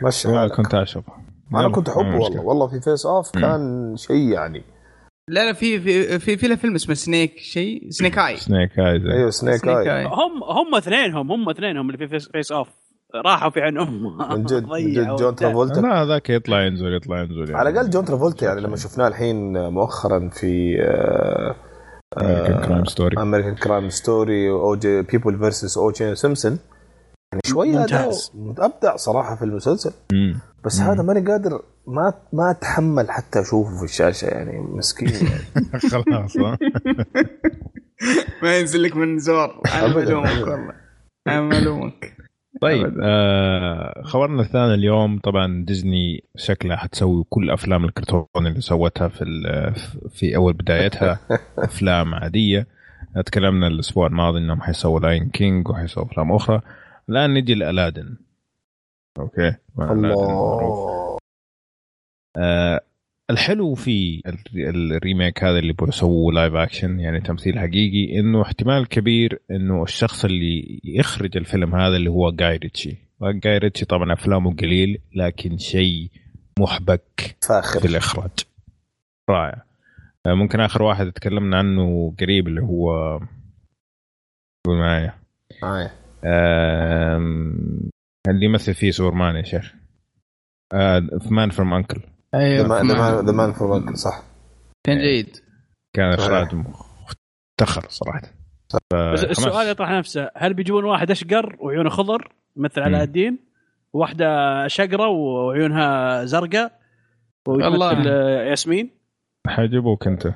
مشي 0.06 0.28
والله 0.28 0.40
حالك. 0.40 0.52
كنت 0.52 0.74
أشوفه. 0.74 1.12
أنا 1.54 1.68
كنت 1.68 1.88
أحبه 1.88 2.00
والله 2.00 2.28
مشكلة. 2.28 2.42
والله. 2.42 2.66
في 2.68 2.80
Face 2.80 3.06
Off 3.06 3.30
كان 3.30 3.94
شيء 3.96 4.32
يعني. 4.32 4.62
لا 5.28 5.44
لا 5.44 5.52
في 5.52 5.80
في 5.80 6.18
في, 6.18 6.36
في 6.36 6.48
له 6.48 6.56
فيلم 6.56 6.74
اسمه 6.74 6.94
Snake 6.94 7.38
شيء؟ 7.38 7.90
Snake 7.90 8.18
Ey 8.18 8.36
Snake 8.36 8.78
Eyes 8.78 9.06
أيوه 9.06 9.30
Snake 9.30 9.54
Snake 9.54 9.76
Eye 9.76 9.98
Eye. 9.98 10.04
هم 10.04 10.44
هم 10.44 10.74
اثنينهم 10.74 11.32
هم 11.32 11.48
اثنينهم 11.48 11.86
اللي 11.86 11.98
في 11.98 12.08
Face, 12.08 12.28
Face 12.32 12.52
Off 12.52 12.68
راحوا 13.14 13.50
في 13.50 13.60
عينهم. 13.60 14.02
من 14.32 14.44
جد 14.44 14.64
من 14.66 14.92
جد 14.92 15.16
جون. 15.16 15.34
ترافولتا 15.34 15.80
لا 15.80 16.02
هذاك 16.02 16.30
يطلع 16.30 16.62
ينزل 16.62 16.96
يطلع 16.96 17.20
ينزل 17.20 17.38
يعني. 17.44 17.56
على 17.56 17.70
الأقل 17.70 17.90
جون 17.90 18.04
ترافولتا 18.04 18.46
يعني 18.46 18.60
لما 18.60 18.76
شفناه 18.76 19.08
الحين 19.08 19.68
مؤخرا 19.68 20.28
في 20.28 20.76
آه، 20.82 21.54
American 22.16 22.60
Crime 22.64 22.84
Story 22.84 23.16
American 23.18 23.54
Crime 23.54 23.90
Story 23.90 24.50
O.J. 24.50 25.02
People 25.02 25.38
versus 25.38 25.78
O.J. 25.78 26.14
Simpson 26.14 26.58
يعني 27.32 27.40
شوية 27.46 27.78
ممتاز. 27.78 28.32
أبدع 28.58 28.96
صراحة 28.96 29.36
في 29.36 29.44
المسلسل. 29.44 29.92
بس 30.64 30.80
هذا 30.80 31.02
ماني 31.02 31.30
قادر 31.30 31.62
ما 31.86 32.14
ما 32.32 32.50
أتحمل 32.50 33.10
حتى 33.10 33.40
أشوفه 33.40 33.78
في 33.78 33.84
الشاشة 33.84 34.26
يعني 34.26 34.58
مسكين 34.60 35.08
يعني. 35.08 35.66
خلاص؟ 35.90 36.36
ما 38.42 38.58
ينزل 38.58 38.82
لك 38.82 38.96
من 38.96 39.18
زور. 39.18 39.60
أنا. 39.74 39.96
ملومك 39.96 40.48
والله. 40.48 40.72
أنا 41.28 41.40
ملومك 41.40 42.16
طيب 42.60 42.98
آه 43.02 44.02
خبرنا 44.04 44.42
الثاني 44.42 44.74
اليوم 44.74 45.18
طبعا 45.18 45.64
ديزني 45.64 46.24
شكلها 46.36 46.76
حتسوي 46.76 47.24
كل 47.30 47.50
أفلام 47.50 47.84
الكرتون 47.84 48.26
اللي 48.36 48.60
سوتها 48.60 49.08
في 49.08 49.24
في 50.10 50.36
أول 50.36 50.52
بدايتها 50.52 51.18
أفلام 51.58 52.14
عادية. 52.14 52.66
تكلمنا 53.26 53.66
الأسبوع 53.66 54.06
الماضي 54.06 54.38
إنهم 54.38 54.60
حيسووا 54.62 55.00
Lion 55.00 55.28
King 55.30 55.68
وحيسووا 55.68 56.06
أفلام 56.06 56.32
أخرى. 56.32 56.60
الآن 57.08 57.34
نجي 57.34 57.54
ل 57.54 57.61
Aladdin. 57.61 58.16
أوكي. 59.18 59.54
الله. 59.78 61.18
آه 62.36 62.80
الحلو 63.30 63.74
في 63.74 64.22
ال- 64.26 64.92
ال 64.92 65.00
remake 65.00 65.44
هذا 65.44 65.58
اللي 65.58 65.72
بيسووا 65.72 66.32
live 66.32 66.54
action 66.54 67.00
يعني 67.00 67.20
تمثيل 67.20 67.58
حقيقي 67.58 68.18
إنه 68.20 68.42
احتمال 68.42 68.88
كبير 68.88 69.42
إنه 69.50 69.82
الشخص 69.82 70.24
اللي 70.24 70.80
يخرج 70.84 71.36
الفيلم 71.36 71.74
هذا 71.74 71.96
اللي 71.96 72.10
هو 72.10 72.30
Guy 72.30 72.56
Ritchie 72.56 72.96
Guy 73.22 73.58
Ritchie 73.58 73.84
طبعا 73.84 74.12
أفلامه 74.12 74.54
قليل 74.56 74.98
لكن 75.14 75.58
شيء 75.58 76.10
محبك 76.60 77.36
فاخر. 77.48 77.80
في 77.80 77.86
الإخراج. 77.88 78.30
رائع. 79.30 79.62
آه، 80.26 80.34
ممكن 80.34 80.60
آخر 80.60 80.82
واحد 80.82 81.12
تكلمنا 81.12 81.58
عنه 81.58 82.14
قريب 82.20 82.48
اللي 82.48 82.60
هو 82.62 83.20
معايا. 84.68 85.14
معايا. 85.62 85.90
آم، 86.24 87.90
اللي 88.28 88.44
يمثل 88.46 88.74
فيه 88.74 88.90
سوبرمان 88.90 89.36
يا 89.36 89.42
شيخ. 89.42 89.74
Man 91.30 91.50
from 91.50 91.74
U.N.C.L.E. 91.74 92.00
أيوه 92.34 92.82
The 93.20 93.32
Man 93.32 93.52
from 93.52 93.94
صح. 93.94 94.22
كان 94.86 94.98
جيد. 94.98 95.36
كان. 95.96 96.12
إخراج 96.12 96.54
مفتخر 96.54 97.86
صراحة. 97.88 98.22
بس. 99.12 99.24
السؤال 99.24 99.68
يطرح 99.68 99.90
نفسه 99.90 100.30
هل 100.36 100.54
بيجيبون 100.54 100.84
واحد 100.84 101.10
أشقر 101.10 101.56
وعيونه 101.60 101.90
خضر 101.90 102.32
مثل 102.56 102.80
علاء 102.80 103.02
الدين 103.02 103.38
واحدة 103.92 104.26
شقرة 104.66 105.08
وعيونها 105.08 106.24
زرقاء 106.24 106.78
ويمثل 107.48 107.64
والله. 107.64 107.92
ياسمين؟ 108.42 108.90
حيجيبوك 109.46 110.06
أنت. 110.06 110.34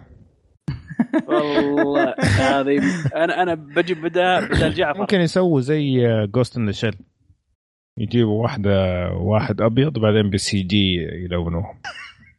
والله 1.29 2.15
هذه 2.21 2.81
أنا 3.17 3.43
أنا 3.43 3.55
بجيب 3.55 4.03
بدال 4.03 4.49
بدال 4.49 4.75
جعفر 4.75 5.01
ممكن 5.01 5.21
يسووا 5.21 5.61
زي 5.61 6.07
Ghost 6.27 6.57
in 6.57 6.67
the 6.67 6.73
Shell 6.73 6.95
يجيبوا 7.99 8.43
واحدة 8.43 8.71
واحد 9.13 9.61
أبيض 9.61 9.99
بعدين 9.99 10.31
بال 10.31 10.63
CG 10.63 10.95
يلونوهم 10.97 11.75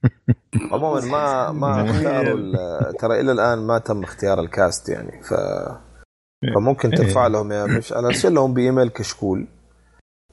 عموما 0.72 1.02
ما 1.02 1.52
ما 1.52 1.84
اختاروا 1.92 2.92
ترى 2.92 3.22
إلى 3.22 3.32
الآن 3.32 3.60
ما 3.60 3.78
تم 3.78 4.04
اختيار 4.04 4.40
ال 4.40 4.50
cast 4.50 4.90
يعني 4.90 5.24
ف 5.24 5.34
فممكن 6.56 6.90
إيه. 6.90 6.98
ترفع 6.98 7.28
لهم 7.28 7.52
يا 7.52 7.66
مش 7.66 7.94
أنا 7.94 8.08
أرسل 8.08 8.34
لهم 8.34 8.54
بإيميل 8.54 8.90
كشكول 8.90 9.48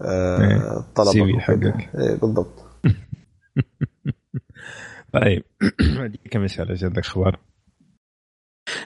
آه 0.02 0.40
إيه. 0.40 0.58
CV 0.98 1.16
وكذا. 1.16 1.40
حقك. 1.40 1.90
إيه 1.94 2.14
بالضبط 2.14 2.64
طيب 5.12 5.44
أديك 6.04 6.36
مثال 6.36 6.78
عندك 6.82 7.04
خبر؟ 7.04 7.38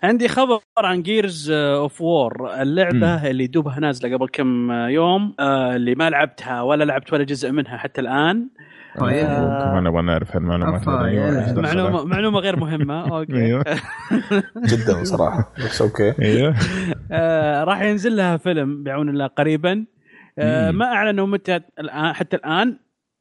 عندي 0.02 0.28
خبر 0.28 0.60
عن 0.78 1.02
Gears 1.02 1.50
of 1.50 2.00
War 2.00 2.62
اللعبة 2.62 3.16
مم. 3.16 3.26
اللي 3.26 3.46
دوبها 3.46 3.80
نازلة 3.80 4.16
قبل 4.16 4.28
كم 4.28 4.72
يوم 4.72 5.34
آه، 5.40 5.76
اللي 5.76 5.94
ما 5.94 6.10
لعبتها 6.10 6.62
ولا 6.62 6.84
لعبت 6.84 7.12
ولا 7.12 7.24
جزء 7.24 7.50
منها 7.50 7.76
حتى 7.76 8.00
الآن. 8.00 8.48
كمان 8.98 9.84
نبغى 9.84 10.02
نعرف 10.02 10.36
المعلومات؟ 10.36 10.88
معلومة 11.58 12.04
معلومه 12.04 12.40
غير 12.40 12.56
مهمة. 12.56 13.08
أوكي. 13.18 13.36
أيوه. 13.36 13.64
جدا 14.70 15.04
صراحة. 15.04 15.52
بس 15.58 15.82
أوكي 15.82 16.14
أيوه. 16.22 16.54
آه، 17.12 17.64
راح 17.64 17.82
ينزل 17.82 18.16
لها 18.16 18.36
فيلم 18.36 18.82
بعون 18.82 19.08
الله 19.08 19.26
قريبا. 19.26 19.84
آه،. 20.38 20.70
ما 20.70 20.84
اعلنوا 20.86 21.26
متى 21.26 21.60
الآن 21.78 22.12
حتى 22.12 22.36
الآن 22.36 22.78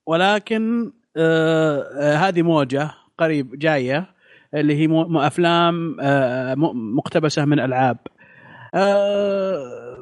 ولكن 0.07 0.91
هذه 1.98 2.41
موجة 2.41 2.91
قريب 3.18 3.60
جاية. 3.60 4.12
اللي 4.55 4.75
هي 4.75 4.88
مو- 4.88 5.19
أفلام 5.21 5.97
آه، 6.01 6.55
مقتبسة 6.95 7.45
من 7.45 7.59
ألعاب. 7.59 7.97
آه، 8.75 9.97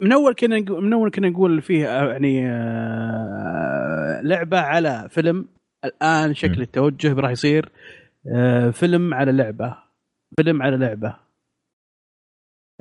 من 0.00 0.12
أول 0.12 0.34
كنا 0.34 0.58
نقول- 0.58 0.84
من 0.84 0.92
أول 0.92 1.10
كنا 1.10 1.28
نقول 1.28 1.62
فيه 1.62 1.86
آه، 1.86 2.12
يعني 2.12 2.48
لعبة 4.28 4.60
على 4.60 5.06
فيلم. 5.10 5.48
الآن 5.84 6.34
شكل. 6.34 6.60
التوجه 6.62 7.14
راح 7.14 7.30
يصير 7.30 7.68
فيلم 8.72 9.14
على 9.14 9.32
لعبة. 9.32 9.76
فيلم 10.36 10.62
على 10.62 10.76
لعبة. 10.76 11.16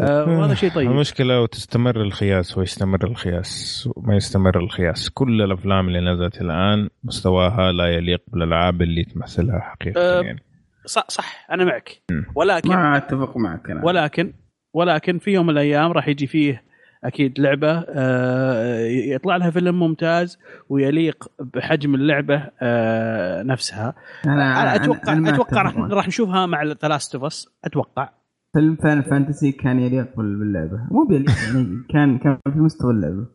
وهذا 0.02 0.54
شيء 0.54 0.72
طيب. 0.72 0.92
المشكلة 0.92 1.42
وتستمر 1.42 2.02
الخياس 2.02 2.58
ويستمر 2.58 3.04
الخياس 3.08 3.90
وما 3.96 4.16
يستمر 4.16 4.60
الخياس. 4.60 5.10
كل 5.10 5.42
الأفلام 5.42 5.88
اللي 5.88 6.00
نزلت 6.14 6.42
الآن 6.42 6.90
مستواها 7.04 7.72
لا 7.72 7.86
يليق 7.86 8.22
بالألعاب 8.28 8.82
اللي 8.82 9.04
تمثلها 9.04 9.60
حقيقة 9.60 10.02
أه، 10.02 10.22
يعني. 10.22 10.44
صح 10.88 11.06
صح 11.10 11.48
أنا 11.52 11.64
معك. 11.66 12.02
ولكن 12.36 12.70
ما 12.70 12.98
أتفق 12.98 13.38
معك 13.38 13.70
أنا 13.72 13.86
ولكن 13.86 14.34
ولكن 14.74 15.20
في 15.20 15.32
يوم 15.32 15.46
من 15.46 15.54
الأيام 15.54 15.92
راح 15.92 16.08
يجي 16.08 16.28
فيه 16.28 16.64
أكيد 17.04 17.40
لعبة 17.40 17.86
آه، 17.90 18.80
يطلع 18.88 19.36
لها 19.38 19.50
فيلم 19.50 19.80
ممتاز 19.80 20.40
ويليق 20.70 21.28
بحجم 21.40 21.96
اللعبة 21.96 22.44
آه، 22.62 23.44
نفسها 23.44 23.94
أنا 24.26 24.62
أنا 24.62 24.76
أتوقع 24.76 25.14
أنا 25.14 25.30
أتوقع 25.30 25.62
راح. 25.62 25.78
راح 25.78 26.08
نشوفها 26.08 26.46
مع 26.46 26.64
The 26.64 26.88
Last 26.88 27.16
of 27.16 27.24
Us 27.24 27.48
أتوقع 27.66 28.10
فيلم 28.54 28.76
Final 28.76 29.02
Fantasy 29.02 29.52
كان 29.52 29.80
يليق 29.80 30.16
بال- 30.18 30.40
باللعبة 30.40 30.80
مو 30.92 31.06
بيليق 31.06 31.30
يعني 31.54 31.84
كان 31.90 32.18
كان 32.18 32.38
في 32.54 32.60
مستوى 32.60 32.92
اللعبة 32.92 33.26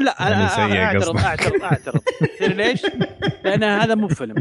لا 0.00 0.26
أنا 0.28 0.36
يعني 0.36 0.48
سيء 0.48 0.82
أعترض. 0.82 1.16
أعترض 1.18 1.62
أعترض 1.62 2.00
ليش؟ 2.56 2.82
لأن 3.44 3.64
هذا 3.64 3.94
مو 3.94 4.08
فيلم 4.08 4.34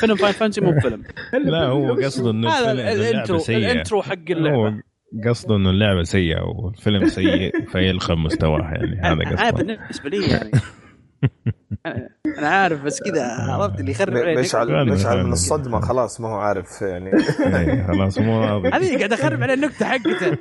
فيلم 0.00 0.16
Final 0.16 0.32
Fantasy 0.32 0.60
مو 0.60 0.80
فيلم 0.80 1.02
لا 1.52 1.66
هو 1.66 1.94
قصده 1.94 2.30
إنه 2.30 2.70
ال 2.72 2.83
intro 2.83 3.38
سيئة. 3.38 3.56
ال 3.72 3.77
intro 3.77 4.02
حق 4.02 4.14
هو 4.30 4.36
اللعبه 4.36 4.82
قصده 5.28 5.56
إنه 5.56 5.70
اللعبة 5.70 6.02
سيئة 6.02 6.42
والفيلم 6.42 7.04
سيء 7.08 7.52
فيلم 7.72 8.22
مستواها 8.22 8.74
يعني 8.74 9.00
هذا 9.00 9.12
أنا 9.12 9.46
قصده. 9.50 9.62
بالنسبة 9.76 10.10
لي 10.10 10.26
يعني. 10.30 10.50
أنا 12.38 12.48
عارف 12.48 12.82
بس 12.82 13.02
كذا 13.02 13.24
عرفت 13.52 13.80
اللي 13.80 13.90
يخرب 13.90 14.16
عليك. 14.16 14.38
مشعل 14.38 14.86
مشعل. 14.92 15.24
من 15.24 15.32
الصدمة 15.32 15.80
خلاص 15.80 16.20
ما 16.20 16.28
هو 16.28 16.34
عارف 16.34 16.82
يعني. 16.82 17.10
إيه، 17.12 17.86
خلاص 17.86 18.18
مو 18.18 18.40
راضي 18.44 18.68
هذه 18.68 18.96
قاعد 18.98 19.12
أخرب 19.12 19.42
على 19.42 19.54
النكتة 19.54 19.86
حقته. 19.86 20.38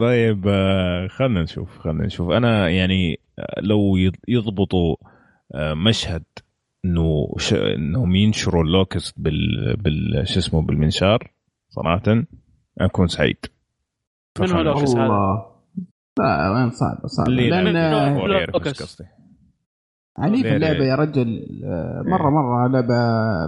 طيب 0.00 0.44
آه، 0.48 1.06
خلنا 1.08 1.42
نشوف 1.42 1.78
خلنا 1.78 2.06
نشوف. 2.06 2.30
أنا 2.30 2.68
يعني 2.68 3.20
آه، 3.38 3.60
لو 3.60 3.96
يض- 3.96 4.20
يضبطوا 4.28 4.96
مشهد 5.74 6.24
إنه 6.84 7.34
ش... 7.38 7.52
إنهم 7.52 8.14
ينشروا 8.14 8.64
ال 8.64 8.71
Locust 8.71 9.14
بال 9.20 9.76
بال 9.76 10.28
شو 10.28 10.38
اسمه 10.38 10.62
بالمنشار 10.62 11.30
صراحة 11.68 12.24
أكون 12.80 13.06
سعيد. 13.06 13.36
من 14.40 14.50
هو 14.50 14.60
Locust 14.60 14.96
هذا؟ 14.96 15.46
لا 16.18 16.50
وين 16.50 16.70
صعب 16.70 17.06
صعب. 17.06 17.28
اللي 17.28 17.50
لأن. 17.50 18.50
قصدي. 18.54 19.04
عنيف 20.18 20.46
اللعبة 20.46 20.84
يا 20.84 20.94
رجل. 20.94 21.46
مرة 22.06 22.30
مرة 22.30 22.68
لعبة 22.68 22.94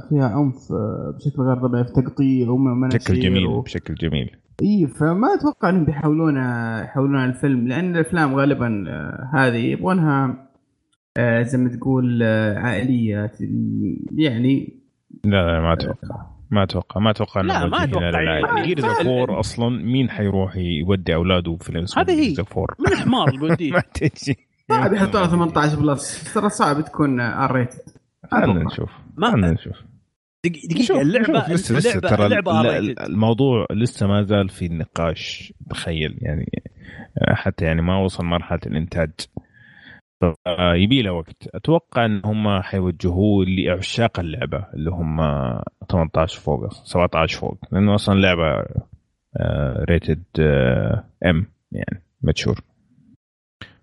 فيها 0.09 0.29
عنف 0.29 0.73
آه، 0.73 1.15
بشكل 1.17 1.43
غير 1.43 1.57
طبيعي 1.57 1.85
في 1.85 1.93
تقطيع 1.93 2.51
ومناشير 2.51 2.99
بشكل 2.99 3.21
جميل 3.21 3.47
و... 3.47 3.61
بشكل 3.61 3.95
جميل. 3.95 4.37
إي 4.63 4.87
فما 4.87 5.35
أتوقع 5.35 5.69
إنهم 5.69 5.85
بيحاولون 5.85 6.37
يحولون 6.85 7.25
الفيلم 7.25 7.69
لأن 7.69 7.97
الأفلام 7.97 8.35
غالبا 8.35 8.85
آه، 8.89 9.31
هذه 9.35 9.57
يبغونها 9.57 10.46
زي 11.43 11.59
ما 11.59 11.69
تقول 11.69 12.21
آه، 12.23 12.59
عائلية 12.59 13.33
يعني 14.17 14.81
لا 15.25 15.31
لا 15.53 15.61
ما 15.61 15.73
أتوقع. 15.73 16.27
ما 16.51 16.63
أتوقع. 16.63 17.01
ما 17.01 17.11
أتوقع 17.11 17.41
لا، 17.41 17.67
ما. 17.67 17.79
يعني. 18.57 18.67
Gears 18.67 18.85
of 18.85 19.07
War 19.07 19.41
أصلا 19.41 19.69
مين 19.69 20.11
حيروح 20.11 20.57
يودي 20.57 21.15
أولاده 21.15 21.53
اسمه 21.85 22.03
هذه 22.03 22.11
هي. 22.21 22.35
من 22.81 22.93
الحمار 22.93 23.29
اللي 23.29 23.41
بيوديه 23.41 23.73
ما 23.77 23.83
تجي. 23.95 24.37
صعب 24.69 24.93
يحطونها 24.93 25.27
18 25.27 25.81
plus. 25.81 26.35
ترى 26.35 26.49
صعب 26.49 26.81
تكون 26.85 27.21
R 27.21 27.53
rated 27.53 27.79
خلنا 28.31 28.65
نشوف. 28.65 28.91
ما- 29.17 29.31
خلنا 29.31 29.51
نشوف. 29.51 29.77
دق- 30.47 30.67
دقيقة 30.71 30.83
شوف- 30.85 30.97
اللعبه 31.01 31.41
شوف 31.41 31.51
لسه 31.51 31.77
لسه 31.77 32.01
اللعبة- 32.01 32.01
ترى. 32.17 32.79
الموضوع 33.07 33.67
لسه 33.71 34.07
ما 34.07 34.23
زال 34.23 34.49
في 34.49 34.67
النقاش. 34.67 35.53
تخيل 35.71 36.19
يعني 36.21 36.63
حتى 37.29 37.65
يعني 37.65 37.83
ما 37.83 37.99
وصل 37.99 38.25
مرحلة 38.25 38.61
الإنتاج. 38.67 39.11
يبي 40.75 41.03
له 41.03 41.13
وقت. 41.13 41.49
أتوقع 41.55 42.05
إن 42.05 42.23
هم 42.25 42.61
حيوجهوه 42.63 43.45
لعشاق 43.47 44.21
اللعبة 44.21 44.67
اللي 44.75 44.91
هم 44.91 45.17
18 45.91 46.41
فوق 46.41 46.73
17 46.73 47.39
فوق. 47.39 47.59
لأنه 47.73 47.95
أصلا 47.95 48.15
لعبة 48.15 48.65
ريتد 49.91 50.23
ام 51.27 51.47
يعني 51.73 52.03
متشور 52.23 52.61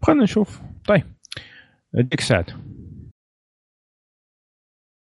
خلينا 0.02 0.24
نشوف. 0.24 0.62
طيب 0.88 1.04
أجيك 1.96 2.20
سعد. 2.20 2.50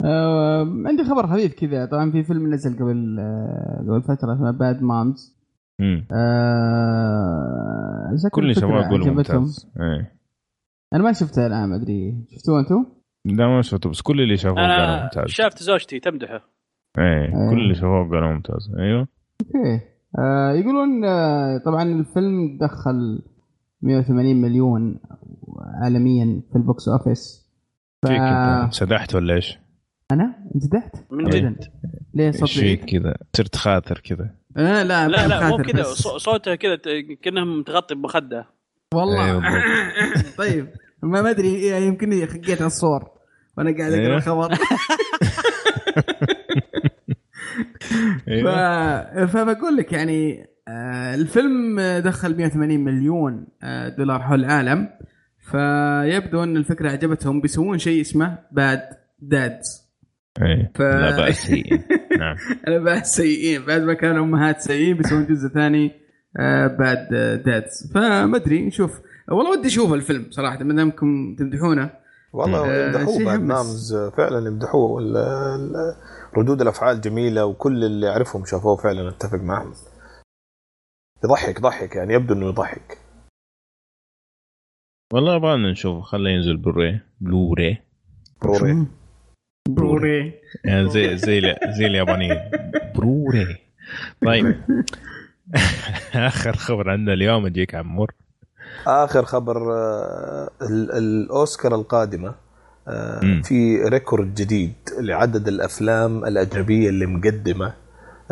آه 0.04 0.60
عندي 0.86 1.04
خبر 1.04 1.26
خفيف 1.26 1.54
كذا. 1.54 1.86
طبعا 1.86 2.10
في 2.10 2.22
فيلم 2.22 2.54
نزل 2.54 2.76
قبل 2.76 3.16
آه 3.20 3.84
قبل 3.88 4.02
فترة 4.02 4.34
اسمه 4.34 4.50
Bad 4.50 4.82
Moms 4.82 5.36
مم. 5.80 6.06
آه 6.12 8.14
شكل 8.16 8.30
كل 8.30 8.54
شباب 8.54 8.84
يقولوا. 8.84 9.06
ممتاز. 9.06 9.70
إيه. 9.80 10.16
أنا 10.94 11.02
ما 11.02 11.12
شفته 11.12 11.46
الآن 11.46 11.68
ما 11.68 11.76
أدري. 11.76 12.14
شفتوه 12.30 12.60
أنتم؟ 12.60 12.86
لا 13.24 13.46
ما 13.48 13.62
شفته 13.62 13.90
بس 13.90 14.00
كل 14.02 14.20
اللي 14.20 14.36
شافوه 14.36 14.56
قالوا 14.60 15.02
ممتاز. 15.02 15.24
شافت 15.30 15.62
زوجتي 15.62 16.00
تمدحه. 16.00 16.48
إيه 16.98 17.30
كل 17.50 17.60
اللي 17.62 17.74
شافوه 17.74 18.08
قالوا 18.10 18.32
ممتاز. 18.32 18.70
أيوه. 18.78 19.08
okay. 19.40 19.80
آه 20.18 20.52
يقولون 20.52 21.04
آه 21.04 21.58
طبعا 21.64 21.82
الفيلم 21.82 22.58
دخل 22.60 23.22
180 23.82 24.36
مليون 24.42 25.00
عالميا 25.82 26.42
في 26.52 26.56
ال 26.58 26.66
box 26.66 26.88
office. 26.88 27.50
ف... 28.02 28.06
فيك 28.06 28.20
انت 28.20 28.74
سدحت 28.74 29.14
ولا 29.14 29.34
إيش؟ 29.34 29.58
أنا؟ 30.12 30.48
انسدحت؟ 30.54 31.12
من 31.12 31.32
إيه. 31.32 31.40
جد. 31.40 31.58
ليه 32.14 32.26
إيش 32.26 32.36
صوت 32.36 32.48
فيك؟ 32.48 32.84
كذا. 32.84 33.16
صرت 33.36 33.56
خاطر 33.56 33.98
كذا. 34.04 34.30
آه 34.56 34.82
لا 34.82 35.08
لا 35.08 35.26
لا 35.28 35.46
مو 35.48 35.56
خاطر 35.56 35.72
كذا. 35.72 35.80
بس. 35.82 35.86
صو- 35.86 36.18
صوته 36.18 36.54
كذا 36.54 36.76
ت- 36.76 36.88
كانه 37.22 37.44
متغطي 37.44 37.94
بمخدة. 37.94 38.46
والله. 38.94 39.24
أيوة 39.26 39.42
طيب 40.38 40.68
ما 41.02 41.30
أدري 41.30 41.86
يمكن 41.86 42.26
خقيت 42.26 42.58
على 42.58 42.66
الصور 42.66 43.08
وأنا 43.58 43.76
قاعد 43.78 43.92
أقرأ 43.92 44.04
أيوة. 44.04 44.16
الخبر. 44.16 44.54
ف... 48.44 48.48
فبقول 49.30 49.76
لك 49.76 49.92
يعني 49.92 50.46
آه، 50.68 51.14
الفيلم 51.14 51.80
دخل 52.04 52.36
180 52.36 52.84
مليون 52.84 53.46
آه، 53.62 53.88
دولار 53.88 54.22
حول 54.22 54.44
العالم. 54.44 54.88
فيبدو 55.50 56.42
أن 56.42 56.56
الفكرة 56.56 56.90
عجبتهم 56.90 57.40
بيسوون 57.40 57.78
شيء 57.78 58.00
اسمه 58.00 58.38
Bad 58.52 58.80
Dads 59.18 59.86
ف- 60.74 60.80
لا 60.80 61.16
بأس. 61.16 61.46
فيه. 61.46 61.62
نعم. 62.20 62.36
أنا 62.68 62.78
بعد 62.78 63.04
سيئين 63.04 63.64
بعد 63.64 63.82
ما 63.82 63.94
كانوا 63.94 64.24
أمهات 64.24 64.60
سيئين 64.60 64.96
بيسوون 64.96 65.26
جزء 65.26 65.48
ثاني. 65.48 65.92
Bad 66.78 67.08
Dads 67.44 67.92
فما 67.94 68.36
ادري 68.36 68.66
نشوف. 68.66 69.00
والله 69.28 69.50
ودي 69.50 69.68
أشوف 69.68 69.92
الفيلم 69.92 70.26
صراحة 70.30 70.64
ما 70.64 70.74
دامكم 70.74 71.36
تمدحونه. 71.38 71.90
والله 72.32 72.64
آه، 72.66 72.86
يمدحوه 72.86 73.24
بعد 73.24 73.50
آه، 73.50 74.10
فعلا 74.10 74.46
يمدحوه. 74.48 75.00
ردود 76.36 76.60
الأفعال 76.60 77.00
جميلة 77.00 77.46
وكل 77.46 77.84
اللي 77.84 78.08
اعرفهم 78.08 78.44
شافوه 78.44 78.76
فعلا 78.76 79.08
أتفق 79.08 79.38
معهم. 79.38 79.72
يضحك 81.24 81.60
ضحك 81.60 81.96
يعني 81.96 82.14
يبدو 82.14 82.34
إنه 82.34 82.46
يضحك. 82.48 82.98
والله 85.12 85.36
يبغى 85.36 85.56
نشوف. 85.56 86.04
خليه 86.04 86.30
ينزل 86.30 86.56
Blu-ray 86.56 87.00
Blu-ray 87.20 87.82
بروري 88.42 88.86
بروري 89.68 90.34
يعني 90.64 90.90
زي 90.90 91.16
زي 91.16 91.40
زي 91.78 91.86
اليابانيين. 91.86 92.50
بروري 92.94 93.56
طيب. 94.26 94.54
اخر 96.14 96.56
خبر 96.56 96.90
عندنا 96.90 97.12
اليوم 97.12 97.46
أجيك 97.46 97.74
عمور. 97.74 98.14
آخر 98.86 99.24
خبر 99.24 99.72
آه، 99.74 100.50
ال- 100.62 100.92
الأوسكار 100.92 101.74
القادمة 101.74 102.34
آه،. 102.88 103.20
في 103.44 103.82
record 103.84 104.34
جديد 104.34 104.72
لعدد 105.00 105.48
الأفلام 105.48 106.24
الأجنبية 106.24 106.88
اللي 106.88 107.06
مقدمة 107.06 107.72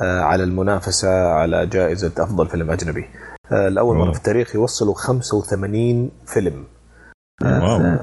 آه، 0.02 0.20
على 0.20 0.44
المنافسة 0.44 1.08
على 1.28 1.66
جائزة 1.66 2.12
أفضل 2.18 2.48
فيلم 2.48 2.70
أجنبي. 2.70 3.04
لاول 3.50 3.96
مرة. 3.96 4.12
في 4.12 4.18
التاريخ 4.18 4.54
يوصلوا 4.54 4.94
85 4.94 6.10
فيلم. 6.26 6.64
واو. 7.42 7.96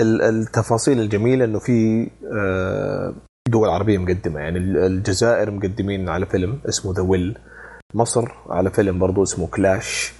التفاصيل 0.00 1.00
الجميلة 1.00 1.44
إنه 1.44 1.58
في 1.58 2.08
دول 3.48 3.68
عربية 3.68 3.98
مقدمة. 3.98 4.40
يعني 4.40 4.58
ال- 4.58 4.76
الجزائر 4.78 5.50
مقدمين 5.50 6.08
على 6.08 6.26
فيلم 6.26 6.58
اسمه 6.68 6.94
The 6.94 7.02
Well 7.02 7.38
مصر 7.94 8.32
على 8.46 8.70
فيلم 8.70 8.98
برضو 8.98 9.22
اسمه 9.22 9.46
Clash 9.46 10.12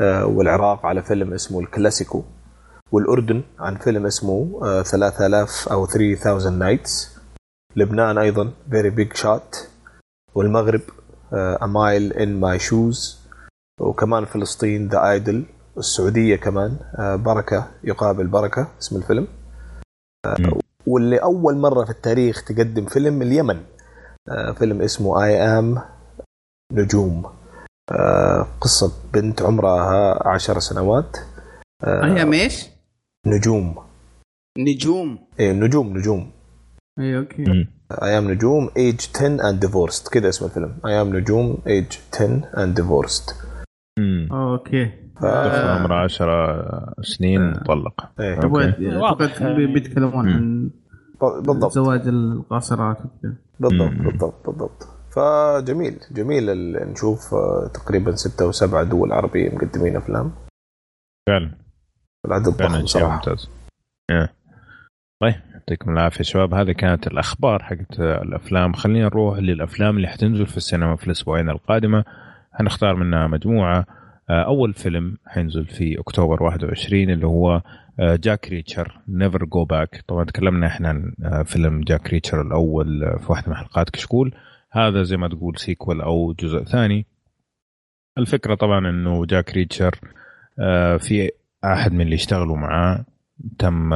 آه، 0.00 0.26
والعراق 0.26 0.86
على 0.86 1.02
فيلم 1.02 1.32
اسمه 1.32 1.60
الكلاسيكو 1.60 2.24
والأردن 2.92 3.42
عن 3.58 3.76
فيلم 3.76 4.06
اسمه 4.06 4.60
آه، 4.62 4.82
3000 4.82 5.68
أو 5.68 5.86
3000 5.86 6.52
Nights 6.52 7.18
لبنان 7.76 8.18
أيضا 8.18 8.52
Very 8.70 8.90
Big 8.90 9.12
Shot 9.12 9.68
والمغرب 10.34 10.80
A 11.34 11.66
Mile 11.66 12.12
in 12.12 12.40
My 12.40 12.58
Shoes 12.58 13.24
وكمان 13.80 14.24
فلسطين 14.24 14.88
The 14.88 15.10
Idol 15.10 15.44
والسعوديه 15.76 16.36
كمان 16.36 16.76
آه، 16.98 17.16
بركة 17.16 17.70
يقابل 17.84 18.26
بركة 18.26 18.68
اسم 18.78 18.96
الفيلم 18.96 19.28
آه،. 20.26 20.58
واللي 20.86 21.16
أول 21.16 21.56
مرة 21.56 21.84
في 21.84 21.90
التاريخ 21.90 22.44
تقدم 22.44 22.86
فيلم 22.86 23.22
اليمن 23.22 23.62
آه، 24.28 24.52
فيلم 24.52 24.82
اسمه 24.82 25.24
I 25.24 25.36
Am 25.36 25.78
نجوم. 26.74 27.22
آه، 27.92 28.46
قصة 28.60 28.92
بنت 29.14 29.42
عمرها 29.42 30.28
عشر 30.28 30.58
سنوات. 30.58 31.16
آه، 31.84 32.04
I 32.04 32.13
Am 32.13 32.32
إيش؟ 32.32 32.66
نجوم. 33.26 33.74
نجوم. 34.58 35.18
إيه 35.40 35.52
نجوم 35.52 35.96
نجوم. 35.98 36.30
إيه 36.98 37.18
okay. 37.18 37.66
I 38.02 38.11
Am 38.11 38.30
نجوم 38.30 38.70
Age 38.76 39.00
10 39.14 39.48
and 39.50 39.60
Divorced 39.60 40.08
كذا 40.08 40.28
اسم 40.28 40.44
الفيلم. 40.44 40.76
I 40.86 40.96
Am 40.96 41.16
نجوم 41.16 41.58
Age 41.66 41.86
10 42.14 42.42
and 42.58 42.74
Divorced. 42.74 43.30
okay. 44.32 44.90
طفل 45.16 45.68
عمره 45.68 45.94
10 45.94 46.94
سنين 47.02 47.50
مطلق 47.50 47.94
إيه. 48.20 48.40
أبغى- 48.40 48.44
واضح. 49.02 49.22
أعتقد 49.22 49.56
بي- 49.56 49.66
بيتكلمون 49.66 50.28
عن 50.28 50.70
بالضبط. 51.20 51.72
زواج 51.72 52.08
القاصرات 52.08 52.98
وكذا. 52.98 53.34
بالضبط. 53.60 53.90
بالضبط 53.92 54.46
بالضبط. 54.46 54.88
فجميل 55.14 56.00
جميل 56.10 56.46
نشوف 56.90 57.34
آه، 57.34 57.70
تقريبا 57.74 58.14
ستة 58.14 58.46
وسبعة 58.46 58.84
دول 58.84 59.12
عربية 59.12 59.50
مقدمين 59.50 59.96
أفلام. 59.96 60.32
فعلا. 61.28 61.50
العدد 62.26 62.48
ضخم 62.48 62.86
صراحة. 62.86 63.16
ممتاز. 63.16 63.50
طيب 65.22 65.34
يعطيكم 65.54 65.90
العافية 65.90 66.24
شباب. 66.24 66.54
هذه 66.54 66.72
كانت 66.72 67.06
الأخبار 67.06 67.62
حقت 67.62 68.00
الأفلام. 68.00 68.72
خلينا 68.72 69.04
نروح 69.04 69.38
للأفلام 69.38 69.96
اللي 69.96 70.08
حتنزل 70.08 70.46
في 70.46 70.56
السينما 70.56 70.96
في 70.96 71.06
الأسبوعين 71.06 71.50
القادمة. 71.50 72.04
حنختار 72.52 72.94
منها 72.94 73.26
مجموعة 73.26 73.86
آه، 74.30 74.42
أول 74.42 74.74
فيلم 74.74 75.18
حينزل 75.26 75.66
في 75.66 76.00
أكتوبر 76.00 76.42
21 76.42 77.10
اللي 77.10 77.26
هو 77.26 77.62
آه، 78.00 78.16
Jack 78.16 78.48
Reacher 78.48 79.00
Never 79.08 79.44
Go 79.44 79.64
Back 79.64 80.04
طبعا 80.08 80.24
تكلمنا 80.24 80.66
إحنا 80.66 80.88
عن 80.88 81.14
آه، 81.24 81.42
فيلم 81.42 81.80
Jack 81.80 82.10
Reacher 82.10 82.40
الأول 82.42 83.18
في 83.20 83.32
واحدة 83.32 83.48
من 83.48 83.56
حلقات 83.56 83.90
كشكول. 83.90 84.34
هذا 84.74 85.02
زي 85.02 85.16
ما 85.16 85.28
تقول 85.28 85.58
sequel 85.58 86.00
أو 86.00 86.32
جزء 86.32 86.64
ثاني 86.64 87.06
الفكرة 88.18 88.54
طبعا 88.54 88.90
إنه 88.90 89.26
Jack 89.26 89.50
Reacher 89.50 90.00
في 90.98 91.30
أحد 91.64 91.92
من 91.92 92.00
اللي 92.00 92.14
اشتغلوا 92.14 92.56
معاه 92.56 93.04
تم 93.58 93.92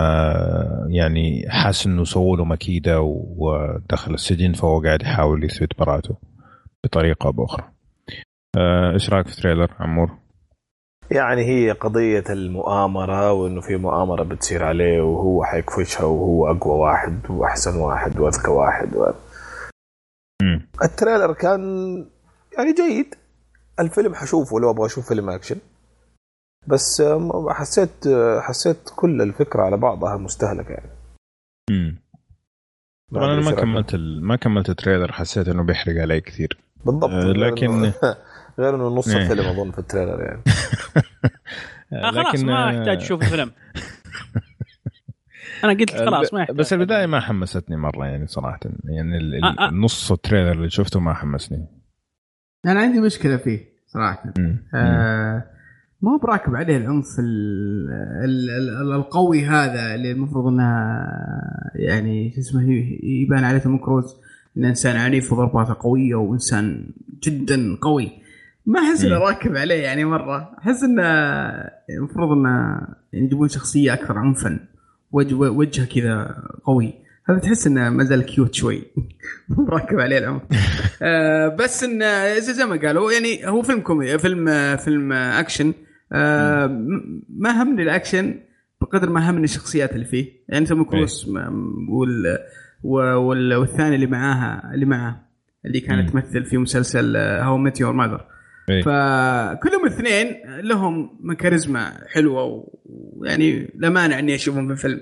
يعني 0.88 1.44
حاس 1.48 1.86
إنه 1.86 2.04
سووا 2.04 2.36
له 2.36 2.44
مكيدة 2.44 3.00
ودخل 3.02 4.14
السجن 4.14 4.52
فهو 4.52 4.80
قاعد 4.80 5.02
يحاول 5.02 5.44
يثبت 5.44 5.78
براءته 5.78 6.16
بطريقة 6.84 7.26
أو 7.26 7.32
بأخرى. 7.32 7.64
إيش 8.94 9.10
رأيك 9.10 9.28
في 9.28 9.42
trailer 9.42 9.70
عمور؟ 9.80 10.10
يعني 11.10 11.44
هي 11.44 11.70
قضية 11.70 12.24
المؤامرة 12.30 13.32
وإنه 13.32 13.60
في 13.60 13.76
مؤامرة 13.76 14.22
بتصير 14.22 14.64
عليه 14.64 15.02
وهو 15.02 15.44
حيكفشها 15.44 16.04
وهو 16.04 16.50
أقوى 16.50 16.74
واحد 16.74 17.30
وأحسن 17.30 17.80
واحد 17.80 18.18
وأذكى 18.18 18.50
واحد 18.50 18.96
و... 18.96 19.06
ال 20.82 20.88
trailer 20.89 21.32
كان 21.32 21.60
يعني 22.58 22.72
جيد. 22.72 23.14
الفيلم 23.80 24.14
حشوفه 24.14 24.60
لو 24.60 24.70
أبغى 24.70 24.86
أشوف 24.86 25.08
فيلم 25.08 25.30
أكشن. 25.30 25.56
بس 26.66 27.02
حسيت 27.48 28.08
حسيت 28.40 28.78
كل 28.96 29.22
الفكرة 29.22 29.62
على 29.62 29.76
بعضها 29.76 30.16
مستهلكة 30.16 30.70
يعني. 30.70 30.90
امم 31.70 31.98
طبعا 33.14 33.34
أنا 33.34 33.40
ما 33.40 33.50
كملت 33.50 33.94
ال... 33.94 34.24
ما 34.24 34.36
كملت 34.36 34.68
ال 34.70 34.75
trailer 34.76 35.12
حسيت 35.12 35.48
إنه 35.48 35.62
بيحرق 35.62 36.00
علي 36.02 36.20
كثير. 36.20 36.58
بالضبط. 36.84 37.10
آه 37.10 37.32
لكن 37.32 37.92
غير 38.58 38.74
إنه 38.74 38.88
نص 38.88 39.08
إيه. 39.08 39.22
الفيلم 39.22 39.46
أظن 39.46 39.70
في 39.70 39.78
ال 39.78 39.84
trailer 39.84 40.22
يعني. 40.22 40.42
آه 41.92 42.10
خلاص 42.10 42.40
ما 42.44 42.68
أحتاج 42.80 43.02
أشوف 43.02 43.22
الفيلم. 43.22 43.50
أنا 45.64 45.72
قلت 45.72 45.90
خلاص 45.90 46.34
ما 46.34 46.40
يحتاج. 46.40 46.56
بس 46.56 46.72
البدايه 46.72 47.06
ما 47.06 47.20
حمستني 47.20 47.76
مرة 47.76 48.06
يعني 48.06 48.26
صراحة. 48.26 48.60
يعني 48.84 49.38
آه 49.44 49.54
آه. 49.58 49.68
النص 49.68 50.12
التريلر 50.12 50.52
اللي 50.52 50.70
شفته 50.70 51.00
ما 51.00 51.14
حمسني. 51.14 51.66
أنا 52.66 52.80
عندي 52.80 53.00
مشكلة 53.00 53.36
فيه 53.36 53.60
صراحة. 53.86 54.32
آه 54.74 55.44
ما 56.02 56.10
هو 56.12 56.18
براكب 56.18 56.56
عليه 56.56 56.76
العنف 56.76 57.06
ال 57.18 57.90
ال 58.24 58.50
ال 58.50 58.92
القوي 58.92 59.44
هذا 59.44 59.94
اللي 59.94 60.12
المفروض 60.12 60.46
انها 60.46 61.72
يعني 61.74 62.32
شو 62.34 62.40
اسمه 62.40 62.62
يبان 63.02 63.44
عليه 63.44 63.58
توم 63.58 63.78
كروز. 63.78 64.16
إنه 64.56 64.68
إنسان 64.68 64.96
عنيف 64.96 65.32
وضرباته 65.32 65.76
قوية 65.80 66.14
وإنسان 66.14 66.90
جدا 67.22 67.76
قوي. 67.82 68.10
ما 68.66 68.80
أحس 68.80 69.04
إنه 69.04 69.18
راكب 69.18 69.56
عليه 69.56 69.82
يعني 69.82 70.04
مرة. 70.04 70.56
أحس 70.58 70.82
إنه 70.82 71.02
المفروض 71.90 72.32
إنه 72.32 72.80
يعني 73.12 73.26
يجيبون 73.26 73.48
شخصية 73.48 73.92
أكثر 73.92 74.18
عنفا. 74.18 74.58
وجه 75.12 75.34
وجهه 75.34 75.86
كذا 75.86 76.44
قوي. 76.64 76.94
هذا 77.28 77.38
تحس 77.38 77.66
إنه 77.66 77.90
ما 77.90 78.04
زال 78.04 78.22
cute 78.22 78.54
شوي. 78.54 78.82
مو 79.48 79.68
راكب 79.68 80.00
عليه 80.00 80.18
العنف 80.18 80.42
آه 81.02 81.48
بس 81.48 81.84
إنه 81.84 82.38
زي 82.38 82.64
ما 82.64 82.76
قالوا 82.76 83.12
يعني 83.12 83.48
هو 83.48 83.62
فيلم 83.62 83.80
كوميدي 83.80 84.18
فيلم 84.18 84.76
فيلم 84.76 85.12
اكشن 85.12 85.74
آه 86.12 86.66
ما 87.28 87.62
همني 87.62 87.82
الأكشن 87.82 88.40
بقدر 88.80 89.10
ما 89.10 89.30
همني 89.30 89.44
الشخصيات 89.44 89.92
اللي 89.92 90.04
فيه. 90.04 90.32
يعني 90.48 90.66
توم 90.66 90.84
كروز 90.84 91.28
وال 91.88 92.38
وال 92.82 93.54
والثاني 93.54 93.94
اللي 93.94 94.06
معاها 94.06 94.74
اللي 94.74 94.86
معاه 94.86 95.28
اللي 95.66 95.80
كانت 95.80 96.10
تمثل 96.10 96.44
في 96.44 96.58
مسلسل 96.58 97.16
How 97.16 97.58
I 97.58 97.64
Met 97.64 97.80
Your 97.80 97.92
Mother 97.92 98.24
فكلهم 98.84 99.86
الاثنين 99.86 100.36
لهم 100.60 101.10
كاريزما 101.32 102.00
حلوة 102.12 102.68
ويعني 102.86 103.70
لا 103.74 103.88
مانع 103.88 104.18
إني 104.18 104.34
أشوفهم 104.34 104.66
في 104.66 104.72
الفيلم. 104.72 105.00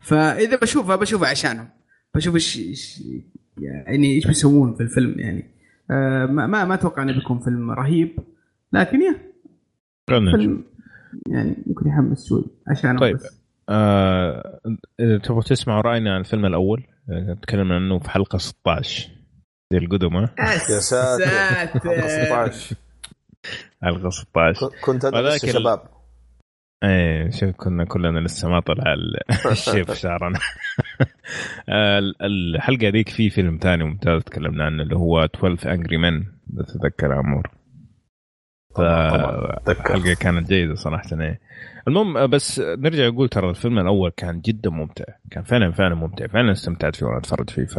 فإذا 0.00 0.56
بشوفها 0.56 0.96
بشوفها 0.96 1.28
عشانهم. 1.28 1.68
بشوف 2.14 2.34
إيش 2.34 2.60
يعني 3.58 4.14
إيش 4.14 4.26
بيسوون 4.26 4.74
في 4.74 4.82
الفيلم 4.82 5.14
يعني. 5.18 5.44
آه 5.90 6.26
ما 6.26 6.46
ما 6.46 6.74
أتوقع 6.74 7.02
إنه 7.02 7.12
بيكون 7.12 7.38
فيلم 7.38 7.70
رهيب. 7.70 8.18
لكن 8.72 9.02
يا 9.02 9.16
فيلم 10.08 10.64
يعني 11.28 11.56
ممكن 11.66 11.88
يحمس 11.88 12.28
شوي 12.28 12.44
عشان 12.68 12.98
طيب 12.98 13.18
آه، 13.68 14.60
تبغوا 15.22 15.42
تسمعوا 15.42 15.80
رأينا 15.80 16.14
عن 16.14 16.20
الفيلم 16.20 16.46
الأول 16.46 16.84
تكلمنا 17.42 17.74
عنه 17.74 17.98
في 17.98 18.10
حلقة 18.10 18.38
16 18.38 19.10
زي 19.72 19.78
القدم 19.78 20.16
ها؟ 20.16 20.34
يا 20.70 20.80
ساتر. 20.80 21.24
16 22.48 22.76
حلقه 23.82 24.10
16 24.10 24.70
كنت 24.84 25.04
أنا 25.04 25.28
لسه 25.28 25.52
شباب. 25.52 25.80
إيه 26.84 27.30
شوف 27.30 27.50
كنا 27.56 27.84
كلنا 27.84 28.18
لسه 28.18 28.48
ما 28.48 28.60
طلع 28.60 28.94
الشيف 29.52 29.92
شعرنا. 29.92 30.38
الحلقة 32.22 32.88
ذيك 32.88 33.08
في 33.08 33.30
فيلم 33.30 33.58
ثاني 33.62 33.84
ممتاز 33.84 34.22
تكلمنا 34.22 34.64
عنه 34.64 34.82
اللي 34.82 34.96
هو 34.96 35.24
12 35.24 35.72
انجري 35.72 35.96
مان 35.96 36.24
تتذكر 36.56 37.12
عمور. 37.12 37.50
الحلقة 39.68 40.14
كانت 40.20 40.48
جيدة 40.48 40.74
صراحة 40.74 41.20
إيه. 41.20 41.40
المهم 41.88 42.26
بس 42.26 42.60
نرجع 42.60 43.08
نقول 43.08 43.28
ترى 43.28 43.50
الفيلم 43.50 43.78
الأول 43.78 44.10
كان 44.16 44.40
جدا 44.40 44.70
ممتع 44.70 45.04
كان 45.30 45.42
فعلا 45.42 45.72
فعلا 45.72 45.94
ممتع 45.94 46.26
فعلا 46.26 46.52
استمتعت 46.52 46.96
فيه 46.96 47.06
وأنا 47.06 47.18
أتفرج 47.18 47.50
فيه. 47.50 47.64
ف 47.64 47.78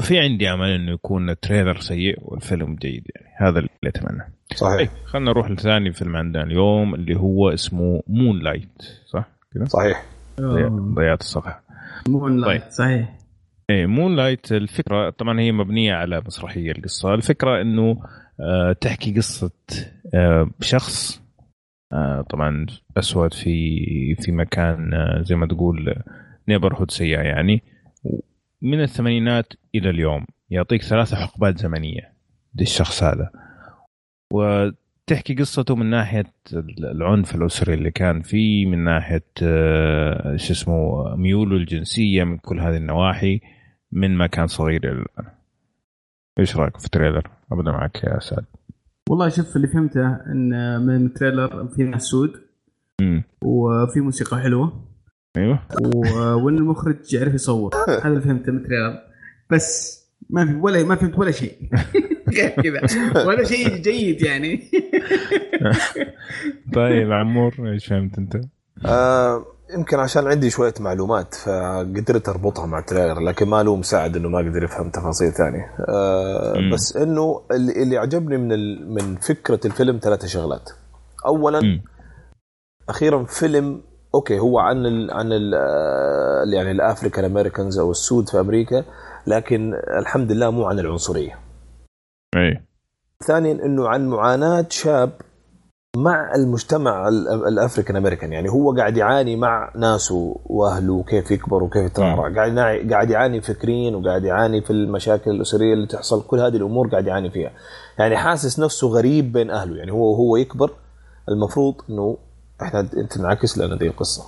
في 0.00 0.18
عندي 0.18 0.50
أمل 0.50 0.68
إنه 0.70 0.92
يكون 0.92 1.30
ال 1.30 1.36
trailer 1.36 1.80
سيء 1.80 2.18
والفيلم 2.22 2.74
جيد 2.74 3.04
يعني. 3.14 3.34
هذا 3.38 3.58
اللي 3.58 3.70
أتمنى. 3.84 4.32
صحيح. 4.54 4.76
طيب 4.76 4.88
خلينا 5.04 5.30
نروح 5.30 5.50
لثاني 5.50 5.92
فيلم 5.92 6.16
عندنا 6.16 6.42
اليوم 6.42 6.94
اللي 6.94 7.16
هو 7.16 7.48
اسمه 7.48 8.02
Moonlight 8.06 8.82
صح؟ 9.06 9.28
كذا 9.54 9.64
صحيح. 9.64 10.04
ضيعت 10.94 11.20
الصفحة. 11.20 11.62
Moonlight 12.08 12.62
طيب. 12.62 12.70
صحيح. 12.70 13.16
إيه 13.70 13.86
Moonlight 13.86 14.52
الفكرة 14.52 15.10
طبعا 15.10 15.40
هي 15.40 15.52
مبنية 15.52 15.94
على 15.94 16.22
مسرحية 16.26 16.70
القصة. 16.70 17.14
الفكرة 17.14 17.60
إنه 17.60 18.02
آه 18.40 18.72
تحكي 18.72 19.14
قصة 19.14 19.50
آه 20.14 20.50
شخص 20.60 21.22
آه 21.92 22.24
طبعا 22.30 22.66
أسود 22.98 23.34
في 23.34 23.54
في 24.14 24.32
مكان 24.32 24.94
آه 24.94 25.22
زي 25.22 25.36
ما 25.36 25.46
تقول 25.46 25.94
neighborhood 26.48 26.90
سيئه 26.90 27.20
يعني. 27.20 27.62
من 28.62 28.82
الثمانينات 28.82 29.52
إلى 29.74 29.90
اليوم. 29.90 30.26
يعطيك 30.50 30.82
ثلاثة 30.82 31.16
حقبات 31.16 31.58
زمنية 31.58 32.12
للشخص 32.54 33.02
هذا. 33.02 33.30
وتحكي 34.32 35.34
قصته 35.34 35.76
من 35.76 35.90
ناحية 35.90 36.32
العنف 36.78 37.34
الأسري 37.34 37.74
اللي 37.74 37.90
كان 37.90 38.22
فيه 38.22 38.66
من 38.66 38.84
ناحية 38.84 39.24
آه 39.42 40.36
شو 40.36 40.52
اسمه 40.52 41.16
ميوله 41.16 41.56
الجنسية 41.56 42.24
من 42.24 42.38
كل 42.38 42.60
هذه 42.60 42.76
النواحي 42.76 43.40
من 43.92 44.16
ما 44.16 44.26
كان 44.26 44.46
صغير 44.46 44.84
إلى 44.84 44.92
الآن. 44.92 45.32
إيش 46.38 46.56
رأيك 46.56 46.76
في 46.76 46.84
ال 46.84 46.89
trailer؟ 46.89 47.30
أبدأ 47.52 47.70
معك 47.70 48.04
يا 48.04 48.20
سعد. 48.20 48.44
والله 49.10 49.28
شوف 49.28 49.56
اللي 49.56 49.68
فهمته 49.68 50.06
إن 50.06 50.80
من 50.86 51.06
ال 51.06 51.14
trailer 51.14 51.68
في 51.68 51.82
ناس 51.82 52.02
سود 52.02 52.32
وفي 53.44 54.00
موسيقى 54.00 54.40
حلوة. 54.40 54.84
أيوه. 55.36 55.60
وان 56.36 56.58
المخرج 56.58 57.14
يعرف 57.14 57.34
يصور. 57.34 57.74
هذا 57.88 58.08
اللي 58.08 58.20
فهمته 58.20 58.52
من 58.52 58.58
ال 58.58 58.62
trailer. 58.62 58.98
بس 59.50 60.00
ما 60.30 60.46
في 60.46 60.54
ولا 60.54 60.84
ما 60.84 60.94
فهمت 60.94 61.18
ولا 61.18 61.30
شيء. 61.30 61.70
كذا. 62.36 62.80
ولا 63.26 63.44
شيء 63.44 63.76
جيد 63.76 64.22
يعني. 64.22 64.62
طيب 66.74 67.12
عمور 67.12 67.54
إيش 67.72 67.86
فهمت 67.86 68.18
أنت؟ 68.18 68.40
آه 68.86 69.46
يمكن 69.74 69.98
عشان 69.98 70.26
عندي 70.26 70.50
شوية 70.50 70.74
معلومات 70.80 71.34
فقدرت 71.34 72.28
أربطها 72.28 72.66
مع 72.66 72.78
ال 72.78 72.83
trailer 72.83 73.20
لكن 73.20 73.48
ما 73.48 73.60
الوم 73.60 73.82
سعد 73.82 74.16
إنه 74.16 74.28
ما 74.28 74.38
قدر 74.38 74.64
يفهم 74.64 74.90
تفاصيل 74.90 75.32
ثانية. 75.32 75.74
آه 75.88 76.70
بس 76.72 76.96
إنه 76.96 77.42
اللي, 77.50 77.82
اللي 77.82 77.98
عجبني 77.98 78.36
من 78.36 78.48
من 78.94 79.16
فكرة 79.16 79.60
الفيلم 79.64 79.98
ثلاثة 80.02 80.26
شغلات. 80.26 80.70
اولا 81.26 81.60
م. 81.60 81.80
أخيرا 82.88 83.24
فيلم 83.24 83.82
okay 84.14 84.38
هو 84.38 84.58
عن 84.58 84.86
ال 84.86 85.10
عن 85.10 85.32
ال 85.32 85.52
يعني 86.52 86.70
ال 86.70 86.77
African 86.77 87.24
Americans 87.24 87.78
أو 87.78 87.90
السود 87.90 88.28
في 88.28 88.40
أمريكا 88.40 88.84
لكن 89.26 89.74
الحمد 90.00 90.32
لله 90.32 90.50
مو 90.50 90.64
عن 90.64 90.78
العنصرية. 90.78 91.38
أي. 92.36 92.60
ثانيا 93.26 93.52
إنه 93.52 93.88
عن 93.88 94.08
معاناة 94.08 94.66
شاب 94.70 95.10
مع 95.96 96.34
المجتمع 96.34 97.08
ال 97.48 97.54
African 97.54 97.96
American 97.96 98.32
يعني 98.32 98.48
هو 98.50 98.76
قاعد 98.76 98.96
يعاني 98.96 99.36
مع 99.36 99.72
ناسه 99.76 100.36
وأهله 100.46 100.92
وكيف 100.92 101.30
يكبر 101.30 101.62
وكيف 101.62 101.86
يترعرع 101.86 102.34
قاعد 102.34 102.58
قاعد 102.90 103.10
يعاني 103.10 103.40
فكريا 103.40 103.96
وقاعد 103.96 104.24
يعاني 104.24 104.62
في 104.62 104.70
المشاكل 104.70 105.30
الأسرية 105.30 105.74
اللي 105.74 105.86
تحصل. 105.86 106.22
كل 106.26 106.40
هذه 106.40 106.56
الأمور 106.56 106.88
قاعد 106.88 107.06
يعاني 107.06 107.30
فيها. 107.30 107.52
يعني 107.98 108.16
حاسس 108.16 108.60
نفسه 108.60 108.88
غريب 108.88 109.32
بين 109.32 109.50
أهله 109.50 109.76
يعني 109.76 109.92
هو 109.92 110.14
هو 110.14 110.36
يكبر 110.36 110.70
المفروض 111.28 111.74
إنه 111.90 112.18
إحنا 112.62 112.82
تنعكس 112.82 113.58
لنا 113.58 113.76
دي 113.76 113.86
القصة. 113.86 114.24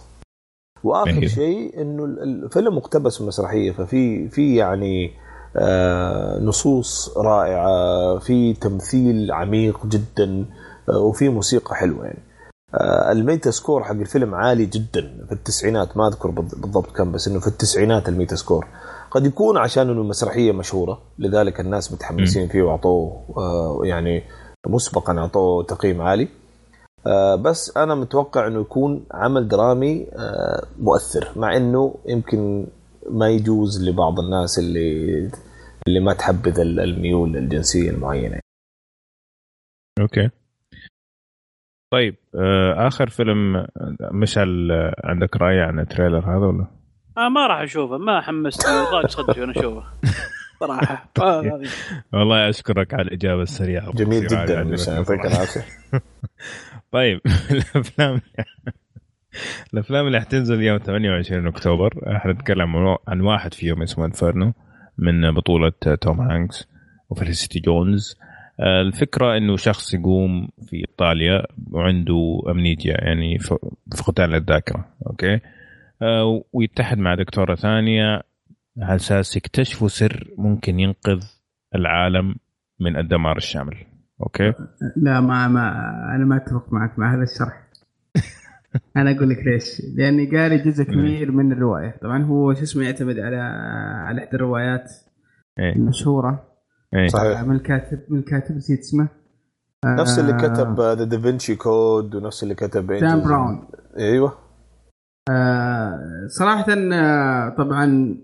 وآخر. 0.85 1.27
شيء 1.27 1.83
إنه 1.83 2.05
ال- 2.05 2.45
الفيلم 2.45 2.77
مقتبس 2.77 3.21
من 3.21 3.27
مسرحيه 3.27 3.73
ففي 3.73 4.29
في 4.29 4.57
يعني 4.57 5.11
آه 5.57 6.39
نصوص 6.41 7.19
رائعة 7.19 8.19
في 8.19 8.55
تمثيل 8.55 9.33
عميق 9.33 9.87
جدا 9.87 10.47
آه 10.89 10.99
وفي 10.99 11.29
موسيقى 11.29 11.75
حلوة 11.75 12.05
يعني. 12.05 12.19
آه 12.75 13.13
ال 13.13 13.51
Metascore 13.51 13.85
حق 13.85 13.91
الفيلم 13.91 14.35
عالي 14.35 14.67
جدا 14.67 15.25
في 15.29 15.33
التسعينات 15.33 15.97
ما 15.97 16.09
أذكر 16.09 16.31
بالض- 16.31 16.61
بالضبط 16.61 16.97
كم 16.97 17.13
بس 17.13 17.29
إنه 17.29 17.41
في 17.41 17.47
التسعينات 17.47 18.09
ال 18.09 18.37
Metascore. 18.37 18.67
قد 19.11 19.27
يكون 19.27 19.57
عشان 19.59 19.91
إنه 19.91 20.01
المسرحية 20.01 20.53
مشهورة 20.53 21.03
لذلك 21.19 21.61
الناس 21.61 21.93
متحمسين 21.93 22.49
فيه 22.49 22.63
وأعطوه 22.63 23.23
يعني 23.87 24.23
مسبقا 24.69 25.19
أعطوه 25.19 25.65
تقييم 25.65 26.01
عالي. 26.03 26.29
بس 27.43 27.77
أنا 27.77 27.95
متوقع 27.95 28.47
إنه 28.47 28.61
يكون 28.61 29.07
عمل 29.13 29.49
درامي 29.49 30.07
آه، 30.13 30.67
مؤثر 30.79 31.29
مع 31.37 31.57
إنه 31.57 31.95
يمكن 32.09 32.67
ما 33.11 33.29
يجوز 33.29 33.89
لبعض 33.89 34.21
الناس 34.21 34.59
اللي 34.59 35.31
اللي 35.89 36.01
ما 36.01 36.13
تحبذ 36.15 36.61
ال- 36.61 36.81
الميول 36.81 37.37
الجنسية 37.37 37.91
المعينة. 37.91 38.39
okay. 40.01 40.31
طيب 41.93 42.17
آه، 42.35 42.87
آخر 42.87 43.09
فيلم 43.09 43.57
آه، 43.57 43.69
مشعل 44.13 44.71
آه، 44.73 44.95
عندك 45.05 45.37
رأي 45.37 45.61
عن 45.61 45.79
ال 45.81 45.85
trailer 45.85 46.19
هذا 46.37 46.47
ولا؟ 46.47 46.67
آه 47.19 47.29
ما 47.29 47.47
راح 47.47 47.61
أشوفه 47.61 47.97
ما 47.99 48.21
حمستني 48.21 48.73
ضاق 48.93 49.07
صدري 49.07 49.41
وأنا 49.41 49.53
أشوفه. 49.53 49.83
صراحة. 50.61 51.09
آه 51.21 51.41
هذه. 51.41 51.69
والله 52.13 52.49
أشكرك 52.49 52.95
على 52.95 53.03
الإجابة 53.03 53.43
السريعة. 53.43 53.93
جميل 53.93 54.27
جدا 54.27 54.39
عجبتني 54.61 54.95
يعطيك. 54.97 55.27
العافية. 55.27 55.65
طيب 56.93 57.21
الأفلام 57.51 58.21
الأفلام 59.75 60.07
اللي 60.07 60.21
حتنزل 60.21 60.63
يوم 60.63 60.79
28 60.79 61.47
أكتوبر 61.47 62.19
حنتكلم 62.19 62.77
عن- 63.09 63.21
واحد 63.21 63.55
فيهم 63.55 63.83
اسمه 63.83 64.05
Inferno 64.05 64.53
من 64.99 65.31
بطولة 65.35 65.73
توم 66.01 66.21
هانكس 66.21 66.69
وفيليسيتي 67.11 67.61
جونز. 67.61 68.17
آه، 68.61 68.81
الفكرة 68.81 69.37
إنه 69.37 69.57
شخص 69.57 69.95
يقوم 69.95 70.49
في 70.67 70.77
إيطاليا 70.77 71.43
وعنده 71.71 72.43
amnesia 72.49 73.05
يعني 73.05 73.39
فقدان 73.97 74.31
للذاكره 74.31 74.85
okay؟ 75.07 75.41
آه، 76.03 76.45
ويتحد 76.53 76.99
مع 76.99 77.15
دكتورة 77.15 77.55
ثانية 77.55 78.23
على 78.79 78.95
أساس 78.97 79.37
يكتشفوا 79.37 79.89
سر 79.89 80.29
ممكن 80.39 80.81
ينقذ 80.81 81.25
العالم 81.75 82.35
من 82.81 82.97
الدمار 82.97 83.37
الشامل. 83.37 83.77
okay. 84.23 84.53
لا 84.97 85.21
ما 85.21 85.49
ما 85.49 85.71
أنا 86.15 86.25
ما 86.25 86.37
أتفق 86.37 86.73
معك 86.73 86.99
مع 86.99 87.15
هذا 87.15 87.23
الشرح. 87.23 87.69
أنا 88.97 89.11
أقول 89.11 89.31
لك 89.31 89.39
ليش. 89.47 89.83
لأني 89.97 90.37
قاري 90.37 90.59
جزء 90.59 90.85
كبير 90.85 91.33
من 91.33 91.53
الرواية. 91.53 91.97
طبعا 92.03 92.23
هو 92.25 92.55
شو 92.55 92.63
اسمه 92.63 92.85
يعتمد 92.85 93.19
على 93.19 93.37
على 94.07 94.25
إحدى 94.25 94.37
الروايات 94.37 94.93
إيه. 95.59 95.77
المشهورة. 95.77 96.45
إيه. 96.95 97.09
صحيح. 97.09 97.43
من 97.43 97.57
الكاتب 97.57 98.01
من 98.09 98.19
الكاتب 98.19 98.57
نسيت 98.57 98.79
اسمه. 98.79 99.09
نفس 99.87 100.19
اللي 100.19 100.33
آه، 100.33 100.37
كتب 100.37 100.81
The 100.81 101.05
Da 101.05 101.20
Vinci 101.20 101.57
Code 101.57 102.15
ونفس 102.15 102.43
اللي 102.43 102.55
كتب 102.55 102.93
دان 102.93 103.23
براون 103.23 103.69
أيوه. 103.99 104.39
آه، 105.31 106.27
صراحة 106.27 106.67
آه، 106.93 107.49
طبعا 107.49 108.17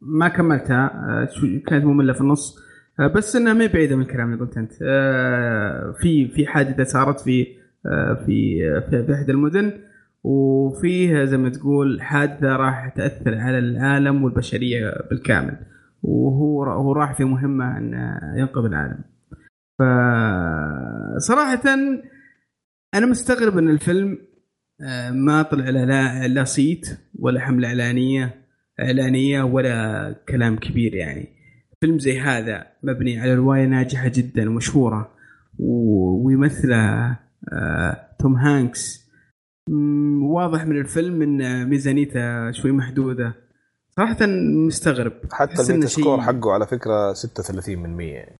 ما 0.00 0.28
كملتها. 0.28 0.90
آه، 0.94 1.28
كانت 1.66 1.84
مملة 1.84 2.12
في 2.12 2.20
النص. 2.20 2.58
آه، 2.58 2.65
بس 2.98 3.36
إنها 3.36 3.52
ما 3.52 3.64
هي 3.64 3.68
بعيدة 3.68 3.96
من 3.96 4.02
الكلام 4.02 4.32
اللي 4.32 4.44
قلت 4.44 4.56
أنت. 4.56 4.72
آه، 4.82 5.94
في 6.00 6.28
في 6.28 6.46
حادثة 6.46 6.84
صارت 6.84 7.20
في 7.20 7.46
آه، 7.86 8.14
في 8.26 8.58
في 8.90 9.04
في 9.06 9.14
إحدى 9.14 9.32
المدن 9.32 9.72
وفيه 10.24 11.24
زي 11.24 11.36
ما 11.36 11.48
تقول 11.48 12.02
حادثة 12.02 12.56
راح 12.56 12.88
تأثر 12.88 13.34
على 13.34 13.58
العالم 13.58 14.24
والبشرية 14.24 14.94
بالكامل 15.10 15.56
وهو 16.02 16.64
هو 16.64 16.92
راح 16.92 17.16
في 17.16 17.24
مهمة 17.24 17.78
إن 17.78 18.18
ينقذ 18.36 18.64
العالم. 18.64 18.98
فصراحة 19.78 21.62
أنا 22.94 23.06
مستغرب 23.06 23.58
إن 23.58 23.70
الفيلم 23.70 24.18
آه، 24.80 25.10
ما 25.10 25.42
طلع 25.42 25.70
لا 25.70 26.28
لا 26.28 26.44
صيت 26.44 26.98
ولا 27.18 27.40
حملة 27.40 27.68
إعلانية 27.68 28.34
إعلانية 28.80 29.42
ولا 29.42 30.14
كلام 30.28 30.56
كبير 30.56 30.94
يعني. 30.94 31.35
فيلم 31.80 31.98
زي 31.98 32.20
هذا 32.20 32.66
مبني 32.82 33.20
على 33.20 33.34
رواية 33.34 33.64
ناجحة 33.66 34.08
جدا 34.08 34.50
ومشهوره 34.50 35.12
ويمثله 35.58 37.10
آه، 37.52 38.16
توم 38.18 38.34
هانكس. 38.36 39.06
واضح 40.22 40.64
من 40.64 40.76
الفيلم 40.80 41.22
إن 41.22 41.68
ميزانيته 41.68 42.50
شوي 42.50 42.72
محدودة. 42.72 43.34
صراحة 43.96 44.26
مستغرب. 44.66 45.12
حتى 45.32 45.52
أحس 45.52 45.60
إنه 45.70 45.74
ال 45.74 45.77
Meta 45.77 45.88
شيء- 45.94 46.04
score 46.04 46.20
حقه 46.20 46.52
على 46.52 46.66
فكرة 46.66 47.12
36 47.12 47.78
من 47.78 47.96
100 47.96 48.12
يعني 48.12 48.36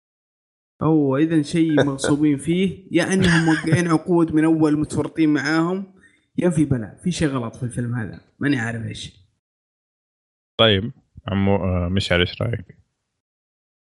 أو 0.81 1.17
اذا 1.17 1.41
شيء 1.41 1.83
مغصوبين 1.83 2.37
فيه. 2.37 2.87
يا 2.91 3.13
أنهم 3.13 3.45
موقعين 3.45 3.87
عقود 3.87 4.33
من 4.35 4.43
أول 4.43 4.79
متورطين 4.79 5.33
معاهم. 5.33 5.93
يا 6.37 6.49
في 6.49 6.65
بلاء 6.65 6.97
في 7.03 7.11
شيء 7.11 7.27
غلط 7.27 7.55
في 7.55 7.63
الفيلم 7.63 7.95
هذا. 7.95 8.21
ماني 8.39 8.59
عارف 8.59 8.85
إيش. 8.85 9.27
طيب 10.59 10.91
عمو 11.27 11.55
آه، 11.55 11.89
مشعل 11.89 12.19
إيش 12.19 12.41
رأيك؟ 12.41 12.77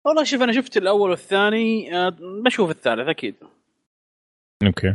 والله 0.05 0.25
شوف 0.25 0.43
أنا 0.43 0.53
شفت 0.53 0.77
الأول 0.77 1.11
والثاني 1.11 1.97
آه، 1.99 2.17
بشوف 2.45 2.71
الثالث 2.71 3.09
أكيد. 3.09 3.35
okay. 4.67 4.95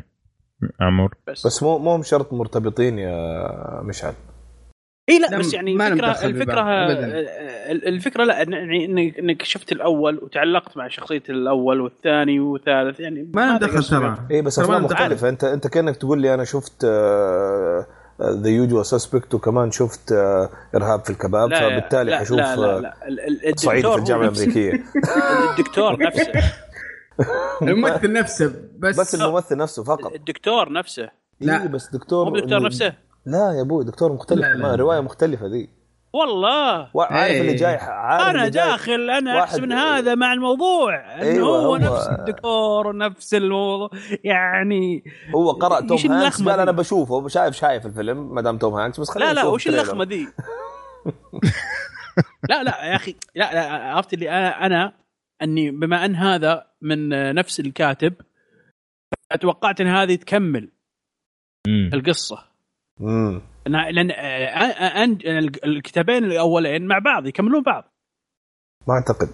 عمور. 0.81 1.15
بس, 1.27 1.47
بس 1.47 1.63
مو 1.63 1.77
مو 1.77 2.01
شرط 2.01 2.33
مرتبطين 2.33 2.99
يا 2.99 3.81
مشعل. 3.83 4.13
إي 5.09 5.19
لا, 5.19 5.39
بس 5.39 5.53
يعني 5.53 5.75
ما 5.75 5.87
الفكرة 5.87 6.25
الفكرة. 6.25 6.61
آه، 6.61 7.71
الفكرة 7.71 8.23
لا 8.23 8.37
يعني 8.37 8.85
إنك 9.19 9.43
شفت 9.43 9.71
الأول 9.71 10.19
وتعلقت 10.23 10.77
مع 10.77 10.87
شخصية 10.87 11.23
الأول 11.29 11.81
والثاني 11.81 12.39
والثالث 12.39 12.99
يعني 12.99 13.31
ما 13.33 13.55
ندخل 13.55 13.83
تقدر 13.83 13.99
ترى. 13.99 14.27
إي 14.31 14.41
بس 14.41 14.59
افلام. 14.59 14.83
مختلفة. 14.83 15.29
أنت 15.29 15.43
أنت 15.43 15.67
كأنك 15.67 15.95
تقول 15.95 16.21
لي 16.21 16.33
أنا 16.33 16.43
شفت 16.43 16.85
The 18.21 18.49
Usual 18.49 18.85
Suspects 18.85 19.33
وكمان 19.33 19.71
شفت 19.71 20.11
آه، 20.11 20.49
إرهاب 20.75 21.03
في 21.03 21.09
الكباب 21.09 21.49
لا 21.49 21.59
فبالتالي 21.69 22.11
لا 22.11 22.17
حشوف 22.19 22.37
لا 22.39 22.55
لا, 22.55 22.79
لا. 22.79 23.07
ال- 23.07 23.47
ال- 23.49 23.59
صعيدي 23.59 23.87
في 23.91 23.95
الجامعة. 23.95 24.27
الأمريكية 24.29 24.83
الدكتور 25.51 25.99
نفسه 26.07 26.31
الممثل 27.61 28.13
نفسه 28.13 28.53
بس, 28.79 28.99
بس 28.99 29.15
الممثل 29.15 29.57
نفسه 29.57 29.83
فقط 29.83 30.13
الدكتور 30.13 30.71
نفسه 30.71 31.03
لا. 31.39 31.51
لا 31.51 31.65
بس 31.67 31.89
دكتور 31.93 32.29
مو 32.29 32.35
الدكتور 32.35 32.63
نفسه 32.63 32.93
لا 33.25 33.51
يا 33.53 33.61
أبوي 33.61 33.83
دكتور 33.85 34.13
مختلف 34.13 34.41
لا، 34.41 34.53
لا، 34.53 34.57
ما 34.57 34.67
لا. 34.67 34.75
رواية 34.75 34.99
مختلفة 34.99 35.47
ذي 35.47 35.69
والله 36.13 36.89
وعارف 36.93 37.31
إيه. 37.31 37.41
اللي 37.41 37.55
جاي 37.55 37.75
عارف 37.75 38.23
أنا 38.27 38.39
اللي 38.39 38.49
جاي 38.51 38.65
داخل 38.67 39.09
أنا 39.09 39.43
أحسب 39.43 39.63
إن 39.63 39.71
هذا 39.71 40.15
مع 40.15 40.33
الموضوع 40.33 40.95
إنه 41.15 41.21
أيوة، 41.23 41.47
هو, 41.47 41.55
هو- 41.65 41.77
نفس 41.77 42.07
الدكتور 42.07 42.87
ونفس 42.87 43.33
الموضوع 43.33 43.89
يعني 44.23 45.03
هو 45.35 45.51
قرأ 45.51 45.79
توم 45.81 45.97
هانكس 46.11 46.43
قال؟ 46.43 46.59
أنا 46.59 46.71
بشوفه 46.71 47.27
شايف 47.27 47.55
شايف 47.55 47.85
الفيلم 47.85 48.35
ما 48.35 48.41
دام 48.41 48.57
توم 48.57 48.73
هانكس 48.73 48.99
بس 48.99 49.09
خلينا 49.09 49.29
لا 49.29 49.33
لا 49.33 49.43
وش. 49.45 49.67
اللخمه 49.67 50.03
دي؟ 50.03 50.27
لا 52.49 52.63
لا 52.63 52.85
يا 52.85 52.95
أخي 52.95 53.15
لا 53.35 53.53
لا 53.53 53.93
عرفت 53.93 54.13
اللي 54.13 54.29
أنا 54.29 54.65
أنا 54.65 54.93
أني 55.41 55.71
بما 55.71 56.05
أن 56.05 56.15
هذا 56.15 56.67
من 56.81 57.09
نفس 57.35 57.59
الكاتب 57.59 58.13
أتوقعت 59.31 59.81
إن 59.81 59.87
هذه 59.87 60.15
تكمل 60.15 60.71
مم. 61.67 61.89
القصة 61.93 62.43
امم 63.01 63.41
لأن 63.67 64.11
آه، 64.11 65.05
أن- 65.05 65.19
أن- 65.19 65.59
الكتابين 65.63 66.23
الأولين 66.23 66.87
مع 66.87 66.99
بعض 66.99 67.25
يكملون 67.27 67.63
بعض. 67.63 67.83
ما 68.87 68.93
أعتقد. 68.93 69.29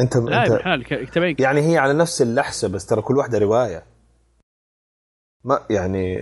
أنت 0.00 0.16
لا 0.16 0.74
أنت 0.74 0.92
الكتابين. 0.92 1.36
يعني 1.38 1.60
هي 1.60 1.78
على 1.78 1.92
نفس 1.92 2.22
اللحسة 2.22 2.68
بس 2.68 2.86
ترى 2.86 3.02
كل 3.02 3.16
واحدة 3.16 3.38
رواية. 3.38 3.82
ما 5.44 5.58
يعني 5.70 6.16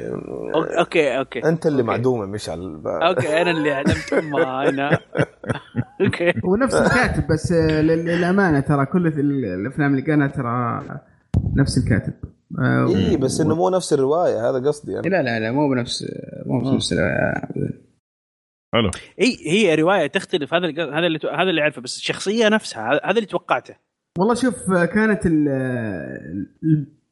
أوكي- 0.55 0.79
أوكي 0.79 1.19
أوكي. 1.19 1.45
أنت 1.49 1.67
اللي 1.67 1.79
أوكي. 1.83 1.91
معدوم 1.91 2.21
يا 2.21 2.27
مشعل 2.27 2.83
أوكي 2.87 3.43
أنا 3.43 3.51
اللي 3.51 3.73
علمت 3.73 4.15
ما 4.15 4.69
هنا 4.71 4.99
أوكي. 6.01 6.33
هو 6.45 6.57
نفس 6.57 6.75
الكاتب 6.75 7.27
بس 7.33 7.53
آه، 7.53 7.81
لل- 7.81 8.05
للأمانة 8.05 8.61
ترى 8.61 8.87
كل 8.87 9.07
ال- 9.07 9.45
الأفلام 9.45 9.95
اللي 9.95 10.11
قالها 10.13 10.27
ترى 10.29 10.83
نفس 11.57 11.79
الكاتب. 11.79 12.13
آه، 12.25 12.32
اي 12.61 12.97
إيه، 12.97 13.17
بس 13.17 13.41
إنه 13.41 13.55
مو 13.55 13.71
نفس 13.71 13.93
الرواية 13.93 14.51
هذا 14.51 14.67
قصدي 14.69 14.93
يعني 14.93 15.09
لا 15.09 15.23
لا 15.23 15.41
لا 15.41 15.53
مو 15.53 15.69
بنفس 15.69 16.05
مو 16.47 16.61
بنفس 16.61 16.95
حلو. 18.75 18.91
هي 19.19 19.37
هي 19.47 19.75
رواية 19.75 20.07
تختلف 20.07 20.55
هذا 20.55 20.67
اللي 20.67 20.83
هذا 20.83 21.07
اللي 21.07 21.19
هذا 21.39 21.51
اللي 21.51 21.61
أعرفه 21.61 21.83
بس 21.83 21.97
الشخصية 21.97 22.49
نفسها 22.49 22.91
هذا 23.05 23.17
اللي 23.17 23.27
توقعته. 23.27 23.75
والله 24.19 24.35
شوف 24.35 24.55
آه، 24.71 24.85
كانت 24.85 25.27
ال- 25.27 25.49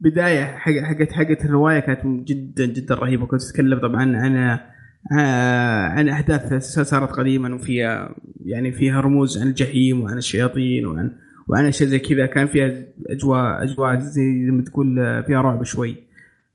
البداية 0.01 0.45
حق 0.45 0.73
حقت 0.73 1.13
حقت 1.13 1.45
الرواية 1.45 1.81
كانت 1.81 2.07
جدا 2.29 2.67
جدا 2.67 2.95
رهيبة. 2.95 3.27
كنت 3.27 3.41
تتكلم 3.43 3.79
طبعا 3.79 4.17
عن 4.17 4.37
آه، 5.19 5.89
عن 5.89 6.09
أحداث 6.09 6.55
صارت 6.65 7.11
قديما 7.11 7.55
وفيها 7.55 8.15
يعني 8.45 8.73
فيها 8.73 9.01
رموز 9.01 9.39
عن 9.39 9.47
الجحيم 9.47 10.01
وعن 10.03 10.19
الشياطين 10.19 10.87
وعن 10.87 11.17
وعن 11.51 11.67
اشياء 11.67 11.89
زي 11.89 11.99
كذا 11.99 12.27
كان 12.27 12.47
فيها 12.47 12.85
أجواء 13.07 13.63
أجواء 13.63 13.99
زي 13.99 14.51
ما 14.51 14.65
تقول 14.65 14.97
فيها 15.27 15.43
رعب 15.43 15.63
شوي. 15.63 15.97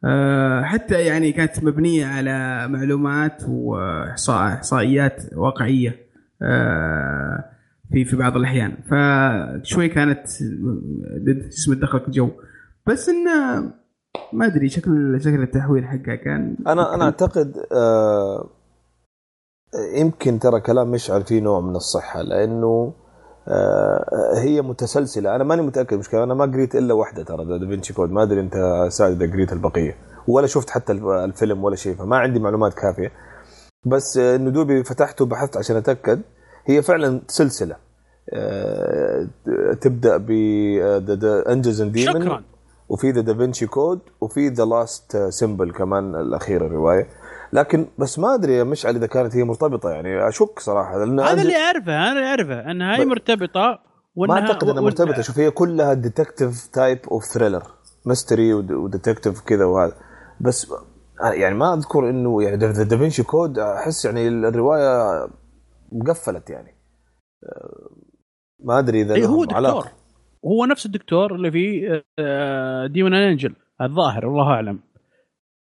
آه، 0.04 0.62
حتى 0.62 1.06
يعني 1.06 1.32
كانت 1.32 1.64
مبنية 1.64 2.06
على 2.06 2.68
معلومات 2.68 3.44
واحصائيات 3.48 5.22
واقعية 5.36 5.96
آه، 6.42 7.46
في 7.92 8.06
في 8.06 8.16
بعض 8.16 8.38
الأحيان. 8.38 8.72
فشوي 8.72 9.90
كانت 9.90 10.28
اسمه 11.28 11.76
دخلك 11.76 12.10
جو. 12.10 12.30
بس 12.88 13.10
انه 13.10 13.72
ما 14.34 14.46
أدري 14.46 14.70
شكل 14.70 15.22
شكل 15.22 15.44
التحويل 15.44 15.86
حقها 15.86 16.16
كان 16.16 16.56
أنا 16.68 16.96
أنا 16.96 17.04
أعتقد 17.04 17.54
آه 17.72 18.50
يمكن 19.96 20.40
ترى 20.40 20.62
كلام 20.62 20.92
مشعل 20.92 21.24
فيه 21.24 21.42
نوع 21.42 21.62
من 21.62 21.76
الصحة 21.76 22.22
لأنه 22.22 22.94
هي 24.36 24.62
متسلسلة. 24.62 25.36
أنا 25.36 25.44
ماني 25.44 25.62
متأكد 25.62 25.98
مش 25.98 26.14
أنا 26.14 26.34
ما 26.34 26.46
قريت 26.46 26.76
إلا 26.76 26.94
واحدة 26.94 27.24
ترى 27.24 27.60
دافنشي 27.60 27.94
كود. 27.94 28.12
ما 28.12 28.24
أدري 28.24 28.40
أنت 28.40 28.88
سعد 28.90 29.22
إذا 29.22 29.34
قريت 29.34 29.54
البقية. 29.54 29.96
ولا 30.28 30.48
شفت 30.48 30.70
حتى 30.70 30.94
الفيلم 30.94 31.64
ولا 31.64 31.76
شيء 31.76 31.96
فما 31.96 32.18
عندي 32.18 32.40
معلومات 32.40 32.74
كافية. 32.74 33.12
بس 33.86 34.18
إنه 34.18 34.50
دوبي 34.50 34.84
فتحته 34.84 35.26
وبحثت 35.26 35.58
عشان 35.58 35.76
أتأكد 35.76 36.22
هي 36.66 36.82
فعلا 36.82 37.22
سلسلة. 37.28 37.76
آه 38.34 39.28
تبدأ 39.82 40.18
ب 40.18 40.32
انجز 41.48 41.82
اند 41.82 41.92
ديمون 41.92 42.22
شكرا. 42.22 42.44
وفي 42.90 43.12
ذا 43.12 43.22
دافنشي 43.22 43.68
كود 43.68 44.00
وفي 44.22 44.48
ذا 44.48 44.66
لاست 44.66 45.18
سيمبل 45.18 45.72
كمان 45.72 46.16
الأخيرة 46.16 46.66
الروايه 46.66 47.08
لكن 47.56 47.88
بس 48.00 48.20
ما 48.20 48.34
أدري 48.34 48.64
مشعل 48.64 48.96
إذا 48.96 49.08
كانت 49.08 49.36
هي 49.36 49.44
مرتبطة 49.44 49.90
يعني 49.90 50.28
أشك 50.28 50.60
صراحة 50.60 50.98
لأن 50.98 51.20
هذا 51.20 51.42
اللي 51.42 51.56
أعرفه 51.56 52.12
أنا 52.12 52.28
أعرفه 52.28 52.72
أن 52.72 52.82
هاي 52.82 53.06
ب... 53.06 53.08
مرتبطة 53.08 53.80
ما 54.18 54.34
أعتقد 54.34 54.70
إنها 54.70 54.82
مرتبطة. 54.82 55.22
شوف 55.22 55.40
هي 55.40 55.52
كلها 55.52 55.94
ديتكتيف 55.94 56.68
تايب 56.68 57.00
اوف 57.12 57.24
ثريلر 57.24 57.64
ميستري 58.06 58.54
وديتكتيف 58.54 59.42
كذا 59.42 59.66
وهذا. 59.66 59.94
بس 60.42 60.74
يعني 61.34 61.56
ما 61.56 61.74
أذكر 61.74 62.10
إنه 62.10 62.44
يعني 62.44 62.58
ذا 62.58 62.84
دافنشي 62.84 63.24
كود 63.24 63.60
أحس 63.60 64.06
يعني 64.06 64.28
الرواية 64.28 65.28
قفلت 66.08 66.50
يعني. 66.50 66.76
ما 68.60 68.80
أدري 68.80 69.02
إذا 69.02 69.16
إيه 69.16 69.26
هو 69.26 69.44
دكتور 69.44 69.58
علاقة. 69.58 69.92
هو 70.46 70.66
نفس 70.66 70.86
الدكتور 70.86 71.36
اللي 71.36 71.52
في 71.52 71.82
Demon 72.94 73.14
Angel 73.14 73.56
الظاهر 73.82 74.28
الله 74.28 74.52
أعلم. 74.52 74.80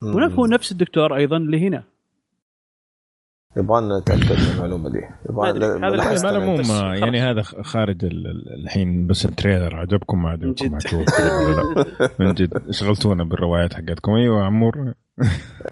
ونفس 0.02 0.34
هو 0.34 0.46
نفس 0.46 0.72
الدكتور 0.72 1.16
أيضا 1.16 1.36
اللي 1.36 1.68
هنا. 1.68 1.84
يبغى 3.56 3.80
نتأكد 3.80 4.32
من 4.32 4.52
المعلومة 4.54 4.90
دي. 4.90 5.00
يبغى 5.30 5.50
هذا 5.80 6.30
العموم 6.30 6.60
يعني 6.94 7.20
هذا 7.20 7.42
خارج 7.42 8.04
الحين 8.64 9.06
بس 9.06 9.24
ال 9.24 9.31
trailer 9.31 9.76
عجبكم 9.76 10.22
ما 10.22 10.30
عجبكم 10.30 10.78
من 12.20 12.34
جد. 12.34 12.70
شغلتونا 12.70 13.24
بالروايات 13.24 13.74
حقتكم. 13.74 14.12
أيوه 14.12 14.44
عمور. 14.44 14.94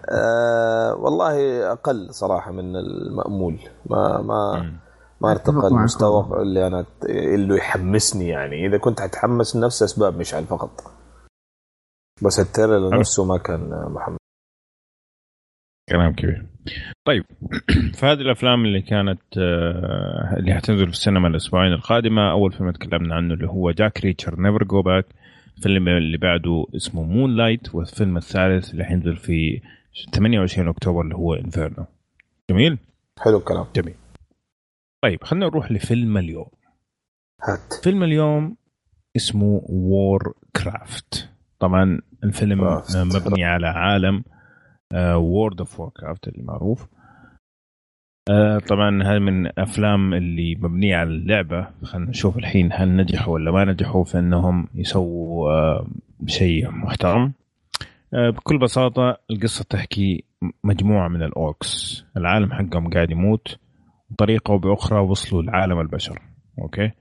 آه 0.09 0.95
والله 0.95 1.63
أقل 1.71 2.13
صراحة 2.13 2.51
من 2.51 2.75
المأمول. 2.75 3.59
ما 3.89 4.21
ما 4.21 4.71
ما 5.21 5.31
أرتقى 5.31 5.67
المستوى 5.67 6.41
اللي 6.41 6.67
أنا 6.67 6.85
اللي 7.09 7.57
يحمسني 7.57 8.27
يعني. 8.27 8.67
إذا 8.67 8.77
كنت 8.77 9.01
حتحمس 9.01 9.55
لنفس 9.55 9.83
أسباب 9.83 10.17
مشعل 10.17 10.45
فقط. 10.45 10.71
بس 12.21 12.39
ال 12.39 12.47
trailer 12.47 12.99
نفسه 12.99 13.25
ما 13.25 13.37
كان 13.37 13.85
محمد 13.89 14.20
كلام 15.91 16.13
كبير. 16.13 16.45
طيب 17.05 17.25
فهذه 17.99 18.21
الأفلام 18.21 18.65
اللي 18.65 18.81
كانت 18.81 19.21
اللي 20.37 20.53
حتنزل 20.53 20.85
في 20.85 20.91
السينما 20.91 21.27
الأسبوعين 21.27 21.73
القادمة 21.73 22.31
أول 22.31 22.51
فيلم 22.51 22.71
تكلمنا 22.71 23.15
عنه 23.15 23.33
اللي 23.33 23.47
هو 23.47 23.71
Jack 23.71 23.99
Reacher 24.01 24.41
Never 24.41 24.63
Go 24.63 24.81
Back 24.81 25.05
الفيلم 25.57 25.87
اللي 25.87 26.17
بعده 26.17 26.65
اسمه 26.75 27.03
Moonlight 27.03 27.75
والفيلم 27.75 28.17
الثالث 28.17 28.71
اللي 28.71 28.83
حينزل 28.83 29.15
في 29.15 29.61
28 30.15 30.67
أكتوبر 30.67 31.01
اللي 31.01 31.15
هو 31.15 31.33
Inferno 31.33 31.85
جميل؟ 32.49 32.77
حلو 33.19 33.37
الكلام. 33.37 33.65
جميل. 33.75 33.95
طيب 35.03 35.23
خلينا 35.23 35.45
نروح 35.45 35.71
لفيلم 35.71 36.17
اليوم. 36.17 36.47
هات. 37.43 37.83
فيلم 37.83 38.03
اليوم 38.03 38.57
اسمه 39.15 39.61
Warcraft 39.69 41.29
طبعا 41.59 42.01
الفيلم. 42.23 42.81
مبني 42.95 43.45
على 43.45 43.67
عالم 43.67 44.23
World 44.95 45.59
of 45.59 45.79
Warcraft 45.79 46.27
اللي 46.27 46.43
معروف. 46.43 46.87
آه 48.29 48.57
طبعا 48.57 49.03
هذا 49.03 49.19
من 49.19 49.45
الافلام 49.45 50.13
اللي 50.13 50.55
مبنية 50.55 50.95
على 50.95 51.09
اللعبة. 51.09 51.67
خلينا 51.83 52.09
نشوف 52.09 52.37
الحين 52.37 52.69
هل 52.73 52.95
نجحوا 52.95 53.33
ولا 53.33 53.51
ما 53.51 53.65
نجحوا 53.65 54.03
في 54.03 54.19
إنهم 54.19 54.67
يسووا 54.75 55.51
آه 55.51 55.87
شيء 56.25 56.71
محترم. 56.71 57.33
آه 58.13 58.29
بكل 58.29 58.57
بساطة 58.57 59.17
القصة 59.31 59.65
تحكي 59.69 60.23
مجموعة 60.63 61.07
من 61.07 61.23
ال 61.23 61.37
orcs. 61.37 62.05
العالم 62.17 62.53
حقهم 62.53 62.89
قاعد 62.89 63.11
يموت 63.11 63.57
بطريقة 64.09 64.51
أو 64.51 64.57
بأخرى 64.57 64.99
وصلوا 64.99 65.41
لعالم 65.41 65.79
البشر. 65.79 66.21
أوكي؟ 66.59 66.91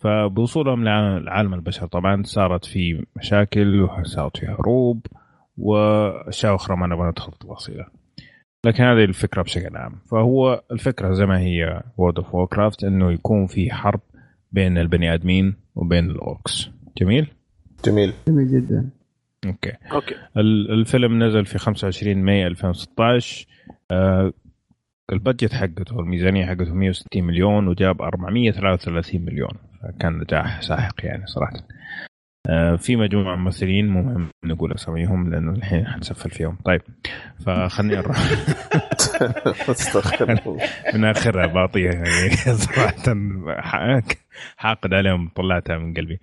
فبوصولهم 0.00 0.84
لعالم 0.84 1.54
البشر. 1.54 1.86
طبعا 1.86 2.22
صارت 2.22 2.64
في 2.64 3.06
مشاكل 3.16 3.80
وصارت 3.80 4.36
في 4.36 4.46
حروب 4.46 5.06
وأشياء 5.58 6.54
أخرى 6.54 6.76
ما 6.76 6.86
نبغى 6.86 7.08
ندخل 7.08 7.32
تفاصيلها 7.32 7.90
لكن 8.64 8.84
هذه 8.84 9.04
الفكرة 9.04 9.42
بشكل 9.42 9.76
عام. 9.76 9.92
فهو 10.10 10.62
الفكرة 10.72 11.12
زي 11.12 11.26
ما 11.26 11.38
هي 11.38 11.82
World 11.96 12.18
of 12.18 12.34
Warcraft 12.34 12.84
إنه 12.84 13.12
يكون 13.12 13.46
في 13.46 13.70
حرب 13.70 14.00
بين 14.52 14.78
البني 14.78 15.14
آدمين 15.14 15.54
وبين 15.74 16.10
ال 16.10 16.20
orcs. 16.20 16.70
جميل؟ 16.98 17.26
جميل. 17.84 18.12
جميل 18.28 18.48
جدا. 18.48 18.90
أوكي. 19.46 19.72
أوكي. 19.92 20.14
الفيلم 20.36 21.22
نزل 21.22 21.46
في 21.46 21.58
25 21.58 22.16
ماي 22.16 22.46
2016 22.46 23.46
آه 23.90 24.32
ال 25.12 25.18
budget 25.18 25.52
حقته 25.52 26.00
الميزانية 26.00 26.46
حقته 26.46 26.74
160 26.74 27.24
مليون 27.24 27.68
وجاب 27.68 28.02
433 28.02 29.24
مليون. 29.24 29.52
فكان 29.82 30.18
نجاح 30.18 30.62
ساحق 30.62 30.94
يعني 30.98 31.26
صراحة. 31.26 31.56
آه 31.56 31.83
في 32.78 32.96
مجموعة 32.96 33.36
ممثلين 33.36 33.88
مهم 33.88 34.28
نقول 34.44 34.72
أساميهم 34.72 35.30
لأنه 35.30 35.52
الحين 35.52 35.86
حنسفل 35.86 36.30
فيهم. 36.30 36.58
طيب 36.64 36.80
فخلني 37.46 37.96
نروح 37.96 38.18
من 40.94 41.04
آخرها 41.04 41.46
بعطيها 41.46 41.92
يعني 41.92 42.30
صراحة 42.56 42.92
حاقد 44.56 44.94
عليهم 44.94 45.30
طلعتها 45.36 45.78
من 45.78 45.94
قلبي. 45.94 46.20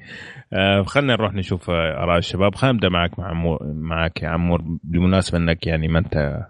آه 0.54 0.84
خلينا 0.84 1.14
نروح 1.14 1.34
نشوف 1.34 1.70
آراء 1.70 2.18
الشباب. 2.18 2.56
خلينا 2.56 2.76
نبدأ 2.76 2.90
معك 2.90 3.20
مع 3.20 3.28
عمور 3.28 3.60
معك 3.64 4.24
يا 4.24 4.30
عمور 4.30 4.62
بالمناسبة 4.84 5.38
إنك 5.38 5.68
يعني 5.68 5.88
ما 5.88 6.00
أنت 6.00 6.46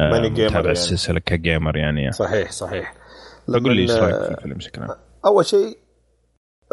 ماني 0.00 0.30
جيمر 0.30 0.48
تابع 0.48 0.60
يعني. 0.60 0.72
السلسلة 0.72 1.20
كجيمر 1.20 1.76
يعني. 1.76 2.12
صحيح 2.12 2.50
صحيح. 2.50 2.94
فقول 3.48 3.76
لي 3.76 3.82
إيش 3.82 3.96
رأيك 3.96 4.22
في 4.22 4.30
الفيلم 4.30 4.54
بشكل 4.54 4.82
عام؟ 4.82 4.90
أول 5.26 5.44
شيء 5.44 5.78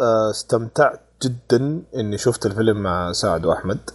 آه، 0.00 0.30
استمتعت 0.30 1.00
جدا 1.22 1.82
إني 1.96 2.18
شفت 2.18 2.46
الفيلم 2.46 2.82
مع 2.82 3.12
سعد 3.12 3.44
وأحمد. 3.46 3.90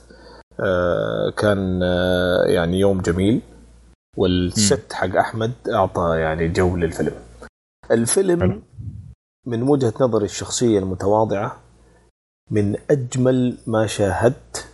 آه، 0.59 1.29
كان 1.37 1.83
آه، 1.83 2.43
يعني 2.45 2.79
يوم 2.79 3.01
جميل 3.01 3.41
والست 4.17 4.93
حق 4.93 5.15
أحمد 5.15 5.51
أعطى 5.69 6.17
يعني 6.19 6.47
جو 6.47 6.77
للفيلم. 6.77 7.15
الفيلم. 7.91 8.63
من 9.47 9.63
وجهة 9.63 9.93
نظري 10.01 10.25
الشخصية 10.25 10.79
المتواضعة 10.79 11.57
من 12.51 12.75
أجمل 12.91 13.57
ما 13.67 13.87
شاهدت 13.87 14.67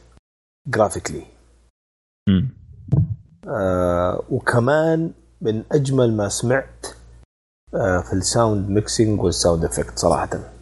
graphically. 0.67 1.25
آه 3.47 4.23
وكمان 4.29 5.11
من 5.41 5.63
أجمل 5.71 6.13
ما 6.13 6.29
سمعت 6.29 6.85
آه 7.75 8.01
في 8.01 8.13
ال 8.13 8.23
sound 8.23 8.69
mixing 8.69 9.21
وال 9.21 9.34
sound 9.34 9.65
effect 9.65 9.97
صراحة. 9.99 10.54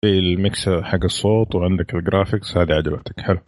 في 0.00 0.18
ال 0.18 0.30
mix 0.30 0.68
حق 0.68 1.04
الصوت 1.04 1.54
وعندك 1.54 1.94
ال 1.94 2.01
graphics 2.01 2.56
هذه 2.56 2.72
عجبتك. 2.72 3.20
حلو. 3.20 3.38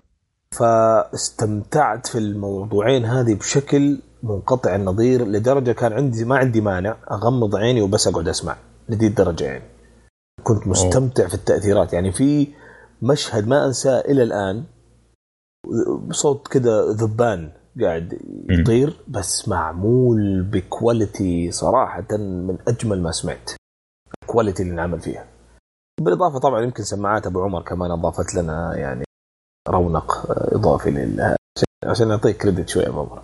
فاستمتعت 0.59 2.07
في 2.07 2.19
الموضوعين 2.19 3.05
هذه 3.05 3.35
بشكل 3.35 3.99
منقطع 4.23 4.77
النظير 4.77 5.25
لدرجة 5.25 5.73
كان 5.73 5.93
عندي 5.93 6.25
ما 6.25 6.37
عندي 6.37 6.61
مانع 6.61 6.97
أغمض 7.11 7.57
عيني 7.57 7.81
وبس 7.81 8.09
أقعد 8.09 8.29
أسمع 8.29 8.57
لدي 8.89 9.07
الدرجه 9.07 9.45
يعني 9.45 9.65
كنت 10.43 10.67
مستمتع 10.67 11.29
في 11.29 11.35
التأثيرات. 11.35 11.93
يعني 11.93 12.13
في 12.13 12.49
مشهد 13.03 13.49
ما 13.49 13.67
أنساه 13.67 14.01
إلى 14.01 14.23
الآن 14.23 14.65
بصوت 16.09 16.49
كذا 16.49 16.83
ذبان 16.83 17.53
قاعد 17.81 18.19
يطير 18.51 18.97
بس 19.09 19.49
معمول 19.49 20.43
ب 20.43 20.56
quality 20.56 21.51
صراحة 21.51 22.17
من 22.19 22.59
أجمل 22.69 23.03
ما 23.03 23.11
سمعت. 23.11 23.51
ال 24.23 24.28
quality 24.28 24.63
اللي 24.63 24.75
انعمل 24.75 25.01
فيها. 25.01 25.38
بالإضافة 26.01 26.39
طبعا 26.39 26.63
يمكن 26.63 26.83
سماعات 26.83 27.27
أبو 27.27 27.43
عمر 27.43 27.63
كمان 27.63 27.91
أضافت 27.91 28.35
لنا 28.35 28.77
يعني 28.77 29.05
رونق 29.69 30.27
إضافي 30.31 30.91
لل 30.91 31.37
عشان- 31.85 32.09
نعطيك 32.09 32.37
كريدت 32.37 32.69
شوي 32.69 32.87
أبو 32.87 33.01
عمر. 33.01 33.23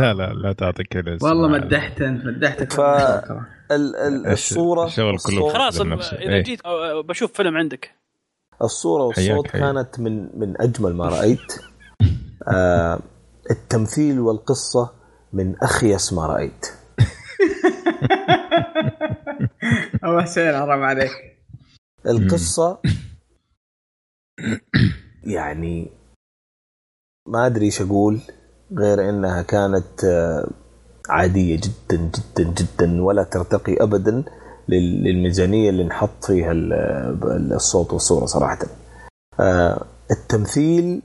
لا 0.00 0.14
لا 0.14 0.32
لا 0.32 0.52
تعطي 0.52 0.84
كذا 0.84 1.18
والله 1.22 1.48
مدحت 1.48 2.00
انت 2.00 2.24
مدحتك 2.24 2.72
ف- 2.72 2.80
ال- 2.80 3.96
ال- 3.96 4.26
الصورة 4.26 4.86
الشغل 4.86 5.18
كله 5.18 5.48
خلاص. 5.52 5.80
إذا 5.80 6.18
إيه. 6.18 6.42
جيت 6.42 6.60
بشوف 7.08 7.32
فيلم 7.32 7.56
عندك. 7.56 7.90
الصورة 8.62 9.02
والصوت 9.04 9.48
حياك. 9.48 9.62
كانت 9.62 10.00
من 10.00 10.38
من 10.40 10.60
أجمل 10.60 10.94
ما 10.96 11.08
رأيت. 11.08 11.52
آه 12.48 12.98
التمثيل 13.50 14.20
والقصة 14.20 14.92
من 15.32 15.54
أخيس 15.62 16.12
ما 16.12 16.26
رأيت. 16.26 16.66
ابو 20.04 20.20
حسين 20.20 20.52
حرام 20.56 20.82
عليك. 20.82 21.10
القصة 22.06 22.78
يعني 25.36 25.90
ما 27.28 27.46
أدري 27.46 27.64
إيش 27.66 27.82
أقول 27.82 28.20
غير 28.72 29.08
إنها 29.10 29.42
كانت 29.42 30.04
آه، 30.04 30.50
عادية 31.08 31.56
جدا 31.56 31.96
جدا 32.10 32.54
جدا 32.54 33.02
ولا 33.02 33.22
ترتقي 33.24 33.76
ابدا 33.82 34.24
لل- 34.68 35.04
للميزانية 35.04 35.70
اللي 35.70 35.84
نحط 35.84 36.24
فيها 36.24 36.52
ال- 36.52 37.52
الصوت 37.52 37.92
والصورة 37.92 38.26
صراحة. 38.26 38.58
آه، 39.40 39.86
التمثيل 40.10 41.02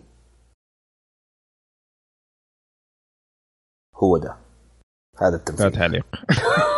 هو 3.96 4.18
ده. 4.18 4.38
هذا 5.18 5.30
لا 5.30 5.36
التمثيل 5.36 5.72
تعليق. 5.72 6.06
ه- 6.16 6.18
ه- 6.32 6.75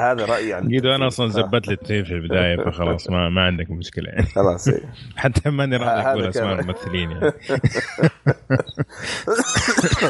هذا 0.00 0.24
رأيي 0.24 0.54
عن 0.54 0.68
قيدو 0.68 0.94
أنا. 0.94 1.06
أصلا 1.06 1.26
آه، 1.26 1.28
زبط 1.28 1.68
لي 1.68 1.74
التيم 1.74 2.04
في 2.04 2.12
البداية 2.12 2.56
فخلاص 2.64 3.10
ما 3.10 3.28
ما 3.28 3.42
عندك 3.42 3.70
مشكلة 3.70 4.08
يعني 4.08 4.26
خلاص 4.26 4.68
إيه. 4.68 4.92
حتى 5.16 5.50
ماني 5.50 5.76
راضي 5.76 5.90
هذا 6.00 6.10
أقول 6.10 6.24
أسماء 6.24 6.60
الممثلين 6.60 7.10
يعني. 7.10 7.26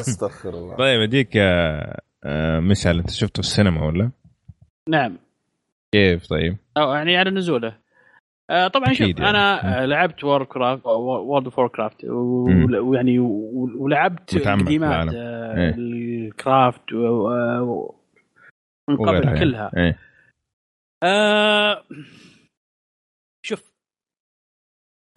أستغفر 0.01 0.49
الله 0.51 0.77
طيب 0.77 1.01
أديك 1.01 1.37
يا 1.37 1.83
آه، 2.25 2.61
مشعل 2.61 2.99
أنت 2.99 3.11
شفته 3.11 3.43
في 3.43 3.49
السينما 3.49 3.87
ولا؟ 3.87 4.11
نعم 4.89 5.19
كيف 5.95 6.27
طيب؟ 6.27 6.57
أو 6.77 6.93
يعني 6.93 7.17
على 7.17 7.31
نزوله 7.31 7.83
آه 8.51 8.69
طبعا 8.69 8.93
شوف 8.93 9.01
يعني. 9.01 9.31
أنا 9.31 9.83
آه، 9.83 9.87
لعبت 9.87 10.25
وور 10.25 10.45
كرافت 10.45 10.87
وورد 10.87 11.45
اوف 11.45 11.61
كرافت 11.61 12.05
ويعني 12.05 13.19
ولعبت 13.79 14.49
قديمات. 14.49 15.09
آه، 15.15 15.57
إيه. 15.57 15.75
الكرافت 15.79 16.93
من 18.91 18.97
قبل 18.97 19.25
يعني. 19.25 19.41
كلها. 19.41 19.71
إيه. 19.77 19.99
آه 21.03 21.85
شوف 23.47 23.73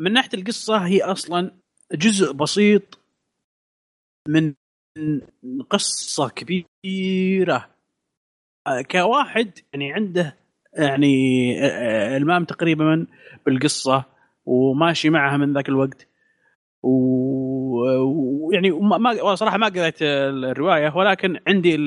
من 0.01 0.13
ناحية 0.13 0.29
القصة 0.33 0.77
هي 0.77 1.01
أصلا 1.01 1.51
جزء 1.91 2.33
بسيط 2.33 2.99
من 4.27 4.53
قصة 5.69 6.29
كبيرة. 6.29 7.75
آه، 8.67 8.81
كواحد 8.81 9.59
يعني 9.73 9.93
عنده 9.93 10.37
يعني 10.73 11.15
آه، 11.65 11.67
آه، 11.67 12.17
إلمام 12.17 12.45
تقريبا 12.45 13.07
بالقصة 13.45 14.03
وماشي 14.45 15.09
معها 15.09 15.37
من 15.37 15.53
ذاك 15.53 15.69
الوقت. 15.69 16.07
ويعني 16.85 18.71
ما 18.71 18.97
ما- 18.97 19.35
صراحة 19.35 19.57
ما 19.57 19.67
قريت 19.67 20.01
الرواية 20.01 20.95
ولكن 20.95 21.39
عندي 21.47 21.77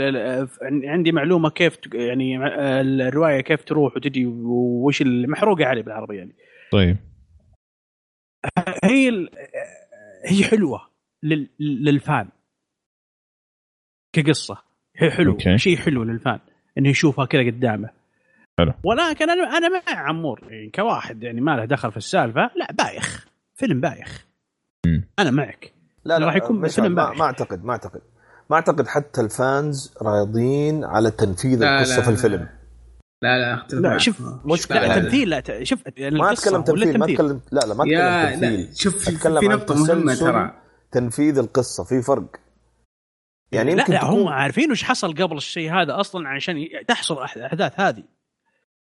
عندي 0.85 1.13
معلومة 1.13 1.51
كيف 1.51 1.77
ت- 1.77 1.95
يعني 1.95 2.37
الرواية 2.81 3.41
كيف 3.41 3.65
تروح 3.65 3.97
وتجي 3.97 4.27
وش 4.27 5.03
المحروقه 5.03 5.65
عليه 5.65 5.83
بالعربي 5.83 6.17
يعني. 6.17 6.35
طيب. 6.73 6.97
هي 8.85 9.09
ال- 9.09 9.31
هي 10.25 10.45
حلوة 10.45 10.89
لل- 11.23 11.49
للفان. 11.61 12.29
كقصة. 14.13 14.59
هي 14.97 15.11
حلو. 15.11 15.39
شيء 15.57 15.77
حلو 15.77 16.03
للفان. 16.05 16.39
انه 16.79 16.89
يشوفها 16.89 17.25
كذا 17.27 17.47
قدامه. 17.47 17.91
حلو. 18.59 18.73
ولكن 18.85 19.31
أنا 19.31 19.57
أنا 19.59 19.69
مع 19.69 19.83
عمور 20.09 20.41
يعني 20.51 20.71
كواحد 20.71 21.23
يعني 21.23 21.41
ما 21.41 21.57
له 21.57 21.65
دخل 21.65 21.91
في 21.91 21.97
السالفة. 21.97 22.51
لا 22.57 22.73
بايخ. 22.73 23.29
فيلم 23.55 23.81
بايخ. 23.81 24.28
أنا 25.19 25.31
معك 25.31 25.73
لا 26.05 26.19
لا 26.19 26.27
راح 26.27 26.37
يكون 26.37 26.61
مش 26.61 26.75
فيلم 26.75 26.95
ما. 26.95 27.13
ما 27.13 27.25
أعتقد 27.25 27.65
ما 27.65 27.73
أعتقد 27.73 28.01
ما 28.51 28.57
أعتقد 28.57 28.87
حتى 28.87 29.21
الفانز 29.21 29.95
راضين 30.03 30.85
على 30.85 31.11
تنفيذ 31.11 31.59
لا، 31.59 31.77
القصة 31.79 31.97
لا، 31.97 32.03
في 32.03 32.11
لا. 32.11 32.17
الفيلم 32.17 32.49
لا 33.23 33.39
لا 33.39 33.55
أختلف 33.55 33.81
لا. 33.81 33.99
شوف 33.99 34.23
مشكلة 34.45 34.81
لا 34.81 34.87
يعني. 34.87 35.03
تمثيل 35.03 35.31
لا 35.31 35.65
شوف 35.65 35.83
يعني 35.97 36.19
ما 36.19 36.31
القصة 36.31 36.59
أتكلم 36.59 36.75
ولا 36.75 36.85
تمثيل 36.85 36.99
ما. 36.99 37.07
اتكلم 37.07 37.41
لا 37.53 37.61
لا 37.61 37.75
ما 37.75 37.85
أتكلم 37.85 38.41
تمثيل 38.41 38.61
لا 38.61 38.75
شوف 38.75 38.97
في, 38.97 39.17
أتكلم 39.17 39.45
مهمة 39.45 39.65
تسلسل 39.65 40.27
ترى 40.27 40.53
تنفيذ 40.93 41.39
القصة 41.39 41.85
في 41.85 42.03
فرق 42.03 42.37
يعني 43.53 43.75
لا 43.75 43.81
يمكن 43.81 43.93
لا 43.93 44.05
هم 44.05 44.29
عارفين 44.29 44.71
وش 44.71 44.83
حصل 44.83 45.15
قبل 45.15 45.37
الشيء 45.37 45.73
هذا 45.73 46.01
أصلا 46.01 46.29
عشان 46.29 46.57
تحصل 46.89 47.15
الاحداث 47.37 47.81
هذه 47.81 48.05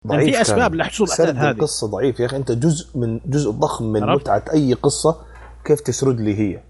ضعيف 0.06 0.30
في 0.34 0.40
أسباب 0.40 0.70
كان. 0.70 0.80
لحصول 0.80 1.08
سرد 1.08 1.28
الأحداث 1.28 1.44
هذه. 1.44 1.56
القصة 1.56 1.86
ضعيف 1.86 2.20
يا 2.20 2.26
أخي 2.26 2.36
أنت 2.36 2.52
جزء 2.52 2.98
من 2.98 3.20
جزء 3.26 3.50
ضخم 3.50 3.84
من؟ 3.84 4.00
متعة 4.06 4.44
أي 4.52 4.74
قصة 4.74 5.29
كيف 5.64 5.80
تسرد 5.80 6.20
لي 6.20 6.34
هي؟ 6.38 6.60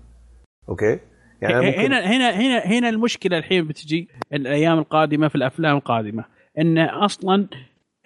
أوكي؟ 0.68 0.98
يعني 1.42 1.66
ممكن- 1.66 1.80
هنا 1.80 2.00
هنا 2.00 2.30
هنا 2.30 2.58
هنا 2.58 2.88
المشكلة 2.88 3.38
الحين 3.38 3.66
بتجي 3.68 4.08
الأيام 4.32 4.78
القادمة 4.78 5.28
في 5.28 5.34
الأفلام 5.34 5.76
القادمة 5.76 6.24
إن 6.58 6.78
أصلا 6.78 7.46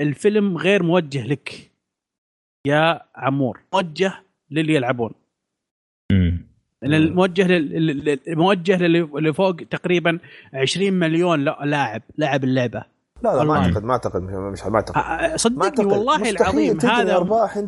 الفيلم 0.01 0.56
غير 0.59 0.82
موجه 0.82 1.27
لك 1.27 1.70
يا 2.66 3.01
عمور 3.16 3.61
موجه 3.74 4.12
للي 4.51 4.74
يلعبون. 4.74 5.11
مم. 6.12 6.47
الموجه 6.85 7.47
لل... 7.47 7.86
لل- 7.86 8.19
موجه 8.39 8.77
للي 8.77 9.01
اللي 9.01 9.32
فوق 9.32 9.56
تقريبا 9.56 10.19
20 10.55 10.93
مليون 10.93 11.44
لا- 11.44 11.59
لاعب 11.65 12.02
لعب 12.19 12.44
اللعبة. 12.44 12.85
لا 13.23 13.36
لا 13.36 13.44
ما. 13.44 13.56
اعتقد 13.56 13.85
ما 13.85 13.93
أعتقد 13.93 14.23
مش 14.23 14.62
ما 14.66 14.74
أعتقد. 14.77 15.36
صدقني 15.36 15.86
والله 15.86 16.31
العظيم 16.31 16.81
هذا 16.81 17.19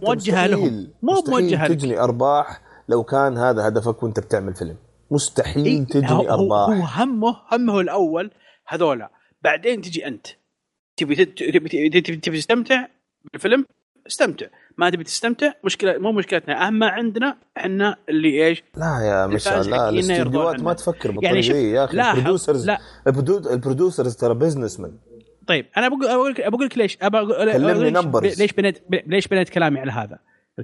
موجهه 0.05 0.47
لهم. 0.47 0.89
مو 1.03 1.13
مستحيل 1.13 1.31
موجهه 1.35 1.65
لك. 1.67 1.71
تجني 1.79 1.99
أرباح. 2.01 2.61
لو 2.89 3.03
كان 3.05 3.39
هذا 3.39 3.69
هدفك 3.69 4.03
وانت 4.03 4.21
بتعمل 4.21 4.55
فيلم. 4.55 4.77
مستحيل 5.11 5.65
إيه، 5.67 5.85
تجني 5.85 6.11
هو- 6.11 6.23
هو, 6.29 6.55
أرباح. 6.65 7.01
همه 7.01 7.37
همه 7.53 7.81
الأول 7.81 8.31
هذولا. 8.69 9.11
بعدين 9.43 9.81
تجي 9.81 10.07
أنت. 10.07 10.27
تبي 10.97 11.25
تبي 11.25 12.01
تبي, 12.01 12.17
تستمتع 12.39 12.87
بالفيلم؟ 13.33 13.67
استمتع. 14.07 14.47
ما 14.79 14.91
تبي 14.91 15.05
تستمتع 15.05 15.53
مشكله 15.65 15.99
مو 15.99 16.13
مشكلتنا. 16.13 16.67
أهم 16.67 16.79
ما 16.79 16.89
عندنا 16.89 17.37
إحنا 17.57 17.97
اللي 18.09 18.47
إيش؟ 18.47 18.63
لا 18.77 18.99
يا 19.03 19.27
مشعل 19.27 19.71
لا 19.71 19.89
الاستديوهات 19.89 20.61
ما. 20.61 20.73
تفكر 20.73 21.11
بالطريقة 21.11 21.35
يعني 21.35 21.41
دي 21.63 21.71
يا 21.71 21.85
أخي. 21.85 22.01
ال 22.01 22.07
producers 22.07 22.67
لا. 22.67 22.79
ال 23.09 23.15
produ- 23.15 23.51
ال 23.51 23.57
producers 23.57 24.17
ترى 24.17 24.35
businessman 24.35 24.99
طيب 25.47 25.67
أنا 25.77 25.89
بقول 25.89 26.01
بقول 26.07 26.31
لك 26.33 26.49
بقول 26.49 26.67
لك 26.67 26.79
ليش. 26.79 26.99
أبى 27.03 27.19
أقول 27.19 27.53
كلمني 27.53 28.31
ليش, 28.39 28.53
بنيت 28.53 28.83
ليش 29.07 29.29
بنيت 29.29 29.49
كلامي 29.49 29.81
على 29.81 29.93
هذا؟ 29.93 30.19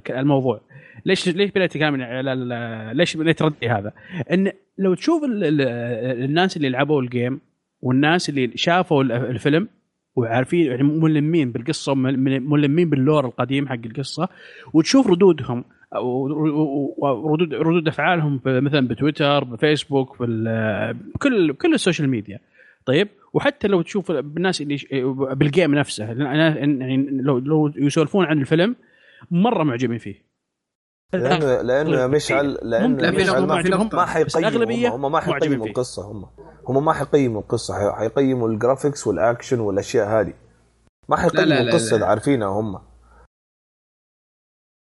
الموضوع. 0.09 0.61
ليش 1.05 1.29
ليش 1.29 1.51
بنيت 1.51 1.77
كلامي 1.77 1.97
ليش 2.93 3.17
بنيت 3.17 3.41
ردي 3.41 3.69
هذا؟ 3.69 3.91
إن 4.31 4.51
لو 4.77 4.93
تشوف 4.93 5.23
ال 5.23 5.43
ال 5.43 5.61
الناس 6.23 6.57
اللي 6.57 6.69
لعبوا 6.69 7.01
ال 7.01 7.09
game 7.09 7.39
والناس 7.81 8.29
اللي 8.29 8.51
شافوا 8.55 9.03
ال- 9.03 9.11
الفيلم 9.11 9.67
وعارفين 10.15 10.65
يعني 10.65 10.83
ملمين 10.83 11.51
بالقصة 11.51 11.93
ملمين 11.95 12.89
بال 12.89 13.01
lore 13.01 13.25
القديم 13.25 13.67
حق 13.67 13.79
القصة 13.85 14.29
وتشوف 14.73 15.07
ردودهم 15.07 15.63
أو 15.95 16.27
ردود 17.53 17.87
أفعالهم 17.87 18.39
مثلا 18.45 18.87
بتويتر 18.87 19.43
بفيسبوك 19.43 20.15
بكل 20.19 21.51
بكل 21.53 21.73
ال 21.73 21.78
social 21.78 22.09
media. 22.09 22.39
طيب؟ 22.85 23.07
وحتى 23.33 23.67
لو 23.67 23.81
تشوف 23.81 24.11
بالناس 24.11 24.61
اللي 24.61 24.77
بال 25.35 25.48
game 25.48 25.75
نفسه 25.75 26.05
يعني 26.05 27.07
لو 27.11 27.37
لو 27.39 27.71
يسولفون 27.75 28.25
عن 28.25 28.39
الفيلم 28.41 28.75
مرة 29.31 29.63
معجبين 29.63 29.97
فيه. 29.97 30.33
لأنه 31.13 31.61
لأنه 31.61 31.97
يا 31.99 32.07
مشعل 32.07 32.57
لأنه 32.61 33.11
مشعل 33.11 33.45
ما. 33.45 33.61
ما 33.93 34.05
حيقيموا 34.05 34.89
هم, 34.89 35.05
هم 35.05 35.11
ما 35.11 35.19
حيقيموا. 35.19 35.67
القصة 35.67 36.11
هم 36.11 36.25
هم 36.67 36.85
ما 36.85 36.93
حيقيموا 36.93 37.41
القصة 37.41 37.73
حي- 37.73 37.97
حيقيموا 37.99 38.49
ال 38.49 38.55
graphics 38.55 39.07
وال 39.07 39.20
action 39.20 39.59
والأشياء 39.59 40.07
هذه. 40.07 40.33
ما 41.09 41.17
حيقيموا 41.17 41.57
القصة. 41.61 41.95
اللي 41.95 42.05
عارفينها 42.05 42.47
هم. 42.47 42.79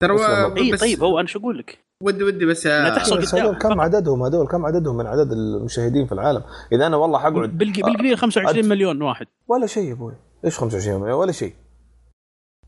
ترى 0.01 0.15
اي 0.57 0.77
طيب 0.77 1.03
هو 1.03 1.19
أنا 1.19 1.27
شو 1.27 1.39
أقول 1.39 1.57
لك؟ 1.57 1.79
ودي 2.03 2.23
ودي 2.23 2.45
بس 2.45 2.67
لا 2.67 2.95
تحصل 2.95 3.17
بس 3.17 3.35
هذول 3.35 3.57
كم. 3.57 3.81
عددهم؟ 3.81 4.23
هذول 4.23 4.47
كم 4.47 4.65
عددهم 4.65 4.97
من 4.97 5.07
عدد 5.07 5.31
المشاهدين 5.31 6.05
في 6.05 6.11
العالم؟ 6.11 6.43
إذا 6.71 6.87
أنا 6.87 6.97
والله 6.97 7.19
حقعد 7.19 7.33
بالق- 7.57 7.85
بالقليل 7.85 8.17
25 8.17 8.63
أدف- 8.63 8.67
مليون 8.67 9.01
واحد. 9.01 9.27
ولا 9.47 9.67
شيء 9.67 9.87
يا 9.87 9.93
أبوي. 9.93 10.13
إيش 10.45 10.57
25 10.57 11.01
مليون؟ 11.01 11.17
ولا 11.19 11.31
شيء. 11.31 11.53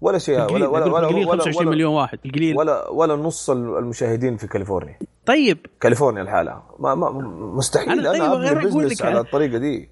ولا 0.06 0.18
شيء 0.18 0.38
بالقليل 0.38 0.65
ولا 0.65 0.86
ولا 0.86 0.86
ولا, 0.86 1.07
بالقليل 1.07 1.27
ولا, 1.27 1.44
25 1.44 1.68
ولا, 1.68 1.76
مليون 1.76 1.94
واحد 1.94 2.19
القليل. 2.26 2.57
ولا 2.57 2.90
ولا 2.90 3.15
نص 3.15 3.49
المشاهدين 3.49 4.38
في 4.38 4.48
كاليفورنيا. 4.48 4.99
طيب. 5.26 5.57
كاليفورنيا 5.82 6.22
الحالة. 6.22 6.64
ما, 6.80 6.95
ما 6.95 7.11
مستحيل 7.57 8.07
أنا, 8.07 8.11
طيب، 8.11 8.23
أنا 8.23 8.52
ابني 8.52 8.69
أقول 8.69 8.86
بزنس 8.86 9.02
لك 9.02 9.06
على 9.06 9.19
الطريقة 9.19 9.57
دي. 9.57 9.90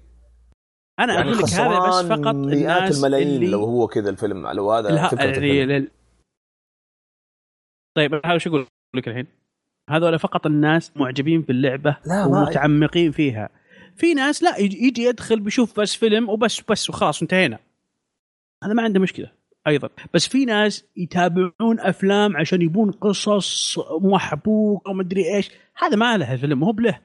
أنا 1.00 1.14
يعني 1.14 1.28
أقول 1.28 1.38
لك 1.38 1.50
هذا 1.50 1.88
بس 1.88 2.06
فقط 2.06 2.34
مئات 2.34 2.96
الملايين 2.96 3.28
اللي 3.28 3.46
لو 3.46 3.64
هو 3.64 3.86
كذا 3.86 4.10
الفيلم 4.10 4.46
لو 4.46 4.72
هذا 4.72 4.88
الها... 4.88 5.10
يعني 5.14 5.30
الفيلم. 5.30 5.70
لل... 5.70 5.90
طيب 7.96 8.14
أنا 8.14 8.38
شو 8.38 8.50
أقول 8.50 8.66
لك 8.94 9.08
الحين؟ 9.08 9.26
هذول 9.90 10.18
فقط 10.18 10.46
الناس 10.46 10.92
معجبين 10.96 11.40
باللعبة 11.40 11.96
لا، 12.06 12.24
ومتعمقين 12.24 13.12
فيها. 13.12 13.48
في 13.96 14.14
ناس 14.14 14.42
لا 14.42 14.58
يجي 14.58 15.02
يدخل 15.02 15.40
بيشوف 15.40 15.80
بس 15.80 15.94
فيلم 15.94 16.28
وبس 16.28 16.60
بس 16.70 16.90
وخلاص 16.90 17.22
انتهينا. 17.22 17.58
هذا 18.64 18.72
ما 18.72 18.82
عنده 18.82 19.00
مشكلة. 19.00 19.43
أيضا. 19.66 19.88
بس 20.14 20.28
في 20.28 20.44
ناس 20.44 20.84
يتابعون 20.96 21.80
أفلام 21.80 22.36
عشان 22.36 22.62
يبون 22.62 22.90
قصص 22.90 23.78
محبوكه 24.00 24.90
ومدري 24.90 25.34
إيش. 25.36 25.50
هذا 25.76 25.96
ما 25.96 26.16
له 26.16 26.32
الفيلم 26.32 26.64
هو 26.64 26.72
بلاه. 26.72 27.00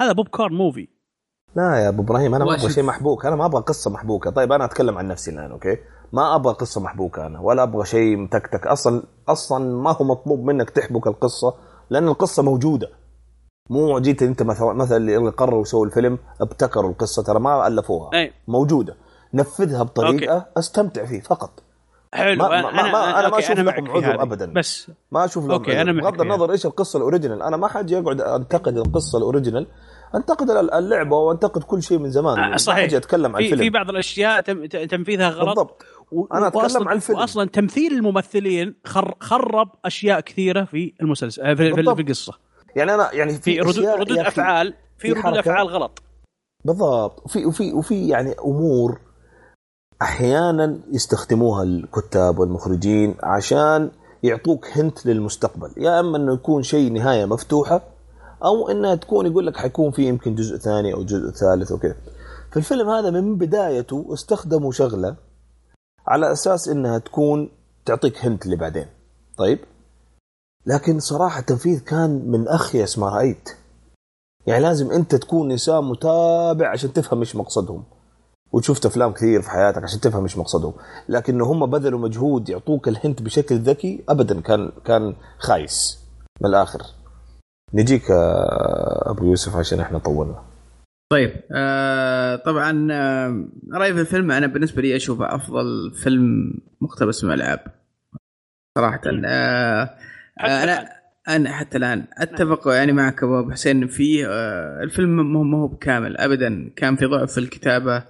هذا 0.00 0.12
popcorn 0.12 0.54
movie 0.54 0.88
لا 1.56 1.76
يا 1.76 1.88
أبو 1.88 2.02
إبراهيم 2.02 2.34
أنا 2.34 2.44
ما 2.44 2.54
أبغى 2.54 2.70
شيء 2.70 2.84
محبوك. 2.84 3.26
أنا 3.26 3.36
ما 3.36 3.46
أبغى 3.46 3.62
قصة 3.62 3.90
محبوكة. 3.90 4.30
طيب 4.30 4.52
أنا 4.52 4.64
أتكلم 4.64 4.98
عن 4.98 5.08
نفسي 5.08 5.30
الآن 5.30 5.50
okay؟ 5.50 5.76
ما 6.12 6.34
أبغى 6.34 6.54
قصة 6.54 6.80
محبوكة 6.80 7.26
أنا 7.26 7.40
ولا 7.40 7.62
أبغى 7.62 7.86
شيء 7.86 8.16
متكتك. 8.16 8.66
أصلا 8.66 9.02
أصلا 9.28 9.82
ما 9.82 9.90
هو 9.90 10.04
مطلوب 10.04 10.44
منك 10.44 10.70
تحبك 10.70 11.06
القصة 11.06 11.54
لأن 11.90 12.08
القصة 12.08 12.42
موجودة. 12.42 12.88
مو 13.70 13.98
جيت 13.98 14.22
أنت 14.22 14.42
مثلا 14.42 14.72
مثلا 14.72 14.96
اللي 14.96 15.30
قرروا 15.30 15.62
يسووا 15.62 15.86
الفيلم 15.86 16.18
ابتكروا 16.40 16.90
القصة 16.90 17.22
ترى 17.22 17.40
ما 17.40 17.66
ألفوها. 17.66 18.10
أي. 18.14 18.32
موجودة. 18.48 18.96
نفذها 19.34 19.82
بطريقة 19.82 20.34
okay. 20.34 20.46
أستمتع 20.56 21.04
فيه 21.04 21.20
فقط 21.20 21.62
حلو 22.14 22.36
ما- 22.42 22.48
ما- 22.48 22.62
ما- 22.62 22.92
ما- 22.92 23.20
أنا 23.20 23.28
ما 23.28 23.62
معك 23.62 23.78
لكم 23.82 24.00
في 24.00 24.06
عذر. 24.06 24.22
أبداً. 24.22 24.46
بس 24.46 24.90
ما 25.12 25.24
أشوف 25.24 25.44
لهم 25.44 25.52
okay، 25.52 25.80
أنا 25.80 25.92
بغض. 25.92 26.20
النظر 26.20 26.52
إيش 26.52 26.66
القصة 26.66 26.96
ال 26.96 27.01
original 27.01 27.42
أنا 27.42 27.56
ما 27.56 27.68
حاجي 27.68 27.98
اقعد 27.98 28.20
أنتقد 28.20 28.76
القصة 28.78 29.18
ال 29.18 29.23
original 29.23 29.66
أنتقد 30.14 30.50
اللعبة 30.50 31.16
وأنتقد 31.16 31.62
كل 31.62 31.82
شيء 31.82 31.98
من 31.98 32.10
زمان 32.10 32.38
آه، 32.38 32.56
صحيح 32.56 32.80
حاجي 32.80 32.96
اتكلم 32.96 33.36
عن 33.36 33.42
في, 33.42 33.48
في 33.48 33.54
الفيلم 33.54 33.72
بعض 33.72 33.90
الأشياء 33.90 34.40
تم 34.40 34.66
تنفيذها 34.66 35.28
غلط 35.28 35.48
بالضبط 35.48 35.82
و- 36.12 36.26
أنا 36.34 36.46
أتكلم 36.46 36.68
وأصلاً- 36.68 36.86
عن 36.88 36.96
الفيلم. 36.96 37.18
واصلا 37.18 37.48
تمثيل 37.48 37.92
الممثلين 37.92 38.74
خر 38.84 39.14
خرب 39.20 39.68
أشياء 39.84 40.20
كثيرة 40.20 40.64
في 40.64 40.94
المسلسل 41.02 41.42
آه، 41.42 41.54
في, 41.54 41.68
في, 41.70 41.72
بالضبط. 41.72 41.96
في 41.96 42.02
القصة 42.02 42.32
يعني 42.76 42.94
أنا 42.94 43.12
يعني 43.12 43.32
في 43.32 43.60
ردود, 43.60 43.78
أشياء 43.78 43.98
ردود 44.00 44.18
أخي- 44.18 44.26
افعال 44.26 44.74
في 44.98 45.14
في 45.14 45.20
ردود. 45.20 45.36
أفعال 45.38 45.66
غلط 45.68 46.02
بالضبط 46.64 47.22
وفي 47.24 47.46
وفي 47.46 47.72
وفي 47.72 48.08
يعني 48.08 48.34
أمور 48.44 49.00
أحيانا 50.02 50.78
يستخدموها 50.92 51.62
الكتاب 51.62 52.38
والمخرجين 52.38 53.14
عشان 53.22 53.90
يعطوك 54.22 54.66
هنت 54.78 55.06
للمستقبل. 55.06 55.72
يا 55.76 56.00
أما 56.00 56.16
إنه 56.16 56.34
يكون 56.34 56.62
شيء 56.62 56.92
نهاية 56.92 57.24
مفتوحة 57.24 57.82
أو 58.44 58.70
إنها 58.70 58.94
تكون 58.94 59.26
يقول 59.26 59.46
لك 59.46 59.56
حيكون 59.56 59.90
في 59.90 60.08
يمكن 60.08 60.34
جزء 60.34 60.56
ثاني 60.56 60.94
أو 60.94 61.02
جزء 61.02 61.30
ثالث 61.30 61.72
وكذا 61.72 61.96
في 62.50 62.56
الفيلم 62.56 62.88
هذا 62.88 63.10
من 63.10 63.36
بدايته 63.36 64.06
استخدموا 64.12 64.72
شغلة 64.72 65.16
على 66.06 66.32
أساس 66.32 66.68
إنها 66.68 66.98
تكون 66.98 67.50
تعطيك 67.84 68.24
هنت 68.24 68.44
اللي 68.44 68.56
بعدين 68.56 68.86
طيب؟ 69.38 69.58
لكن 70.66 71.00
صراحة 71.00 71.40
التنفيذ 71.40 71.80
كان 71.80 72.30
من 72.30 72.48
أخيس 72.48 72.98
ما 72.98 73.08
رأيت. 73.08 73.48
يعني 74.46 74.62
لازم 74.62 74.90
أنت 74.90 75.14
تكون 75.14 75.50
انسان 75.50 75.84
متابع 75.84 76.68
عشان 76.68 76.92
تفهم 76.92 77.18
إيش 77.18 77.36
مقصدهم. 77.36 77.84
وشفت 78.52 78.86
أفلام 78.86 79.12
كثير 79.12 79.42
في 79.42 79.50
حياتك 79.50 79.82
عشان 79.82 80.00
تفهم 80.00 80.22
إيش 80.22 80.38
مقصدهم. 80.38 80.74
لكن 81.08 81.40
هم 81.40 81.66
بذلوا 81.70 81.98
مجهود 82.00 82.48
يعطوك 82.48 82.88
الهنت 82.88 83.22
بشكل 83.22 83.54
ذكي 83.56 84.04
ابدا. 84.08 84.40
كان 84.40 84.72
كان 84.84 85.14
خايس. 85.38 85.98
من 86.40 86.50
الآخر. 86.50 86.80
نجيك 87.74 88.10
أبو 89.06 89.24
يوسف 89.24 89.56
عشان 89.56 89.80
إحنا 89.80 89.98
طولنا. 89.98 90.42
طيب 91.12 91.32
آه 91.52 92.36
طبعا 92.36 92.88
آه 92.92 93.44
رأيي 93.74 93.94
في 93.94 94.00
الفيلم 94.00 94.30
أنا 94.30 94.46
بالنسبة 94.46 94.82
لي 94.82 94.96
اشوفه 94.96 95.34
أفضل 95.34 95.92
فيلم 96.02 96.54
مقتبس 96.80 97.24
من 97.24 97.32
الألعاب. 97.32 97.60
صراحة 98.78 99.00
آه 99.06 99.82
آه 100.40 100.62
أنا 100.64 100.88
أنا 101.28 101.52
حتى 101.52 101.78
الآن 101.78 102.04
أتفق 102.18 102.68
يعني 102.68 102.92
معك 102.92 103.22
أبو 103.22 103.50
حسين 103.50 103.86
فيه 103.86 104.26
آه 104.28 104.82
الفيلم 104.82 105.32
ما 105.32 105.38
هو- 105.38 105.42
ما 105.42 105.58
هو 105.58 105.66
بكامل 105.66 106.16
ابدا 106.16 106.70
كان 106.76 106.96
في 106.96 107.06
ضعف 107.06 107.32
في 107.32 107.38
الكتابة 107.38 107.96
آه 107.96 108.06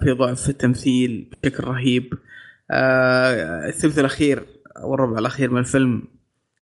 في 0.00 0.14
ضعف 0.18 0.42
في 0.42 0.48
التمثيل 0.48 1.30
بشكل 1.42 1.64
رهيب 1.64 2.14
آه 2.70 3.68
الثلث 3.68 3.98
الأخير 3.98 4.42
أو 4.76 4.94
الربع 4.94 5.18
الأخير 5.18 5.50
من 5.50 5.58
الفيلم 5.58 6.02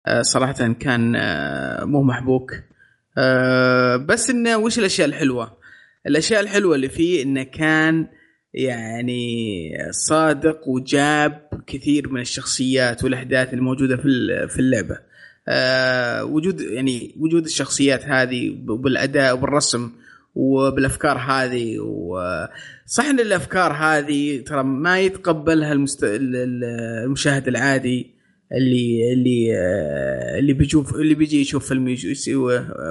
آه 0.07 0.21
صراحة 0.21 0.73
كان 0.73 1.15
آه 1.15 1.85
مو 1.85 2.03
محبوك 2.03 2.53
آه 3.17 3.95
بس 3.95 4.29
انه 4.29 4.57
وش 4.57 4.79
الأشياء 4.79 5.07
الحلوة؟ 5.07 5.57
الأشياء 6.07 6.41
الحلوة 6.41 6.75
اللي 6.75 6.89
فيه 6.89 7.23
انه 7.23 7.43
كان 7.43 8.07
يعني 8.53 9.71
صادق 9.91 10.67
وجاب 10.67 11.49
كثير 11.67 12.09
من 12.09 12.21
الشخصيات 12.21 13.03
والأحداث 13.03 13.53
الموجودة 13.53 13.97
في 13.97 14.47
في 14.49 14.59
اللعبة. 14.59 14.97
آه 15.47 16.23
وجود 16.23 16.61
يعني 16.61 17.15
وجود 17.19 17.45
الشخصيات 17.45 18.05
هذه 18.05 18.49
بالأداء 18.59 19.33
وبالرسم 19.33 19.91
وبالأفكار 20.35 21.17
هذه 21.17 21.79
وصح 21.79 23.05
إن 23.05 23.19
الأفكار 23.19 23.71
هذه 23.73 24.41
ترى 24.41 24.63
ما 24.63 24.99
يتقبلها 24.99 25.73
المست... 25.73 26.03
ال- 26.03 26.35
ال- 26.35 26.63
المشاهد 27.05 27.47
العادي 27.47 28.15
اللي 28.53 29.13
اللي 29.13 29.53
اللي 30.39 30.53
بيشوف 30.53 30.95
اللي 30.95 31.13
بيجي 31.15 31.41
يشوف 31.41 31.67
فيلم 31.67 31.95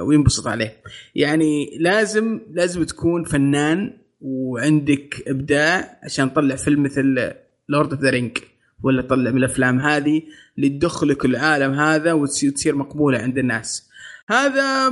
وينبسط 0.01 0.47
عليه. 0.47 0.73
يعني 1.15 1.77
لازم 1.79 2.39
لازم 2.51 2.83
تكون 2.83 3.23
فنان 3.23 3.93
وعندك 4.21 5.23
إبداع 5.27 5.99
عشان 6.03 6.33
تطلع 6.33 6.55
فيلم 6.55 6.83
مثل 6.83 7.31
Lord 7.69 7.91
of 7.93 8.01
the 8.01 8.09
Rings 8.09 8.37
ولا 8.83 9.01
تطلع 9.01 9.31
من 9.31 9.37
الأفلام 9.37 9.79
هذه 9.79 10.21
اللي 10.57 10.69
تدخلك 10.69 11.25
العالم 11.25 11.73
هذا 11.73 12.13
وتصير 12.13 12.51
تصير 12.51 12.75
مقبولة 12.75 13.17
عند 13.17 13.37
الناس. 13.37 13.88
هذا 14.29 14.91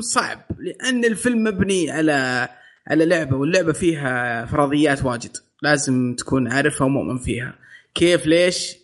صعب 0.00 0.38
لأن 0.58 1.04
الفيلم 1.04 1.44
مبني 1.44 1.90
على 1.90 2.48
على 2.88 3.06
لعبة 3.06 3.36
واللعبة 3.36 3.72
فيها 3.72 4.44
فرضيات 4.46 5.04
واجد 5.04 5.36
لازم 5.62 6.14
تكون 6.14 6.52
عارفها 6.52 6.84
ومؤمن 6.84 7.18
فيها. 7.18 7.54
كيف؟ 7.94 8.26
ليش؟ 8.26 8.76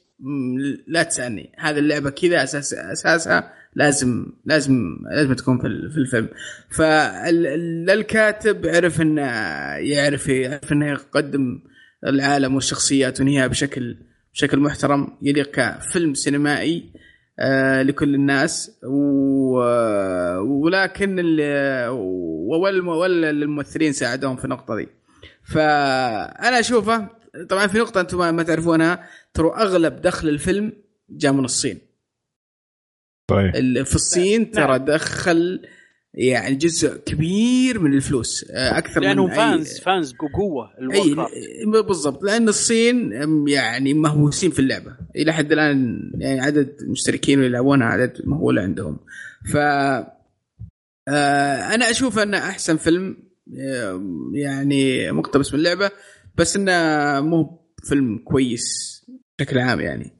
لا 0.86 1.02
تسألني. 1.02 1.52
هذه 1.58 1.78
اللعبة 1.78 2.10
كذا 2.10 2.42
أساس 2.42 2.74
أساسها 2.74 3.52
لازم 3.74 4.26
لازم 4.44 4.96
لازم 5.10 5.34
تكون 5.34 5.58
في 5.58 5.90
في 5.90 5.96
الفيلم. 5.96 6.28
فالكاتب 6.70 8.66
عرف 8.66 9.00
إنه 9.00 9.22
يعرف 9.76 10.28
يعرف 10.28 10.72
إنه 10.72 10.86
يقدم 10.86 11.60
العالم 12.06 12.54
والشخصيات 12.54 13.20
وينهيها 13.20 13.46
بشكل 13.46 13.96
بشكل 14.34 14.58
محترم. 14.58 15.18
يليق 15.22 15.50
كفيلم 15.50 16.14
سينمائي. 16.14 17.03
لكل 17.82 18.14
الناس. 18.14 18.78
و... 18.84 19.58
ولكن 20.40 21.16
ال... 21.18 21.40
ولا 22.88 23.30
الممثلين 23.30 23.92
ساعدوهم 23.92 24.36
في 24.36 24.44
النقطة 24.44 24.76
دي. 24.76 24.88
فأنا 25.42 26.60
أشوفه 26.60 27.08
طبعا 27.48 27.66
في 27.66 27.78
نقطة 27.78 28.00
أنتم 28.00 28.18
ما- 28.36 28.42
تعرفونها 28.42 29.08
ترى 29.34 29.48
أغلب 29.48 30.00
دخل 30.00 30.28
الفيلم 30.28 30.72
جاء 31.10 31.32
من 31.32 31.44
الصين. 31.44 31.78
طيب. 33.30 33.82
في 33.82 33.94
الصين 33.94 34.50
ترى 34.50 34.66
نعم. 34.78 34.84
دخل 34.84 35.66
يعني 36.14 36.54
جزء 36.54 36.96
كبير 36.96 37.80
من 37.80 37.94
الفلوس 37.94 38.46
آه، 38.50 38.78
أكثر 38.78 39.00
لانهم 39.00 39.26
من 39.26 39.32
أي- 39.32 39.36
فانز 39.36 39.78
فانز 39.80 40.12
بقوه 40.12 40.70
أي. 40.92 41.14
بالضبط 41.82 42.22
لأن 42.22 42.48
الصين 42.48 43.12
يعني 43.48 43.94
مهووسين 43.94 44.50
في 44.50 44.58
اللعبة. 44.58 44.96
إلى 45.16 45.32
حد 45.32 45.52
الآن 45.52 46.10
يعني 46.18 46.40
عدد 46.40 46.76
المشتركين 46.80 47.38
اللي 47.38 47.50
يلعبونها 47.50 47.86
عدد 47.86 48.12
مهول 48.24 48.58
عندهم. 48.58 48.98
ف 49.52 49.56
آه، 49.56 50.04
أنا 51.74 51.90
أشوف 51.90 52.18
أنه 52.18 52.38
أحسن 52.38 52.76
فيلم 52.76 53.16
آه، 53.60 54.02
يعني 54.34 55.12
مقتبس 55.12 55.52
من 55.54 55.58
اللعبة 55.58 55.90
بس 56.36 56.56
إنه 56.56 56.72
مو 57.20 57.60
فيلم 57.84 58.18
كويس 58.18 58.94
بشكل 59.38 59.58
عام 59.58 59.80
يعني. 59.80 60.10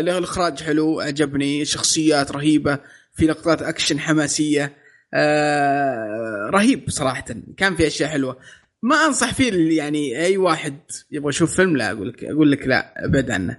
الإخراج 0.00 0.62
حلو 0.62 1.00
عجبني 1.00 1.64
شخصيات 1.64 2.32
رهيبة 2.32 2.78
في 3.12 3.26
لقطات 3.26 3.62
أكشن 3.62 3.98
حماسية. 3.98 4.72
آه، 5.14 6.50
رهيب 6.50 6.90
صراحة. 6.90 7.24
كان 7.56 7.76
في 7.76 7.86
أشياء 7.86 8.10
حلوة. 8.10 8.36
ما 8.82 8.96
أنصح 9.06 9.34
فيه 9.34 9.78
يعني 9.78 10.24
أي 10.24 10.36
واحد 10.36 10.76
يبغى 11.10 11.28
يشوف 11.28 11.56
فيلم 11.56 11.76
لا 11.76 11.90
أقول 11.92 12.08
لك 12.08 12.24
أقول 12.24 12.52
لك 12.52 12.66
لا 12.66 13.04
أبعد 13.04 13.30
عنه. 13.30 13.58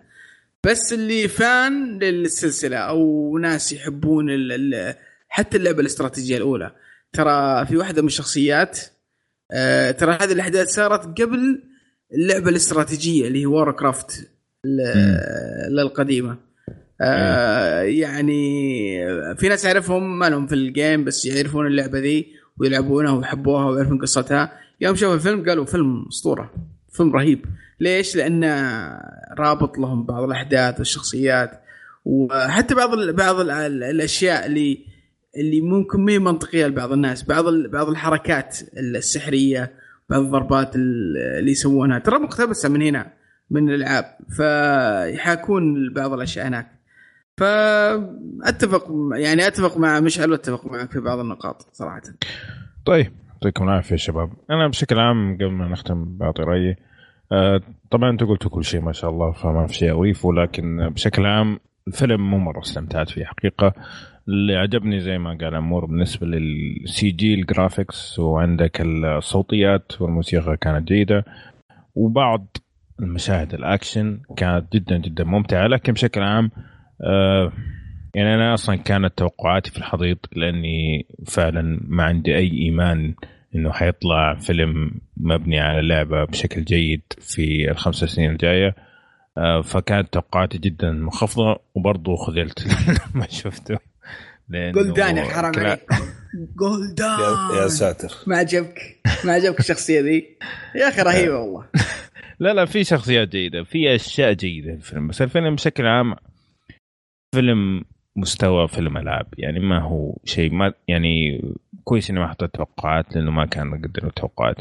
بس 0.63 0.93
اللي 0.93 1.27
فان 1.27 1.99
للسلسلة 1.99 2.77
أو 2.77 3.37
ناس 3.37 3.73
يحبون 3.73 4.29
ال 4.29 4.51
ال 4.51 4.95
حتى 5.29 5.57
اللعبة 5.57 5.81
الاستراتيجية 5.81 6.37
الأولى. 6.37 6.71
ترى 7.13 7.65
في 7.65 7.77
واحدة 7.77 8.01
من 8.01 8.07
الشخصيات 8.07 8.79
آه 9.51 9.91
ترى 9.91 10.17
هذه 10.21 10.31
الأحداث 10.31 10.67
صارت 10.67 11.21
قبل 11.21 11.63
اللعبة 12.13 12.49
الاستراتيجية 12.49 13.27
اللي 13.27 13.41
هي 13.41 13.45
وار 13.45 13.71
كرافت 13.71 14.29
القديمة. 15.79 16.46
آه 17.01 17.81
يعني 17.81 18.55
في 19.35 19.49
ناس 19.49 19.65
اعرفهم 19.65 20.19
ما 20.19 20.29
لهم 20.29 20.47
في 20.47 20.55
الجيم 20.55 21.03
بس 21.03 21.25
يعرفون 21.25 21.67
اللعبة 21.67 21.99
ذي 21.99 22.27
ويلعبونها 22.57 23.11
ويحبوها 23.11 23.65
ويعرفون 23.65 23.97
قصتها. 23.97 24.51
يوم 24.81 24.95
شافوا 24.95 25.15
الفيلم 25.15 25.49
قالوا 25.49 25.65
فيلم 25.65 26.05
أسطورة 26.07 26.53
فيلم 26.93 27.15
رهيب. 27.15 27.45
ليش؟ 27.79 28.15
لأنه 28.15 28.47
رابط 29.39 29.77
لهم 29.77 30.05
بعض 30.05 30.23
الأحداث 30.23 30.79
والشخصيات 30.79 31.51
وحتى 32.05 32.75
بعض 32.75 32.93
ال 32.93 33.13
بعض 33.13 33.39
ال 33.39 33.51
الأشياء 33.83 34.45
اللي 34.45 34.85
اللي 35.37 35.61
ممكن 35.61 35.99
ما 36.01 36.11
هي 36.11 36.19
منطقية 36.19 36.67
لبعض 36.67 36.91
الناس. 36.91 37.23
بعض 37.23 37.45
بعض 37.53 37.89
الحركات 37.89 38.57
السحرية 38.77 39.71
بعض 40.09 40.21
الضربات 40.21 40.75
اللي 40.75 41.51
يسوونها. 41.51 41.99
ترى 41.99 42.19
مقتبسة 42.19 42.69
من 42.69 42.81
هنا 42.81 43.13
من 43.51 43.69
الألعاب 43.69 44.05
فيحاكون 44.37 45.93
بعض 45.93 46.13
الأشياء 46.13 46.47
هناك. 46.47 46.76
فأتفق 47.38 48.88
يعني 49.15 49.47
أتفق 49.47 49.77
مع 49.77 49.99
مشعل 49.99 50.31
وأتفق 50.31 50.72
معك 50.72 50.91
في 50.91 50.99
بعض 50.99 51.19
النقاط 51.19 51.68
صراحة. 51.73 52.01
طيب 52.85 53.11
يعطيكم 53.34 53.64
العافية 53.64 53.91
يا 53.91 53.97
شباب. 53.97 54.30
أنا 54.51 54.68
بشكل 54.68 54.99
عام 54.99 55.35
قبل 55.35 55.51
ما 55.51 55.68
نختم 55.68 56.18
بعطي 56.18 56.41
رأيي 56.43 56.76
آه 57.31 57.61
طبعا 57.91 58.09
أنتم 58.09 58.26
قلتوا 58.26 58.51
كل 58.51 58.64
شيء 58.64 58.81
ما 58.81 58.91
شاء 58.91 59.09
الله 59.09 59.31
فما 59.31 59.68
في 59.68 59.73
شيء 59.73 59.99
اضيفه 59.99 60.34
لكن 60.34 60.89
بشكل 60.89 61.26
عام 61.26 61.59
الفيلم 61.88 62.30
مو 62.30 62.38
مرة 62.38 62.59
استمتعت 62.59 63.09
فيه 63.09 63.26
حقيقة. 63.26 63.73
اللي 64.27 64.55
عجبني 64.55 64.99
زي 64.99 65.18
ما 65.18 65.38
قال 65.41 65.55
عمور 65.55 65.85
بالنسبة 65.85 66.27
لل 66.27 67.11
CG 67.11 67.34
ال 67.34 67.43
graphics 67.43 68.19
وعندك 68.19 68.81
الصوتيات 68.81 70.01
والموسيقى 70.01 70.57
كانت 70.57 70.88
جيدة 70.88 71.26
وبعض 71.95 72.57
المشاهد 72.99 73.53
الأكشن 73.53 74.19
كانت 74.38 74.73
جدا 74.73 74.97
جدا 74.97 75.23
ممتعة 75.23 75.68
لكن 75.68 75.93
بشكل 75.93 76.22
عام 76.22 76.51
آه 77.03 77.51
يعني 78.15 78.35
أنا 78.35 78.53
أصلا 78.53 78.75
كانت 78.75 79.17
توقعاتي 79.17 79.71
في 79.71 79.77
الحضيض 79.77 80.17
لأني 80.31 81.05
فعلا 81.27 81.79
ما 81.87 82.03
عندي 82.03 82.35
أي 82.35 82.51
إيمان 82.51 83.15
إنه 83.55 83.71
حيطلع 83.71 84.35
فيلم 84.35 84.91
مبني 85.17 85.59
على 85.59 85.87
لعبة 85.87 86.25
بشكل 86.25 86.63
جيد 86.63 87.01
في 87.19 87.71
الخمس 87.71 87.95
سنين 87.95 88.31
الجاية. 88.31 88.75
آه 89.37 89.61
فكانت 89.61 90.13
توقعاتي 90.13 90.57
جدا 90.57 90.91
منخفضة 90.91 91.59
وبرضه 91.75 92.15
خذلت. 92.15 92.67
لما 93.15 93.27
شفته. 93.29 93.77
جولدان 94.49 95.17
يا 95.17 95.23
حرام 95.23 95.51
عليك. 95.57 95.89
جولدان 96.59 97.61
يا 97.61 97.67
ساتر. 97.67 98.11
ما 98.27 98.37
عجبك 98.37 98.99
ما 99.25 99.31
عجبك 99.33 99.59
الشخصية 99.59 100.01
ذي؟ 100.01 100.37
يا 100.75 100.87
أخي 100.87 101.01
رهيبة 101.01 101.37
والله. 101.37 101.65
لا 102.39 102.53
لا 102.53 102.65
في 102.65 102.83
شخصيات 102.83 103.27
جيدة 103.27 103.63
في 103.63 103.95
أشياء 103.95 104.33
جيدة 104.33 104.71
في 104.71 104.77
الفيلم 104.77 105.07
بس 105.07 105.21
الفيلم 105.21 105.55
بشكل 105.55 105.85
عام 105.85 106.15
فيلم 107.35 107.83
مستوى 108.15 108.67
فيلم 108.67 108.97
ألعاب. 108.97 109.25
يعني 109.37 109.59
ما 109.59 109.79
هو 109.79 110.17
شيء 110.25 110.53
ما 110.53 110.73
يعني 110.87 111.41
كويس 111.83 112.09
اني 112.09 112.19
ما 112.19 112.27
حطيت 112.27 112.53
توقعات 112.53 113.15
لأنه 113.15 113.31
ما 113.31 113.45
كان 113.45 113.71
قد 113.73 113.97
التوقعات. 114.03 114.55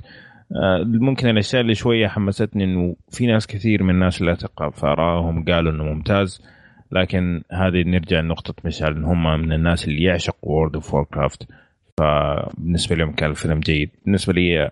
آه 0.53 0.85
ممكن 0.85 1.29
الأشياء 1.29 1.63
اللي 1.63 1.75
شوية 1.75 2.09
حمستني 2.09 2.65
إنه 2.65 2.97
في 3.11 3.27
ناس 3.27 3.47
كثير 3.47 3.83
من 3.83 3.91
الناس 3.91 4.21
اللي 4.21 4.33
اثق 4.33 4.69
في 4.69 4.87
ارائهم 4.87 5.45
قالوا 5.45 5.73
إنه 5.73 5.85
ممتاز. 5.85 6.43
لكن 6.93 7.43
هذه 7.53 7.83
نرجع 7.87 8.21
لنقطة 8.21 8.55
مشعل 8.65 8.97
إن 8.97 9.05
هم 9.05 9.41
من 9.41 9.53
الناس 9.53 9.89
اللي 9.89 10.03
يعشقوا 10.03 10.53
World 10.53 10.75
of 10.75 10.97
Warcraft 10.97 11.49
فبالنسبة 11.99 12.97
لهم 12.97 13.13
كان 13.13 13.31
الفيلم 13.31 13.61
جيد. 13.61 13.91
بالنسبة 14.05 14.33
لي 14.33 14.71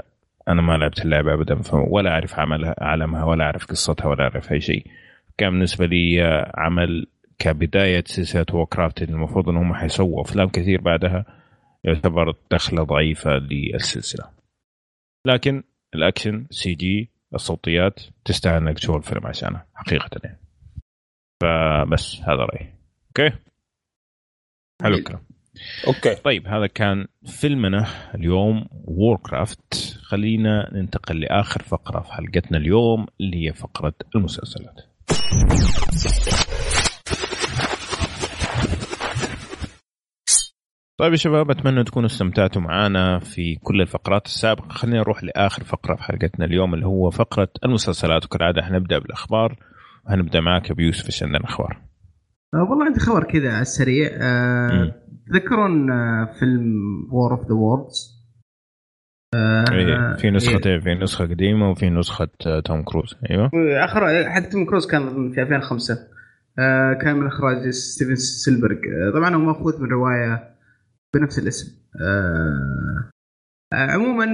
أنا 0.48 0.62
ما 0.62 0.72
لعبت 0.76 1.04
اللعبة 1.04 1.34
ابدا 1.34 1.60
ولا 1.72 2.10
أعرف 2.10 2.74
عالمها 2.78 3.01
عالمها 3.01 3.24
ولا 3.24 3.44
أعرف 3.44 3.66
قصتها 3.66 4.06
ولا 4.06 4.22
أعرف 4.22 4.52
أي 4.52 4.60
شيء. 4.60 4.86
كان 5.38 5.50
بالنسبة 5.50 5.86
لي 5.86 6.22
عمل 6.54 7.06
كبداية 7.38 8.04
سلسلة 8.06 8.46
Warcraft 8.52 9.02
المفروض 9.02 9.48
انهم 9.48 9.74
حيسووا 9.74 10.22
أفلام 10.22 10.48
كثير 10.48 10.80
بعدها 10.80 11.24
يعتبر 11.84 12.34
دخلة 12.50 12.82
ضعيفة 12.82 13.30
للسلسلة. 13.30 14.30
لكن 15.26 15.62
الأكشن 15.94 16.46
CG 16.50 17.10
الصوتيات 17.34 18.00
تستاهل 18.24 18.56
انك 18.56 18.78
تشوف 18.78 18.96
الفيلم 18.96 19.26
عشانه 19.26 19.62
حقيقة 19.74 20.20
يعني. 20.24 20.38
فبس 21.42 22.20
هذا 22.20 22.42
رأيي. 22.42 22.74
okay؟ 23.08 23.36
حلو 24.82 24.94
الكلام. 24.94 25.20
okay. 25.86 26.14
طيب 26.14 26.46
هذا 26.46 26.66
كان 26.66 27.06
فيلمنا 27.26 27.86
اليوم 28.14 28.66
Warcraft 28.72 29.98
خلينا 30.02 30.70
ننتقل 30.72 31.20
لآخر 31.20 31.62
فقرة 31.62 32.00
في 32.00 32.12
حلقتنا 32.12 32.58
اليوم 32.58 33.06
اللي 33.20 33.46
هي 33.46 33.52
فقرة 33.52 33.94
المسلسلات. 34.16 34.80
طيب 40.98 41.12
يا 41.12 41.16
شباب 41.16 41.50
أتمنى 41.50 41.84
تكونوا 41.84 42.06
استمتعتوا 42.06 42.62
معنا 42.62 43.18
في 43.18 43.56
كل 43.56 43.80
الفقرات 43.80 44.26
السابقة. 44.26 44.68
خلينا 44.68 44.98
نروح 44.98 45.24
لآخر 45.24 45.64
فقرة 45.64 45.96
في 45.96 46.02
حلقتنا 46.02 46.44
اليوم 46.44 46.74
اللي 46.74 46.86
هو 46.86 47.10
فقرة 47.10 47.48
المسلسلات. 47.64 48.24
وكالعادة 48.24 48.62
حنبدا 48.62 48.98
بالأخبار. 48.98 49.56
وهنبدا 50.06 50.40
معك 50.40 50.72
أبو 50.72 50.87
يوسف 50.87 51.06
إيش 51.06 51.22
عندنا 51.22 51.44
أخبار. 51.44 51.82
أه 52.54 52.70
والله 52.70 52.84
عندي 52.84 53.00
خبر 53.00 53.24
كذا 53.24 53.52
على 53.52 53.62
السريع. 53.62 54.10
أه 54.12 54.94
تذكرون 55.32 55.90
أه 55.90 56.32
فيلم 56.38 56.72
War 57.12 57.32
of 57.32 57.46
the 57.48 57.54
Worlds 57.54 58.14
في 60.20 60.30
نسختين 60.30 60.72
إيه. 60.72 60.80
في 60.80 60.94
نسخة 60.94 61.24
قديمة 61.24 61.70
وفي 61.70 61.90
نسخة 61.90 62.28
توم 62.64 62.82
كروز. 62.82 63.14
أيوه. 63.30 63.50
آخر 63.84 64.30
حق 64.30 64.48
توم 64.48 64.66
كروز 64.66 64.86
كان 64.86 65.32
في 65.32 65.42
2005 65.42 65.94
آه 66.58 66.92
كان 66.92 67.16
من 67.16 67.26
إخراج 67.26 67.68
ستيفن 67.68 68.14
سبيلبرغ. 68.14 68.76
آه 68.76 69.10
طبعا 69.14 69.34
هو 69.34 69.40
مأخوذ 69.40 69.82
من 69.82 69.88
رواية 69.88 70.53
بنفس 71.14 71.38
الاسم. 71.38 71.72
آه 72.00 73.10
عموما 73.72 74.24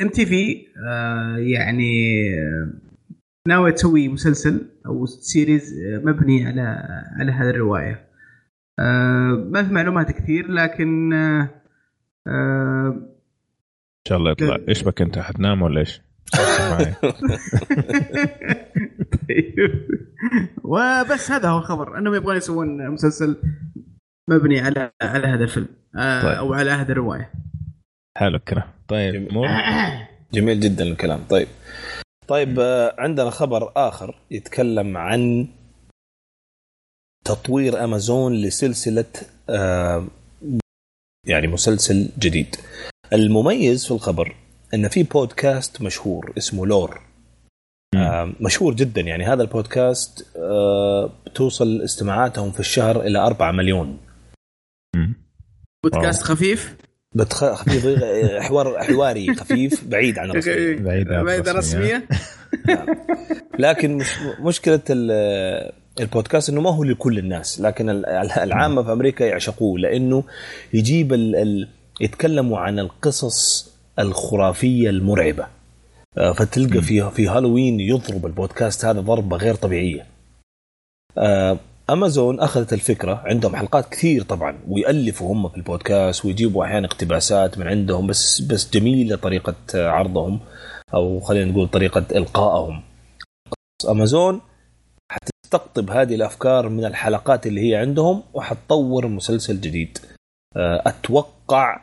MTV 0.00 0.66
يعني 1.38 2.24
ناوي 3.48 3.72
تسوي 3.72 4.08
مسلسل 4.08 4.66
أو 4.86 5.06
series 5.06 5.74
مبني 6.04 6.46
على 6.46 6.82
على 7.20 7.32
هذه 7.32 7.50
الرواية. 7.50 8.08
ما 9.50 9.62
في 9.66 9.72
معلومات 9.72 10.12
كثير 10.12 10.50
لكن 10.50 11.12
إن 11.12 11.48
شاء 14.08 14.18
الله 14.18 14.30
يطلع. 14.30 14.58
إيش 14.68 14.82
بك 14.82 15.02
أنت 15.02 15.18
حتنام 15.18 15.62
ولا 15.62 15.80
إيش؟ 15.80 16.02
طيب. 19.28 19.54
وبس 20.64 21.30
هذا 21.30 21.48
هو 21.48 21.58
الخبر. 21.58 21.98
أنهم 21.98 22.14
يبغون 22.14 22.36
يسوون 22.36 22.90
مسلسل 22.90 23.36
مبني 24.30 24.60
على 24.60 24.92
على 25.02 25.26
هذا 25.26 25.44
الفيلم 25.44 25.68
طيب. 25.94 26.38
أو 26.38 26.54
على 26.54 26.70
هذه 26.70 26.92
الرواية. 26.92 27.32
حلو 28.18 28.36
الكلام 28.36 28.68
طيب 28.88 29.32
مو؟ 29.32 29.44
جميل 30.34 30.60
جدا 30.60 30.84
الكلام. 30.84 31.24
طيب. 31.30 31.48
طيب 32.28 32.60
عندنا 32.98 33.30
خبر 33.30 33.72
آخر 33.76 34.18
يتكلم 34.30 34.96
عن 34.96 35.48
تطوير 37.24 37.84
أمازون 37.84 38.34
لسلسلة 38.34 39.04
يعني 41.26 41.46
مسلسل 41.46 42.08
جديد. 42.18 42.56
المميز 43.12 43.86
في 43.86 43.90
الخبر 43.90 44.36
إن 44.74 44.88
في 44.88 45.02
بودكاست 45.02 45.82
مشهور 45.82 46.32
اسمه 46.38 46.66
لور. 46.66 47.00
مشهور 48.40 48.74
جدا. 48.74 49.00
يعني 49.00 49.24
هذا 49.24 49.42
البودكاست 49.42 50.26
توصل 51.34 51.80
استماعاتهم 51.80 52.50
في 52.50 52.60
الشهر 52.60 53.00
إلى 53.00 53.18
4 53.18 53.52
مليون. 53.52 53.98
بودكاست 55.84 56.22
خفيف؟ 56.22 56.76
بتخ... 57.14 57.44
خفيف 57.44 57.86
حوار 58.42 58.82
حواري 58.82 59.34
خفيف 59.34 59.84
بعيد 59.84 60.18
عن 60.18 60.30
الرسمية. 60.30 60.76
بعيد 60.76 61.12
عن 61.12 61.54
الرسمية. 61.54 62.08
لكن 63.58 63.96
مش 63.96 64.06
مشكلة 64.40 64.80
البودكاست 66.00 66.48
إنه 66.48 66.60
ما 66.60 66.70
هو 66.70 66.84
لكل 66.84 67.18
الناس 67.18 67.60
لكن 67.60 67.90
العامة 68.36 68.82
في 68.82 68.92
أمريكا 68.92 69.24
يعشقوه 69.24 69.78
لأنه 69.78 70.24
يجيب 70.72 71.12
ال... 71.12 71.36
ال... 71.36 71.68
يتكلموا 72.00 72.58
عن 72.58 72.78
القصص 72.78 73.70
الخرافية 73.98 74.90
المرعبة. 74.90 75.46
فتلقى 76.34 76.82
في 76.82 77.10
في 77.10 77.28
هالوين 77.28 77.80
يضرب 77.80 78.26
البودكاست 78.26 78.84
هذا 78.84 79.00
ضربة 79.00 79.36
غير 79.36 79.54
طبيعية. 79.54 80.06
أمازون 81.90 82.40
أخذت 82.40 82.72
الفكرة 82.72 83.22
عندهم 83.26 83.56
حلقات 83.56 83.88
كثير 83.88 84.22
طبعا 84.22 84.58
ويألفوا 84.68 85.32
هم 85.32 85.48
في 85.48 85.56
البودكاست 85.56 86.24
ويجيبوا 86.24 86.64
أحيانا 86.64 86.86
اقتباسات 86.86 87.58
من 87.58 87.68
عندهم 87.68 88.06
بس 88.06 88.40
بس 88.40 88.70
جميلة 88.70 89.16
طريقة 89.16 89.56
عرضهم 89.74 90.40
أو 90.94 91.20
خلينا 91.20 91.50
نقول 91.50 91.68
طريقة 91.68 92.06
إلقائهم. 92.16 92.82
أمازون 93.90 94.40
حتستقطب 95.12 95.90
هذه 95.90 96.14
الأفكار 96.14 96.68
من 96.68 96.84
الحلقات 96.84 97.46
اللي 97.46 97.70
هي 97.70 97.76
عندهم 97.76 98.22
وحتطور 98.34 99.08
مسلسل 99.08 99.60
جديد. 99.60 99.98
أتوقع 100.56 101.80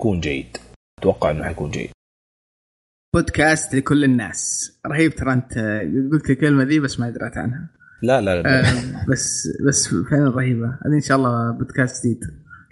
يكون 0.00 0.20
جيد. 0.20 0.56
أتوقع 0.98 1.30
إنه 1.30 1.44
حيكون 1.44 1.70
جيد. 1.70 1.90
بودكاست 3.14 3.74
لكل 3.74 4.04
الناس. 4.04 4.72
رهيب 4.86 5.14
ترى 5.14 5.32
أنت 5.32 5.52
قلت 6.12 6.30
الكلمة 6.30 6.64
ذي 6.64 6.80
بس 6.80 7.00
ما 7.00 7.10
دريت 7.10 7.36
عنها 7.36 7.75
لا 8.02 8.20
لا 8.20 8.42
لا. 8.42 8.60
آه 8.60 9.06
بس 9.08 9.48
بس 9.66 9.88
فعلا 10.10 10.30
رهيبة. 10.30 10.66
هذه 10.66 10.94
إن 10.94 11.00
شاء 11.00 11.16
الله 11.16 11.50
بودكاست 11.50 12.06
جديد. 12.06 12.20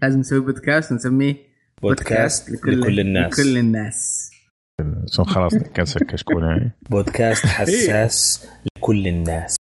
لازم 0.02 0.20
نسوي 0.20 0.40
بودكاست 0.40 0.92
ونسميه 0.92 1.36
بودكاست, 1.82 2.50
بودكاست 2.50 2.50
لكل, 2.50 2.80
لكل 2.80 3.00
الناس. 3.00 3.40
لكل 3.40 3.58
الناس. 3.58 4.30
خلاص 5.26 5.54
نكنسل 5.54 6.00
كشكول 6.00 6.42
يعني. 6.44 6.72
بودكاست 6.90 7.46
حساس 7.56 8.48
لكل 8.76 9.08
الناس. 9.08 9.56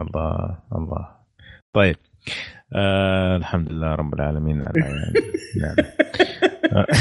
الله 0.00 0.58
الله. 0.74 1.08
طيب. 1.74 1.96
آه 2.72 3.36
الحمد 3.36 3.72
لله 3.72 3.94
رب 3.94 4.14
العالمين. 4.14 4.62
على 4.62 5.12
نعم. 5.56 5.76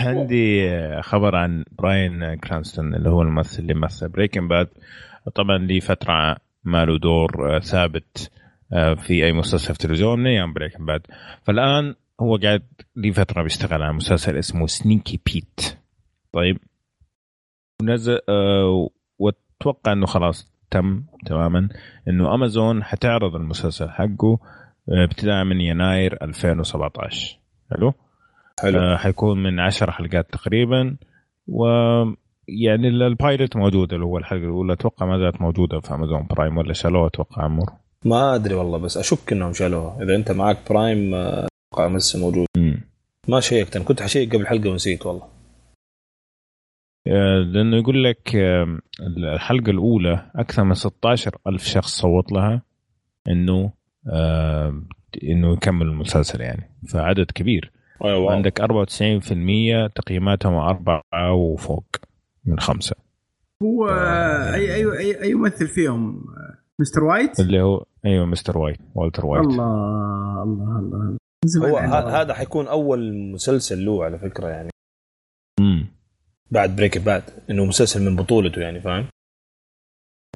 عندي 0.00 0.70
خبر 1.02 1.36
عن 1.36 1.64
براين 1.78 2.34
كرانستون 2.34 2.94
اللي 2.94 3.08
هو 3.08 3.22
الممثل 3.22 3.62
اللي 3.62 3.74
مثل 3.74 4.08
Breaking 4.08 4.50
Bad 4.50 4.68
طبعا 5.34 5.58
لي 5.58 5.80
فترة 5.80 6.36
ما 6.64 6.84
له 6.84 6.98
دور 6.98 7.60
ثابت 7.60 8.30
آه، 8.72 8.94
في 8.94 9.24
أي 9.24 9.32
مسلسل 9.32 9.74
في 9.74 9.78
تلفزيون 9.78 10.18
من 10.18 10.26
أيام 10.26 10.52
Breaking 10.52 10.86
Bad 10.86 11.06
فالآن 11.42 11.94
هو 12.20 12.36
قاعد 12.36 12.62
لي 12.96 13.12
فترة 13.12 13.42
بيشتغل 13.42 13.82
على 13.82 13.92
مسلسل 13.92 14.36
اسمه 14.36 14.66
Sneaky 14.66 15.20
Pete 15.26 15.78
طيب. 16.32 16.58
نزل 17.82 18.20
آه، 18.28 18.88
واتوقع 19.18 19.92
إنه 19.92 20.06
خلاص 20.06 20.52
تم 20.70 21.04
تماما 21.26 21.68
إنه 22.08 22.34
امازون 22.34 22.84
حتعرض 22.84 23.34
المسلسل 23.34 23.90
حقه 23.90 24.38
آه، 24.88 25.04
ابتداء 25.04 25.44
من 25.44 25.60
يناير 25.60 26.18
2017 26.22 27.38
حلو؟ 27.70 27.92
حلو. 28.62 28.78
آه، 28.78 28.96
حيكون 28.96 29.42
من 29.42 29.60
10 29.60 29.90
حلقات 29.90 30.32
تقريبا 30.32 30.96
و 31.48 31.64
يعني 32.48 32.88
ال- 32.88 33.02
ال 33.02 33.11
pilot 33.11 33.56
موجودة 33.56 33.94
اللي 33.96 34.06
هو 34.06 34.18
الحلقة 34.18 34.44
الاولى 34.44 34.72
أتوقع 34.72 35.06
ما 35.06 35.18
زالت 35.18 35.40
موجودة 35.40 35.80
في 35.80 35.94
Amazon 35.94 36.26
Prime 36.30 36.56
ولا 36.58 36.72
شالوها 36.72 37.06
أتوقع 37.06 37.42
عمر 37.42 37.72
ما 38.04 38.34
أدري 38.34 38.54
والله 38.54 38.78
بس 38.78 38.96
أشك 38.96 39.32
إنهم 39.32 39.52
شالوها. 39.52 40.02
إذا 40.02 40.14
أنت 40.16 40.30
معك 40.32 40.58
Prime 40.70 41.14
آه، 41.14 41.46
أتوقع 41.72 41.96
لسه 41.96 42.18
موجود. 42.20 42.46
مم. 42.56 42.80
ما 43.28 43.40
شيكت 43.40 43.76
أنا 43.76 43.84
كنت 43.84 44.02
حشيك 44.02 44.32
قبل 44.32 44.42
الحلقة 44.42 44.70
ونسيت 44.70 45.06
والله. 45.06 45.22
آه، 47.08 47.38
لأنه 47.38 47.76
يقول 47.76 48.04
لك 48.04 48.36
آه، 48.36 48.78
الحلقة 49.34 49.70
الأولى 49.70 50.30
أكثر 50.36 50.64
من 50.64 50.74
16 50.74 51.36
ألف 51.46 51.64
شخص 51.64 52.00
صوت 52.00 52.32
لها 52.32 52.62
إنه 53.28 53.72
إنه 55.22 55.52
يكمل 55.52 55.86
المسلسل 55.86 56.40
يعني. 56.40 56.70
فعدد 56.88 57.30
كبير. 57.30 57.70
أيوة. 58.04 58.32
عندك 58.32 58.60
94% 58.60 59.86
تقييماتهم 59.94 60.54
أربعة 60.54 61.32
وفوق. 61.32 61.84
من 62.46 62.60
خمسة. 62.60 62.96
هو 63.62 63.88
اي 64.54 64.74
اي 64.74 64.98
اي, 64.98 65.22
أي 65.22 65.34
ممثل 65.34 65.68
فيهم؟ 65.68 66.24
Mr. 66.80 67.04
White؟ 67.04 67.40
اللي 67.40 67.62
هو 67.62 67.84
أيوه 68.06 68.26
Mr. 68.26 68.58
White 68.58 68.78
Walter 68.94 69.26
White. 69.26 69.44
الله 69.46 70.42
الله 70.42 70.78
الله. 70.78 70.98
من 70.98 71.16
زمان 71.46 71.70
هو 71.70 71.76
هذا 72.08 72.34
حيكون 72.34 72.68
أول 72.68 73.14
مسلسل 73.32 73.84
له 73.84 74.04
على 74.04 74.18
فكرة 74.18 74.48
يعني. 74.48 74.70
امم 75.60 75.86
بعد 76.50 76.76
Breaking 76.76 76.98
Bad 76.98 77.22
إنه 77.50 77.64
مسلسل 77.64 78.02
من 78.10 78.16
بطولته 78.16 78.60
يعني 78.60 78.80
فاهم؟ 78.80 79.06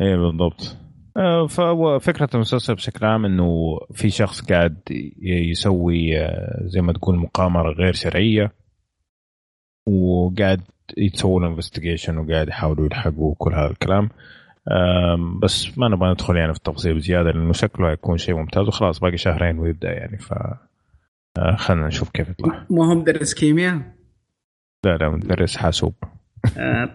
أيوه 0.00 0.30
بالضبط. 0.30 0.76
آه، 1.16 1.46
فهو 1.46 1.98
فكرة 1.98 2.28
المسلسل 2.34 2.74
بشكل 2.74 3.06
عام 3.06 3.24
إنه 3.24 3.78
في 3.92 4.10
شخص 4.10 4.40
قاعد 4.52 4.78
ي- 4.90 5.50
يسوي 5.50 6.18
آه، 6.20 6.60
زي 6.66 6.80
ما 6.80 6.92
تقول 6.92 7.16
مقامرة 7.16 7.72
غير 7.72 7.92
شرعية 7.92 8.52
وقاعد 9.86 10.60
يتسووا 10.96 11.40
له 11.40 11.46
انفستيجيشن 11.46 12.18
وقاعد 12.18 12.48
يحاولوا 12.48 12.86
يلحقوا 12.86 13.34
كل 13.38 13.54
هذا 13.54 13.70
الكلام. 13.70 14.08
بس 15.42 15.78
ما 15.78 15.88
نبغى 15.88 16.10
ندخل 16.10 16.36
يعني 16.36 16.52
في 16.52 16.58
التفاصيل 16.58 16.94
بزيادة 16.94 17.30
لأنه 17.30 17.52
شكله 17.52 17.90
هيكون 17.90 18.18
شيء 18.18 18.34
ممتاز 18.34 18.68
وخلاص 18.68 18.98
باقي 18.98 19.16
شهرين 19.16 19.58
ويبدأ 19.58 19.90
يعني 19.92 20.18
ف 20.18 20.32
آه، 21.38 21.56
خلينا 21.56 21.86
نشوف 21.86 22.10
كيف 22.10 22.28
يطلع. 22.28 22.66
مو 22.70 22.82
هو 22.84 22.94
مدرس 22.94 23.34
كيمياء؟ 23.34 23.80
لا 24.84 24.96
لا 24.96 25.08
مدرس 25.08 25.56
حاسوب. 25.56 25.94
آه، 26.58 26.94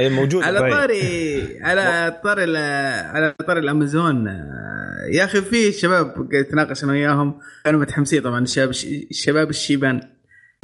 أي 0.00 0.08
موجود. 0.08 0.42
على 0.44 0.58
طيب. 0.58 0.72
طاري 0.72 1.58
على 1.62 2.20
طاري 2.24 2.44
ال- 2.44 3.06
على 3.16 3.34
طاري 3.46 3.60
الأمازون. 3.60 4.28
آه، 4.28 5.06
يا 5.12 5.24
أخي 5.24 5.40
في 5.42 5.72
شباب 5.72 6.06
قاعد 6.06 6.34
اتناقش 6.46 6.84
أنا 6.84 6.92
وياهم. 6.92 7.34
كانوا 7.64 7.80
متحمسين 7.80 8.22
طبعا 8.22 8.40
الشباب 8.40 8.70
الشباب 9.10 9.50
الشيبان. 9.50 10.00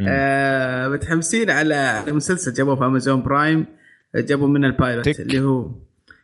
آه 0.06 0.88
متحمسين 0.88 1.50
على 1.50 2.02
مسلسل 2.08 2.52
جابوه 2.52 2.76
في 2.76 2.84
Amazon 2.84 3.22
Prime 3.22 3.66
جابوا 4.16 4.48
منه 4.48 4.66
ال 4.66 4.73
pilot 4.73 5.08
تك. 5.08 5.20
اللي 5.20 5.40
هو 5.40 5.70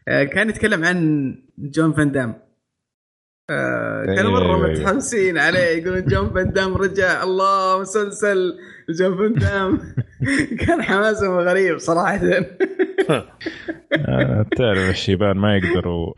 آه 0.08 0.24
كان 0.24 0.48
يتكلم 0.48 0.84
عن 0.84 1.34
جون 1.58 1.92
فان 1.92 2.12
دام. 2.12 2.34
آه 3.50 4.04
كانوا 4.06 4.38
أيوة، 4.38 4.40
مرة 4.40 4.66
أيوة. 4.66 4.80
متحمسين 4.80 5.38
عليه 5.38 5.58
يقولون 5.58 6.04
جون 6.04 6.30
فان 6.34 6.52
دام 6.52 6.74
رجع. 6.74 7.22
الله 7.22 7.80
مسلسل 7.80 8.58
جون 8.90 9.16
فان 9.18 9.32
دام. 9.34 9.80
كان 10.66 10.82
حماسهم 10.82 11.38
غريب 11.38 11.78
صراحة. 11.78 12.18
تعرف 14.58 14.90
الشيبان 14.90 15.36
ما 15.36 15.56
يقدروا 15.56 16.12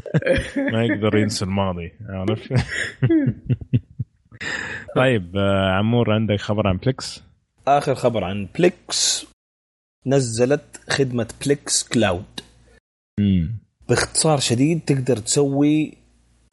ما 0.72 0.84
يقدروا 0.84 1.20
ينسوا 1.20 1.46
الماضي 1.46 1.92
عارف؟ 2.08 2.52
طيب 4.96 5.36
آه، 5.36 5.70
عمور 5.72 6.12
عندك 6.12 6.40
خبر 6.40 6.66
عن 6.66 6.76
Plex 6.76 7.22
آخر 7.68 7.94
خبر 7.94 8.24
عن 8.24 8.48
Plex 8.58 9.26
نزلت 10.06 10.80
خدمة 10.90 11.26
Plex 11.44 11.88
Cloud 11.88 12.24
باختصار 13.88 14.38
شديد 14.40 14.80
تقدر 14.86 15.16
تسوي 15.16 15.94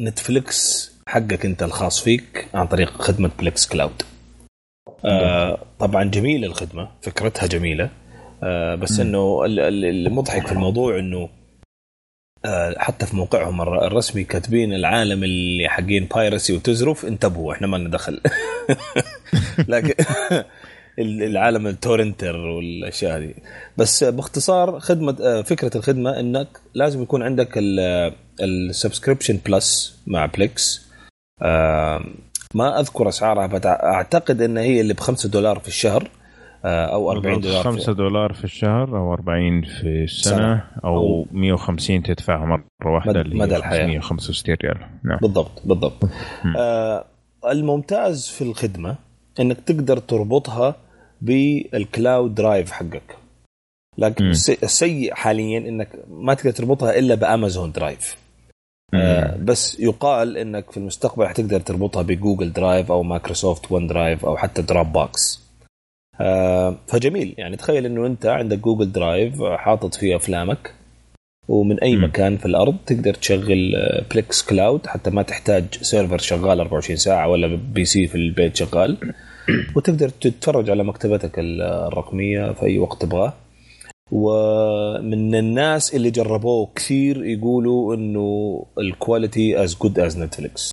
Netflix 0.01 0.91
حقك 1.07 1.45
أنت 1.45 1.63
الخاص 1.63 2.03
فيك 2.03 2.47
عن 2.53 2.67
طريق 2.67 3.01
خدمة 3.01 3.31
Plex 3.39 3.67
Cloud 3.67 4.01
آه 5.05 5.59
طبعا 5.79 6.03
جميلة 6.03 6.47
الخدمة 6.47 6.89
فكرتها 7.01 7.47
جميلة. 7.47 7.89
آه 8.43 8.75
بس 8.75 8.99
إنه 8.99 9.45
ال- 9.45 9.59
ال- 9.59 10.07
المضحك 10.07 10.47
في 10.47 10.51
الموضوع 10.53 10.99
إنه 10.99 11.29
حتى 12.77 13.05
في 13.05 13.15
موقعهم 13.15 13.61
الر- 13.61 13.87
الرسمي 13.87 14.23
كاتبين 14.23 14.73
العالم 14.73 15.23
اللي 15.23 15.69
حقين 15.69 16.05
piracy 16.15 16.53
وتزرف 16.53 17.05
انتبهوا 17.05 17.53
إحنا 17.53 17.67
ما 17.67 17.77
لنا 17.77 17.89
دخل. 17.89 18.21
لكن 19.67 19.93
ال- 20.99 21.23
العالم 21.23 21.67
ال 21.67 21.74
torrenter 21.74 22.35
والأشياء 22.37 23.17
هذه. 23.17 23.33
بس 23.77 24.03
باختصار 24.03 24.79
خدمة 24.79 25.15
آه، 25.21 25.41
فكرة 25.41 25.77
الخدمة 25.77 26.19
إنك 26.19 26.47
لازم 26.73 27.01
يكون 27.01 27.23
عندك 27.23 27.59
ال 28.41 28.49
subscription 28.49 29.39
Plus 29.45 29.99
مع 30.07 30.25
Plex 30.25 30.81
آه، 31.41 32.03
ما 32.55 32.79
أذكر 32.79 33.09
أسعارها 33.09 33.47
أعتقد 33.65 34.41
إن 34.41 34.57
هي 34.57 34.81
اللي 34.81 34.93
ب 34.93 34.99
5 34.99 35.29
دولار 35.29 35.59
في 35.59 35.67
الشهر. 35.67 36.03
آه، 36.03 36.09
أو 36.65 37.11
40 37.11 37.39
دولار 37.39 37.63
5 37.63 37.85
في 37.85 37.93
دولار 37.93 38.33
في 38.33 38.43
الشهر 38.43 38.97
أو 38.97 39.13
40 39.13 39.61
في 39.61 40.03
السنة 40.03 40.63
أو 40.85 41.25
150 41.31 42.03
تدفعها 42.03 42.45
مرة 42.45 42.93
واحدة 42.93 43.21
اللي 43.21 43.35
مدى 43.35 43.53
هي 43.53 43.57
الحياة. 43.57 43.85
565 43.99 44.55
ريال. 44.63 44.77
نعم. 45.03 45.17
بالضبط 45.21 45.61
بالضبط. 45.65 46.09
آه 46.57 47.05
الممتاز 47.51 48.27
في 48.27 48.41
الخدمة 48.41 48.95
إنك 49.39 49.57
تقدر 49.59 49.97
تربطها 49.97 50.75
بال 51.21 51.54
cloud 51.54 52.35
drive 52.35 52.71
حقك. 52.71 53.15
لكن 53.97 54.25
السيء 54.63 55.13
حاليا 55.13 55.57
إنك 55.57 55.89
ما 56.09 56.33
تقدر 56.33 56.51
تربطها 56.51 56.99
إلا 56.99 57.15
ب 57.15 57.23
Amazon 57.23 57.71
Drive 57.71 58.17
آه 58.93 59.37
بس 59.37 59.79
يقال 59.79 60.37
إنك 60.37 60.71
في 60.71 60.77
المستقبل 60.77 61.27
حتقدر 61.27 61.59
تربطها 61.59 62.01
ب 62.01 62.09
Google 62.09 62.53
Drive 62.53 62.91
أو 62.91 63.03
Microsoft 63.03 63.71
OneDrive 63.71 64.25
أو 64.25 64.37
حتى 64.37 64.61
Dropbox 64.61 65.39
آه 65.39 65.48
فجميل. 66.87 67.35
يعني 67.37 67.55
تخيل 67.57 67.85
إنه 67.85 68.05
أنت 68.05 68.25
عندك 68.25 68.57
Google 68.57 68.91
Drive 68.91 69.43
حاطط 69.43 69.95
فيه 69.95 70.15
أفلامك 70.15 70.73
ومن 71.47 71.79
أي 71.79 71.95
مم. 71.95 72.03
مكان 72.03 72.37
في 72.37 72.45
الأرض 72.45 72.75
تقدر 72.85 73.13
تشغل 73.13 73.75
آه، 73.75 74.03
Plex 74.11 74.43
Cloud 74.45 74.87
حتى 74.87 75.09
ما 75.09 75.21
تحتاج 75.21 75.65
server 75.81 76.17
شغال 76.17 76.59
24 76.59 76.97
ساعة 76.97 77.27
ولا 77.27 77.47
PC 77.73 78.07
في 78.07 78.15
البيت 78.15 78.55
شغال. 78.55 78.97
وتقدر 79.75 80.09
تتفرج 80.09 80.69
على 80.69 80.83
مكتبتك 80.83 81.39
ال- 81.39 81.61
الرقمية 81.61 82.51
في 82.51 82.63
أي 82.65 82.79
وقت 82.79 83.01
تبغاه. 83.01 83.33
ومن 84.11 85.35
الناس 85.35 85.95
اللي 85.95 86.11
جربوه 86.11 86.69
كثير 86.75 87.25
يقولوا 87.25 87.95
إنه 87.95 88.65
ال 88.77 88.88
quality 88.88 89.63
as 89.63 89.75
good 89.75 89.99
as 89.99 90.17
Netflix 90.19 90.71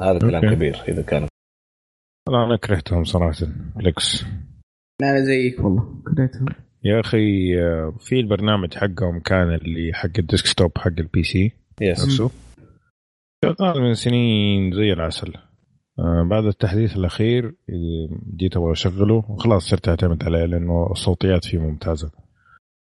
هذا 0.00 0.18
كلام 0.18 0.44
أوكي. 0.44 0.54
كبير 0.56 0.82
إذا 0.88 1.02
كان 1.02 1.26
أنا 2.28 2.56
كرهتهم 2.56 3.04
صراحة 3.04 3.46
Plex 3.76 4.24
أنا 5.02 5.20
زيك 5.20 5.60
والله. 5.60 6.02
كرهتهم. 6.06 6.46
يا 6.84 7.00
أخي 7.00 7.58
آه، 7.60 7.94
في 8.00 8.20
البرنامج 8.20 8.74
حقهم 8.74 9.20
كان 9.20 9.54
اللي 9.54 9.92
حق 9.92 10.10
ال 10.18 10.26
desktop 10.26 10.78
حق 10.78 10.86
ال 10.98 11.22
PC 11.22 11.52
يس 11.80 12.04
نفسه. 12.04 12.30
شغال 13.44 13.82
من 13.82 13.94
سنين 13.94 14.72
زي 14.72 14.92
العسل. 14.92 15.32
آه، 15.98 16.26
بعد 16.30 16.44
التحديث 16.44 16.96
الأخير 16.96 17.54
جيت 18.36 18.56
أبغى 18.56 18.72
أشغله 18.72 19.24
وخلاص 19.28 19.68
صرت 19.68 19.88
أعتمد 19.88 20.24
عليه 20.24 20.44
لأنه 20.44 20.88
الصوتيات 20.90 21.44
فيه 21.44 21.58
ممتازة. 21.58 22.10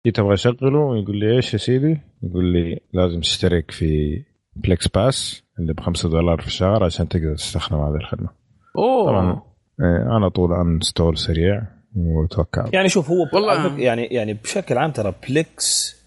جيت 0.07 0.19
أبغى 0.19 0.35
أشغله 0.35 0.97
يقول 0.99 1.17
لي 1.17 1.37
إيش 1.37 1.53
يا 1.53 1.59
سيدي؟ 1.59 2.01
يقول 2.23 2.53
لي 2.53 2.81
لازم 2.93 3.21
تشترك 3.21 3.71
في 3.71 4.23
Plex 4.57 4.89
Pass 4.89 5.43
اللي 5.59 5.73
ب 5.73 5.81
5 5.81 6.09
دولار 6.09 6.41
في 6.41 6.47
الشهر 6.47 6.85
عشان 6.85 7.09
تقدر 7.09 7.35
تستخدم 7.35 7.81
هذه 7.81 7.97
الخدمة. 7.97 8.40
أوه. 8.77 9.07
طبعا 9.07 9.43
آه، 9.81 10.17
على 10.17 10.29
طول 10.29 10.53
uninstall 10.53 11.19
سريع 11.19 11.63
وتوكل 11.97 12.71
يعني 12.73 12.89
شوف 12.89 13.11
هو 13.11 13.29
والله. 13.33 13.53
على 13.53 13.83
يعني 13.83 14.05
يعني 14.05 14.35
بشكل 14.35 14.79
عام 14.79 14.91
ترى 14.91 15.15
Plex 15.29 16.01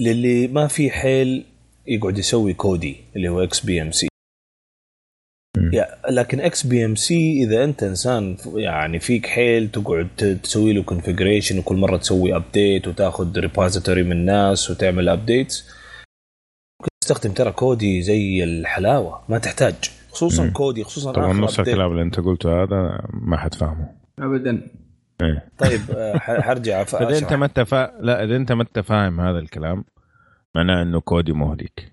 للي 0.00 0.48
ما 0.48 0.66
في 0.66 0.90
حيل 0.90 1.44
يقعد 1.86 2.18
يسوي 2.18 2.54
Kodi 2.54 2.96
اللي 3.16 3.28
هو 3.28 3.42
XBMC 3.42 4.08
لكن 6.10 6.40
XBMC 6.40 7.42
إذا 7.42 7.64
أنت 7.64 7.82
إنسان 7.82 8.36
يعني 8.54 8.98
فيك 8.98 9.26
حيل 9.26 9.70
تقعد 9.70 10.40
تسوي 10.42 10.72
له 10.72 10.82
configuration 10.82 11.58
وكل 11.58 11.76
مرة 11.76 11.96
تسوي 11.96 12.36
update 12.36 12.88
وتاخذ 12.88 13.38
repository 13.38 14.02
من 14.02 14.12
الناس 14.12 14.70
وتعمل 14.70 15.08
updates 15.08 15.64
ممكن 16.80 16.90
تستخدم 17.00 17.32
ترى 17.32 17.52
Kodi 17.52 18.02
زي 18.02 18.44
الحلاوة 18.44 19.22
ما 19.28 19.38
تحتاج. 19.38 19.74
خصوصا 20.08 20.44
مم. 20.44 20.50
Kodi 20.50 20.84
خصوصا 20.84 21.12
طبعا 21.12 21.32
نص. 21.32 21.60
الكلام 21.60 21.90
اللي 21.90 22.02
انت 22.02 22.20
قلته 22.20 22.62
هذا 22.62 23.06
ما 23.12 23.36
حد 23.36 23.54
فاهمه 23.54 23.94
ابدا 24.18 24.68
إيه. 25.22 25.48
طيب 25.58 25.80
آه، 25.90 26.18
حرجع 26.18 26.82
اذا 26.82 27.18
أنت. 27.18 27.32
ما 27.32 27.46
أنت 27.46 27.60
فا... 27.60 27.98
لا 28.00 28.24
إذا 28.24 28.36
أنت 28.36 28.52
ما 28.52 28.62
أنت 28.62 28.78
فاهم 28.78 29.20
هذا 29.20 29.38
الكلام 29.38 29.84
معناه 30.54 30.82
إنه 30.82 31.00
Kodi 31.00 31.32
مهلك 31.32 31.92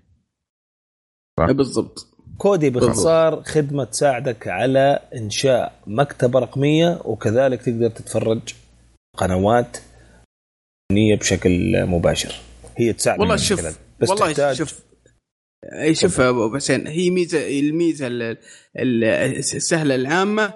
صح. 1.40 1.50
بالضبط 1.50 2.16
Kodi 2.38 2.70
باختصار 2.70 3.42
خدمة 3.42 3.84
تساعدك 3.84 4.48
على 4.48 5.00
إنشاء 5.14 5.72
مكتبة 5.86 6.38
رقمية 6.38 7.00
وكذلك 7.04 7.62
تقدر 7.62 7.88
تتفرج 7.88 8.40
قنوات 9.16 9.78
فنيه 10.92 11.16
بشكل 11.16 11.86
مباشر 11.86 12.34
هي 12.76 12.92
تساعدك 12.92 13.20
والله 13.20 13.36
شوف 13.36 13.78
والله 14.00 14.52
شوف 14.52 14.85
أي 15.64 15.94
شوف 15.94 16.20
أبو 16.20 16.54
حسين 16.56 16.86
هي 16.86 17.10
ميزة 17.10 17.58
الميزة 17.60 18.06
ال- 18.06 18.36
ال- 18.78 19.04
السهلة 19.38 19.94
العامة 19.94 20.54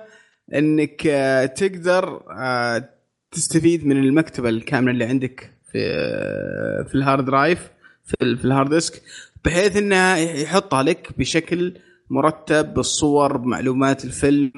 إنك 0.54 1.06
آه، 1.06 1.46
تقدر 1.46 2.22
آه، 2.38 2.88
تستفيد 3.32 3.86
من 3.86 3.96
المكتبة 3.96 4.48
الكاملة 4.48 4.90
اللي 4.92 5.04
عندك 5.04 5.50
في 5.72 5.78
آه، 5.78 6.82
في 6.88 6.94
ال 6.94 7.00
hard 7.00 7.24
drive 7.24 7.70
في 8.04 8.14
ال- 8.22 8.38
في 8.38 8.44
ال 8.44 8.49
hard 8.49 8.70
disk 8.70 9.02
بحيث 9.44 9.76
إنها 9.76 10.16
يحطها 10.16 10.82
لك 10.82 11.08
بشكل 11.18 11.74
مرتب 12.10 12.74
بالصور 12.74 13.36
بمعلومات 13.36 14.04
الفيلم 14.04 14.52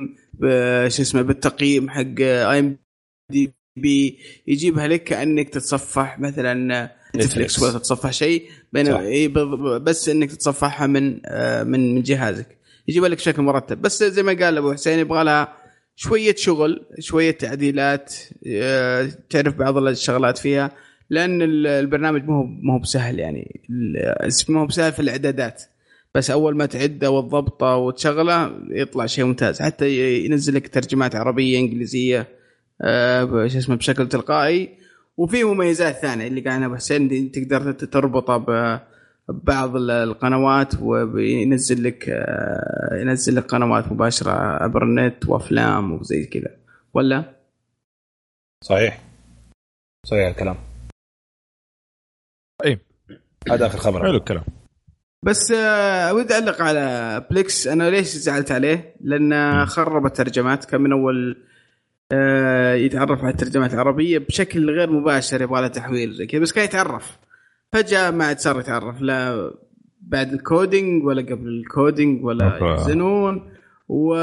شو 0.88 1.02
اسمه 1.02 1.22
بالتقييم 1.22 1.90
حق 1.90 2.20
IMDb 2.20 4.18
يجيبها 4.46 4.88
لك 4.88 5.04
كأنك 5.04 5.48
تتصفح 5.48 6.18
مثلا 6.20 6.90
Netflix 7.16 7.62
ولا 7.62 7.78
تتصفح 7.78 8.10
شيء. 8.12 8.48
بينما 8.72 9.00
إيه 9.00 9.28
بض- 9.28 9.82
بس 9.82 10.08
إنك 10.08 10.30
تتصفحها 10.32 10.86
من 10.86 11.20
آه، 11.26 11.62
من 11.62 11.94
من 11.94 12.02
جهازك. 12.02 12.46
يجيبها 12.88 13.08
لك 13.08 13.16
بشكل 13.16 13.42
مرتب. 13.42 13.82
بس 13.82 14.04
زي 14.04 14.22
ما 14.22 14.32
قال 14.32 14.56
أبو 14.58 14.72
حسين 14.72 14.98
يبغى 14.98 15.24
لها 15.24 15.54
شوية 15.96 16.34
شغل 16.38 16.86
شوية 16.98 17.30
تعديلات 17.30 18.14
آه، 18.46 19.08
تعرف 19.30 19.54
بعض 19.56 19.76
الشغلات 19.76 20.38
فيها 20.38 20.70
لأن 21.10 21.42
ال- 21.42 21.66
البرنامج 21.66 22.24
مو 22.24 22.42
مو 22.42 22.78
بسهل 22.78 23.18
يعني. 23.18 23.60
مو 24.48 24.66
بسهل 24.66 24.92
في 24.92 25.00
الإعدادات. 25.00 25.62
بس 26.14 26.30
أول 26.30 26.56
ما 26.56 26.66
تعده 26.66 27.10
وتضبطه 27.10 27.76
وتشغله 27.76 28.52
يطلع 28.70 29.06
شيء 29.06 29.24
ممتاز. 29.24 29.62
حتى 29.62 30.24
ينزل 30.24 30.54
لك 30.54 30.68
ترجمات 30.68 31.14
عربية 31.16 31.58
إنجليزية 31.58 32.28
آه، 32.82 33.46
شو 33.46 33.58
اسمه 33.58 33.76
بشكل 33.76 34.08
تلقائي. 34.08 34.68
وفي 35.18 35.44
مميزات 35.44 35.94
ثانية 35.94 36.26
اللي 36.26 36.40
قالها 36.40 36.66
ابو 36.66 36.76
حسين 36.76 37.32
تقدر 37.32 37.72
تربطه 37.72 38.36
ببعض 39.28 39.76
ال- 39.76 39.90
القنوات 39.90 40.74
وينزل 40.80 41.84
لك 41.84 42.08
آه، 42.08 43.00
ينزل 43.00 43.36
لك 43.36 43.44
قنوات 43.44 43.92
مباشرة 43.92 44.32
عبر 44.32 44.82
النت 44.84 45.28
وأفلام 45.28 45.92
وزي 45.92 46.24
كذا. 46.24 46.56
ولا؟ 46.94 47.36
صحيح. 48.64 49.00
صحيح 50.06 50.28
الكلام. 50.28 50.56
اي 52.64 52.78
هذا 53.50 53.66
آخر 53.66 53.78
خبر. 53.78 54.02
حلو 54.02 54.16
الكلام. 54.16 54.44
بس 55.24 55.50
آه، 55.52 56.14
ودي 56.14 56.34
أعلق 56.34 56.62
على 56.62 57.26
Plex 57.30 57.66
أنا 57.66 57.90
ليش 57.90 58.06
زعلت 58.06 58.52
عليه؟ 58.52 58.94
لأنه 59.00 59.64
خرب 59.64 60.06
الترجمات. 60.06 60.64
كان 60.64 60.80
من 60.80 60.92
أول 60.92 61.44
يتعرف 62.74 63.24
على 63.24 63.30
الترجمات 63.30 63.74
العربية 63.74 64.18
بشكل 64.18 64.70
غير 64.70 64.90
مباشر 64.90 65.42
يبغى 65.42 65.60
له 65.60 65.68
تحويل 65.68 66.12
زي 66.12 66.26
كذا 66.26 66.40
بس 66.40 66.52
كان 66.52 66.64
يتعرف 66.64 67.18
فجأة 67.72 68.10
ما 68.10 68.24
عاد 68.24 68.38
صار 68.38 68.60
يتعرف 68.60 69.00
لا 69.00 69.50
بعد 70.00 70.32
ال 70.32 70.43
coding 70.43 71.04
ولا 71.04 71.22
قبل 71.22 71.48
ال 71.48 71.59
coding 71.59 72.24
ولا. 72.24 72.58
يحزنون 72.62 73.52
و 73.88 74.14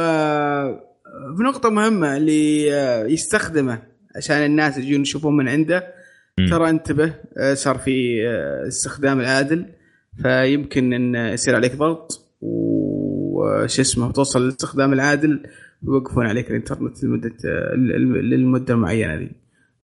في 1.38 1.44
نقطة 1.44 1.70
مهمة 1.70 2.18
اللي 2.18 2.74
آه، 2.74 3.06
يستخدمه 3.06 3.82
عشان 4.16 4.36
الناس 4.46 4.78
يجون 4.78 5.02
يشوفون 5.02 5.38
من 5.38 5.48
عنده. 5.48 5.94
ترى 6.50 6.70
انتبه 6.70 7.14
آه، 7.38 7.54
صار 7.54 7.78
في 7.78 8.28
آه، 8.28 8.68
استخدام 8.68 9.20
العادل 9.20 9.66
فيمكن 10.22 10.94
إن 10.94 11.16
يصير 11.16 11.56
عليك 11.56 11.76
ضغط 11.76 12.36
وش 12.42 13.80
اسمه 13.80 14.12
توصل 14.12 14.42
للاستخدام 14.44 14.94
العادل 14.94 15.44
ويوقفون 15.84 16.28
عليك 16.28 16.52
الإنترنت 16.52 17.04
لمدة 17.04 17.38
للمدة 18.22 18.74
المعينة 18.74 19.16
دي 19.16 19.32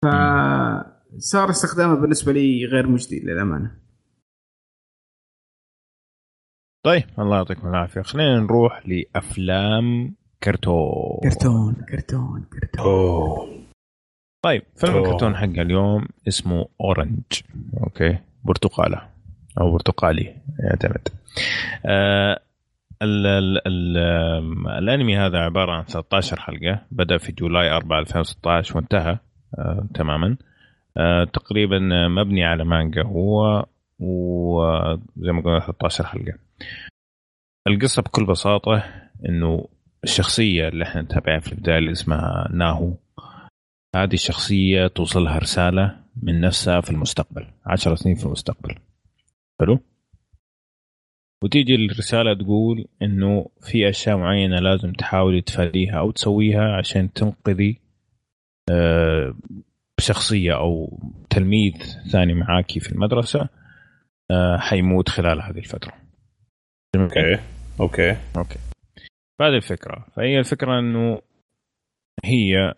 فصار 0.03 1.51
استخدامه 1.51 1.95
بالنسبة 1.95 2.33
لي 2.33 2.65
غير 2.65 2.87
مجدي 2.87 3.21
للأمانة. 3.21 3.81
طيب 6.85 7.05
الله 7.19 7.37
يعطيكم 7.37 7.69
العافية. 7.69 8.03
خلينا 8.03 8.41
نروح 8.41 8.83
لأفلام 8.89 10.15
كرتون. 10.43 11.21
كرتون 11.23 11.75
كرتون 11.75 12.45
كرتون. 12.53 12.85
أوه. 12.85 13.61
طيب 14.45 14.63
فيلم 14.77 14.93
أوه. 14.95 15.07
الكرتون 15.07 15.37
حق 15.37 15.45
اليوم 15.45 16.09
اسمه 16.29 16.69
Orange. 16.81 17.23
أوكي 17.83 18.19
برتقالة 18.45 19.09
أو 19.61 19.73
برتقالي 19.73 20.37
يعتمد. 20.59 21.09
آه 21.87 22.41
ال 23.03 23.27
ال 23.27 23.67
ال 23.67 23.97
آم، 23.99 24.69
الأنمي 24.69 25.19
هذا 25.19 25.39
عبارة 25.39 25.73
عن 25.73 25.85
13 25.85 26.41
حلقة 26.41 26.83
بدأ 26.91 27.19
في 27.19 27.33
July 27.33 27.71
4 27.71 27.99
2016 28.01 28.77
وانتهى 28.77 29.19
آه 29.59 29.89
تماما. 29.95 30.37
آه 30.97 31.25
تقريبا 31.25 31.79
مبني 32.09 32.45
على 32.45 32.65
مانجا 32.65 33.03
هو 33.03 33.67
وزي 33.99 35.33
ما 35.33 35.43
قلنا 35.43 35.61
13 35.61 36.07
حلقة. 36.07 36.33
القصة 37.69 38.03
بكل 38.03 38.27
بساطة 38.27 38.85
إنه 39.29 39.69
الشخصية 40.05 40.69
اللي 40.69 40.85
إحنا 40.85 41.03
نتابعها 41.03 41.41
في 41.41 41.53
البداية 41.53 41.79
اللي 41.79 41.93
اسمها 41.93 42.49
ناهو 42.53 42.95
هذه 43.97 44.15
الشخصية 44.15 44.87
توصلها 44.87 45.39
رسالة 45.39 45.97
من 46.23 46.41
نفسها 46.41 46.81
في 46.81 46.91
المستقبل 46.91 47.47
10 47.67 47.95
سنين 47.95 48.15
في 48.17 48.27
المستقبل. 48.27 48.75
حلو؟ 49.61 49.79
وتيجي 51.45 51.75
الرسالة 51.75 52.35
تقول 52.35 52.87
إنه 53.03 53.47
في 53.61 53.89
أشياء 53.89 54.17
معينة 54.17 54.59
لازم 54.59 54.93
تحاولي 54.93 55.41
تفاديها 55.41 55.99
أو 55.99 56.11
تسويها 56.11 56.77
عشان 56.77 57.13
تنقذي 57.13 57.81
آه، 58.71 59.35
شخصية 60.01 60.57
أو 60.57 60.99
تلميذ 61.31 61.73
ثاني 62.13 62.35
معاكي 62.35 62.81
في 62.81 62.93
المدرسة 62.93 63.49
آه، 64.31 64.57
حيموت 64.57 65.09
خلال 65.09 65.43
هذه 65.43 65.59
الفترة. 65.59 65.93
أوكي. 66.97 67.39
أوكي. 67.81 68.17
أوكي. 68.37 68.59
فهذه 69.39 69.57
الفكرة. 69.57 70.07
فهي 70.17 70.39
الفكرة 70.39 70.79
إنه 70.79 71.23
هي 72.25 72.75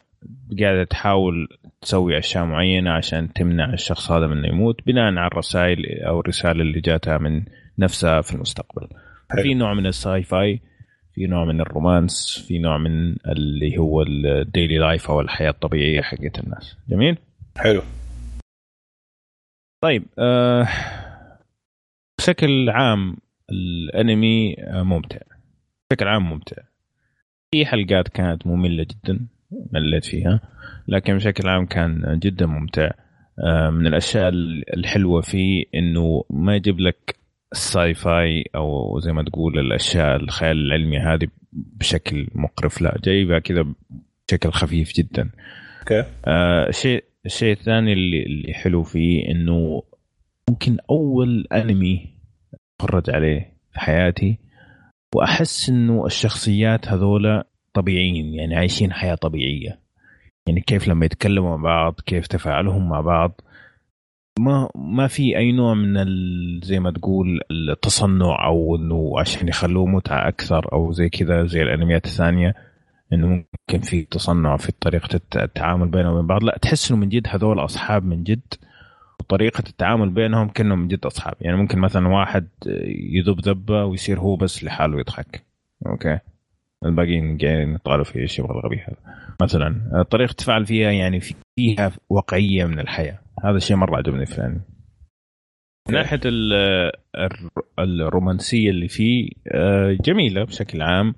قاعدة 0.61 0.85
تحاول 0.85 1.49
تسوي 1.81 2.19
أشياء 2.19 2.45
معينة 2.45 2.91
عشان 2.91 3.33
تمنع 3.33 3.73
الشخص 3.73 4.11
هذا 4.11 4.27
من 4.27 4.39
انه 4.39 4.49
يموت 4.49 4.87
بناء 4.87 5.05
على 5.05 5.27
الرسائل 5.27 6.03
أو 6.03 6.21
الرسالة 6.21 6.63
اللي 6.63 6.81
جاتها 6.81 7.19
من 7.19 7.45
نفسها 7.78 8.20
في 8.20 8.35
المستقبل. 8.35 8.89
حلو. 9.31 9.43
في 9.43 9.55
نوع 9.55 9.74
من 9.74 9.86
ال 9.87 10.23
sci-fi 10.23 10.61
في 11.15 11.27
نوع 11.27 11.44
من 11.44 11.61
الرومانس 11.61 12.44
في 12.49 12.59
نوع 12.59 12.78
من 12.78 13.16
اللي 13.27 13.78
هو 13.78 14.03
الديلي 14.03 14.78
لايف 14.78 15.11
أو 15.11 15.20
الحياة 15.20 15.51
الطبيعية 15.51 16.03
حقت 16.03 16.39
الناس. 16.39 16.77
جميل؟ 16.89 17.19
حلو. 17.59 17.82
طيب 19.82 20.05
آه 20.19 20.69
بشكل 22.19 22.70
عام 22.70 23.16
الانمي 23.51 24.57
آه، 24.59 24.82
ممتع. 24.82 25.19
بشكل 25.90 26.09
عام 26.09 26.31
ممتع. 26.31 26.62
في 27.51 27.66
حلقات 27.66 28.09
كانت 28.09 28.47
مملة 28.47 28.86
جدا 28.90 29.27
مليت 29.73 30.05
فيها 30.05 30.40
لكن 30.89 31.16
بشكل 31.16 31.49
عام 31.49 31.66
كان 31.66 32.19
جدا 32.23 32.47
ممتع. 32.47 32.90
آه، 33.39 33.70
من 33.70 33.86
الأشياء 33.86 34.28
الحلوة 34.77 35.20
فيه 35.20 35.65
إنه 35.74 36.24
ما 36.31 36.57
يجيب 36.57 36.81
لك 36.81 37.16
ال 37.53 37.95
sci-fi 37.95 38.45
أو 38.55 38.99
زي 39.01 39.12
ما 39.12 39.23
تقول 39.23 39.59
الأشياء 39.59 40.16
الخيال 40.16 40.66
العلمي 40.66 40.99
هذه 40.99 41.29
بشكل 41.53 42.29
مقرف. 42.35 42.81
لا 42.81 42.99
جايبها 43.05 43.39
كذا 43.39 43.65
بشكل 44.29 44.51
خفيف 44.51 44.93
جدا. 44.93 45.31
أوكي. 45.81 46.05
آه، 46.27 46.69
الشيء 46.69 47.05
الشيء 47.27 47.53
الثاني 47.53 47.93
اللي 47.93 48.23
اللي 48.23 48.55
حلو 48.55 48.83
فيه 48.83 49.31
إنه 49.31 49.83
ممكن 50.51 50.77
أول 50.91 51.47
أنمي 51.53 52.15
أتفرج 52.81 53.11
عليه 53.11 53.53
في 53.73 53.81
حياتي 53.81 54.39
وأحس 55.15 55.69
إنه 55.69 56.07
الشخصيات 56.07 56.89
هذولا 56.89 57.47
طبيعيين 57.74 58.35
يعني 58.35 58.57
عايشين 58.57 58.93
حياة 58.93 59.15
طبيعية. 59.15 59.79
يعني 60.47 60.61
كيف 60.61 60.89
لما 60.89 61.07
يتكلموا 61.07 61.57
مع 61.57 61.62
بعض 61.62 62.01
كيف 62.07 62.27
تفاعلهم 62.27 62.89
مع 62.89 63.01
بعض. 63.01 63.41
ما 64.39 64.69
ما 64.75 65.07
في 65.07 65.39
أي 65.39 65.53
نوع 65.53 65.75
من 65.75 65.95
زي 66.61 66.81
ما 66.81 66.91
تقول 66.91 67.41
التصنع 67.51 68.47
أو 68.47 68.77
إنه 68.77 69.21
عشان 69.21 69.49
يخلوه 69.49 69.87
متعة 69.87 70.29
أكثر 70.29 70.73
أو 70.73 70.93
زي 70.93 71.09
كذا 71.09 71.45
زي 71.47 71.63
الأنميات 71.63 72.05
الثانية 72.07 72.55
إنه 73.13 73.27
ممكن 73.27 73.81
في 73.83 74.03
تصنع 74.03 74.57
في 74.57 74.73
طريقة 74.81 75.15
الت- 75.15 75.37
التعامل 75.37 75.89
بينهم 75.89 76.13
وبين 76.15 76.27
بعض. 76.27 76.45
لا 76.45 76.59
تحس 76.63 76.91
إنه 76.91 77.01
من 77.01 77.09
جد 77.09 77.27
هذول 77.31 77.65
أصحاب 77.65 78.05
من 78.05 78.23
جد 78.25 78.55
وطريقة 79.21 79.65
التعامل 79.69 80.11
بينهم 80.11 80.49
كأنهم 80.49 80.79
من 80.79 80.89
جد 80.89 81.07
أصحاب. 81.07 81.35
يعني 81.41 81.57
ممكن 81.57 81.79
مثلا 81.79 82.09
واحد 82.09 82.49
يذب 83.13 83.41
ذبة 83.41 83.85
ويصير 83.85 84.21
هو 84.21 84.37
بس 84.37 84.65
لحاله 84.65 84.99
يضحك. 84.99 85.45
أوكي؟ 85.87 86.19
الباقيين 86.85 87.39
قاعدين 87.39 87.75
يطالوا 87.75 88.05
في 88.05 88.19
إيش 88.19 88.39
يبغى 88.39 88.51
الغبي 88.53 88.77
هذا. 88.77 88.97
مثلا 89.43 90.03
طريقة 90.11 90.31
التفاعل 90.31 90.67
فيها 90.67 90.91
يعني 90.91 91.21
فيها 91.57 91.93
واقعية 92.11 92.65
من 92.65 92.79
الحياة. 92.79 93.19
هذا 93.43 93.56
الشيء 93.56 93.77
مرة 93.77 93.97
عجبني 93.97 94.27
في 94.27 94.39
الأنمي. 94.39 94.60
من 95.89 95.94
ناحية 95.94 96.20
ال- 96.24 96.93
الر- 97.16 97.62
الرومانسية 97.78 98.70
اللي 98.70 98.89
فيه 98.89 99.28
آه، 99.52 99.98
جميلة 100.05 100.44
بشكل 100.44 100.82
عام. 100.82 101.14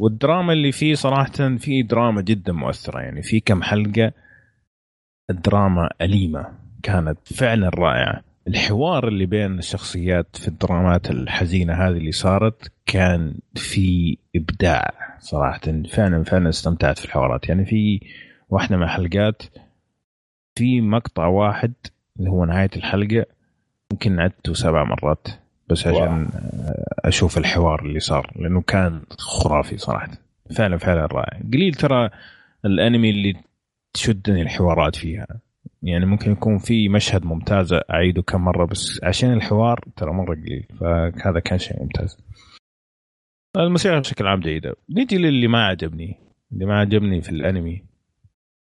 والدراما 0.00 0.52
اللي 0.52 0.72
فيه 0.72 0.94
صراحة 0.94 1.56
في 1.58 1.82
دراما 1.82 2.22
جدا 2.22 2.52
مؤثرة. 2.52 3.00
يعني 3.00 3.22
في 3.22 3.40
كم 3.40 3.62
حلقة 3.62 4.12
الدراما 5.30 5.90
أليمة. 6.02 6.46
كانت 6.82 7.18
فعلا 7.28 7.68
رائعة. 7.68 8.24
الحوار 8.48 9.08
اللي 9.08 9.26
بين 9.26 9.58
الشخصيات 9.58 10.36
في 10.36 10.48
الدرامات 10.48 11.10
الحزينة 11.10 11.72
هذه 11.72 11.96
اللي 11.96 12.12
صارت 12.12 12.72
كان 12.86 13.34
في 13.54 14.18
إبداع 14.36 14.90
صراحة. 15.18 15.60
فعلا 15.90 16.24
فعلا 16.24 16.48
استمتعت 16.48 16.98
في 16.98 17.04
الحوارات. 17.04 17.48
يعني 17.48 17.64
في 17.64 18.00
واحدة 18.48 18.76
من 18.76 18.82
الحلقات 18.82 19.42
في 20.58 20.80
مقطع 20.80 21.26
واحد 21.26 21.72
اللي 22.18 22.30
هو 22.30 22.44
نهاية 22.44 22.70
الحلقة. 22.76 23.26
ممكن 23.92 24.20
عدته 24.20 24.54
سبع 24.54 24.84
مرات 24.84 25.28
بس 25.68 25.86
عشان 25.86 26.28
أشوف 27.04 27.38
الحوار 27.38 27.84
اللي 27.86 28.00
صار 28.00 28.32
لأنه 28.36 28.60
كان 28.60 29.02
خرافي 29.18 29.76
صراحة. 29.76 30.10
فعلا 30.56 30.76
فعلا 30.76 31.06
رائع. 31.06 31.40
قليل 31.52 31.74
ترى 31.74 32.10
الأنمي 32.64 33.10
اللي 33.10 33.34
تشدني 33.92 34.42
الحوارات 34.42 34.96
فيها. 34.96 35.26
يعني 35.82 36.06
ممكن 36.06 36.32
يكون 36.32 36.58
في 36.58 36.88
مشهد 36.88 37.24
ممتاز 37.24 37.72
أعيده 37.72 38.22
كم 38.22 38.40
مرة 38.40 38.66
بس 38.66 39.04
عشان 39.04 39.32
الحوار 39.32 39.84
ترى 39.96 40.12
مرة 40.12 40.34
قليل 40.34 40.66
فهذا 40.80 41.40
كان 41.40 41.58
شيء 41.58 41.82
ممتاز. 41.82 42.18
الموسيقى 43.56 44.00
بشكل 44.00 44.26
عام 44.26 44.40
جيدة. 44.40 44.76
نيجي 44.90 45.18
للي 45.18 45.48
ما 45.48 45.66
عجبني. 45.66 46.16
اللي 46.52 46.66
ما 46.66 46.80
عجبني 46.80 47.20
في 47.20 47.30
الأنمي. 47.30 47.82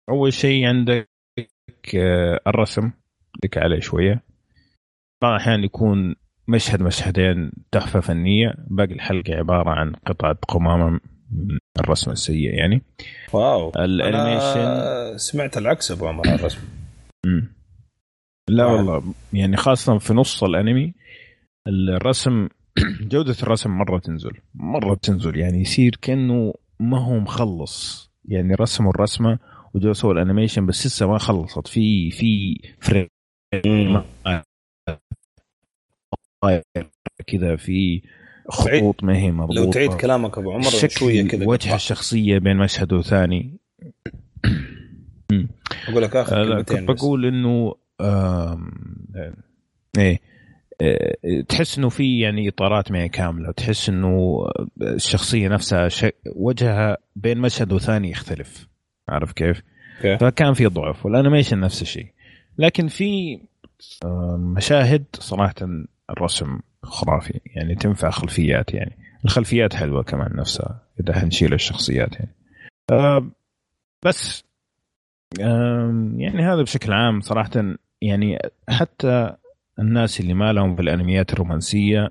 أول 0.09 0.32
شيء 0.32 0.66
عندك 0.66 1.09
الرسم 2.46 2.90
لك 3.44 3.58
عليه 3.58 3.80
شوية. 3.80 4.22
بعض 5.22 5.32
الاحيان 5.32 5.64
يكون 5.64 6.14
مشهد 6.48 6.82
مشهدين 6.82 7.52
تحفة 7.72 8.00
فنية 8.00 8.54
باقي 8.66 8.92
الحلقة 8.92 9.34
عبارة 9.34 9.70
عن 9.70 9.92
قطعة 10.06 10.38
قمامة 10.48 10.90
من 11.30 11.58
الرسم 11.80 12.10
السيء 12.10 12.54
يعني. 12.54 12.82
واو. 13.32 13.72
ال 13.76 13.91
animation 13.91 15.18
سمعت 15.18 15.58
العكس 15.58 15.90
أبو 15.90 16.06
عمر 16.06 16.24
الرسم. 16.24 16.60
مم. 17.26 17.58
لا 18.48 18.64
آه. 18.64 18.76
والله 18.76 19.14
يعني 19.32 19.56
خاصة 19.56 19.98
في 19.98 20.14
نص 20.14 20.44
الأنمي 20.44 20.94
الرسم 21.68 22.48
جودة 23.12 23.36
الرسم 23.42 23.70
مرة 23.70 23.98
تنزل 23.98 24.32
مرة 24.54 24.94
تنزل 24.94 25.36
يعني 25.36 25.60
يصير 25.60 25.98
كأنه 26.02 26.54
ما 26.80 26.98
هو 26.98 27.18
مخلص. 27.18 28.08
يعني 28.24 28.54
رسموا 28.54 28.90
الرسمة 28.90 29.38
وجو 29.78 29.92
سووا 29.92 30.12
ال 30.12 30.18
animation 30.18 30.66
بس 30.66 30.86
لسه 30.86 31.06
ما 31.06 31.18
خلصت 31.18 31.68
في 31.68 32.10
في 32.10 32.60
frame. 32.80 33.09
كذا 37.26 37.56
في 37.56 38.02
خطوط 38.48 39.05
ما 39.05 39.16
هي 39.16 39.30
لو 39.30 39.70
تعيد 39.70 39.92
كلامك 39.92 40.38
أبو 40.38 40.52
عمر 40.52 40.70
شوية 40.88 41.28
كذا 41.28 41.48
وجه 41.48 41.74
الشخصية 41.74 42.38
بين 42.38 42.56
مشهد 42.56 42.92
وثاني 42.92 43.59
أقول 45.88 46.02
لك 46.02 46.16
آخر 46.16 46.44
كلمتين 46.44 46.86
كنت. 46.86 46.98
بقول 46.98 47.26
إنه 47.26 47.74
إيه 49.98 50.20
آه، 50.80 51.16
تحس 51.48 51.78
إنه 51.78 51.88
في 51.88 52.20
يعني 52.20 52.48
إطارات 52.48 52.92
ما 52.92 53.02
هي 53.02 53.09
كاملة 53.09 53.52
تحس 53.52 53.88
إنه 53.88 54.38
الشخصية 54.82 55.48
نفسها. 55.48 55.88
وجهها 56.36 56.96
بين 57.16 57.38
مشهد 57.38 57.72
وثاني 57.72 58.10
يختلف 58.10 58.67
عارف 59.09 59.32
كيف؟ 59.32 59.62
أوكي. 59.97 60.18
فكان 60.18 60.55
في 60.55 60.66
ضعف 60.66 61.06
وال 61.06 61.16
animation 61.16 61.60
نفس 61.60 61.82
الشيء 61.82 62.06
لكن 62.59 62.89
في 62.89 63.40
مشاهد 64.39 65.05
صراحة 65.14 65.55
الرسم 66.10 66.59
خرافي 66.82 67.40
يعني 67.47 67.74
تنفع 67.74 68.10
خلفيات 68.10 68.74
يعني 68.74 68.98
الخلفيات 69.24 69.74
حلوة 69.74 70.02
كمان 70.02 70.36
نفسها 70.36 70.82
إذا 71.01 71.20
حنشيل 71.20 71.55
الشخصيات 71.55 72.10
يعني 72.12 72.35
بس 74.05 74.44
يعني 75.39 76.43
هذا 76.43 76.62
بشكل 76.62 76.93
عام 76.93 77.20
صراحة 77.20 77.51
يعني 78.02 78.39
حتى 78.68 79.36
الناس 79.78 80.20
اللي 80.20 80.35
ما 80.35 80.52
لهم 80.52 80.76
في 80.76 80.82
الأنميات 80.82 81.32
الرومانسية 81.32 82.10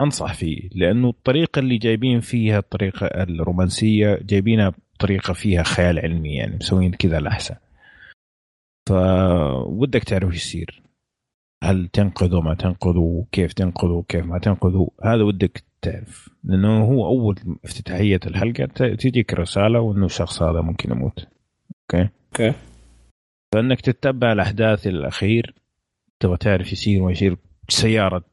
أنصح 0.00 0.34
فيه 0.34 0.68
لأنه 0.74 1.08
الطريقة 1.08 1.58
اللي 1.58 1.78
جايبين 1.78 2.20
فيها 2.20 2.58
الطريقة 2.58 3.06
الرومانسية 3.06 4.18
جايبينها 4.22 4.72
بطريقة 4.94 5.32
فيها 5.32 5.62
خيال 5.62 5.98
علمي 5.98 6.34
يعني 6.34 6.56
مسوين 6.56 6.92
كذا 6.92 7.20
لحسة. 7.20 7.56
فودك 8.88 10.04
تعرف 10.04 10.32
إيش 10.32 10.46
يصير. 10.46 10.82
هل 11.64 11.88
تنقذه 11.88 12.40
ما 12.40 12.54
تنقذه 12.54 13.26
كيف 13.32 13.52
تنقذه 13.52 14.04
كيف 14.08 14.26
ما 14.26 14.38
تنقذه 14.38 14.90
هذا 15.04 15.22
ودك 15.22 15.64
تعرف. 15.82 16.28
لأنه 16.44 16.84
هو 16.84 17.06
أول 17.06 17.36
افتتاحية 17.64 18.20
الحلقة 18.26 18.64
ت- 18.66 18.82
تجيك 18.82 19.34
رسالة 19.34 19.80
وإنه 19.80 20.06
الشخص 20.06 20.42
هذا 20.42 20.60
ممكن 20.60 20.90
يموت. 20.92 21.26
أوكي؟ 21.94 22.08
أوكي. 22.32 22.54
فإنك 23.54 23.80
تتبع 23.80 24.32
الأحداث 24.32 24.86
الأخير 24.86 25.54
تبغى 26.20 26.36
تعرف 26.36 26.72
يصير 26.72 27.02
ما 27.02 27.10
يصير. 27.12 27.36
سيارة 27.68 28.24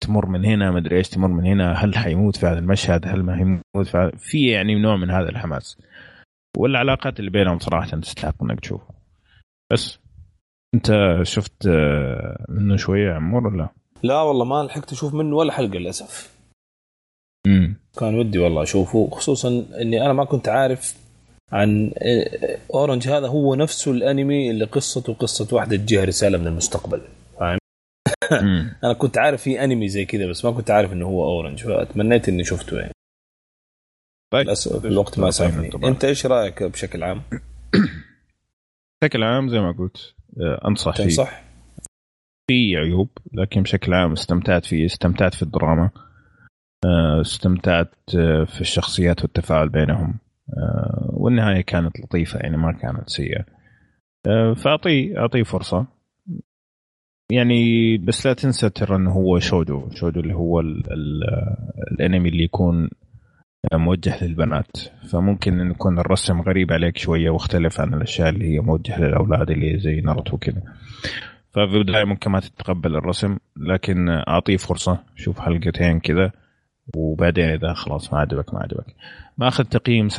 تمر 0.00 0.26
من 0.26 0.44
هنا 0.44 0.70
ما 0.70 0.78
أدري 0.78 0.96
إيش 0.96 1.08
تمر 1.08 1.28
من 1.28 1.46
هنا 1.46 1.72
هل 1.72 1.96
حيموت 1.96 2.36
في 2.36 2.46
هذا 2.46 2.58
المشهد؟ 2.58 3.06
هل 3.06 3.22
ما 3.22 3.36
حيموت 3.36 3.86
في 3.86 3.98
هذا؟ 3.98 4.10
في 4.16 4.46
يعني 4.50 4.74
نوع 4.74 4.96
من 4.96 5.10
هذا 5.10 5.28
الحماس. 5.28 5.78
والعلاقات 6.56 7.20
اللي 7.20 7.30
بينهم 7.30 7.58
صراحة 7.58 8.00
تستحق 8.00 8.42
إنك 8.42 8.60
تشوفها 8.60 8.94
بس 9.72 9.98
أنت 10.74 11.18
شفت 11.22 11.66
آه، 11.66 12.44
منه 12.48 12.76
شوية 12.76 13.08
يا 13.08 13.14
عمور 13.14 13.46
ولا؟ 13.46 13.68
لا 14.02 14.22
والله 14.22 14.44
ما 14.44 14.62
لحقت 14.62 14.92
أشوف 14.92 15.14
منه 15.14 15.36
ولا 15.36 15.52
حلقة 15.52 15.78
للأسف. 15.78 16.36
امم 17.46 17.76
كان 17.98 18.14
ودي 18.18 18.38
والله 18.38 18.62
أشوفه 18.62 19.10
خصوصا 19.10 19.64
إني 19.80 20.04
أنا 20.04 20.12
ما 20.12 20.24
كنت 20.24 20.48
عارف 20.48 20.94
عن 21.52 21.92
Orange 22.74 23.08
هذا 23.08 23.26
هو 23.26 23.54
نفسه 23.54 23.90
الأنمي 23.90 24.50
اللي 24.50 24.64
قصته 24.64 25.14
قصة 25.14 25.56
واحدة 25.56 25.76
تجيها 25.76 26.04
رسالة 26.04 26.38
من 26.38 26.46
المستقبل. 26.46 27.00
أنا 28.84 28.92
كنت 28.92 29.18
عارف 29.18 29.42
في 29.42 29.64
أنمي 29.64 29.88
زي 29.88 30.04
كذا 30.04 30.26
بس 30.26 30.44
ما 30.44 30.50
كنت 30.50 30.70
عارف 30.70 30.92
إنه 30.92 31.06
هو 31.06 31.24
Orange 31.24 31.62
فتمنيت 31.64 32.28
إني 32.28 32.44
شفته 32.44 32.78
يعني. 32.78 32.92
طيب. 34.32 34.46
للاسف 34.46 34.84
الوقت 34.84 35.18
ما 35.18 35.30
سعفني 35.30 35.70
طبعاً. 35.70 35.90
أنت 35.90 36.04
إيش 36.04 36.26
رأيك 36.26 36.62
بشكل 36.62 37.02
عام؟ 37.02 37.22
بشكل 39.02 39.22
عام 39.22 39.48
زي 39.48 39.58
ما 39.60 39.72
قلت 39.72 40.14
آه، 40.40 40.68
أنصح 40.68 40.96
فيه. 40.96 41.04
تنصح؟ 41.04 41.42
في 42.50 42.76
عيوب 42.76 43.10
لكن 43.32 43.62
بشكل 43.62 43.94
عام 43.94 44.12
استمتعت 44.12 44.64
فيه. 44.64 44.86
استمتعت 44.86 45.34
في 45.34 45.42
الدراما 45.42 45.90
آه، 46.84 47.20
استمتعت 47.20 47.94
آه، 48.18 48.44
في 48.44 48.60
الشخصيات 48.60 49.22
والتفاعل 49.22 49.68
بينهم 49.68 50.18
والنهاية 51.06 51.60
كانت 51.60 52.00
لطيفة 52.00 52.38
يعني 52.38 52.56
ما 52.56 52.72
كانت 52.72 53.08
سيئة. 53.08 53.44
فاعطيه 54.56 55.18
أعطيه 55.18 55.42
فرصة. 55.42 55.86
يعني 57.30 57.96
بس 57.98 58.26
لا 58.26 58.32
تنسى 58.32 58.70
ترى 58.70 58.96
إنه 58.96 59.10
هو 59.10 59.38
شوجو 59.38 59.90
شوجو 59.90 60.20
اللي 60.20 60.34
هو 60.34 60.60
ال 60.60 60.92
ال 60.92 61.22
الأنمي 61.92 62.28
اللي 62.28 62.44
يكون 62.44 62.88
موجه 63.74 64.24
للبنات. 64.24 64.76
فممكن 65.12 65.60
إن 65.60 65.70
يكون 65.70 65.98
الرسم 65.98 66.40
غريب 66.40 66.72
عليك 66.72 66.98
شوية 66.98 67.30
واختلف 67.30 67.80
عن 67.80 67.94
الأشياء 67.94 68.28
اللي 68.28 68.54
هي 68.54 68.60
موجهة 68.60 69.00
للأولاد 69.00 69.50
اللي 69.50 69.78
زي 69.78 70.00
ناروتو 70.00 70.36
كذا 70.36 70.62
ففي 71.50 71.76
البدايه 71.76 72.04
ممكن 72.04 72.30
ما 72.30 72.40
تتقبل 72.40 72.96
الرسم 72.96 73.36
لكن 73.56 74.08
أعطيه 74.08 74.56
فرصة 74.56 74.98
شوف 75.16 75.40
حلقتين 75.40 76.00
كذا 76.00 76.32
وبعدين 76.96 77.44
إذا 77.44 77.72
خلاص 77.72 78.12
ما 78.12 78.18
عجبك 78.18 78.54
ما 78.54 78.60
عجبك. 78.60 78.94
ماخذ 79.38 79.64
تقييم 79.64 80.08
7.8 80.08 80.16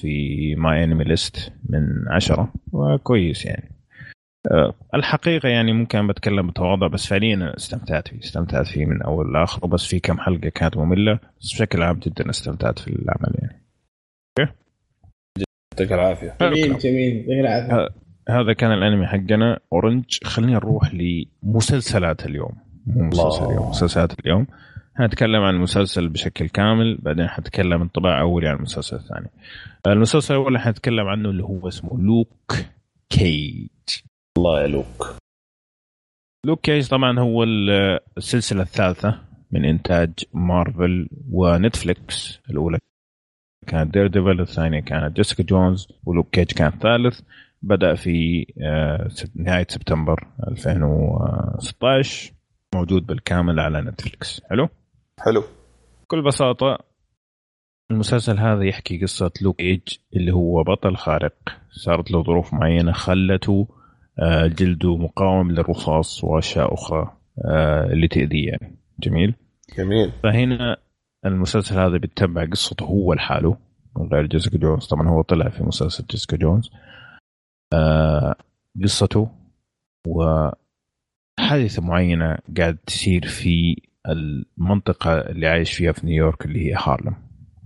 في 0.00 0.54
ماي 0.58 0.84
انمي 0.84 1.04
ليست 1.04 1.52
من 1.68 2.08
10 2.08 2.52
وكويس 2.72 3.46
يعني. 3.46 3.81
الحقيقة 4.94 5.48
يعني 5.48 5.72
ممكن 5.72 6.06
بتكلم 6.06 6.46
بتواضع 6.46 6.86
بس 6.86 7.06
فعليا 7.06 7.56
استمتعت 7.56 8.08
فيه 8.08 8.18
استمتعت 8.18 8.66
فيه 8.66 8.86
من 8.86 9.02
أول 9.02 9.32
لآخر 9.32 9.66
بس 9.66 9.86
في 9.86 10.00
كم 10.00 10.18
حلقة 10.18 10.48
كانت 10.48 10.76
مملة 10.76 11.18
بس 11.40 11.52
بشكل 11.52 11.82
عام 11.82 11.98
جدا 11.98 12.30
استمتعت 12.30 12.78
في 12.78 12.88
العمل 12.88 13.34
يعني. 13.38 13.62
يعطيك 15.72 15.92
العافية. 15.92 16.36
جميل 16.40 16.78
جميل 16.78 17.16
يعطيك 17.16 17.70
العافية. 17.70 17.94
هذا 18.28 18.52
كان 18.52 18.72
الأنمي 18.72 19.06
حقنا. 19.06 19.60
Orange 19.72 20.04
خلينا 20.24 20.52
نروح 20.52 20.90
لمسلسلات 20.94 22.26
اليوم. 22.26 22.52
مو 22.86 23.02
مسلسل 23.04 23.44
اليوم 23.44 23.68
مسلسلات 23.68 24.20
اليوم. 24.20 24.46
هنتكلم 24.96 25.42
عن 25.42 25.54
المسلسل 25.54 26.08
بشكل 26.08 26.48
كامل 26.48 26.98
بعدين 27.02 27.28
حتكلم 27.28 27.82
انطباع 27.82 28.20
أولي 28.20 28.48
عن 28.48 28.56
المسلسل 28.56 28.96
الثاني 28.96 29.30
المسلسل 29.86 30.34
الأول 30.34 30.48
اللي 30.48 30.60
حنتكلم 30.60 31.06
عنه 31.06 31.30
اللي 31.30 31.44
هو 31.44 31.68
اسمه 31.68 32.00
Luke 32.00 32.54
Cage. 33.10 33.68
الله 34.38 34.62
يا 34.62 34.66
Luke 34.66 35.16
Luke 36.46 36.60
Cage 36.60 36.88
طبعا 36.88 37.18
هو 37.20 37.42
ال- 37.42 37.98
السلسلة 38.16 38.62
الثالثة 38.62 39.20
من 39.50 39.64
إنتاج 39.64 40.12
مارفل 40.34 41.08
ونتفليكس. 41.30 42.40
الأولى 42.50 42.78
كانت 43.66 43.92
Daredevil 43.94 44.40
الثانية 44.40 44.80
كانت 44.80 45.16
Jessica 45.16 45.42
Jones 45.42 45.88
و 46.04 46.09
Luke 46.09 46.30
Cage 46.30 46.52
كان 46.52 46.70
ثالث. 46.70 47.20
بدأ 47.62 47.94
في 47.94 48.46
آه، 48.62 49.08
نهاية 49.34 49.66
سبتمبر 49.70 50.26
2016 50.48 52.32
موجود 52.74 53.06
بالكامل 53.06 53.60
على 53.60 53.80
نتفليكس. 53.80 54.40
حلو؟ 54.50 54.68
حلو. 55.20 55.44
بكل 56.02 56.22
بساطة 56.22 56.78
المسلسل 57.90 58.38
هذا 58.38 58.64
يحكي 58.64 59.00
قصة 59.02 59.32
Luke 59.42 59.60
Cage 59.60 59.80
اللي 60.16 60.32
هو 60.32 60.62
بطل 60.62 60.96
خارق. 60.96 61.34
صارت 61.70 62.10
له 62.10 62.22
ظروف 62.22 62.54
معينة 62.54 62.92
خلته 62.92 63.68
جلده 64.46 64.96
مقاوم 64.96 65.50
للرصاص 65.50 66.24
وأشياء 66.24 66.74
أخرى 66.74 67.16
آه، 67.44 67.92
اللي 67.92 68.08
تأذيه 68.08 68.48
يعني. 68.48 68.76
جميل. 69.00 69.34
جميل. 69.78 70.12
فهنا 70.22 70.76
المسلسل 71.26 71.78
هذا 71.78 71.96
بيتبع 71.96 72.44
قصته 72.44 72.84
هو 72.84 73.12
لحاله 73.12 73.56
من 73.96 74.06
غير 74.06 74.26
جيسيكا 74.26 74.58
جونز. 74.58 74.86
طبعا 74.86 75.08
هو 75.08 75.22
طلع 75.22 75.48
في 75.48 75.62
مسلسل 75.62 76.04
جيسيكا 76.10 76.36
جونز. 76.36 76.70
آه 77.72 78.34
قصته 78.82 79.28
وحادثة 80.06 81.82
معينة 81.82 82.38
قاعد 82.58 82.76
تصير 82.86 83.26
في 83.26 83.76
المنطقة 84.08 85.20
اللي 85.20 85.46
عايش 85.46 85.72
فيها 85.72 85.92
في 85.92 86.06
نيويورك 86.06 86.44
اللي 86.44 86.70
هي 86.70 86.74
هارلم. 86.78 87.14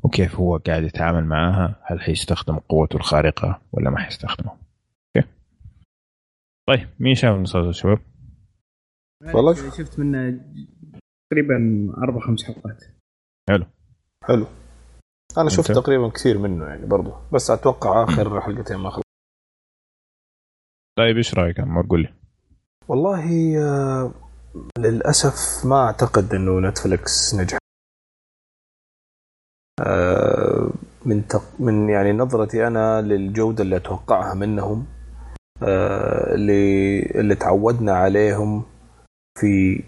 وكيف 0.03 0.37
هو 0.37 0.57
قاعد 0.57 0.83
يتعامل 0.83 1.25
معاها 1.25 1.77
هل 1.85 2.01
حيستخدم 2.01 2.59
قوته 2.59 2.97
الخارقة 2.97 3.61
ولا 3.73 3.91
ما 3.91 3.99
حيستخدمه؟ 3.99 4.66
طيب 6.69 6.89
مين 7.01 7.15
شاف 7.15 7.35
المسلسل 7.35 7.75
شباب؟ 7.75 7.99
والله؟ 9.35 9.55
شفت 9.55 9.99
منه 9.99 10.41
تقريبا 11.31 11.57
أربع 11.99 12.21
خمس 12.21 12.45
حلقات. 12.45 12.85
حلو. 13.49 13.67
حلو. 14.25 14.47
أنا 15.39 15.49
شفت؟ 15.49 15.73
تقريبا 15.73 16.09
كثير 16.09 16.39
منه 16.39 16.65
يعني 16.67 16.87
برضو 16.87 17.13
بس 17.33 17.51
أتوقع 17.51 18.05
آخر 18.05 18.41
حلقتين 18.41 18.77
ما 18.77 18.91
خلص. 18.91 19.03
طيب 20.99 21.17
إيش 21.17 21.35
رأيك 21.35 21.61
عمار 21.61 21.87
قول 21.87 22.03
لي. 22.03 22.15
والله 22.89 23.25
آه، 23.59 24.15
للأسف 24.79 25.67
ما 25.67 25.87
أعتقد 25.87 26.35
إنه 26.35 26.69
نتفلكس 26.69 27.35
نجح. 27.35 27.59
آه، 29.81 30.71
من 31.07 31.27
تق... 31.27 31.61
من 31.61 31.89
يعني 31.89 32.13
نظرتي 32.13 32.67
أنا 32.67 33.03
للجودة 33.03 33.63
اللي 33.65 33.77
أتوقعها 33.77 34.35
منهم 34.35 34.96
اللي 35.63 37.01
اللي 37.03 37.35
تعودنا 37.35 37.93
عليهم 37.93 38.63
في 39.39 39.85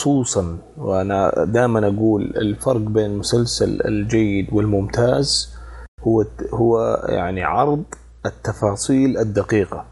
خصوصا 0.00 0.58
وأنا 0.76 1.44
دائما 1.44 1.88
أقول 1.88 2.22
الفرق 2.22 2.80
بين 2.80 3.10
المسلسل 3.10 3.82
الجيد 3.86 4.52
والممتاز 4.52 5.56
هو 6.00 6.24
هو 6.54 7.04
يعني 7.08 7.42
عرض 7.42 7.84
التفاصيل 8.26 9.18
الدقيقة. 9.18 9.86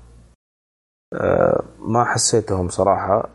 آه، 1.14 1.64
ما 1.78 2.04
حسيتهم 2.04 2.68
صراحة 2.68 3.28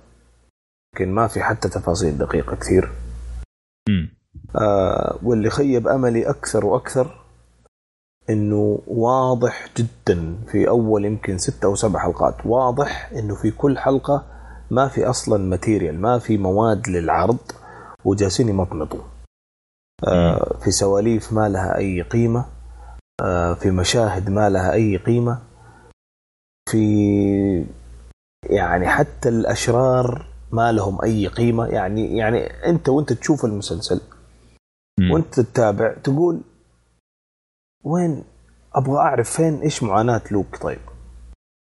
يمكن 0.94 1.14
ما 1.14 1.28
في 1.28 1.44
حتى 1.44 1.70
تفاصيل 1.70 2.18
دقيقة 2.18 2.56
كثير. 2.56 2.92
آه، 4.56 5.20
واللي 5.24 5.50
خيب 5.50 5.88
أملي 5.88 6.30
أكثر 6.30 6.66
وأكثر 6.66 7.23
إنه 8.30 8.80
واضح 8.88 9.70
جدا 9.78 10.38
في 10.48 10.70
أول 10.70 11.06
يمكن 11.06 11.38
ستة 11.38 11.66
أو 11.66 11.76
سبع 11.76 12.00
حلقات. 12.00 12.46
واضح 12.46 13.12
إنه 13.12 13.36
في 13.36 13.52
كل 13.52 13.78
حلقة 13.78 14.26
ما 14.72 14.88
في 14.88 15.06
أصلا 15.06 15.38
ماتيريال 15.38 16.02
ما 16.02 16.20
في 16.20 16.38
مواد 16.38 16.90
للعرض 16.90 17.38
وجالسين 18.06 18.50
يمطمطوا. 18.50 19.02
آه، 20.08 20.58
في 20.62 20.72
سواليف 20.72 21.34
ما 21.34 21.50
لها 21.50 21.78
أي 21.78 22.02
قيمة. 22.02 22.46
آه، 23.22 23.54
في 23.54 23.72
مشاهد 23.72 24.30
ما 24.30 24.50
لها 24.50 24.74
أي 24.74 24.98
قيمة. 24.98 25.40
في 26.70 27.66
يعني 28.50 28.88
حتى 28.88 29.30
الأشرار 29.30 30.26
ما 30.52 30.72
لهم 30.72 31.02
أي 31.04 31.28
قيمة. 31.28 31.66
يعني 31.68 32.18
يعني 32.18 32.40
أنت 32.66 32.90
وأنت 32.90 33.14
تشوف 33.14 33.46
المسلسل 33.46 34.02
وأنت 35.12 35.40
تتابع 35.40 35.94
تقول 36.04 36.42
وين 37.84 38.24
أبغى 38.76 38.98
أعرف 38.98 39.30
فين 39.30 39.62
إيش 39.62 39.84
معاناة 39.84 40.22
لوك؟ 40.32 40.58
طيب. 40.62 40.80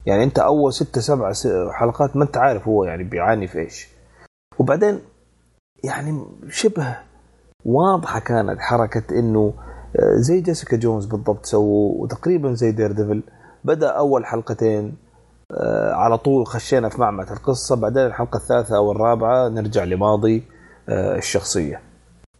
يعني 0.06 0.24
أنت 0.24 0.38
أول 0.38 0.72
ستة 0.72 1.00
سبعة 1.00 1.34
حلقات 1.72 2.16
ما 2.16 2.24
أنت 2.24 2.36
عارف 2.36 2.68
هو 2.68 2.84
يعني 2.84 3.04
بيعاني 3.04 3.46
في 3.46 3.58
إيش. 3.58 3.88
وبعدين 4.58 5.00
يعني 5.84 6.24
شبه 6.48 6.96
واضحة 7.64 8.20
كانت 8.20 8.60
حركة 8.60 9.18
إنه 9.18 9.54
آه، 9.96 10.16
زي 10.16 10.40
Jessica 10.40 10.76
Jones 10.76 11.06
بالضبط 11.06 11.46
سووا 11.46 12.02
وتقريبا 12.02 12.54
زي 12.54 12.72
Daredevil 12.72 13.22
بدأ 13.64 13.88
أول 13.88 14.26
حلقتين 14.26 14.96
آه، 15.50 15.92
على 15.92 16.18
طول 16.18 16.46
خشينا 16.46 16.88
في 16.88 17.00
معمعة 17.00 17.32
القصة. 17.32 17.76
بعدين 17.76 18.06
الحلقة 18.06 18.36
الثالثة 18.36 18.76
أو 18.76 18.92
الرابعة 18.92 19.48
نرجع 19.48 19.84
لماضي 19.84 20.42
آه، 20.88 21.16
الشخصية. 21.16 21.80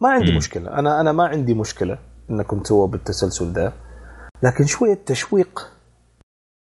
ما 0.01 0.09
عندي 0.09 0.31
مم. 0.31 0.37
مشكلة. 0.37 0.79
أنا 0.79 1.01
أنا 1.01 1.11
ما 1.11 1.27
عندي 1.27 1.53
مشكلة. 1.53 1.97
أنكم 2.29 2.59
تسووا 2.59 2.87
بالتسلسل 2.87 3.53
ده 3.53 3.73
لكن 4.43 4.65
شوية 4.65 4.99
تشويق 5.05 5.71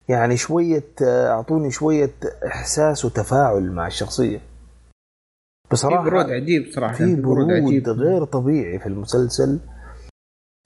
يعني 0.09 0.37
شوية 0.37 0.85
آه، 1.03 1.27
أعطوني 1.29 1.71
شوية 1.71 2.13
إحساس 2.47 3.05
وتفاعل 3.05 3.71
مع 3.71 3.87
الشخصية. 3.87 4.37
في 4.37 5.71
بصراحة 5.71 6.03
برود 6.03 6.29
عجيب 6.29 6.71
صراحة 6.71 6.93
في 6.93 7.15
برود 7.15 7.51
عجيب. 7.51 7.89
غير 7.89 8.23
طبيعي 8.25 8.79
في 8.79 8.85
المسلسل. 8.85 9.59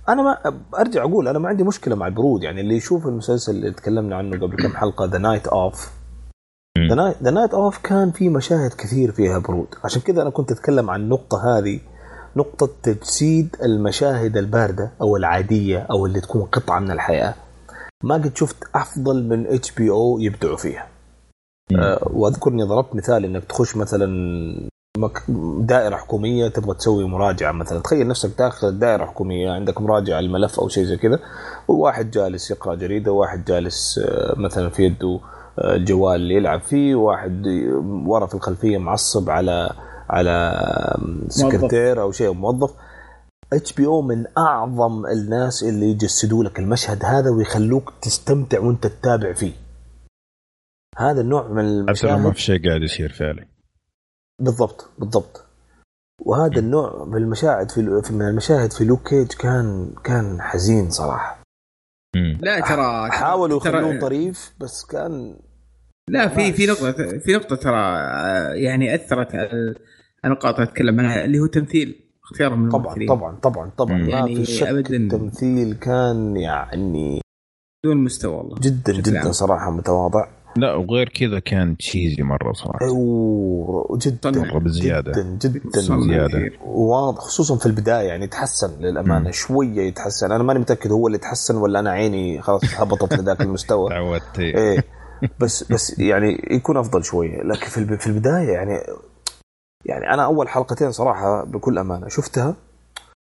أنا 0.10 0.22
ما 0.24 0.38
أرجع 0.80 1.04
أقول 1.04 1.28
أنا 1.28 1.40
ما 1.40 1.50
عندي 1.50 1.64
مشكلة 1.64 1.96
مع 1.96 2.08
البرود 2.08 2.44
يعني 2.44 2.62
اللي 2.62 2.76
يشوف 2.76 3.08
المسلسل 3.08 3.56
اللي 3.56 3.72
تكلمنا 3.72 4.16
عنه 4.16 4.38
قبل 4.40 4.56
كم 4.56 4.76
حلقة 4.76 5.06
The 5.06 5.18
Night 5.18 5.48
Of. 5.48 5.92
The 7.24 7.32
Night 7.32 7.54
Of 7.54 7.78
كان 7.78 8.12
في 8.12 8.30
مشاهد 8.30 8.74
كثير 8.74 9.12
فيها 9.12 9.40
برود. 9.40 9.68
عشان 9.84 10.02
كذا 10.02 10.22
أنا 10.22 10.30
كنت 10.30 10.52
أتكلم 10.52 10.90
عن 10.90 11.02
النقطة 11.02 11.58
هذه 11.58 11.80
نقطة 12.38 12.70
تجسيد 12.84 13.56
المشاهد 13.64 14.38
الباردة 14.38 14.92
أو 15.02 15.18
العادية 15.18 15.88
أو 15.92 16.06
اللي 16.06 16.22
تكون 16.22 16.42
قطعة 16.42 16.80
من 16.80 16.92
الحياة. 16.92 17.34
ما 18.04 18.16
قد 18.16 18.38
شفت 18.38 18.56
أفضل 18.76 19.24
من 19.24 19.48
HBO 19.48 20.20
يبدعوا 20.20 20.58
فيها. 20.58 20.88
آه، 21.76 22.08
واذكر 22.14 22.52
اني 22.52 22.64
ضربت 22.64 22.96
مثال 22.96 23.26
إنك 23.26 23.44
تخش 23.44 23.78
مثلا 23.78 24.06
دائرة 25.60 25.96
حكومية 25.96 26.48
تبغى 26.48 26.76
تسوي 26.76 27.06
مراجعة 27.06 27.52
مثلا. 27.52 27.80
تخيل 27.80 28.08
نفسك 28.08 28.30
داخل 28.38 28.80
دائره 28.80 29.06
حكوميه 29.06 29.52
عندك 29.52 29.82
مراجعه 29.82 30.20
الملف 30.20 30.60
أو 30.60 30.68
شيء 30.68 30.84
زي 30.84 30.98
كذا 30.98 31.20
وواحد 31.68 32.12
جالس 32.12 32.52
يقرأ 32.52 32.76
جريدة 32.76 33.12
وواحد 33.12 33.46
جالس 33.46 34.00
آه، 34.00 34.34
مثلا 34.38 34.70
في 34.70 34.84
يده 34.84 35.20
آه، 35.60 35.76
الجوال 35.76 36.16
اللي 36.16 36.36
يلعب 36.36 36.62
فيه 36.62 36.96
وواحد 36.96 37.48
ورا 38.08 38.26
في 38.26 38.36
الخلفية 38.36 38.78
معصب 38.78 39.30
على 39.30 39.70
على 40.10 40.60
سكرتير 41.28 42.02
أو 42.02 42.12
شيء 42.12 42.34
موظف. 42.34 42.74
HBO 43.54 44.02
من 44.02 44.26
أعظم 44.38 45.06
الناس 45.06 45.64
اللي 45.64 45.86
يجسدوا 45.86 46.44
لك 46.44 46.60
المشهد 46.60 47.06
هذا 47.06 47.30
ويخلوك 47.30 47.94
تستمتع 48.02 48.60
وأنت 48.60 48.88
تتابع 48.88 49.34
فيه. 49.34 49.54
هذا 50.98 51.22
النوع 51.22 51.48
من 51.48 51.76
لو 51.80 51.84
ما 51.84 51.90
المشاهد 51.90 52.34
في 52.34 52.42
شيء 52.42 52.68
قاعد 52.68 52.82
يصير 52.82 53.12
فعلي. 53.14 53.48
بالضبط 54.42 54.90
بالضبط. 55.00 55.46
وهذا 56.22 56.60
النوع 56.60 57.06
من 57.06 57.18
المشاهد 57.18 57.72
في 57.72 58.02
في- 58.04 58.14
من 58.14 58.22
المشاهد 58.22 58.74
في 58.74 58.86
لوك 58.86 59.10
كيج 59.10 59.28
كان 59.28 59.94
كان 60.04 60.42
حزين 60.42 60.90
صراحة. 60.90 61.42
لا 62.40 62.60
ترى 62.60 63.12
حاولوا 63.12 63.58
يخلوه 63.58 64.00
طريف 64.00 64.54
بس 64.60 64.86
كان 64.86 65.40
لا 66.10 66.28
في 66.28 66.54
في. 66.54 66.66
نقطة 66.66 66.92
في 67.20 67.34
نقطة 67.36 67.56
ترى 67.56 67.76
آه، 67.98 68.54
يعني 68.54 68.96
أثرت 68.96 69.36
على 69.36 69.76
النقاط 70.26 70.56
اللي 70.60 70.70
أتكلم 70.72 71.00
عنها 71.00 71.26
اللي 71.26 71.40
هو 71.40 71.46
تمثيل 71.46 71.96
اختيارهم 72.24 72.60
من 72.64 72.70
طبعا 72.70 72.96
طبعا 73.08 73.36
طبعا 73.42 73.70
طبعا 73.78 73.98
مم. 73.98 74.04
ما 74.06 74.10
يعني 74.10 74.36
في 74.36 74.46
شك 74.46 74.68
أبداً. 74.68 74.96
التمثيل 74.98 75.74
كان 75.74 76.38
يعني 76.38 77.22
دون 77.86 77.98
مستوى 77.98 78.36
والله 78.36 78.56
جدا 78.62 78.94
جدا 78.94 79.20
عام. 79.20 79.32
صراحة 79.32 79.72
متواضع 79.72 80.28
لا 80.58 80.74
وغير 80.76 81.10
كذا 81.10 81.40
كان 81.40 81.78
تشيزي 81.78 82.24
مرة 82.24 82.54
صراحة 82.54 82.80
أيوه 82.82 83.98
جدا 84.02 84.32
مرة 84.32 84.60
بزيادة. 84.60 85.12
جدا 85.12 85.38
جدا 85.50 85.82
صنع 85.82 86.00
زيادة. 86.08 86.28
كثير. 86.28 86.60
واضح 86.66 87.18
خصوصا 87.20 87.56
في 87.58 87.66
البداية 87.66 88.08
يعني 88.08 88.28
تحسن 88.28 88.80
للأمانة 88.82 89.26
مم. 89.26 89.32
شوية 89.32 89.82
يتحسن 89.88 90.32
أنا 90.32 90.44
ماني 90.44 90.60
متأكد 90.60 90.92
هو 90.92 91.08
اللي 91.08 91.18
تحسن 91.18 91.56
ولا 91.56 91.80
أنا 91.80 91.90
عيني 91.92 92.42
خلاص 92.42 92.62
هبطت 92.76 93.14
لذاك 93.14 93.42
المستوى 93.42 93.90
تعودت 93.94 94.40
إيه 94.40 94.84
بس 95.40 95.72
بس 95.72 96.00
يعني 96.00 96.48
يكون 96.52 96.78
أفضل 96.78 97.04
شوية 97.04 97.42
لكن 97.44 97.68
في 97.98 98.08
البداية 98.08 98.50
يعني 98.50 98.80
يعني 99.86 100.14
أنا 100.14 100.26
أول 100.26 100.50
حلقتين 100.50 100.92
صراحة 100.92 101.44
بكل 101.44 101.78
أمانة 101.78 102.08
شفتها 102.08 102.56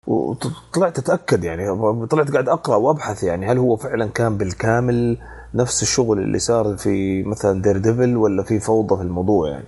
وطلعت 0.08 1.00
أتأكد 1.00 1.44
يعني 1.44 1.68
طلعت 2.08 2.32
قاعد 2.32 2.50
أقرأ 2.50 2.76
وأبحث 2.76 3.24
يعني 3.24 3.46
هل 3.46 3.58
هو 3.58 3.76
فعلا 3.76 4.06
كان 4.06 4.38
بالكامل 4.38 5.18
نفس 5.54 5.82
الشغل 5.82 6.20
اللي 6.20 6.40
صار 6.40 6.78
في 6.78 7.24
مثلا 7.24 7.62
Daredevil 7.62 8.18
ولا 8.18 8.44
في 8.44 8.60
فوضى 8.60 8.98
في 8.98 9.02
الموضوع 9.02 9.50
يعني 9.50 9.66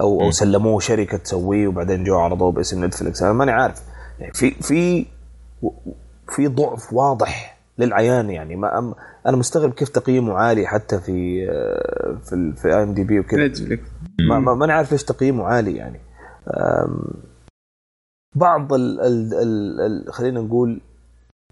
أو 0.00 0.20
أو. 0.20 0.30
سلموه 0.30 0.80
شركة 0.80 1.18
تسويه 1.18 1.68
وبعدين 1.68 2.04
جو 2.04 2.18
عرضوه 2.18 2.52
باسم 2.52 2.84
Netflix 2.84 3.22
أنا 3.22 3.32
ماني 3.32 3.50
عارف 3.50 3.82
يعني 4.20 4.32
في 4.32 4.50
في 4.50 5.06
في 6.28 6.46
ضعف 6.46 6.92
واضح 6.92 7.57
للعيان 7.78 8.30
يعني. 8.30 8.56
ما 8.56 8.68
أم- 8.80 9.00
أنا 9.26 9.36
مستغرب 9.36 9.72
كيف 9.72 9.88
تقييمه 9.88 10.34
عالي 10.34 10.66
حتى 10.66 11.00
في 11.00 11.46
آه، 11.50 12.18
في 12.24 12.52
في 12.56 12.68
IMDb 12.68 13.20
وكذا. 13.20 13.46
Netflix 13.46 13.88
ما 14.28 14.38
ما- 14.38 14.54
ماني 14.54 14.72
عارف 14.72 14.92
ليش 14.92 15.04
تقييمه 15.04 15.44
عالي 15.44 15.76
يعني. 15.76 16.00
بعض 18.36 18.72
ال 18.72 19.00
ال 19.00 19.34
ال 19.34 19.80
ال 19.80 20.12
خلينا 20.12 20.40
نقول 20.40 20.80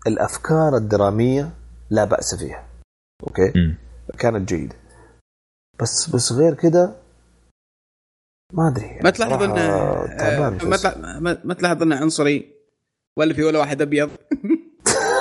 الأفكار 0.06 0.76
الدرامية 0.76 1.50
لا 1.90 2.04
بأس 2.04 2.34
فيها. 2.34 2.64
أوكي؟ 3.22 3.52
مم. 3.56 3.74
كانت 4.18 4.48
جيدة. 4.48 4.76
بس 5.80 6.10
بس 6.14 6.32
غير 6.32 6.54
كده 6.54 6.92
ما 8.52 8.68
أدري 8.68 8.86
يعني 8.86 9.00
ما 9.04 9.10
تلاحظ 9.10 9.42
انه 9.42 9.54
تعبان 10.06 10.58
آه، 10.60 11.36
ما 11.44 11.54
تلاحظ 11.54 11.82
انه 11.82 11.96
عنصري 11.96 12.52
ولا 13.18 13.34
في 13.34 13.42
ولا 13.44 13.58
واحد 13.58 13.82
أبيض. 13.82 14.10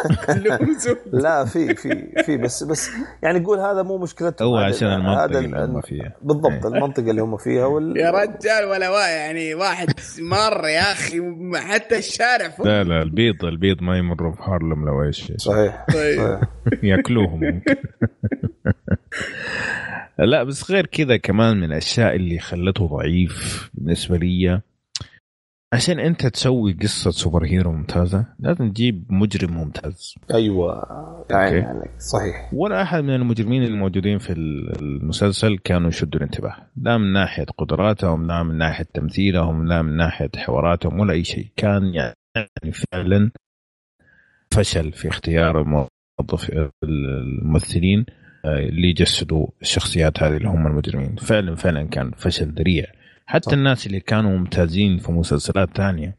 لا 1.23 1.45
في 1.45 1.75
في 1.75 2.23
في 2.25 2.37
بس 2.37 2.63
بس 2.63 2.91
يعني 3.23 3.39
نقول 3.39 3.59
هذا 3.59 3.83
مو 3.83 3.97
مشكلتهم 3.97 4.47
هو 4.47 4.57
عشان 4.57 4.87
المنطقة 4.87 5.25
هذا 5.25 5.39
اللي 5.39 5.65
هم 5.65 5.81
فيها. 5.81 6.13
بالضبط 6.21 6.65
إيه. 6.65 6.67
المنطقة 6.67 7.09
اللي 7.09 7.21
هم 7.21 7.37
فيها 7.37 7.65
وال... 7.65 7.97
يا 7.97 8.11
رجال 8.11 8.65
ولا 8.69 8.89
وا 8.89 9.07
يعني 9.07 9.55
واحد 9.55 9.87
مر 10.19 10.67
يا 10.67 10.91
أخي 10.91 11.21
حتى 11.55 11.97
الشارع 11.97 12.49
فوق. 12.49 12.67
لا 12.67 12.83
لا 12.83 13.01
البيض 13.01 13.45
البيض 13.45 13.81
ما 13.81 13.97
يمروا 13.97 14.31
في 14.31 14.41
هارلم 14.41 14.85
لو 14.85 15.03
إيش 15.03 15.31
صحيح 15.37 15.85
طيب. 15.93 16.19
صحيح. 16.19 16.41
ياكلوهم 16.83 17.61
لا 20.19 20.43
بس 20.43 20.71
غير 20.71 20.85
كذا 20.85 21.17
كمان 21.17 21.57
من 21.57 21.63
الأشياء 21.63 22.15
اللي 22.15 22.39
خلته 22.39 22.87
ضعيف 22.87 23.69
بالنسبة 23.73 24.17
لي 24.17 24.61
عشان 25.75 25.99
انت 25.99 26.27
تسوي 26.27 26.73
قصة 26.73 27.11
سوبر 27.11 27.45
هيرو 27.45 27.71
ممتازة 27.71 28.25
لازم 28.39 28.69
تجيب 28.71 29.05
مجرم 29.09 29.53
ممتاز. 29.53 30.15
أيوه 30.33 30.85
يعني. 31.29 31.61
عليك 31.61 31.91
صحيح. 31.99 32.49
ولا 32.53 32.81
أحد 32.81 33.03
من 33.03 33.15
المجرمين 33.15 33.63
الموجودين 33.63 34.17
في 34.17 34.33
المسلسل 34.33 35.57
كانوا 35.57 35.89
يشدوا 35.89 36.19
الانتباه 36.19 36.55
لا 36.77 36.97
من 36.97 37.13
ناحية 37.13 37.45
قدراتهم 37.57 38.27
لا 38.27 38.43
من 38.43 38.57
ناحية 38.57 38.87
تمثيلهم 38.93 39.67
لا 39.67 39.81
من 39.81 39.97
ناحية 39.97 40.29
حواراتهم 40.35 40.99
ولا 40.99 41.13
أي 41.13 41.23
شيء. 41.23 41.47
كان 41.55 41.93
يعني 41.93 42.71
فعلا 42.71 43.31
فشل 44.51 44.91
في 44.91 45.07
اختيار 45.07 45.61
الموظف 45.61 46.51
الممثلين 46.83 48.05
آه، 48.45 48.59
اللي 48.59 48.89
يجسدوا 48.89 49.47
الشخصيات 49.61 50.23
هذه 50.23 50.37
اللي 50.37 50.49
هم 50.49 50.67
المجرمين. 50.67 51.15
فعلا 51.15 51.55
فعلا 51.55 51.83
كان 51.83 52.11
فشل 52.17 52.49
ذريع. 52.51 52.85
حتى 53.25 53.49
صح. 53.49 53.53
الناس 53.53 53.87
اللي 53.87 53.99
كانوا 53.99 54.37
ممتازين 54.37 54.97
في 54.97 55.11
مسلسلات 55.11 55.77
ثانية 55.77 56.15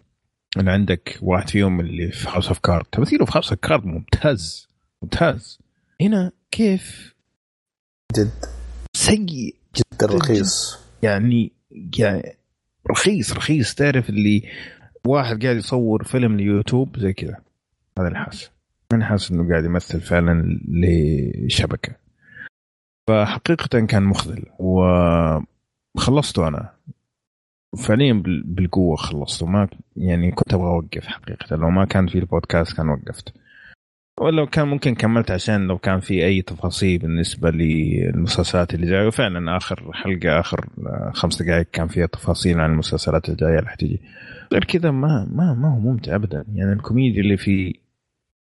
اللي 0.56 0.70
عندك 0.70 1.18
واحد 1.22 1.50
فيهم 1.50 1.80
اللي 1.80 2.10
في 2.10 2.28
House 2.28 2.48
of 2.48 2.58
Cards 2.58 2.84
تمثيله 2.84 3.24
في 3.24 3.32
House 3.34 3.50
of 3.50 3.60
Cards 3.60 3.86
ممتاز 3.86 4.68
ممتاز. 5.02 5.58
هنا 6.00 6.32
كيف 6.50 7.14
جد. 8.16 8.44
سيء 8.96 9.54
جدا 9.76 10.06
رخيص. 10.06 10.78
يعني 11.02 11.52
يعني 11.98 12.36
رخيص 12.90 13.32
رخيص. 13.32 13.74
تعرف 13.74 14.10
اللي 14.10 14.42
واحد 15.06 15.42
قاعد 15.44 15.56
يصور 15.56 16.04
فيلم 16.04 16.36
ليوتيوب 16.36 16.98
زي 16.98 17.12
كذا. 17.12 17.36
هذا 17.98 18.08
اللي 18.08 18.18
حاسس. 18.18 18.50
أنا 18.92 19.04
حاسس 19.04 19.30
إنه 19.30 19.48
قاعد 19.50 19.64
يمثل 19.64 20.00
فعلا 20.00 20.60
لشبكة. 20.68 21.96
فحقيقه 23.08 23.86
كان 23.86 24.02
مخذل 24.02 24.44
وخلصته 24.58 26.48
أنا. 26.48 26.76
فعليا 27.74 28.12
بال- 28.12 28.42
بالقوة 28.42 28.96
خلصته 28.96 29.46
ما 29.46 29.68
يعني 29.96 30.30
كنت 30.32 30.54
أبغى 30.54 30.66
أوقف 30.66 31.06
حقيقة. 31.06 31.56
لو 31.56 31.70
ما 31.70 31.84
كان 31.84 32.06
في 32.06 32.18
البودكاست 32.18 32.76
كان 32.76 32.88
وقفت. 32.88 33.34
ولو 34.20 34.46
كان 34.46 34.68
ممكن 34.68 34.94
كملت 34.94 35.30
عشان 35.30 35.66
لو 35.66 35.78
كان 35.78 36.00
في 36.00 36.24
أي 36.24 36.42
تفاصيل 36.42 36.98
بالنسبة 36.98 37.50
للمسلسلات 37.50 38.74
اللي 38.74 38.86
جاية. 38.86 39.06
وفعلا 39.06 39.56
آخر 39.56 39.90
حلقة 39.92 40.40
آخر 40.40 40.66
خمس 41.14 41.42
دقائق 41.42 41.66
كان 41.72 41.88
فيها 41.88 42.06
تفاصيل 42.06 42.60
عن 42.60 42.70
المسلسلات 42.70 43.28
الجايه 43.28 43.58
اللي 43.58 43.70
حتجي 43.70 44.00
غير 44.52 44.64
كذا 44.64 44.90
ما 44.90 45.28
ما 45.32 45.54
ما 45.54 45.74
هو 45.74 45.78
ممتع 45.78 46.14
ابدا. 46.14 46.44
يعني 46.54 46.72
الكوميديا 46.72 47.20
اللي 47.22 47.36
فيه 47.36 47.72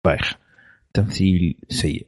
بايخ 0.05 0.37
تمثيل 0.93 1.55
سيء. 1.69 2.05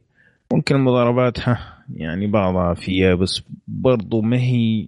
ممكن 0.53 0.75
المضاربات 0.75 1.49
ها 1.49 1.83
يعني 1.95 2.27
بعضها 2.27 2.73
فيها 2.73 3.15
بس 3.15 3.41
برضو 3.67 4.21
ما 4.21 4.37
هي 4.37 4.87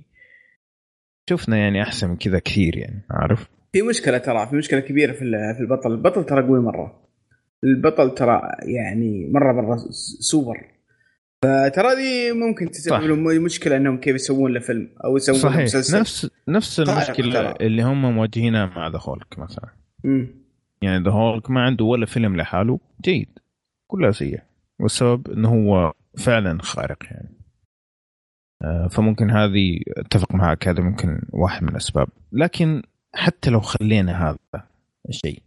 شفنا 1.30 1.58
يعني 1.58 1.82
أحسن 1.82 2.09
من 2.09 2.16
كذا 2.16 2.40
كثير 2.40 2.77
يعني 2.77 3.01
عارف؟ 3.11 3.48
في 3.74 3.82
مشكلة 3.82 4.17
ترى 4.17 4.48
في 4.48 4.56
مشكلة 4.56 4.80
كبيرة 4.80 5.11
في 5.11 5.19
في 5.58 5.59
البطل. 5.59 5.91
البطل 5.91 6.25
ترى 6.25 6.48
قوي 6.48 6.59
مرة. 6.59 7.09
البطل 7.64 8.16
ترى 8.16 8.41
يعني 8.75 9.30
مرة 9.33 9.53
مرة 9.53 9.77
سوبر. 10.19 10.66
فترى 11.41 11.95
دي 11.95 12.32
ممكن 12.32 12.72
تسبب. 12.72 13.03
لهم 13.03 13.43
مشكلة 13.43 13.77
إنهم 13.77 13.98
كيف 13.98 14.16
يسوون 14.16 14.53
له 14.53 14.59
فيلم 14.59 14.90
أو 15.06 15.17
يسوون 15.17 15.40
صحيح. 15.40 15.64
مسلسل. 15.64 15.99
نفس 15.99 16.30
نفس 16.48 16.80
المشكلة 16.80 17.33
ترى. 17.33 17.67
اللي 17.67 17.83
هم 17.83 18.16
مواجهينها 18.16 18.66
مع 18.66 18.88
ذا 18.88 18.99
هولك 19.01 19.40
مثلا. 19.40 19.69
مم. 20.03 20.27
يعني 20.82 21.03
ذا 21.03 21.11
هولك 21.11 21.51
ما 21.51 21.61
عنده 21.61 21.85
ولا 21.85 22.06
فيلم 22.06 22.35
لحاله 22.38 22.80
جيد. 23.01 23.30
كلها 23.88 24.11
سيئة. 24.11 24.41
والسبب 24.80 25.32
إنه 25.32 25.49
هو 25.49 25.93
فعلا 26.17 26.61
خارق 26.61 26.98
يعني. 27.11 27.39
فممكن 28.91 29.31
هذه 29.31 29.79
أتفق 29.97 30.35
معك 30.35 30.67
هذا 30.67 30.83
ممكن 30.83 31.21
واحد 31.29 31.63
من 31.63 31.69
الأسباب. 31.69 32.07
لكن 32.31 32.83
حتى 33.13 33.49
لو 33.49 33.59
خلينا 33.59 34.29
هذا 34.29 34.67
الشيء 35.09 35.41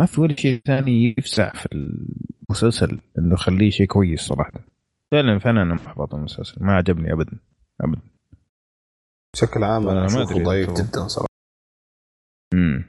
ما 0.00 0.06
في 0.06 0.20
ولا 0.20 0.36
شيء 0.36 0.60
ثاني 0.66 1.14
يفزع 1.18 1.52
في 1.52 1.68
المسلسل 1.72 2.98
إنه 3.18 3.34
يخليه 3.34 3.70
شيء 3.70 3.86
كويس 3.86 4.20
صراحة. 4.20 4.60
فعلا 5.12 5.38
فعلا 5.38 5.62
أنا 5.62 5.74
محبط 5.74 6.14
من 6.14 6.20
المسلسل. 6.20 6.64
ما 6.64 6.72
عجبني 6.72 7.12
ابدا 7.12 7.38
ابدا. 7.80 8.00
بشكل 9.34 9.64
عام 9.64 9.88
أنا 9.88 10.00
ما 10.00 10.06
أشوفه 10.06 10.42
ضعيف 10.42 10.70
جدا 10.70 11.08
صراحة. 11.08 11.28
امم 12.54 12.84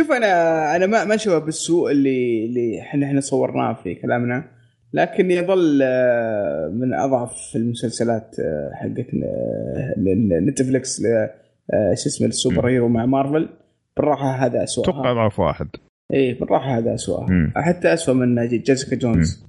شوف 0.00 0.12
أنا 0.12 0.76
أنا 0.76 0.86
ما 0.86 1.04
ما 1.04 1.14
أشوفه 1.14 1.38
بالسوء 1.38 1.90
اللي 1.90 2.46
اللي 2.46 2.80
إحنا 2.82 3.06
إحنا 3.06 3.20
صورناه 3.20 3.72
في 3.72 3.94
كلامنا. 3.94 4.57
لكن 4.92 5.30
يظل 5.30 5.80
آه، 5.82 6.68
من 6.68 6.94
أضعف 6.94 7.52
المسلسلات 7.56 8.36
آه، 8.40 8.70
حقت 8.74 9.06
آه، 9.24 9.94
Netflix 10.40 11.00
شو 11.94 12.08
اسمه 12.08 12.26
ال 12.28 12.68
superhero 12.68 12.88
مع 12.88 13.06
مارفل. 13.06 13.48
بالراحة 13.96 14.46
هذا 14.46 14.64
اسوءها 14.64 14.84
أتوقع 14.90 15.12
ضعف 15.12 15.40
واحد. 15.40 15.68
إيه 16.12 16.40
بالراحة 16.40 16.78
هذا 16.78 16.94
اسوءها 16.94 17.30
مم. 17.30 17.52
حتى 17.56 17.92
اسوء 17.92 18.14
من 18.14 18.48
Jessica 18.48 18.96
Jones. 18.96 19.44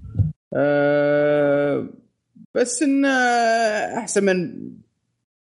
أه 0.56 1.88
بس 2.56 2.84
انه 2.84 3.08
أحسن 3.98 4.24
من 4.24 4.54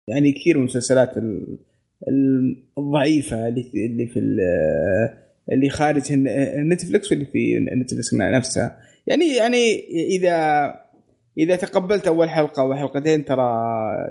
يعني 0.08 0.32
كثير 0.32 0.54
من 0.56 0.60
المسلسلات 0.60 1.16
ال- 1.18 1.58
ال- 2.08 2.56
الضعيفة 2.78 3.48
اللي 3.48 3.62
في 3.62 3.86
اللي 3.86 4.06
في 4.06 4.18
ال- 4.18 4.40
اللي 5.52 5.68
خارج 5.70 6.02
نتفلكس 6.12 7.12
واللي 7.12 7.24
في 7.26 7.58
نتفلكس 7.58 8.14
نفسها. 8.14 8.76
يعني 9.06 9.36
يعني 9.36 9.80
إذا 9.90 10.34
إذا 11.38 11.56
تقبلت 11.56 12.06
أول 12.06 12.30
حلقة 12.30 12.62
أو 12.62 12.74
حلقتين 12.74 13.24
ترى 13.24 13.44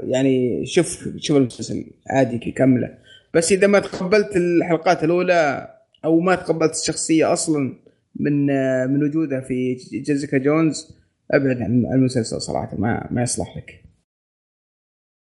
يعني 0.04 0.66
شوف 0.66 1.10
شوف 1.18 1.38
المسلسل 1.38 1.86
عادي 2.10 2.52
كاملة. 2.52 2.98
بس 3.34 3.52
إذا 3.52 3.68
ما 3.68 3.80
تقبلت 3.80 4.36
الحلقات 4.36 5.04
الأولى 5.04 5.70
أو 6.06 6.20
ما 6.20 6.36
تقبلت 6.36 6.72
الشخصية 6.72 7.34
أصلا 7.34 7.80
من 8.16 8.46
من 8.90 9.04
وجودها 9.04 9.42
في 9.42 9.74
Jessica 9.92 10.38
Jones 10.38 10.98
أبعد 11.32 11.62
عن 11.62 11.86
المسلسل 11.94 12.42
صراحة 12.42 12.78
ما 12.78 13.08
ما 13.12 13.22
يصلح 13.22 13.58
لك. 13.58 13.84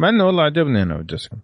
مع 0.02 0.08
إنه 0.08 0.26
والله 0.26 0.42
عجبني 0.42 0.82
أنا 0.82 0.96
وجيسيكا 0.96 1.36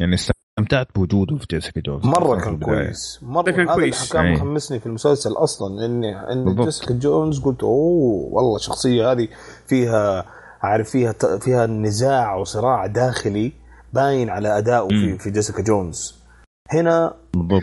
يعني 0.00 0.16
استمتعت 0.58 0.88
بوجوده 0.94 1.36
في 1.36 1.46
Jessica 1.50 1.80
Jones 1.80 2.06
مرة 2.06 2.40
كان. 2.40 2.58
كويس. 2.58 3.18
مرة. 3.22 3.50
كان 3.50 3.66
كويس. 3.66 4.12
كان 4.12 4.24
أي. 4.24 4.32
محمسني 4.34 4.80
في 4.80 4.86
المسلسل 4.86 5.32
أصلا 5.32 5.84
اني 5.86 6.32
إن. 6.32 6.64
Jessica 6.64 6.94
Jones 6.94 7.40
قلت 7.40 7.62
أوه 7.62 8.34
والله 8.34 8.56
الشخصية 8.56 9.12
هذه 9.12 9.28
فيها 9.66 10.24
عارف 10.62 10.90
فيها 10.90 11.12
فيها 11.40 11.66
نزاع 11.66 12.34
وصراع 12.34 12.86
داخلي 12.86 13.52
باين 13.92 14.30
على 14.30 14.58
ادائه 14.58 14.88
في 14.88 15.18
في 15.18 15.30
Jessica 15.30 15.62
Jones. 15.62 16.14
هنا 16.70 17.14
بالضبط. 17.32 17.62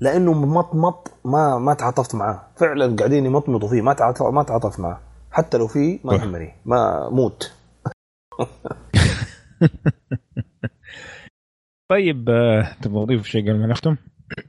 لأنه 0.00 0.32
مطمط 0.32 1.10
ما 1.24 1.58
ما 1.58 1.74
تعاطفت 1.74 2.14
معاه. 2.14 2.42
فعلا 2.56 2.96
قاعدين 2.96 3.26
يمطمطوا 3.26 3.68
فيه. 3.68 3.82
ما 3.82 3.92
تعاطف 3.92 4.22
ما 4.22 4.42
تعاطف 4.42 4.80
معاه. 4.80 5.00
حتى 5.30 5.58
لو 5.58 5.66
في 5.66 6.00
ما 6.04 6.14
يهمني. 6.14 6.52
ما 6.64 7.08
موت. 7.10 7.52
طيب 11.92 12.30
آه، 12.30 12.76
تبغى 12.82 13.04
تضيف 13.04 13.26
شيء 13.26 13.42
قبل 13.42 13.58
ما 13.58 13.66
نختم؟ 13.66 13.96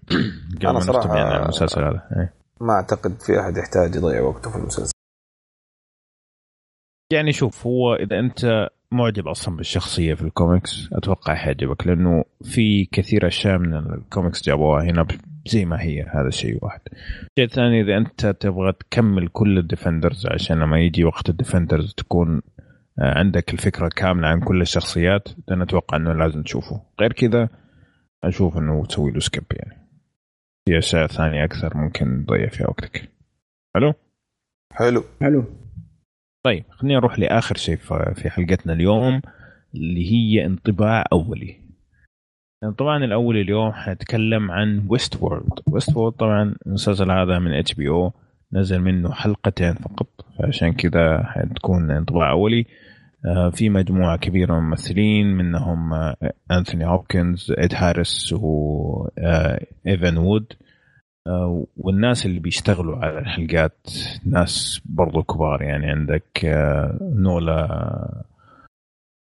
قبل 0.61 0.73
ما 0.73 0.79
نختم 0.79 1.15
يعني 1.15 1.43
المسلسل 1.43 1.83
هذا 1.83 2.07
إيه. 2.17 2.33
ما 2.61 2.73
أعتقد 2.73 3.21
في 3.21 3.39
أحد 3.39 3.57
يحتاج 3.57 3.95
يضيع 3.95 4.21
وقته 4.21 4.49
في 4.49 4.57
المسلسل 4.57 4.93
يعني 7.13 7.31
شوف 7.31 7.67
هو 7.67 7.95
إذا 7.95 8.19
أنت 8.19 8.69
معجب 8.91 9.27
أصلا 9.27 9.55
بالشخصية 9.55 10.13
في 10.13 10.21
الكوميكس 10.21 10.89
أتوقع 10.93 11.35
حيعجبك 11.35 11.87
لأنه 11.87 12.23
في 12.43 12.85
كثير 12.85 13.27
أشياء 13.27 13.57
من 13.57 13.73
الكوميكس 13.73 14.43
جابوها 14.43 14.83
هنا 14.83 15.07
زي 15.45 15.65
ما 15.65 15.81
هي 15.81 16.01
هذا 16.01 16.29
شيء 16.29 16.59
واحد. 16.61 16.81
الشيء 16.91 17.45
الثاني 17.45 17.81
إذا 17.81 17.97
أنت 17.97 18.25
تبغى 18.25 18.73
تكمل 18.73 19.27
كل 19.27 19.57
ال 19.57 19.64
Defenders 19.64 20.27
عشان 20.27 20.59
لما 20.59 20.79
يجي 20.79 21.03
وقت 21.03 21.29
ال 21.29 21.36
Defenders 21.36 21.93
تكون 21.93 22.41
عندك 22.99 23.53
الفكرة 23.53 23.89
كاملة 23.95 24.27
عن 24.27 24.39
كل 24.39 24.61
الشخصيات 24.61 25.29
أنا 25.51 25.63
أتوقع 25.63 25.97
إنه 25.97 26.13
لازم 26.13 26.43
تشوفه. 26.43 26.81
غير 27.01 27.13
كذا 27.13 27.49
أشوف 28.23 28.57
إنه 28.57 28.85
تسوي 28.85 29.11
له 29.11 29.19
skip 29.19 29.43
يعني. 29.51 29.87
في 30.65 30.77
أشياء 30.77 31.07
ثانية 31.07 31.43
أكثر 31.43 31.77
ممكن 31.77 32.25
تضيع 32.27 32.47
فيها 32.47 32.67
وقتك. 32.67 33.11
حلو؟ 33.75 33.93
حلو. 34.73 35.03
حلو. 35.21 35.45
طيب 36.45 36.63
خلينا 36.69 36.99
نروح 36.99 37.19
لآخر 37.19 37.57
شيء 37.57 37.75
في 38.13 38.29
حلقتنا 38.29 38.73
اليوم 38.73 39.21
اللي 39.75 40.11
هي 40.11 40.45
انطباع 40.45 41.03
أولي. 41.13 41.63
الانطباع 42.63 42.97
الأولي 42.97 43.41
اليوم 43.41 43.71
حنتكلم 43.71 44.51
عن 44.51 44.85
Westworld 44.89 45.59
Westworld 45.71 46.15
طبعا 46.15 46.55
المسلسل 46.67 47.11
هذا 47.11 47.39
من 47.39 47.53
HBO 47.53 48.13
نزل 48.53 48.79
منه 48.79 49.11
حلقتين 49.11 49.73
فقط 49.73 50.07
فعشان 50.39 50.73
كذا 50.73 51.23
حتكون 51.23 51.91
انطباع 51.91 52.31
أولي. 52.31 52.65
آه، 53.25 53.49
في 53.49 53.69
مجموعة 53.69 54.17
كبيرة 54.17 54.53
من 54.53 54.59
الممثلين 54.59 55.27
منهم 55.27 55.93
آه، 55.93 56.15
أنثوني 56.51 56.85
هوبكنز 56.85 57.51
إد 57.57 57.73
هاريس 57.73 58.33
وإيفان 58.33 60.17
وود. 60.17 60.53
آه، 61.27 61.65
والناس 61.77 62.25
اللي 62.25 62.39
بيشتغلوا 62.39 62.97
على 62.97 63.19
الحلقات 63.19 63.87
ناس 64.25 64.81
برضو 64.85 65.23
كبار. 65.23 65.61
يعني 65.61 65.91
عندك 65.91 66.45
آه، 66.45 66.97
نولان 67.01 67.63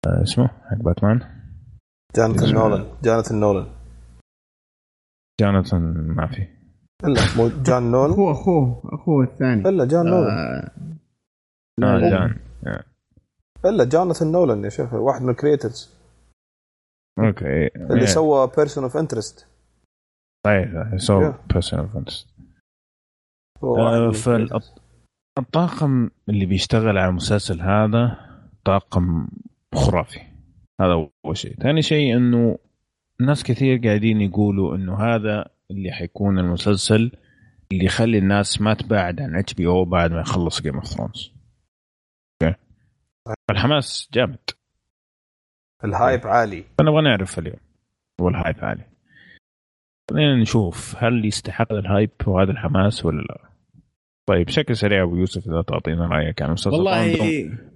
آه، 0.07 0.23
اسمه 0.23 0.49
حق 0.49 0.83
باتمان؟ 0.83 1.20
جانثن 2.17 2.55
نولان. 2.55 2.85
جانثن 3.05 3.41
نولان. 3.41 3.67
جوناثان 5.41 5.81
ما 6.09 6.27
في. 6.27 6.47
إلا 7.05 7.20
مو 7.36 7.48
جان 7.62 7.90
نولان 7.90 8.10
اخوه 8.12 8.32
اخوه 8.32 8.82
أخوه 8.84 9.24
الثاني. 9.24 9.68
إلا 9.68 9.84
جان 9.84 10.06
نولان 10.06 10.31
آه، 10.39 10.70
آه 11.82 11.97
لا. 11.98 12.10
جان 12.10 12.39
إلا 13.64 13.84
جوناثان 13.84 14.32
نولان 14.32 14.64
يا 14.64 14.68
شيخ 14.68 14.92
واحد 14.94 15.23
من 15.23 15.31
الكريترز 15.31 15.94
أوكي 17.18 17.66
اللي 17.76 18.06
سوى 18.06 18.50
بيرسون 18.56 18.84
اوف 18.84 18.97
انترست 18.97 19.47
صحيح 20.47 20.97
سو 20.97 21.20
Yeah. 21.31 21.52
بيرسونال 21.52 21.89
فانتست 21.89 22.28
فالطاقم 25.36 26.10
اللي 26.28 26.47
بيشتغل 26.47 26.98
على 26.98 27.08
المسلسل 27.08 27.60
هذا 27.60 28.16
طاقم 28.64 29.28
خرافي. 29.74 30.20
هذا 30.81 30.92
أول 31.24 31.36
شيء. 31.36 31.55
ثاني 31.56 31.82
شيء 31.82 32.16
إنه 32.16 32.58
ناس 33.20 33.42
كثير 33.42 33.81
قاعدين 33.86 34.20
يقولوا 34.20 34.76
إنه 34.76 34.97
هذا 34.97 35.50
اللي 35.70 35.93
حيكون 35.93 36.39
المسلسل 36.39 37.12
اللي 37.73 37.84
يخلي 37.84 38.18
الناس 38.18 38.60
ما 38.60 38.75
تبعد 38.75 39.20
عن 39.20 39.36
HBO 39.36 39.84
بعد 39.84 40.12
ما 40.12 40.20
يخلص 40.20 40.62
Game 40.62 40.75
of 40.75 40.84
Thrones 40.86 41.33
أوكي 42.43 42.55
الحماس 43.51 44.09
جامد. 44.12 44.51
ال 45.84 45.93
hype 45.93 46.26
عالي. 46.26 46.65
فنبغى 46.78 47.02
نعرف 47.02 47.39
اليوم. 47.39 47.57
وال 48.20 48.33
hype 48.33 48.57
عالي. 48.65 48.84
خلينا 50.10 50.36
نشوف 50.43 50.97
هل 50.99 51.25
يستحق 51.25 51.73
هذا 51.73 51.81
ال 51.81 51.86
hype 51.86 52.10
وهذا 52.26 52.51
الحماس 52.51 53.05
ولا 53.05 53.23
لا. 53.23 53.51
طيب 54.28 54.47
بشكل 54.47 54.76
سريع 54.76 55.02
أبو 55.02 55.17
يوسف 55.17 55.47
إذا 55.49 55.62
تعطينا 55.62 56.07
رأيك. 56.07 56.43
عن 56.43 56.49
المسلسل 56.49 56.70
والله 56.70 57.17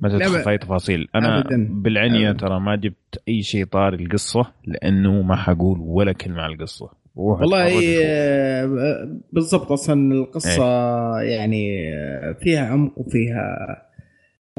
ما 0.01 0.09
تدخل 0.09 0.51
أي 0.51 0.59
تفاصيل. 0.59 1.09
أنا 1.15 1.39
أبداً. 1.39 1.57
أبداً. 1.57 2.33
ترى 2.33 2.61
ما 2.61 2.77
جبت 2.77 3.23
أي 3.29 3.43
شيء 3.43 3.65
طاري 3.65 4.05
القصة 4.05 4.53
لأنه 4.65 5.23
ما 5.23 5.37
حقول 5.37 5.79
ولا 5.81 6.13
كلمة 6.13 6.43
على 6.43 6.55
القصة. 6.55 6.91
والله. 7.19 7.95
آه، 8.05 9.09
بالضبط 9.33 9.73
أصلا 9.73 10.13
القصة 10.15 11.21
يعني 11.21 11.95
آه، 11.95 12.33
فيها 12.33 12.67
عمق 12.67 12.99
وفيها 12.99 13.83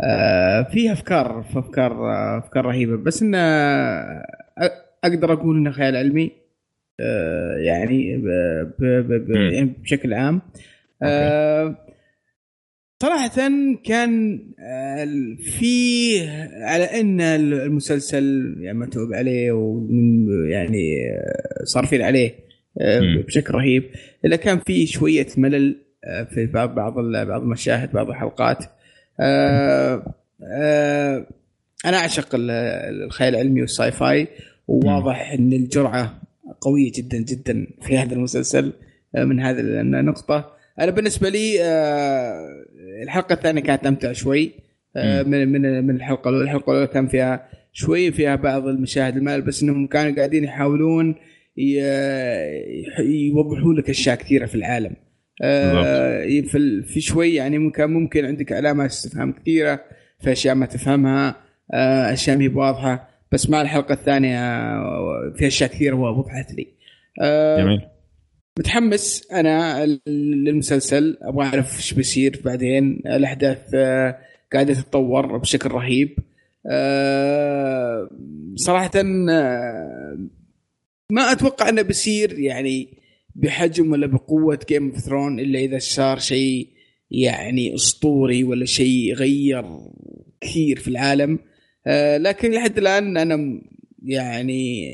آه، 0.04 0.64
فيها 0.64 0.94
أفكار 0.94 1.46
في 1.54 1.60
أفكار 1.60 2.10
أفكار 2.38 2.66
رهيبة 2.66 2.98
بس 2.98 3.22
انه 3.22 3.38
آه، 3.38 4.26
أقدر 5.04 5.34
أقول 5.34 5.58
إنه 5.58 5.72
خيال 5.72 5.96
علمي 5.96 6.32
آه، 7.00 7.56
يعني 7.58 8.18
ب- 8.18 8.74
ب- 8.80 9.08
ب- 9.08 9.26
ب- 9.28 9.30
مم. 9.30 9.50
يعني 9.52 9.74
بشكل 9.84 10.14
عام 10.14 10.42
آه، 11.04 11.76
صراحة 13.04 13.50
كان 13.86 14.40
في 15.60 16.20
على 16.62 16.84
إن 16.84 17.22
المسلسل 17.22 18.56
يعني 18.60 18.78
متعوب 18.78 19.14
عليه 19.14 19.52
ومن 19.52 20.28
يعني 20.50 20.96
صارفين 21.64 22.02
عليه. 22.02 22.49
بشكل 23.28 23.54
رهيب. 23.54 23.84
إلا 24.26 24.36
كان 24.36 24.60
في 24.60 24.88
شوية 24.88 25.28
ملل 25.38 25.76
آه، 26.06 26.24
في 26.24 26.46
بعض 26.46 26.76
بعض 26.76 26.98
ال- 27.00 27.26
بعض 27.26 27.42
المشاهد 27.42 27.92
بعض 27.92 28.10
الحلقات. 28.10 28.58
آه، 29.20 30.14
آه، 30.44 31.26
أنا 31.86 31.98
أعشق 31.98 32.36
ال- 32.36 32.52
الخيال 33.04 33.36
العلمي 33.36 33.62
والساي 33.62 33.92
فاي 33.92 34.28
وواضح 34.68 35.32
إن 35.32 35.54
الجرعة 35.54 36.22
قوية 36.62 36.92
جدا 36.96 37.18
جدا 37.18 37.68
في 37.82 37.98
هذا 37.98 38.14
المسلسل 38.14 38.74
من 39.18 39.40
هذه 39.40 39.60
النقطة. 39.60 40.52
أنا 40.80 40.92
بالنسبة 40.92 41.30
لي 41.30 41.62
الحلقة 43.04 43.34
الثانية 43.34 43.62
كانت 43.62 43.86
أمتع 43.86 44.12
شوي. 44.14 44.52
من 45.26 45.48
من 45.52 45.84
من 45.88 45.96
الحلقة 45.96 46.30
الأولى. 46.30 46.44
الحلقة 46.44 46.72
الأولى 46.72 46.88
كان 46.88 47.08
فيها 47.08 47.50
شوي 47.74 48.12
فيها 48.12 48.36
بعض 48.36 48.68
المشاهد 48.68 49.18
المال 49.18 49.42
بس 49.42 49.64
إنهم 49.64 49.88
كانوا 49.88 50.16
قاعدين 50.16 50.44
يحاولون 50.44 51.16
يوضحوا 53.00 53.74
لك 53.74 53.90
أشياء 53.90 54.16
كثيرة 54.16 54.46
في 54.46 54.56
العالم. 54.56 54.96
آه، 55.44 56.42
في 56.82 57.02
شوي 57.02 57.34
يعني 57.34 57.58
ممكن 57.58 57.86
ممكن 57.86 58.26
عندك 58.26 58.52
علامات 58.52 58.90
استفهام 58.90 59.32
كثيرة 59.32 59.82
في 60.20 60.32
أشياء 60.32 60.56
ما 60.56 60.66
تفهمها 60.66 61.36
آه، 61.74 62.14
أشياء 62.14 62.38
ما 62.38 62.44
هي 62.44 62.48
واضحه 62.48 63.10
بس 63.32 63.50
مع 63.50 63.62
الحلقة 63.62 63.94
الثانية 63.94 64.40
آه، 64.40 65.34
في 65.36 65.48
أشياء 65.48 65.70
كثيرة 65.70 65.96
وضحت 65.96 66.54
لي. 66.54 66.68
آه، 67.22 67.62
جميل. 67.62 67.82
متحمس 68.60 69.28
أنا 69.32 69.86
للمسلسل 70.08 71.18
أبغى 71.22 71.46
أعرف 71.46 71.78
إيش 71.78 71.94
بيصير 71.94 72.42
بعدين 72.46 73.02
الأحداث 73.06 73.76
قاعدة 74.54 74.74
تتطور 74.74 75.38
بشكل 75.38 75.72
رهيب. 75.72 76.20
صراحة 78.56 78.92
ما 81.12 81.32
أتوقع 81.32 81.70
إنه 81.70 81.82
بيصير 81.82 82.40
يعني 82.40 82.98
بحجم 83.36 83.92
ولا 83.92 84.08
بقوة 84.08 84.60
Game 84.70 84.90
of 84.90 85.00
Thrones 85.00 85.40
إلا 85.40 85.60
إذا 85.60 85.80
صار 85.80 86.20
شيء 86.20 86.68
يعني 87.12 87.76
أسطوري 87.76 88.44
ولا 88.44 88.66
شيء 88.66 89.14
غير 89.14 89.66
كثير 90.42 90.80
في 90.80 90.88
العالم. 90.88 91.40
آه، 91.88 92.18
لكن 92.18 92.52
لحد 92.52 92.78
الآن 92.78 93.18
أنا 93.18 93.62
يعني 94.06 94.92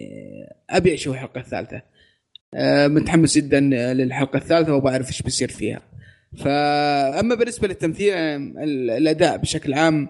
أبي 0.70 0.94
أشوف 0.94 1.14
الحلقة 1.14 1.40
الثالثة. 1.42 1.82
آه، 2.54 2.88
متحمس 2.88 3.38
جدا 3.38 3.60
للحلقة 3.94 4.38
الثالثة 4.38 4.74
وبعرف 4.76 5.08
إيش 5.08 5.22
بيصير 5.22 5.50
فيها. 5.52 5.82
فاما 6.38 7.36
بالنسبة 7.36 7.68
للتمثيل 7.68 8.14
آه، 8.14 8.36
ال- 8.38 8.90
الأداء 8.90 9.38
بشكل 9.38 9.74
عام 9.74 10.08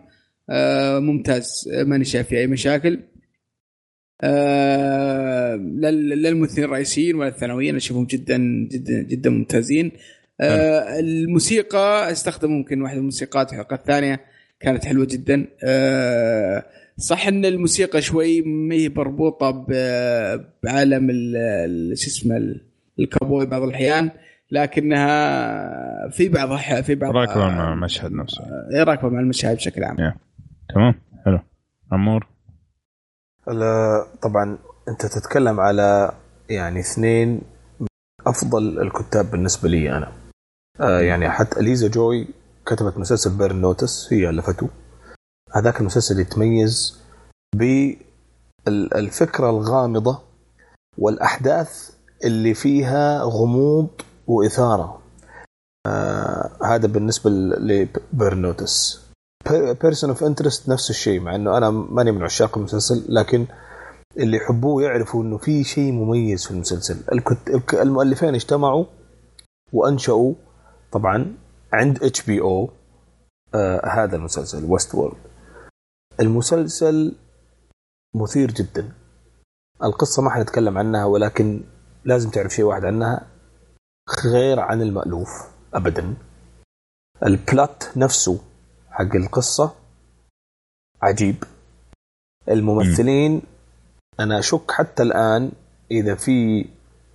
آه، 0.49 0.99
ممتاز. 0.99 1.69
آه، 1.73 1.83
ماني 1.83 2.05
شايف 2.05 2.27
فيه 2.27 2.37
أي 2.37 2.47
مشاكل. 2.47 2.99
آه، 4.21 5.55
لا 5.55 5.89
الممثلين 6.29 6.65
الرئيسيين 6.65 7.15
ولا 7.15 7.27
الثانويين 7.27 7.75
أشوفهم 7.75 8.05
جدا 8.05 8.37
جدا 8.71 9.01
جدا 9.01 9.29
ممتازين. 9.29 9.91
آه، 10.41 10.99
الموسيقى 10.99 12.11
استخدم 12.11 12.51
ممكن 12.51 12.81
واحدة 12.81 12.95
من 12.95 12.99
الموسيقات 13.01 13.51
الحلقة 13.53 13.73
الثانية 13.75 14.19
كانت 14.59 14.85
حلوة 14.85 15.05
جدا. 15.05 15.47
آه، 15.63 16.65
صح 16.97 17.27
إن 17.27 17.45
الموسيقى 17.45 18.01
شوي 18.01 18.41
ما 18.41 18.75
هي 18.75 18.89
مربوطة 18.89 19.51
بعالم 20.63 21.09
ال- 21.09 21.37
ال- 21.37 21.97
شو 21.97 22.07
اسمه 22.07 22.37
ال- 22.37 22.61
الكابوي 22.99 23.45
بعض 23.45 23.61
الأحيان 23.61 24.09
لكنها 24.51 26.09
في 26.09 26.29
بعض 26.29 26.57
في 26.81 26.95
بعض 26.95 27.15
راكبة 27.15 27.47
مع 27.47 27.73
المشهد 27.73 28.11
نفسه. 28.11 28.41
راكبة 28.83 29.09
مع 29.09 29.19
المشاهد 29.19 29.55
بشكل 29.55 29.83
عام. 29.83 29.95
تمام. 30.73 30.93
عمور؟ 31.91 32.27
لا، 32.27 32.34
طبعا 34.21 34.57
أنت 34.87 35.05
تتكلم 35.05 35.59
على 35.59 36.11
يعني 36.49 36.79
اثنين 36.79 37.41
أفضل 38.27 38.79
الكتاب 38.81 39.31
بالنسبة 39.31 39.69
لي 39.69 39.97
أنا. 39.97 40.11
آه 40.79 40.99
يعني 40.99 41.29
حتى 41.29 41.59
ليزا 41.59 41.87
جوي 41.87 42.27
كتبت 42.65 42.97
مسلسل 42.97 43.37
Burn 43.37 43.61
Notice 43.61 44.13
هي 44.13 44.29
ألفته 44.29 44.69
هذاك 45.53 45.79
المسلسل 45.81 46.19
يتميز 46.19 47.01
بالفكرة 48.65 49.49
الغامضة 49.49 50.21
والأحداث 50.97 51.91
اللي 52.23 52.53
فيها 52.53 53.23
غموض 53.23 53.87
وإثارة. 54.27 55.01
آه 55.87 56.51
هذا 56.63 56.87
بالنسبة 56.87 57.29
ل 57.29 57.51
Burn 57.51 58.41
Notice 58.41 59.04
Person 59.51 60.09
of 60.09 60.23
Interest 60.23 60.69
نفس 60.69 60.89
الشيء 60.89 61.19
مع 61.19 61.35
إنه 61.35 61.57
أنا 61.57 61.69
ماني 61.69 62.11
من 62.11 62.23
عشاق 62.23 62.57
المسلسل 62.57 63.05
لكن 63.09 63.45
اللي 64.17 64.37
يحبوه 64.37 64.83
يعرفوا 64.83 65.23
إنه 65.23 65.37
في 65.37 65.63
شيء 65.63 65.91
مميز 65.91 66.45
في 66.45 66.51
المسلسل. 66.51 66.97
المؤلفين 67.73 68.35
اجتمعوا 68.35 68.85
وأنشأوا 69.73 70.33
طبعا 70.91 71.35
عند 71.73 72.03
HBO 72.03 72.69
هذا 73.85 74.15
المسلسل 74.15 74.65
Westworld 74.65 75.17
المسلسل 76.19 77.15
مثير 78.15 78.51
جدا. 78.51 78.91
القصة 79.83 80.21
ما 80.21 80.29
حنتكلم 80.29 80.77
عنها 80.77 81.05
ولكن 81.05 81.63
لازم 82.05 82.29
تعرف 82.29 82.53
شيء 82.53 82.65
واحد 82.65 82.85
عنها 82.85 83.27
غير 84.25 84.59
عن 84.59 84.81
المألوف 84.81 85.29
أبدا. 85.73 86.13
ال 87.25 87.37
plot 87.37 87.83
نفسه 87.97 88.39
حق 88.95 89.15
القصة. 89.15 89.73
عجيب. 91.01 91.43
الممثلين 92.49 93.41
أنا 94.19 94.39
أشك 94.39 94.71
حتى 94.71 95.03
الآن 95.03 95.51
إذا 95.91 96.15
في 96.15 96.65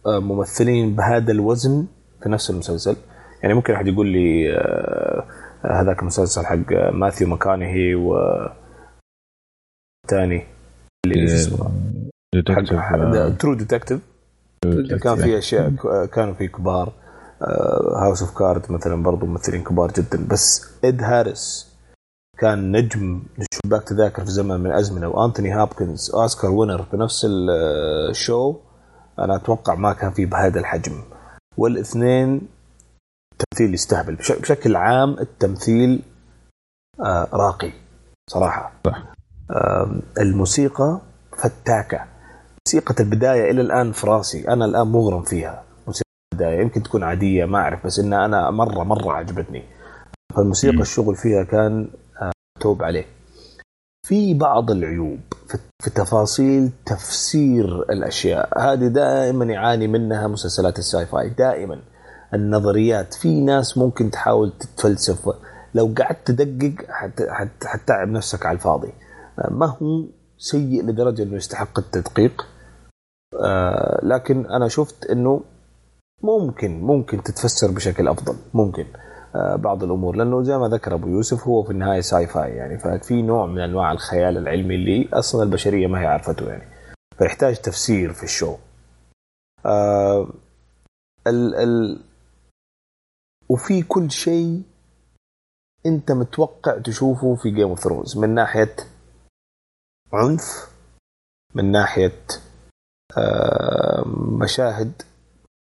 آه، 0.06 0.18
ممثلين 0.18 0.96
بهذا 0.96 1.32
الوزن 1.32 1.86
في 2.22 2.28
نفس 2.28 2.50
المسلسل. 2.50 2.96
يعني 3.42 3.54
ممكن 3.54 3.74
أحد 3.74 3.86
يقول 3.86 4.06
لي 4.06 4.56
آه، 4.56 5.26
هذاك 5.62 6.00
المسلسل 6.00 6.46
حق 6.46 6.72
ماثيو 6.92 7.28
ماكونهي 7.28 7.94
والثاني 7.94 10.46
اللي 11.06 11.24
اسمه 11.24 11.70
آه، 12.34 13.28
True 13.28 13.54
Detective 13.54 14.00
كان 15.02 15.16
في 15.16 15.38
أشياء 15.38 15.74
كانوا 16.06 16.34
في 16.34 16.48
كبار 16.48 16.92
House 17.96 18.22
of 18.22 18.38
Cards 18.38 18.72
مثلا 18.72 19.02
برضو 19.02 19.26
ممثلين 19.26 19.64
كبار 19.64 19.92
جدا. 19.92 20.26
بس 20.30 20.74
اد 20.84 21.02
هاريس 21.02 21.69
كان 22.40 22.76
نجم 22.76 23.22
شباك 23.54 23.82
تذاكر 23.88 24.24
في 24.24 24.30
زمن 24.30 24.60
من 24.60 24.66
الازمنه 24.66 25.08
وأنتوني 25.08 25.50
هوبكنز 25.52 26.10
Oscar 26.14 26.50
winner 26.50 26.82
في 26.82 26.96
نفس 26.96 27.24
ال- 27.24 27.50
ال 28.10 28.20
show 28.20 28.56
أنا 29.18 29.36
أتوقع 29.36 29.74
ما 29.74 29.92
كان 29.92 30.10
في 30.10 30.26
بهذا 30.26 30.60
الحجم. 30.60 30.92
والاثنين 31.56 32.40
تمثيل 33.38 33.74
يستهبل. 33.74 34.14
بش- 34.14 34.32
بشكل 34.32 34.76
عام 34.76 35.10
التمثيل 35.18 36.02
آه، 37.00 37.28
راقي 37.32 37.72
صراحة. 38.30 38.72
صح. 38.86 39.02
الموسيقى 40.20 41.00
فتاكة. 41.38 42.04
موسيقى 42.66 42.94
البداية 43.04 43.50
إلى 43.50 43.60
الآن 43.60 43.92
في 43.92 44.06
راسي. 44.06 44.48
أنا 44.48 44.64
الآن 44.64 44.86
مغرم 44.86 45.22
فيها. 45.22 45.62
موسيقى 45.86 46.04
البداية 46.32 46.60
يمكن 46.60 46.82
تكون 46.82 47.02
عادية 47.02 47.44
ما 47.44 47.58
أعرف 47.58 47.86
بس 47.86 47.98
إنها 47.98 48.24
أنا 48.24 48.50
مرة 48.50 48.84
مرة 48.84 49.12
عجبتني. 49.12 49.62
فالموسيقى 50.36 50.76
مم. 50.76 50.82
الشغل 50.82 51.16
فيها 51.16 51.42
كان 51.44 51.72
آه، 51.82 52.09
توب 52.60 52.82
عليه. 52.82 53.04
في 54.06 54.34
بعض 54.34 54.70
العيوب 54.70 55.20
في- 55.48 55.90
تفاصيل 55.90 56.70
تفسير 56.86 57.82
الأشياء. 57.82 58.60
هذه 58.60 58.86
دائما 58.86 59.44
يعاني 59.44 59.86
منها 59.86 60.26
مسلسلات 60.26 60.78
الساي 60.78 61.06
فاي 61.06 61.28
دائما 61.28 61.80
النظريات. 62.34 63.14
في 63.14 63.40
ناس 63.40 63.78
ممكن 63.78 64.10
تحاول 64.10 64.52
تتفلسف. 64.60 65.28
لو 65.74 65.94
قعدت 65.98 66.26
تدقق 66.30 66.74
حت- 66.88 67.22
حت- 67.30 67.64
حتتعب 67.64 68.08
نفسك 68.08 68.46
على 68.46 68.54
الفاضي. 68.56 68.92
ما 69.50 69.66
هو 69.66 70.04
سيء 70.38 70.84
لدرجة 70.84 71.22
إنه 71.22 71.36
يستحق 71.36 71.78
التدقيق؟ 71.78 72.46
آه، 73.40 74.00
لكن 74.02 74.46
أنا 74.46 74.68
شفت 74.68 75.06
إنه 75.06 75.40
ممكن 76.22 76.80
ممكن 76.80 77.22
تتفسر 77.22 77.70
بشكل 77.70 78.08
أفضل. 78.08 78.36
ممكن. 78.54 78.86
بعض 79.34 79.84
الأمور. 79.84 80.16
لأنه 80.16 80.42
زي 80.42 80.58
ما 80.58 80.68
ذكر 80.68 80.94
أبو 80.94 81.08
يوسف 81.08 81.46
هو 81.48 81.62
في 81.62 81.70
النهاية 81.70 82.00
sci-fi 82.00 82.50
يعني. 82.50 82.78
ففي 82.78 83.22
نوع 83.22 83.46
من 83.46 83.60
أنواع 83.60 83.92
الخيال 83.92 84.38
العلمي 84.38 84.74
اللي 84.74 85.08
أصلا 85.12 85.42
البشرية 85.42 85.86
ما 85.86 86.00
هي 86.00 86.06
عارفته 86.06 86.48
يعني. 86.48 86.68
فيحتاج 87.18 87.56
تفسير 87.56 88.12
في 88.12 88.22
ال 88.22 88.28
show. 88.28 88.56
آه 89.66 90.28
ال 91.26 91.54
ال 91.54 92.00
وفي 93.48 93.82
كل 93.82 94.10
شيء 94.10 94.62
أنت 95.86 96.12
متوقع 96.12 96.78
تشوفه 96.78 97.34
في 97.34 97.50
Game 97.50 97.68
of 97.68 97.80
Thrones 97.80 98.18
من 98.18 98.34
ناحية 98.34 98.76
عنف 100.12 100.70
من 101.54 101.70
ناحية 101.72 102.20
آه 103.18 104.04
مشاهد 104.40 105.02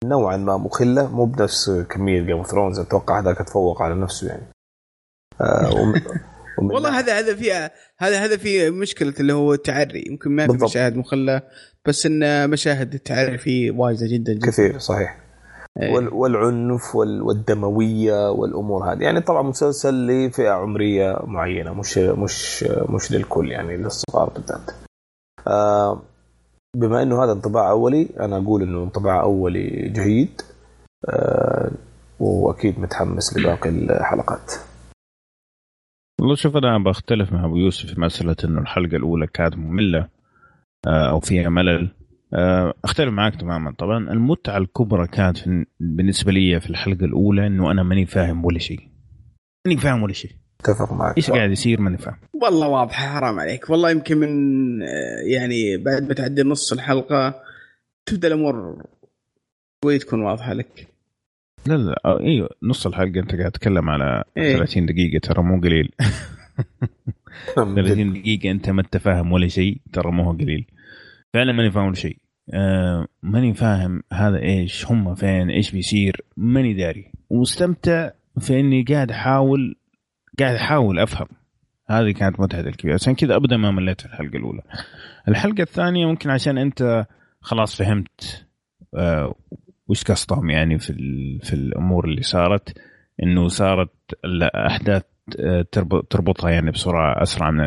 نوعا 0.05 0.37
ما 0.37 0.57
مخلة 0.57 1.09
مو 1.17 1.25
بنفس 1.25 1.71
كمية 1.71 2.21
Game 2.23 2.37
of 2.37 2.47
Thrones 2.47 2.79
أتوقع 2.79 3.21
هذاك 3.21 3.39
تفوق 3.39 3.83
على 3.83 3.95
نفسه 3.95 4.29
يعني. 4.29 4.47
آه 5.41 5.71
والله 6.73 6.99
هذا 6.99 7.19
هذا 7.19 7.35
في 7.35 7.53
هذا 7.99 8.25
هذا 8.25 8.37
في 8.37 8.71
مشكلة 8.71 9.15
اللي 9.21 9.33
هو 9.33 9.55
التعري. 9.55 10.05
يمكن 10.11 10.31
ما 10.31 10.43
في 10.47 10.49
بالضبط. 10.53 10.71
مشاهد 10.71 10.97
مخلة 10.97 11.43
بس 11.89 12.07
إن 12.07 12.51
مشاهد 12.51 12.95
التعري 12.95 13.39
فيه 13.39 13.71
وايدة 13.71 14.07
جدا 14.07 14.33
جدا. 14.33 14.47
كثير 14.47 14.79
صحيح. 14.79 15.19
إيه. 15.83 15.95
وال- 15.95 16.15
والعنف 16.15 16.95
وال- 16.97 17.23
والدموية 17.23 18.31
والأمور 18.31 18.93
هذه. 18.93 19.03
يعني 19.03 19.21
طبعا 19.21 19.43
مسلسل 19.43 20.07
لفئة 20.07 20.51
عمرية 20.51 21.19
معينة 21.25 21.73
مش 21.75 21.99
مش 21.99 22.63
مش 22.89 23.13
للكل 23.13 23.51
يعني 23.51 23.77
للصغار 23.77 24.31
بالذات. 24.31 24.71
آه، 25.47 26.03
بما 26.77 27.03
إنه 27.03 27.25
هذا 27.25 27.33
انطباع 27.33 27.71
أولي 27.71 28.09
أنا 28.21 28.37
أقول 28.37 28.63
إنه 28.63 28.83
انطباع 28.83 29.23
أولي 29.23 29.89
جيد 29.89 30.41
آه، 31.09 31.71
وأكيد 32.21 32.81
متحمس 32.81 33.37
لباقي 33.37 33.69
الحلقات. 33.69 34.53
والله 36.21 36.35
شوف 36.35 36.57
أنا 36.57 36.79
بختلف 36.79 37.33
مع 37.33 37.45
أبو 37.45 37.57
يوسف 37.57 37.95
في 37.95 38.01
مسألة 38.01 38.37
إنه 38.45 38.61
الحلقة 38.61 38.97
الأولى 38.97 39.27
كانت 39.27 39.57
مملة 39.57 40.09
آه، 40.87 41.11
أو 41.11 41.21
فيها 41.21 41.49
ملل. 41.49 41.91
آه، 42.35 42.75
أختلف 42.85 43.13
معك 43.13 43.41
تماما. 43.41 43.75
طبعا 43.79 43.99
المتعة 43.99 44.57
الكبرى 44.59 45.07
كانت 45.07 45.39
بالنسبة 45.81 46.33
لي 46.33 46.61
في 46.61 46.71
الحلقة 46.71 47.05
الأولى 47.05 47.47
إنه 47.47 47.71
أنا 47.71 47.83
ماني 47.83 48.07
فاهم 48.07 48.45
ولا 48.45 48.59
شيء. 48.59 48.81
ماني 49.67 49.81
فاهم 49.81 50.03
ولا 50.03 50.13
شيء. 50.13 50.31
اتفق 50.61 50.93
معك. 50.93 51.17
إيش 51.17 51.31
قاعد 51.31 51.51
يصير 51.51 51.81
ماني 51.81 51.99
فاهم. 51.99 52.17
والله 52.35 52.69
واضحه 52.69 53.07
حرام 53.07 53.41
عليك. 53.41 53.71
والله 53.71 53.91
يمكن 53.91 54.19
من 54.19 54.29
آه، 54.83 55.21
يعني 55.27 55.77
بعد 55.77 56.09
ما 56.09 56.15
تعدي 56.15 56.43
نص 56.43 56.73
الحلقة 56.73 57.35
تبدأ 58.07 58.29
الأمور 58.29 58.83
شوي 59.85 59.99
تكون 59.99 60.23
واضحة 60.23 60.53
لك. 60.53 60.89
لا 61.67 61.75
لا 61.75 62.01
آه، 62.05 62.21
إيوه 62.21 62.49
نص 62.63 62.87
الحلقة 62.87 63.21
أنت 63.21 63.35
قاعد 63.35 63.53
تتكلم 63.53 63.89
على 63.89 64.25
إيه. 64.37 64.57
30 64.57 64.87
دقيقة 64.87 65.19
ترى 65.19 65.43
مو 65.43 65.61
قليل. 65.61 65.91
من 67.57 67.75
جد. 67.75 67.85
30 67.85 68.13
دقيقة 68.13 68.51
أنت 68.51 68.71
ما 68.71 68.81
أنت 68.83 68.97
فاهم 68.97 69.33
ولا 69.33 69.49
شيء 69.49 69.81
ترى 69.93 70.13
ما 70.13 70.25
هو 70.25 70.33
قليل. 70.33 70.67
فعلا 71.35 71.53
ماني 71.53 71.71
فاهم 71.71 71.87
ولا 71.87 71.95
شيء. 71.95 72.17
آه 72.51 73.07
ماني 73.23 73.55
فاهم 73.55 74.03
هذا 74.13 74.39
إيش 74.39 74.87
هم 74.87 75.15
فين 75.15 75.51
إيش 75.51 75.71
بيصير 75.71 76.21
ماني 76.37 76.75
داري. 76.75 77.13
ومستمتع 77.31 78.11
في 78.41 78.61
إني 78.61 78.83
قاعد 78.83 79.11
أحاول 79.11 79.77
قاعد 80.41 80.55
أحاول 80.55 80.99
أفهم. 80.99 81.27
هذه 81.91 82.11
كانت 82.11 82.41
متعتي 82.41 82.69
الكبيرة. 82.69 82.95
عشان 82.95 83.15
كذا 83.15 83.37
أبدا 83.37 83.57
ما 83.57 83.71
مليت 83.71 84.01
في 84.01 84.07
الحلقة 84.07 84.37
الأولى. 84.37 84.63
الحلقة 85.29 85.63
الثانية 85.63 86.07
ممكن 86.07 86.31
عشان 86.31 86.59
أنت 86.59 87.07
خلاص 87.41 87.77
فهمت 87.77 88.47
آه 88.95 89.35
وش 89.89 90.05
قصدهم 90.05 90.51
يعني 90.51 90.79
في 90.79 90.93
في 91.43 91.53
الأمور 91.53 92.05
اللي 92.05 92.23
صارت. 92.23 92.79
إنه 93.23 93.49
صارت 93.49 93.91
الأحداث 94.25 95.03
آه، 95.41 95.67
ترب- 95.73 96.09
تربطها 96.11 96.51
يعني 96.51 96.71
بسرعة 96.71 97.23
أسرع 97.23 97.51
من 97.51 97.65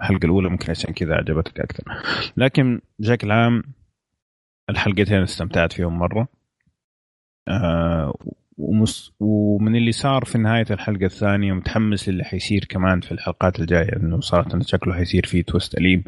الحلقة 0.00 0.24
الأولى. 0.24 0.48
ممكن 0.48 0.70
عشان 0.70 0.94
كذا 0.94 1.14
عجبتك 1.14 1.60
أكثر. 1.60 1.84
لكن 2.36 2.80
بشكل 2.98 3.30
عام 3.32 3.62
الحلقتين 4.70 5.22
استمتعت 5.22 5.72
فيهم 5.72 5.98
مرة. 5.98 6.28
آه 7.48 8.14
ومس 8.58 9.12
ومن 9.20 9.76
اللي 9.76 9.92
صار 9.92 10.24
في 10.24 10.38
نهاية 10.38 10.64
الحلقة 10.70 11.04
الثانية 11.04 11.52
متحمس 11.52 12.08
للي 12.08 12.24
حيصير 12.24 12.64
كمان 12.68 13.00
في 13.00 13.12
الحلقات 13.12 13.60
الجاية 13.60 13.96
انه 13.96 14.20
صارت 14.20 14.54
إنه 14.54 14.62
شكله 14.64 14.94
حيصير 14.94 15.26
فيه 15.26 15.42
تويست 15.42 15.78
أليم. 15.78 16.04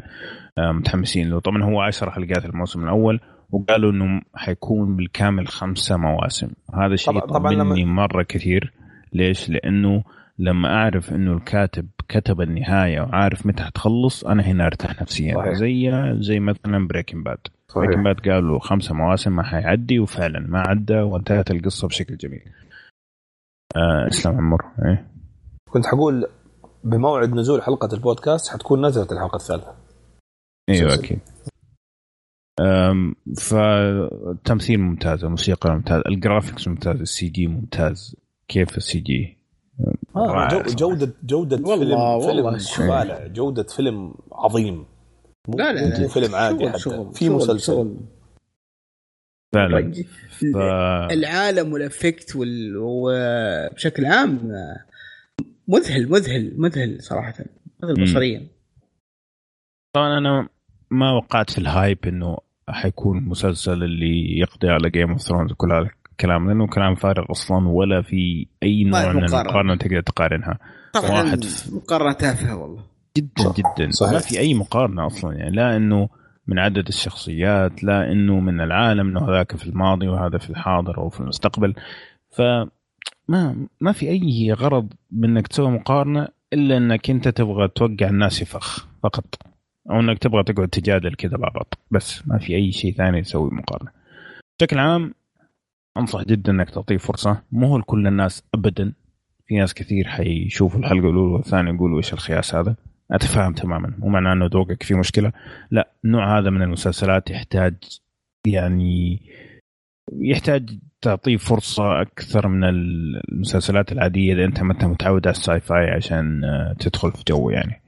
آه 0.57 0.71
متحمسين 0.71 1.29
له. 1.29 1.39
طبعا 1.39 1.63
هو 1.63 1.81
عشر 1.81 2.11
حلقات 2.11 2.45
الموسم 2.45 2.83
الأول 2.83 3.19
وقالوا 3.51 3.91
إنه 3.91 4.21
حيكون 4.35 4.95
بالكامل 4.95 5.47
خمسة 5.47 5.97
مواسم. 5.97 6.47
هذا 6.73 6.93
الشيء 6.93 7.19
طبعاً- 7.19 7.25
طبعاً 7.25 7.53
لما- 7.53 7.63
طمني 7.63 7.85
مرة 7.85 8.23
كثير. 8.23 8.73
ليش؟ 9.13 9.49
لأنه 9.49 10.03
لما 10.39 10.67
أعرف 10.73 11.13
إنه 11.13 11.33
الكاتب 11.33 11.87
كتب 12.09 12.41
النهاية 12.41 13.01
وعارف 13.01 13.45
متى 13.45 13.63
حتخلص 13.63 14.23
أنا 14.25 14.43
هنا 14.43 14.65
أرتاح 14.65 15.01
نفسيا. 15.01 15.35
صحيح. 15.35 15.53
زي 15.53 15.91
زي 16.19 16.39
مثلا 16.39 16.87
Breaking 16.87 17.25
Bad 17.25 17.37
صحيح. 17.75 17.85
Breaking 17.85 18.05
Bad 18.05 18.19
قالوا 18.29 18.59
خمسة 18.59 18.93
مواسم 18.95 19.35
ما 19.35 19.43
حيعدي 19.43 19.99
وفعلا 19.99 20.39
ما 20.39 20.59
عدى 20.67 20.95
وانتهت 20.99 21.51
القصة 21.51 21.87
بشكل 21.87 22.17
جميل 22.17 22.43
آه 23.75 24.07
إسلام 24.07 24.37
عمر 24.37 24.61
إيه 24.85 25.07
كنت 25.69 25.85
حقول 25.85 26.27
بموعد 26.83 27.33
نزول 27.33 27.61
حلقة 27.61 27.89
البودكاست 27.93 28.49
حتكون 28.53 28.85
نزلت 28.85 29.11
الحلقة 29.11 29.35
الثالثة 29.35 29.75
إيوه. 30.69 30.93
أكيد 30.93 31.19
فالتمثيل 33.37 34.79
ممتاز 34.79 35.23
الموسيقى 35.23 35.73
ممتاز 35.73 36.01
ال 36.07 36.14
graphics 36.14 36.67
ممتاز 36.67 36.99
ال 37.01 37.27
CG 37.27 37.47
ممتاز 37.47 38.15
كيف 38.47 38.77
ال 38.77 38.99
CG 38.99 39.37
آه 40.15 40.19
رائع. 40.31 40.47
جو- 40.47 40.63
جوده 40.75 41.13
جودة 41.23 41.55
والله- 41.55 41.77
فيلم 41.77 41.91
والله 41.99 42.27
فيلم 42.41 42.57
شغل. 42.57 42.87
طالع 42.87 43.27
جودة 43.27 43.63
فيلم 43.63 44.13
عظيم 44.31 44.85
مو 45.47 45.57
لا 45.57 45.73
لا 45.73 45.81
مو 45.81 46.03
لا 46.03 46.07
فيلم 46.07 46.35
عادي 46.35 46.57
شغل 46.59 46.69
حتى. 46.69 46.79
شغل 46.79 47.13
في 47.13 47.29
مسلسل. 47.29 47.59
شغل. 47.59 47.97
فعلا. 49.53 49.93
ف... 50.29 50.57
العالم 51.11 51.73
وال 51.73 51.89
effect 51.89 52.35
وال... 52.35 52.77
وبشكل 52.77 54.05
عام 54.05 54.39
مذهل 55.67 56.09
مذهل 56.09 56.53
مذهل 56.57 57.03
صراحة. 57.03 57.33
مذهل. 57.83 58.03
بصريا. 58.03 58.47
طبعا 59.95 60.17
أنا 60.17 60.49
ما 60.91 61.11
وقعت 61.11 61.49
في 61.49 61.57
ال 61.57 61.65
hype 61.65 61.97
إنه 62.05 62.37
حيكون 62.69 63.23
مسلسل 63.23 63.83
اللي 63.83 64.39
يقضي 64.39 64.69
على 64.69 64.89
Game 64.89 65.11
of 65.11 65.21
Thrones 65.21 65.51
وكل 65.51 65.71
هذا 65.71 65.89
الكلام 66.11 66.47
لأنه 66.47 66.67
كلام 66.67 66.95
فارغ 66.95 67.31
أصلا 67.31 67.67
ولا 67.67 68.01
في 68.01 68.47
أي 68.63 68.83
نوع 68.83 69.13
من. 69.13 69.23
المقارنة 69.23 69.75
تقدر 69.75 70.01
تقارنها. 70.01 70.59
طبعا 70.93 71.37
مقارنة 71.71 72.13
تافهة 72.13 72.55
والله. 72.57 72.90
جدا. 73.17 73.43
صح. 73.43 73.55
جدا. 73.55 73.91
صحيح. 73.91 74.13
ما 74.13 74.19
في 74.19 74.39
أي 74.39 74.53
مقارنة 74.53 75.07
أصلا 75.07 75.33
يعني 75.33 75.55
لا 75.55 75.77
إنه 75.77 76.09
من 76.47 76.59
عدد 76.59 76.87
الشخصيات 76.87 77.83
لا 77.83 78.11
إنه 78.11 78.39
من 78.39 78.61
العالم 78.61 79.07
إنه 79.09 79.29
هذاك 79.29 79.55
في 79.55 79.67
الماضي 79.67 80.07
وهذا 80.07 80.37
في 80.37 80.49
الحاضر 80.49 80.97
أو 80.97 81.09
في 81.09 81.19
المستقبل. 81.19 81.73
ف 82.29 82.41
ما 83.27 83.67
ما 83.81 83.91
في 83.91 84.09
أي 84.09 84.53
غرض 84.53 84.93
منك 85.11 85.47
تسوي 85.47 85.71
مقارنة 85.71 86.27
إلا 86.53 86.77
إنك 86.77 87.09
أنت 87.09 87.27
تبغى 87.27 87.67
توقع 87.67 88.09
الناس 88.09 88.39
في 88.39 88.45
فخ 88.45 88.87
فقط. 89.03 89.35
أو 89.89 89.99
إنك 89.99 90.17
تبغى 90.17 90.43
تقعد 90.43 90.67
تجادل 90.67 91.15
كذا 91.15 91.37
مع 91.37 91.49
بعض. 91.49 91.73
بس 91.91 92.27
ما 92.27 92.37
في 92.37 92.55
أي 92.55 92.71
شيء 92.71 92.93
ثاني 92.93 93.19
يسوي 93.19 93.49
مقارنة. 93.51 93.91
بشكل 94.59 94.79
عام 94.79 95.13
أنصح 95.97 96.23
جدا 96.23 96.51
إنك 96.51 96.69
تعطيه 96.69 96.97
فرصة. 96.97 97.41
مو 97.51 97.67
هو 97.67 97.77
لكل 97.77 98.07
الناس 98.07 98.43
ابدا. 98.53 98.93
في 99.47 99.55
ناس 99.55 99.73
كثير 99.73 100.07
حيشوفوا 100.07 100.79
الحلقة 100.79 101.09
الأولى 101.09 101.33
والثانية 101.33 101.71
يقولوا 101.71 101.97
إيش 101.97 102.13
الخياس 102.13 102.55
هذا. 102.55 102.75
اتفهم 103.11 103.53
تماما. 103.53 103.93
مو 103.99 104.09
معناه 104.09 104.33
إنه 104.33 104.45
ذوقك 104.45 104.83
فيه 104.83 104.95
مشكلة. 104.95 105.31
لا 105.71 105.91
النوع 106.05 106.39
هذا 106.39 106.49
من 106.49 106.61
المسلسلات 106.61 107.29
يحتاج 107.29 107.75
يعني 108.47 109.21
يحتاج 110.13 110.79
تعطيه 111.01 111.37
فرصة 111.37 112.01
أكثر 112.01 112.47
من 112.47 112.63
المسلسلات 112.63 113.91
العادية 113.91 114.33
إذا 114.33 114.45
أنت 114.45 114.61
ما 114.63 114.73
أنت 114.73 114.85
متعود 114.85 115.27
على 115.27 115.35
ال 115.35 115.59
sci-fi 115.59 115.89
عشان 115.89 116.43
آه، 116.43 116.75
تدخل 116.79 117.11
في 117.11 117.23
جو 117.27 117.49
يعني. 117.49 117.81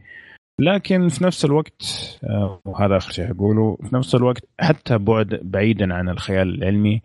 لكن 0.59 1.07
في 1.07 1.23
نفس 1.23 1.45
الوقت 1.45 1.83
آه، 2.23 2.61
وهذا 2.65 2.97
آخر 2.97 3.11
شيء 3.11 3.31
أقوله 3.31 3.77
في 3.89 3.95
نفس 3.95 4.15
الوقت 4.15 4.43
حتى 4.59 4.97
بعد 4.97 5.39
بعيدا 5.43 5.93
عن 5.93 6.09
الخيال 6.09 6.55
العلمي 6.55 7.01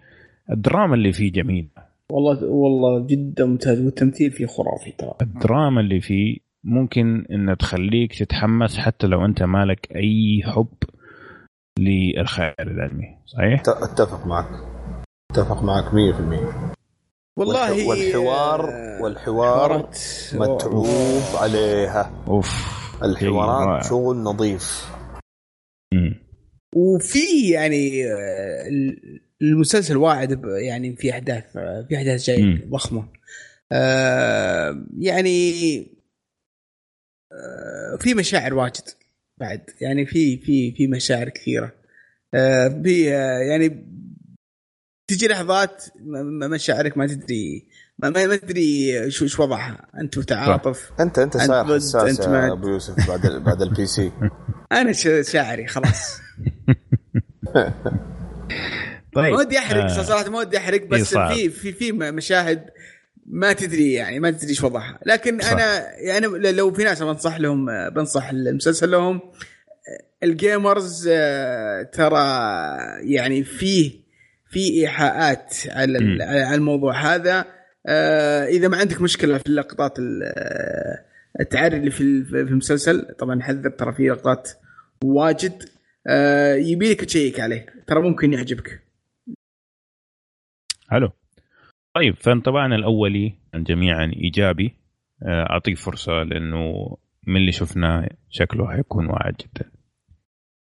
الدراما 0.50 0.94
اللي 0.94 1.12
فيه 1.12 1.32
جميل 1.32 1.68
والله 2.12 2.44
والله 2.44 3.06
جدا 3.06 3.44
ممتاز 3.44 3.84
والتمثيل 3.84 4.30
فيه 4.30 4.46
خرافي 4.46 4.92
ترى. 4.98 5.14
الدراما 5.22 5.80
اللي 5.80 6.00
فيه 6.00 6.47
ممكن 6.64 7.24
إن 7.30 7.56
تخليك 7.58 8.18
تتحمس 8.18 8.78
حتى 8.78 9.06
لو 9.06 9.24
أنت 9.24 9.42
مالك 9.42 9.96
أي 9.96 10.42
حب 10.44 10.74
للخيال 11.78 12.54
العلمي 12.60 13.18
صحيح؟ 13.26 13.60
أتفق 13.60 14.26
معك 14.26 14.48
أتفق 15.32 15.62
معك 15.62 15.84
100% 15.84 16.78
والله 17.38 17.88
والحوار 17.88 18.70
آه، 18.70 19.02
والحوار 19.02 19.88
متعوب 20.34 20.86
عليها 21.34 22.24
أوف. 22.28 22.78
الحوارات 23.02 23.84
شغل 23.84 24.16
نظيف. 24.16 24.88
وفي 26.76 27.50
يعني 27.50 28.06
آه، 28.06 28.68
المسلسل 29.42 29.96
واعد 29.96 30.44
يعني 30.44 30.96
في 30.96 31.10
أحداث 31.10 31.56
آه، 31.56 31.86
في 31.88 31.96
أحداث 31.96 32.26
جاية. 32.26 32.68
ضخمة 32.70 33.04
يعني 34.98 35.97
في 38.00 38.14
مشاعر 38.14 38.54
واجد 38.54 38.82
بعد. 39.40 39.60
يعني 39.80 40.06
في 40.06 40.36
في 40.38 40.72
في 40.72 40.86
مشاعر 40.86 41.28
كثيرة. 41.28 41.72
آه، 42.34 42.68
في 42.84 43.14
آه، 43.14 43.38
يعني 43.38 43.86
تجي 45.10 45.28
لحظات 45.28 45.84
مشاعرك 46.50 46.98
ما 46.98 47.06
تدري 47.06 47.66
ما, 47.98 48.10
ما 48.10 48.26
ما 48.26 48.36
تدري 48.36 49.10
شو 49.10 49.26
شو 49.26 49.42
وضعها. 49.42 49.86
أنت 50.00 50.18
متعاطف. 50.18 50.90
أنت 51.00 51.18
أنت 51.18 51.36
أنت 51.36 51.46
صاير 51.46 51.64
حساس 51.64 51.94
أنت 51.96 52.20
يا 52.20 52.28
مع- 52.28 52.52
أبو 52.52 52.68
يوسف 52.68 53.08
بعد 53.08 53.26
ال- 53.26 53.40
بعد 53.40 53.62
ال 53.62 53.86
PC 53.86 54.12
أنا 54.72 54.92
مشاعري 54.92 55.66
خلاص. 55.66 56.18
طيب 59.14 59.32
ما 59.34 59.38
ودي 59.38 59.58
أحرق 59.58 59.82
آه. 59.84 60.02
صراحة 60.02 60.30
ما 60.30 60.38
ودي 60.38 60.58
أحرق 60.58 60.86
بس 60.86 61.10
صعب. 61.10 61.34
في 61.34 61.48
في 61.50 61.72
في 61.72 61.92
مشاهد 61.92 62.70
ما 63.30 63.52
تدري 63.52 63.92
يعني 63.92 64.20
ما 64.20 64.30
تدري 64.30 64.48
إيش 64.50 64.64
وضعها. 64.64 64.98
لكن 65.06 65.40
صح. 65.40 65.52
أنا 65.52 65.92
يعني 65.98 66.26
لو 66.52 66.72
في 66.72 66.84
ناس 66.84 67.02
بنصح 67.02 67.40
لهم 67.40 67.88
بنصح 67.90 68.28
المسلسل 68.28 68.90
لهم 68.90 69.20
ال 70.22 70.35
gamers 70.35 71.08
آه، 71.12 71.82
ترى 71.82 72.18
يعني 73.00 73.44
فيه 73.44 73.92
في 74.50 74.70
إيحاءات 74.80 75.54
على. 75.68 76.22
على 76.24 76.54
الموضوع 76.54 77.14
هذا. 77.14 77.44
آه، 77.86 78.44
إذا 78.46 78.68
ما 78.68 78.76
عندك 78.76 79.00
مشكلة 79.00 79.38
في 79.38 79.46
اللقطات 79.46 79.98
ال- 79.98 80.22
آه، 80.22 81.04
التعري 81.40 81.76
اللي 81.76 81.90
في 81.90 82.24
في 82.24 82.36
المسلسل 82.40 83.14
طبعا 83.18 83.34
نحذر 83.34 83.70
ترى 83.70 83.92
في 83.92 84.08
لقطات 84.08 84.50
واجد. 85.04 85.62
يبيلك 86.56 87.04
check 87.04 87.40
عليه 87.40 87.66
ترى 87.86 88.02
ممكن 88.02 88.32
يعجبك. 88.32 88.80
حلو. 90.88 91.10
طيب 91.98 92.14
فانطباعنا 92.14 92.76
الأولي 92.76 93.34
جميعا 93.54 94.12
إيجابي. 94.16 94.74
آه، 95.22 95.50
اعطيه 95.50 95.74
فرصة 95.74 96.12
لأنه 96.12 96.96
من 97.26 97.36
اللي 97.36 97.52
شفناه 97.52 98.08
شكله 98.30 98.70
حيكون 98.70 99.06
واعد 99.06 99.34
جدا. 99.34 99.70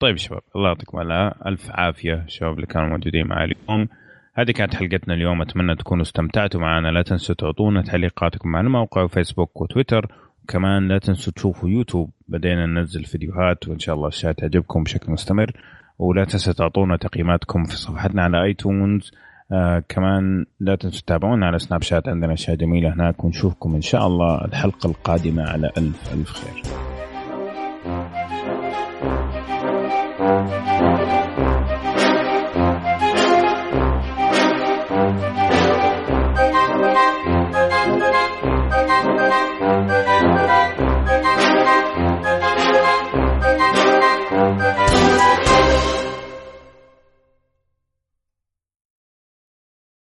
طيب 0.01 0.17
شباب 0.17 0.41
الله 0.57 0.69
يعطيكم 0.69 1.01
العافية. 1.01 1.49
ألف 1.49 1.71
عافية 1.71 2.15
الشباب 2.15 2.55
اللي 2.55 2.67
كانوا 2.67 2.89
موجودين 2.89 3.27
معي 3.27 3.45
اليوم. 3.45 3.89
هذه 4.35 4.51
كانت 4.51 4.75
حلقتنا 4.75 5.15
اليوم. 5.15 5.43
أتمنى 5.43 5.77
تكونوا 5.77 6.03
استمتعتوا 6.03 6.61
معنا. 6.61 6.89
لا 6.89 7.03
تنسوا 7.03 7.35
تعطونا 7.35 7.83
تعليقاتكم 7.83 8.57
على 8.57 8.67
الموقع 8.67 9.03
وفيسبوك 9.03 9.61
وتويتر. 9.61 10.07
وكمان 10.43 10.89
لا 10.89 10.99
تنسوا 10.99 11.33
تشوفوا 11.33 11.69
يوتيوب. 11.69 12.11
بدينا 12.29 12.67
ننزل 12.67 13.05
فيديوهات 13.05 13.69
وإن 13.69 13.79
شاء 13.79 13.95
الله 13.95 14.09
الاشياء 14.09 14.33
تعجبكم 14.33 14.83
بشكل 14.83 15.13
مستمر. 15.13 15.53
ولا 15.99 16.25
تنسوا 16.25 16.53
تعطونا 16.53 16.97
تقييماتكم 16.97 17.65
في 17.65 17.77
صفحتنا 17.77 18.23
على 18.23 18.43
ايتونز 18.43 19.13
آه 19.53 19.83
كمان 19.89 20.47
لا 20.61 20.77
تنسوا 20.77 21.01
تتابعونا 21.01 21.47
على 21.47 21.59
سناب 21.59 21.83
شات 21.83 22.09
عندنا 22.09 22.33
أشياء 22.33 22.57
جميلة 22.57 22.95
هناك 22.95 23.25
ونشوفكم 23.25 23.75
إن 23.75 23.81
شاء 23.81 24.07
الله 24.07 24.45
الحلقة 24.45 24.87
القادمة 24.91 25.43
على 25.43 25.71
ألف 25.79 26.15
ألف 26.15 26.33
خير. 26.33 26.63